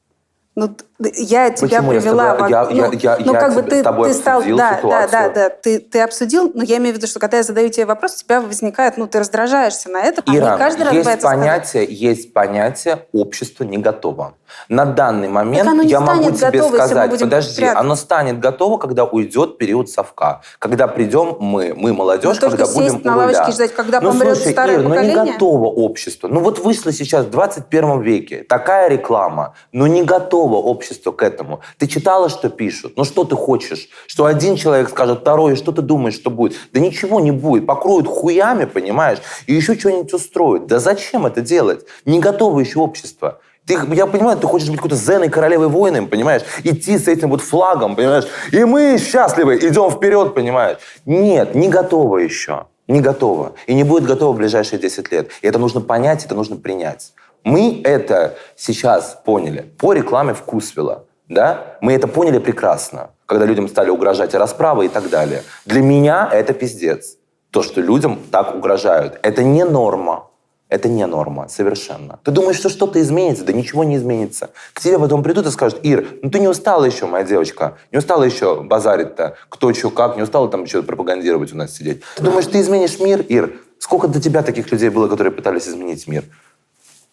Ну, 0.55 0.75
я 0.99 1.51
тебя 1.51 1.67
Почему? 1.67 1.91
Я 1.91 1.99
с 1.99 2.03
привела... 2.03 2.31
тобой- 2.35 2.47
в- 2.47 2.49
я- 2.49 2.63
ну, 2.63 2.71
я- 2.71 2.99
я- 2.99 3.17
ну, 3.23 3.33
я 3.33 3.39
как 3.39 3.53
бы 3.53 3.61
ты, 3.61 3.79
с 3.81 3.83
тобой 3.83 4.07
ты 4.07 4.13
стал... 4.15 4.41
Да, 4.41 4.47
да, 4.55 4.77
ситуацию. 4.77 5.11
да, 5.11 5.29
да. 5.29 5.49
Ты, 5.49 5.79
ты 5.79 5.99
обсудил, 6.01 6.51
но 6.55 6.63
я 6.63 6.77
имею 6.77 6.95
в 6.95 6.97
виду, 6.97 7.05
что 7.05 7.19
когда 7.19 7.37
я 7.37 7.43
задаю 7.43 7.69
тебе 7.69 7.85
вопрос, 7.85 8.15
у 8.15 8.19
тебя 8.23 8.41
возникает... 8.41 8.97
Ну, 8.97 9.05
ты 9.05 9.19
раздражаешься 9.19 9.89
на 9.89 10.01
это, 10.01 10.23
а 10.25 10.35
Ира, 10.35 10.53
не 10.53 10.57
каждый 10.57 10.83
раз 10.85 10.93
есть 10.93 11.05
боится 11.05 11.27
сказать. 11.27 11.39
понятие, 11.45 11.85
есть 11.89 12.33
понятие 12.33 13.05
общество 13.11 13.65
не 13.65 13.77
готово. 13.77 14.33
На 14.69 14.85
данный 14.85 15.27
момент 15.29 15.83
я 15.85 15.99
могу 15.99 16.31
тебе 16.31 16.51
готово, 16.51 16.75
сказать, 16.75 17.19
подожди, 17.19 17.55
прятаться. 17.61 17.79
оно 17.79 17.95
станет 17.95 18.39
готово, 18.39 18.77
когда 18.77 19.05
уйдет 19.05 19.57
период 19.57 19.89
совка. 19.89 20.41
Когда 20.59 20.87
придем 20.87 21.37
мы, 21.39 21.73
мы 21.75 21.93
молодежь, 21.93 22.35
Ну, 22.35 22.39
только 22.39 22.57
когда 22.57 22.65
сесть 22.65 22.93
будем 22.93 23.01
на 23.05 23.11
у 23.17 23.21
руля. 23.21 23.37
лавочке 23.37 23.51
ждать, 23.53 23.73
когда 23.73 24.01
ну, 24.01 24.09
помрет 24.11 24.37
слушай, 24.37 24.51
старое 24.51 24.75
Ир, 24.77 24.83
ну 24.83 24.89
поколение? 24.89 25.23
не 25.23 25.31
готово 25.31 25.65
общество. 25.67 26.27
Ну 26.27 26.39
вот 26.41 26.59
вышло 26.59 26.91
сейчас 26.91 27.25
в 27.25 27.29
21 27.29 28.01
веке 28.01 28.43
такая 28.47 28.89
реклама, 28.89 29.53
но 29.71 29.87
не 29.87 30.03
готово 30.03 30.55
общество 30.57 31.11
к 31.11 31.23
этому. 31.23 31.61
Ты 31.77 31.87
читала, 31.87 32.29
что 32.29 32.49
пишут? 32.49 32.93
Ну 32.97 33.03
что 33.03 33.23
ты 33.23 33.35
хочешь? 33.35 33.89
Что 34.07 34.25
один 34.25 34.55
человек 34.55 34.89
скажет, 34.89 35.19
второй, 35.21 35.55
что 35.55 35.71
ты 35.71 35.81
думаешь, 35.81 36.15
что 36.15 36.29
будет? 36.29 36.55
Да 36.73 36.79
ничего 36.79 37.19
не 37.19 37.31
будет. 37.31 37.65
Покроют 37.65 38.07
хуями, 38.07 38.65
понимаешь? 38.65 39.19
И 39.45 39.53
еще 39.53 39.77
что-нибудь 39.77 40.13
устроят. 40.13 40.67
Да 40.67 40.79
зачем 40.79 41.25
это 41.25 41.41
делать? 41.41 41.85
Не 42.05 42.19
готово 42.19 42.59
еще 42.59 42.79
общество. 42.79 43.39
Ты, 43.67 43.77
я 43.93 44.07
понимаю, 44.07 44.37
ты 44.37 44.47
хочешь 44.47 44.69
быть 44.69 44.77
какой-то 44.77 44.95
зеной 44.95 45.27
королевой 45.27 45.67
воином, 45.67 46.07
понимаешь? 46.07 46.43
Идти 46.63 46.97
с 46.97 47.07
этим 47.09 47.29
вот 47.29 47.41
флагом, 47.41 47.97
понимаешь? 47.97 48.23
И 48.53 48.63
мы 48.63 48.97
счастливы, 48.97 49.57
идем 49.57 49.91
вперед, 49.91 50.33
понимаешь? 50.33 50.77
Нет, 51.05 51.53
не 51.53 51.67
готово 51.67 52.19
еще. 52.19 52.67
Не 52.87 53.01
готово. 53.01 53.53
И 53.65 53.73
не 53.73 53.83
будет 53.83 54.05
готово 54.05 54.31
в 54.31 54.37
ближайшие 54.37 54.79
10 54.79 55.11
лет. 55.11 55.31
И 55.41 55.47
это 55.47 55.59
нужно 55.59 55.81
понять, 55.81 56.23
это 56.23 56.33
нужно 56.33 56.55
принять. 56.55 57.11
Мы 57.43 57.81
это 57.83 58.35
сейчас 58.55 59.19
поняли 59.25 59.65
по 59.77 59.91
рекламе 59.91 60.33
«Вкусвилла». 60.33 61.03
Да? 61.27 61.77
Мы 61.81 61.91
это 61.91 62.07
поняли 62.07 62.39
прекрасно, 62.39 63.09
когда 63.25 63.45
людям 63.45 63.67
стали 63.67 63.89
угрожать 63.89 64.33
расправы 64.33 64.85
и 64.85 64.89
так 64.89 65.09
далее. 65.09 65.43
Для 65.65 65.81
меня 65.81 66.29
это 66.31 66.53
пиздец. 66.53 67.17
То, 67.51 67.63
что 67.63 67.81
людям 67.81 68.19
так 68.31 68.55
угрожают. 68.55 69.19
Это 69.23 69.43
не 69.43 69.65
норма. 69.65 70.26
Это 70.69 70.89
не 70.89 71.05
норма, 71.07 71.47
совершенно. 71.47 72.19
Ты 72.23 72.31
думаешь, 72.31 72.57
что 72.57 72.67
что-то 72.67 73.01
изменится? 73.01 73.45
Да 73.45 73.53
ничего 73.53 73.85
не 73.85 73.95
изменится. 73.95 74.49
К 74.73 74.81
тебе 74.81 74.99
потом 74.99 75.23
придут 75.23 75.47
и 75.47 75.51
скажут, 75.51 75.79
Ир, 75.83 76.05
ну 76.21 76.29
ты 76.29 76.39
не 76.39 76.49
устала 76.49 76.83
еще, 76.83 77.05
моя 77.05 77.23
девочка, 77.23 77.77
не 77.91 77.99
устала 77.99 78.23
еще 78.23 78.61
базарить-то, 78.61 79.37
кто 79.47 79.73
что 79.73 79.89
как, 79.89 80.17
не 80.17 80.23
устала 80.23 80.49
там 80.49 80.63
еще 80.63 80.83
пропагандировать 80.83 81.53
у 81.53 81.57
нас 81.57 81.73
сидеть. 81.73 82.01
Ты 82.17 82.23
думаешь, 82.23 82.47
ты 82.47 82.59
изменишь 82.59 82.99
мир, 82.99 83.21
Ир? 83.29 83.53
Сколько 83.79 84.09
до 84.09 84.19
тебя 84.19 84.43
таких 84.43 84.69
людей 84.71 84.89
было, 84.89 85.07
которые 85.07 85.31
пытались 85.31 85.69
изменить 85.69 86.05
мир? 86.07 86.25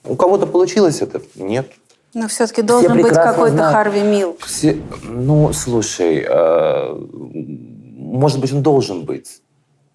У 0.05 0.17
кого-то 0.17 0.47
получилось 0.47 1.01
это? 1.01 1.23
Нет. 1.37 1.71
Но 2.13 2.27
все-таки 2.29 2.63
должен 2.63 2.93
быть 2.93 3.07
прекрасно 3.07 3.33
какой-то 3.33 3.57
знают. 3.57 3.73
Харви 3.73 4.03
Милл. 4.03 4.37
Все, 4.45 4.81
ну, 5.03 5.53
слушай, 5.53 6.25
э, 6.29 6.95
может 7.97 8.41
быть, 8.41 8.53
он 8.53 8.63
должен 8.63 9.05
быть. 9.05 9.43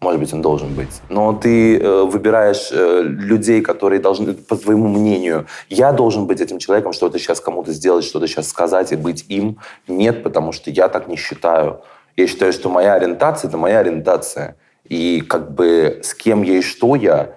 Может 0.01 0.21
быть, 0.21 0.33
он 0.33 0.41
должен 0.41 0.73
быть. 0.75 1.01
Но 1.09 1.33
ты 1.33 1.77
э, 1.77 2.03
выбираешь 2.03 2.69
э, 2.71 3.01
людей, 3.03 3.61
которые 3.61 3.99
должны, 3.99 4.33
по 4.33 4.55
твоему 4.55 4.87
мнению, 4.87 5.45
я 5.67 5.91
должен 5.91 6.25
быть 6.25 6.39
этим 6.39 6.57
человеком, 6.57 6.93
что-то 6.93 7.19
сейчас 7.19 7.41
кому-то 7.41 7.73
сделать, 7.73 8.05
что-то 8.05 8.25
сейчас 8.25 8.47
сказать 8.47 8.93
и 8.93 8.95
быть 8.95 9.25
им. 9.27 9.57
Нет, 9.89 10.23
потому 10.23 10.53
что 10.53 10.71
я 10.71 10.87
так 10.87 11.09
не 11.09 11.17
считаю. 11.17 11.81
Я 12.15 12.27
считаю, 12.27 12.53
что 12.53 12.69
моя 12.69 12.93
ориентация– 12.93 13.47
это 13.49 13.57
моя 13.57 13.79
ориентация. 13.79 14.55
И 14.85 15.19
как 15.19 15.53
бы 15.53 15.99
с 16.01 16.13
кем 16.13 16.43
я 16.43 16.55
и 16.55 16.61
что 16.61 16.95
я, 16.95 17.35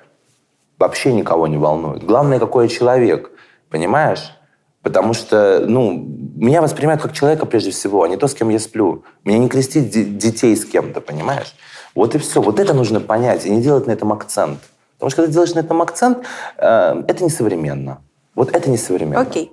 вообще 0.79 1.13
никого 1.13 1.49
не 1.49 1.59
волнует. 1.59 2.05
Главное, 2.05 2.39
какой 2.39 2.67
я 2.67 2.69
человек. 2.69 3.33
Понимаешь? 3.71 4.37
Потому 4.83 5.15
что, 5.15 5.65
ну, 5.67 5.93
меня 6.37 6.61
воспринимают 6.61 7.03
как 7.03 7.13
человека 7.13 7.47
прежде 7.47 7.71
всего, 7.71 8.03
а 8.03 8.09
не 8.09 8.17
то, 8.17 8.27
с 8.29 8.35
кем 8.35 8.51
я 8.51 8.59
сплю. 8.59 9.05
Меня 9.25 9.39
не 9.39 9.49
крестить 9.49 9.91
де- 9.91 10.05
детей 10.05 10.55
с 10.57 10.65
кем-то, 10.65 11.01
понимаешь? 11.01 11.55
Вот 11.95 12.15
и 12.15 12.19
все. 12.19 12.41
Вот 12.41 12.59
это 12.59 12.75
нужно 12.75 13.01
понять 13.01 13.47
и 13.47 13.51
не 13.51 13.63
делать 13.63 13.87
на 13.87 13.93
этом 13.93 14.13
акцент. 14.13 14.59
Потому 14.95 15.11
что 15.11 15.17
когда 15.17 15.27
ты 15.29 15.33
делаешь 15.33 15.55
на 15.55 15.61
этом 15.61 15.83
акцент, 15.83 16.19
э, 16.59 17.03
это 17.09 17.25
несовременно. 17.25 17.99
Вот 18.35 18.55
это 18.55 18.71
несовременно. 18.71 19.21
Окей. 19.21 19.53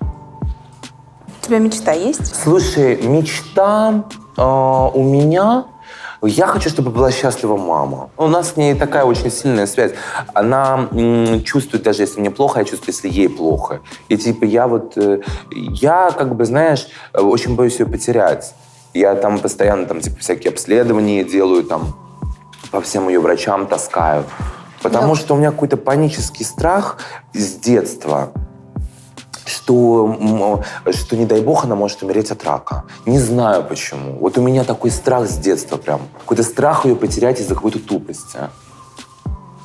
У 0.00 1.44
тебя 1.44 1.58
мечта 1.58 1.92
есть? 1.92 2.34
Слушай, 2.34 2.96
мечта 3.02 4.04
э, 4.36 4.42
у 4.42 5.02
меня... 5.02 5.66
Я 6.22 6.46
хочу, 6.46 6.70
чтобы 6.70 6.90
была 6.90 7.12
счастлива 7.12 7.56
мама. 7.56 8.10
У 8.16 8.26
нас 8.26 8.52
с 8.52 8.56
ней 8.56 8.74
такая 8.74 9.04
очень 9.04 9.30
сильная 9.30 9.66
связь. 9.66 9.92
Она 10.32 10.88
м, 10.90 11.44
чувствует, 11.44 11.84
даже 11.84 12.02
если 12.02 12.20
мне 12.20 12.30
плохо, 12.30 12.60
я 12.60 12.64
чувствую, 12.64 12.94
если 12.94 13.08
ей 13.08 13.28
плохо. 13.28 13.80
И 14.08 14.16
типа 14.16 14.44
я 14.44 14.66
вот... 14.66 14.96
э, 14.96 15.20
я, 15.52 16.10
как 16.10 16.34
бы, 16.34 16.44
знаешь, 16.46 16.88
э, 17.12 17.20
очень 17.20 17.54
боюсь 17.54 17.78
ее 17.78 17.86
потерять. 17.86 18.54
Я 18.96 19.14
там 19.14 19.38
постоянно 19.38 19.86
там, 19.86 20.00
типа, 20.00 20.16
всякие 20.20 20.50
обследования 20.50 21.22
делаю, 21.22 21.64
там, 21.64 21.94
по 22.70 22.80
всем 22.80 23.08
ее 23.08 23.20
врачам 23.20 23.66
таскаю. 23.66 24.24
Потому 24.82 25.14
что 25.14 25.34
у 25.34 25.36
меня 25.36 25.50
какой-то 25.50 25.76
панический 25.76 26.44
страх 26.44 26.98
с 27.34 27.54
детства 27.54 28.32
что, 29.44 30.62
что, 30.92 31.16
не 31.16 31.24
дай 31.24 31.40
бог, 31.40 31.64
она 31.64 31.74
может 31.74 32.02
умереть 32.02 32.30
от 32.30 32.44
рака. 32.44 32.84
Не 33.04 33.18
знаю 33.18 33.64
почему. 33.64 34.18
Вот 34.18 34.38
у 34.38 34.42
меня 34.42 34.64
такой 34.64 34.90
страх 34.90 35.28
с 35.28 35.36
детства 35.36 35.76
прям. 35.76 36.00
Какой-то 36.20 36.42
страх 36.42 36.84
ее 36.84 36.96
потерять 36.96 37.40
из-за 37.40 37.54
какой-то 37.54 37.78
тупости. 37.78 38.38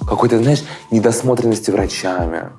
Какой-то, 0.07 0.41
знаешь, 0.41 0.63
недосмотренности 0.91 1.71
врачами. 1.71 2.49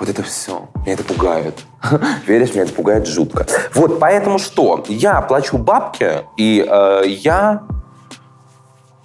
Вот 0.00 0.08
это 0.08 0.22
все. 0.22 0.66
Меня 0.86 0.94
это 0.94 1.04
пугает. 1.04 1.58
Веришь, 2.26 2.54
меня 2.54 2.62
это 2.62 2.72
пугает 2.72 3.06
жутко. 3.06 3.46
Вот, 3.74 4.00
поэтому 4.00 4.38
что? 4.38 4.82
Я 4.88 5.20
плачу 5.20 5.58
бабки, 5.58 6.24
и 6.38 6.66
э, 6.66 7.02
я 7.06 7.64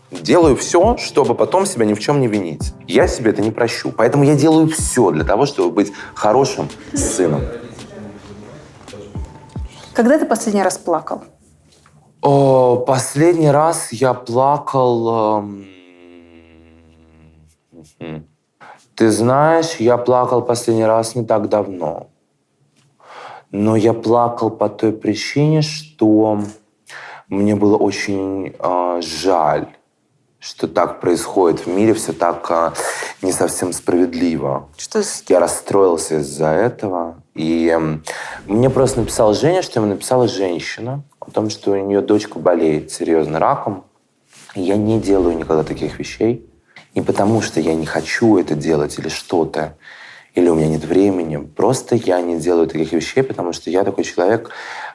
делаю 0.10 0.56
все, 0.56 0.96
чтобы 0.96 1.36
потом 1.36 1.66
себя 1.66 1.86
ни 1.86 1.94
в 1.94 2.00
чем 2.00 2.22
не 2.22 2.28
винить. 2.28 2.74
Я 2.88 3.10
себе 3.10 3.32
это 3.32 3.42
не 3.42 3.52
прощу. 3.52 3.92
Поэтому 3.92 4.24
я 4.24 4.36
делаю 4.36 4.70
все 4.70 5.12
для 5.12 5.26
того, 5.26 5.46
чтобы 5.46 5.72
быть 5.72 5.92
хорошим 6.14 6.70
сыном. 6.94 7.42
Когда 9.94 10.18
ты 10.18 10.26
последний 10.26 10.64
раз 10.64 10.78
плакал? 10.78 11.26
О, 12.22 12.78
последний 12.78 13.52
раз 13.52 13.92
я 13.92 14.14
плакал... 14.14 15.42
эм. 18.00 18.26
Ты 18.96 19.12
знаешь, 19.12 19.76
я 19.76 19.98
плакал 19.98 20.42
последний 20.42 20.86
раз 20.86 21.16
не 21.16 21.26
так 21.26 21.50
давно. 21.50 22.08
Но 23.52 23.76
я 23.76 23.94
плакал 23.94 24.50
по 24.50 24.70
той 24.70 24.94
причине, 24.94 25.62
что 25.62 26.42
мне 27.28 27.56
было 27.56 27.76
очень 27.76 28.54
э, 28.58 29.02
жаль, 29.02 29.68
что 30.40 30.68
так 30.68 31.02
происходит 31.02 31.62
в 31.62 31.68
мире, 31.68 31.94
все 31.94 32.14
так 32.14 32.48
э, 32.50 32.72
не 33.22 33.34
совсем 33.34 33.74
справедливо. 33.74 34.70
Что 34.78 35.02
Я 35.28 35.40
расстроился 35.40 36.20
из-за 36.20 36.48
этого. 36.48 37.16
И 37.34 37.68
эм, 37.68 38.04
мне 38.46 38.70
просто 38.70 39.02
написала 39.02 39.34
Женя, 39.34 39.62
что 39.62 39.80
ему 39.82 39.90
написала 39.90 40.28
женщина 40.30 41.04
о 41.20 41.32
том, 41.32 41.50
что 41.50 41.72
у 41.72 41.76
нее 41.76 42.02
дочка 42.02 42.40
болеет 42.40 42.92
серьезно 42.92 43.40
раком. 43.40 43.84
Я 44.54 44.78
не 44.78 45.02
делаю 45.02 45.38
никогда 45.38 45.64
таких 45.64 46.00
вещей. 46.00 46.50
Не 46.96 47.02
потому, 47.02 47.42
что 47.42 47.60
я 47.60 47.76
не 47.76 47.86
хочу 47.86 48.38
это 48.38 48.56
делать 48.56 48.98
или 48.98 49.10
что-то, 49.10 49.76
или 50.34 50.48
у 50.50 50.56
меня 50.56 50.68
нет 50.70 50.86
времени. 50.86 51.38
Просто 51.38 51.96
я 51.96 52.22
не 52.22 52.40
делаю 52.40 52.68
таких 52.68 52.94
вещей, 52.94 53.22
потому 53.22 53.52
что 53.54 53.70
я 53.70 53.84
такой 53.84 54.06
человек, 54.06 54.50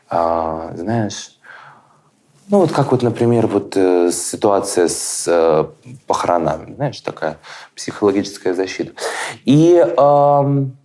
а, 0.09 0.73
знаешь, 0.75 1.37
Ну, 2.49 2.59
вот 2.59 2.73
как 2.73 2.91
вот, 2.91 3.03
например, 3.03 3.47
вот 3.47 3.77
э, 3.77 4.11
ситуация 4.13 4.89
с 4.89 5.25
э, 5.29 5.65
похоронами, 6.09 6.75
знаешь, 6.75 7.01
такая 7.01 7.37
психологическая 7.77 8.55
защита. 8.55 8.91
И 9.45 9.77
эм, 9.77 10.77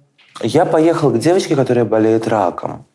я 0.41 0.65
поехал 0.65 1.09
к 1.09 1.17
девочке, 1.17 1.55
которая 1.55 1.85
болеет 1.85 2.27
раком. 2.27 2.85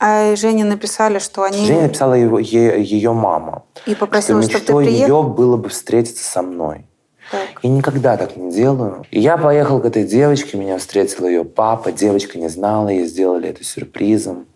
А 0.00 0.34
Жене 0.36 0.64
написали, 0.64 1.18
что 1.18 1.42
они... 1.42 1.66
Женя 1.66 1.82
написала 1.82 2.14
его, 2.14 2.38
е- 2.38 2.82
ее 2.82 3.12
мама. 3.12 3.64
И 3.84 3.94
попросила, 3.94 4.40
что 4.42 4.52
чтобы 4.52 4.84
ты 4.84 4.88
приехал. 4.88 5.22
ее 5.22 5.28
было 5.28 5.56
бы 5.58 5.68
встретиться 5.68 6.24
со 6.24 6.40
мной. 6.40 6.86
Так. 7.30 7.62
И 7.62 7.68
никогда 7.68 8.16
так 8.16 8.36
не 8.36 8.50
делаю. 8.52 9.04
И 9.10 9.20
я 9.20 9.36
поехал 9.36 9.80
к 9.80 9.84
этой 9.84 10.04
девочке, 10.04 10.56
меня 10.56 10.78
встретила 10.78 11.26
ее 11.26 11.44
папа, 11.44 11.92
девочка 11.92 12.38
не 12.38 12.48
знала, 12.48 12.88
ей 12.88 13.06
сделали 13.06 13.48
это 13.48 13.64
сюрпризом. 13.64 14.46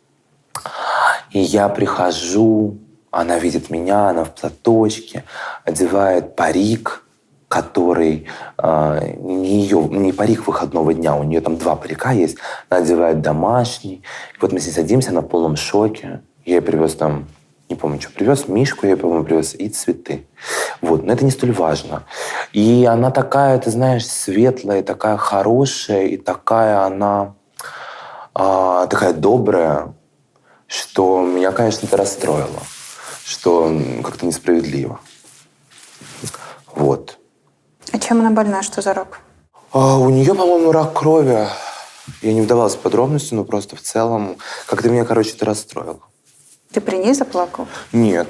И 1.30 1.38
я 1.38 1.68
прихожу, 1.68 2.78
она 3.10 3.38
видит 3.38 3.70
меня, 3.70 4.08
она 4.08 4.24
в 4.24 4.34
платочке, 4.34 5.24
одевает 5.64 6.36
парик, 6.36 7.04
который 7.48 8.26
э, 8.56 9.14
не 9.18 9.60
ее, 9.60 9.86
не 9.90 10.12
парик 10.12 10.46
выходного 10.46 10.94
дня, 10.94 11.14
у 11.14 11.22
нее 11.22 11.42
там 11.42 11.58
два 11.58 11.76
парика 11.76 12.12
есть, 12.12 12.38
она 12.70 12.80
одевает 12.80 13.20
домашний. 13.20 14.02
И 14.34 14.40
вот 14.40 14.52
мы 14.52 14.60
здесь 14.60 14.74
садимся, 14.74 15.10
она 15.10 15.20
в 15.20 15.28
полном 15.28 15.56
шоке. 15.56 16.22
Я 16.46 16.54
ей 16.54 16.60
привез 16.62 16.94
там, 16.94 17.26
не 17.72 17.78
помню, 17.78 18.00
что 18.00 18.10
привез, 18.10 18.48
Мишку 18.48 18.86
я, 18.86 18.96
по-моему, 18.96 19.24
привез, 19.24 19.54
и 19.54 19.68
цветы. 19.68 20.26
Вот, 20.82 21.04
но 21.04 21.12
это 21.12 21.24
не 21.24 21.30
столь 21.30 21.52
важно. 21.52 22.04
И 22.52 22.84
она 22.84 23.10
такая, 23.10 23.58
ты 23.58 23.70
знаешь, 23.70 24.06
светлая, 24.06 24.82
такая 24.82 25.16
хорошая, 25.16 26.06
и 26.06 26.16
такая 26.16 26.82
она, 26.84 27.34
а, 28.34 28.86
такая 28.88 29.14
добрая, 29.14 29.94
что 30.66 31.22
меня, 31.22 31.52
конечно, 31.52 31.86
это 31.86 31.96
расстроило, 31.96 32.62
что 33.24 33.74
как-то 34.04 34.26
несправедливо. 34.26 35.00
Вот. 36.74 37.18
А 37.92 37.98
чем 37.98 38.20
она 38.20 38.30
больна? 38.30 38.62
Что 38.62 38.82
за 38.82 38.92
рак? 38.92 39.20
А, 39.72 39.98
у 39.98 40.10
нее, 40.10 40.34
по-моему, 40.34 40.72
рак 40.72 40.92
крови. 40.92 41.48
Я 42.20 42.34
не 42.34 42.42
вдавалась 42.42 42.74
в 42.74 42.80
подробности, 42.80 43.32
но 43.32 43.44
просто 43.44 43.76
в 43.76 43.80
целом 43.80 44.36
как-то 44.66 44.90
меня, 44.90 45.04
короче, 45.04 45.30
это 45.30 45.46
расстроило. 45.46 46.00
Ты 46.72 46.80
при 46.80 46.96
ней 46.96 47.14
заплакал? 47.14 47.68
Нет. 47.92 48.28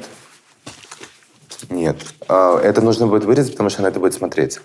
Нет. 1.70 1.97
А, 2.28 2.59
Это 2.60 2.81
нужно 2.81 3.06
будет 3.06 3.24
вырезать, 3.24 3.52
потому 3.52 3.70
что 3.70 3.81
она 3.81 3.89
это 3.89 4.01
будет 4.01 4.14
смотреть. 4.14 4.60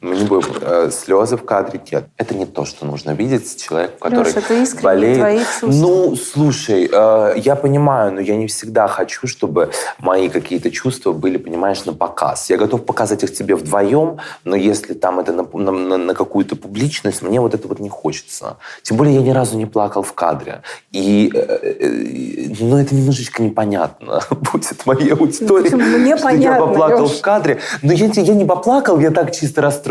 Мы 0.00 0.16
не 0.16 0.24
будем... 0.24 0.48
э, 0.60 0.90
слезы 0.90 1.36
в 1.36 1.44
кадре 1.44 1.80
нет. 1.90 2.06
Это 2.16 2.34
не 2.34 2.46
то, 2.46 2.64
что 2.64 2.86
нужно 2.86 3.12
видеть 3.12 3.62
человек, 3.62 3.98
который 3.98 4.24
Лёш, 4.24 4.36
это 4.36 4.54
искренне 4.54 4.82
болеет. 4.82 5.18
твои 5.18 5.38
чувства. 5.38 5.66
Ну, 5.68 6.16
слушай, 6.16 6.88
э, 6.92 7.32
я 7.36 7.56
понимаю, 7.56 8.12
но 8.12 8.20
я 8.20 8.36
не 8.36 8.46
всегда 8.46 8.88
хочу, 8.88 9.26
чтобы 9.26 9.70
мои 9.98 10.28
какие-то 10.28 10.70
чувства 10.70 11.12
были, 11.12 11.36
понимаешь, 11.38 11.84
на 11.84 11.92
показ. 11.92 12.50
Я 12.50 12.56
готов 12.56 12.84
показать 12.84 13.22
их 13.24 13.32
тебе 13.34 13.54
вдвоем, 13.56 14.18
но 14.44 14.56
если 14.56 14.94
там 14.94 15.18
это 15.20 15.32
на, 15.32 15.42
на- 15.52 15.72
на- 15.72 15.96
на 15.98 16.14
какую-то 16.14 16.56
публичность, 16.56 17.22
мне 17.22 17.40
вот 17.40 17.54
это 17.54 17.66
вот 17.68 17.80
не 17.80 17.88
хочется. 17.88 18.56
Тем 18.82 18.96
более 18.96 19.14
я 19.16 19.22
ни 19.22 19.30
разу 19.30 19.56
не 19.56 19.66
плакал 19.66 20.02
в 20.02 20.12
кадре. 20.12 20.62
И, 20.92 21.30
э, 21.34 21.38
э, 21.80 22.46
ну, 22.60 22.76
это 22.78 22.94
немножечко 22.94 23.42
непонятно 23.42 24.20
будет 24.52 24.84
моей 24.86 25.12
аудитории? 25.12 25.74
Мне 25.74 26.16
что 26.16 26.28
я 26.28 26.34
понятно, 26.34 26.66
поплакал 26.66 27.02
Лёш. 27.02 27.12
в 27.18 27.20
кадре. 27.20 27.58
Но 27.82 27.92
я, 27.92 28.06
я 28.06 28.34
не 28.34 28.44
поплакал, 28.44 29.00
я 29.00 29.10
так 29.10 29.32
чисто 29.34 29.62
расстроился. 29.62 29.86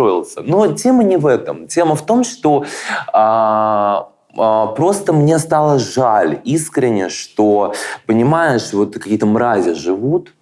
Но 0.45 0.73
тема 0.73 1.03
не 1.03 1.17
в 1.17 1.25
этом. 1.25 1.67
Тема 1.67 1.95
в 1.95 2.05
том, 2.05 2.23
что 2.23 2.65
а, 3.13 4.09
а, 4.37 4.67
просто 4.67 5.13
мне 5.13 5.39
стало 5.39 5.79
жаль 5.79 6.41
искренне, 6.43 7.09
что, 7.09 7.73
понимаешь, 8.05 8.73
вот 8.73 8.93
какие-то 8.93 9.25
мрази 9.25 9.73
живут, 9.73 10.33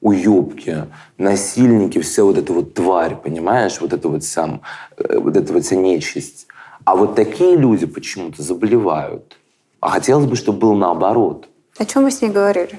уебки, 0.00 0.86
насильники, 1.18 2.00
все 2.00 2.24
вот 2.24 2.38
это 2.38 2.52
вот 2.52 2.74
тварь, 2.74 3.16
понимаешь, 3.16 3.80
вот 3.80 3.92
это 3.92 4.08
вот 4.08 4.24
сам, 4.24 4.62
э, 4.96 5.18
вот 5.18 5.36
это 5.36 5.52
вот 5.52 5.64
вся 5.64 5.76
нечисть. 5.76 6.46
А 6.84 6.94
вот 6.94 7.16
такие 7.16 7.56
люди 7.56 7.86
почему-то 7.86 8.42
заболевают. 8.42 9.36
А 9.80 9.90
хотелось 9.90 10.26
бы, 10.26 10.36
чтобы 10.36 10.58
было 10.58 10.74
наоборот. 10.74 11.48
О 11.78 11.84
чем 11.84 12.04
вы 12.04 12.10
с 12.10 12.22
ней 12.22 12.30
говорили? 12.30 12.78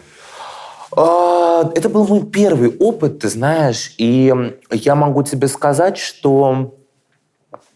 А, 0.98 1.72
Это 1.76 1.90
был 1.90 2.07
мой 2.07 2.24
первый 2.26 2.76
опыт, 2.80 3.19
ты 3.19 3.30
знаешь, 3.30 3.94
и 3.99 4.34
я 4.72 4.95
могу 4.95 5.22
тебе 5.24 5.48
сказать, 5.48 5.98
что 5.98 6.74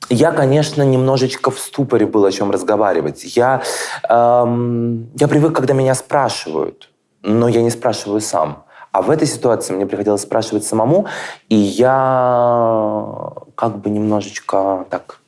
я, 0.09 0.31
конечно, 0.31 0.81
немножечко 0.81 1.51
в 1.51 1.59
ступоре 1.59 2.07
был, 2.07 2.25
о 2.25 2.31
чем 2.31 2.49
разговаривать. 2.51 3.35
Я, 3.35 3.61
эм, 4.09 5.11
я 5.15 5.27
привык, 5.27 5.55
когда 5.55 5.73
меня 5.73 5.93
спрашивают, 5.93 6.89
но 7.21 7.47
я 7.47 7.61
не 7.61 7.69
спрашиваю 7.69 8.21
сам. 8.21 8.65
А 8.91 9.03
в 9.03 9.11
этой 9.11 9.27
ситуации 9.27 9.73
мне 9.73 9.85
приходилось 9.85 10.23
спрашивать 10.23 10.63
самому, 10.65 11.05
и 11.47 11.55
я 11.55 13.31
как 13.55 13.77
бы 13.77 13.89
немножечко 13.89 14.85
так 14.89 15.19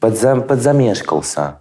подзам- 0.00 0.42
подзамешкался. 0.42 1.60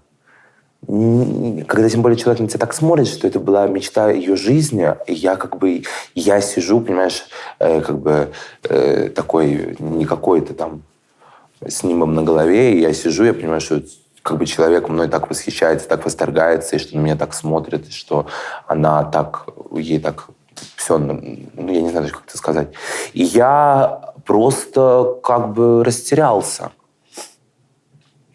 Когда 0.88 1.90
тем 1.90 2.04
более 2.04 2.18
человек 2.18 2.42
на 2.42 2.48
тебя 2.48 2.60
так 2.60 2.74
смотрит, 2.74 3.08
что 3.08 3.28
это 3.28 3.40
была 3.40 3.68
мечта 3.68 4.12
ее 4.12 4.36
жизни, 4.36 4.94
я 5.08 5.36
как 5.36 5.58
бы, 5.58 5.84
я 6.14 6.42
сижу, 6.42 6.80
понимаешь, 6.80 7.24
э, 7.60 7.82
как 7.82 8.00
бы 8.00 8.32
э, 8.64 9.10
такой, 9.10 9.76
не 9.80 10.06
какой-то 10.06 10.54
там 10.54 10.84
с 11.66 11.84
нимбом 11.84 12.14
на 12.14 12.22
голове, 12.22 12.76
и 12.76 12.82
я 12.82 12.94
сижу, 12.94 13.24
я 13.24 13.34
понимаю, 13.34 13.62
что 13.62 13.82
как 14.22 14.38
бы 14.38 14.46
человек 14.46 14.90
мной 14.90 15.08
так 15.08 15.30
восхищается, 15.30 15.88
так 15.88 16.06
восторгается, 16.06 16.76
и 16.76 16.80
что 16.80 16.98
на 16.98 17.02
меня 17.02 17.16
так 17.16 17.34
смотрит, 17.34 17.88
и 17.88 17.92
что 17.92 18.28
она 18.68 19.04
так, 19.04 19.48
ей 19.72 20.00
так 20.00 20.30
все, 20.76 20.98
ну, 20.98 21.16
я 21.16 21.82
не 21.82 21.90
знаю 21.90 22.10
как 22.12 22.24
это 22.28 22.38
сказать. 22.38 22.70
И 23.14 23.24
я 23.24 24.14
просто 24.26 25.18
как 25.24 25.54
бы 25.54 25.84
растерялся. 25.84 26.72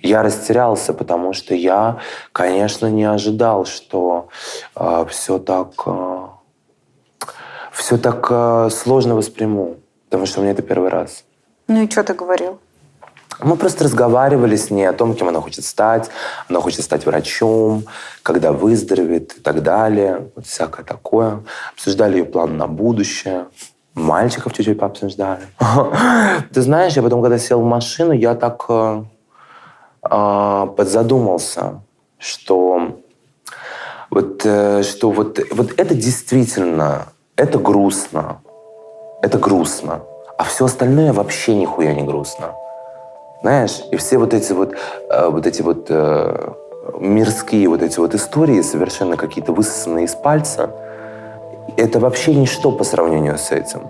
Я 0.02 0.22
растерялся, 0.22 0.92
потому 0.92 1.32
что 1.32 1.54
я, 1.54 1.98
конечно, 2.32 2.86
не 2.86 3.04
ожидал, 3.04 3.66
что 3.66 4.28
все 5.08 5.38
так, 5.38 5.72
все 7.72 7.98
так 7.98 8.26
э, 8.30 8.68
сложно 8.70 9.14
восприму, 9.14 9.76
потому 10.08 10.26
что 10.26 10.40
меня 10.40 10.52
это 10.52 10.62
первый 10.62 10.90
раз. 10.90 11.24
Ну 11.68 11.82
и 11.82 11.90
что 11.90 12.02
ты 12.02 12.14
говорил? 12.14 12.58
Мы 13.42 13.56
просто 13.56 13.84
разговаривали 13.84 14.56
с 14.56 14.70
ней 14.70 14.84
о 14.84 14.92
том, 14.92 15.14
кем 15.14 15.28
она 15.28 15.40
хочет 15.40 15.64
стать. 15.64 16.10
Она 16.48 16.60
хочет 16.60 16.84
стать 16.84 17.06
врачом, 17.06 17.84
когда 18.22 18.52
выздоровеет 18.52 19.38
и 19.38 19.40
так 19.40 19.62
далее. 19.62 20.28
Вот 20.36 20.46
всякое 20.46 20.84
такое. 20.84 21.40
Обсуждали 21.72 22.18
ее 22.18 22.24
план 22.24 22.58
на 22.58 22.66
будущее. 22.66 23.46
Мальчиков 23.94 24.52
чуть-чуть 24.52 24.78
пообсуждали. 24.78 25.42
Ты 26.52 26.62
знаешь, 26.62 26.94
я 26.94 27.02
потом, 27.02 27.22
когда 27.22 27.38
сел 27.38 27.60
в 27.60 27.64
машину, 27.64 28.12
я 28.12 28.34
так 28.34 28.64
э, 28.68 29.02
э, 29.02 29.04
подзадумался, 30.02 31.82
что 32.18 33.00
вот, 34.10 34.42
э, 34.44 34.82
что 34.82 35.10
вот, 35.10 35.38
вот 35.52 35.72
это 35.76 35.94
действительно, 35.94 37.06
это 37.36 37.58
грустно. 37.58 38.40
Это 39.22 39.38
грустно. 39.38 40.00
А 40.36 40.44
все 40.44 40.64
остальное 40.64 41.12
вообще 41.12 41.54
нихуя 41.54 41.94
не 41.94 42.02
грустно. 42.02 42.54
Знаешь, 43.42 43.82
и 43.92 43.96
все 43.96 44.18
вот 44.18 44.34
эти 44.34 44.52
вот, 44.52 44.74
э, 45.08 45.28
вот 45.28 45.46
эти 45.46 45.62
вот 45.62 45.86
э, 45.88 46.52
мирские 46.98 47.68
вот 47.68 47.82
эти 47.82 48.00
вот 48.00 48.14
истории, 48.14 48.60
совершенно 48.62 49.16
какие-то 49.16 49.52
высосанные 49.52 50.06
из 50.06 50.14
пальца, 50.14 50.70
это 51.76 52.00
вообще 52.00 52.34
ничто 52.34 52.72
по 52.72 52.84
сравнению 52.84 53.38
с 53.38 53.52
этим. 53.52 53.82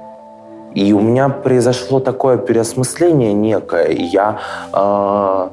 И 0.74 0.92
у 0.92 1.00
меня 1.00 1.28
произошло 1.28 1.98
такое 1.98 2.36
переосмысление 2.36 3.32
некое, 3.32 3.86
и 3.86 4.04
я 4.04 4.38
э, 4.72 5.48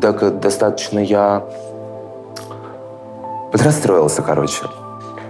так, 0.00 0.40
достаточно 0.40 0.98
я 0.98 1.44
подрастроился, 3.52 4.22
короче. 4.22 4.62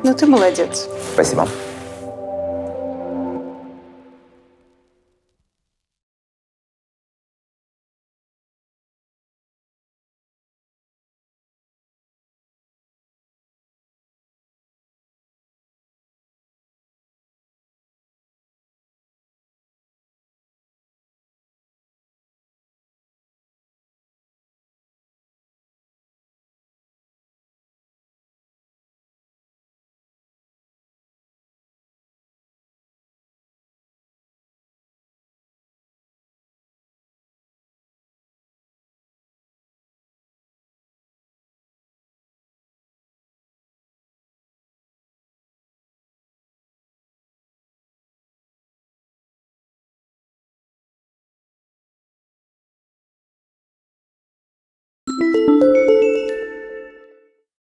Ну 0.02 0.14
ты 0.14 0.26
молодец. 0.26 0.88
Спасибо. 1.14 1.46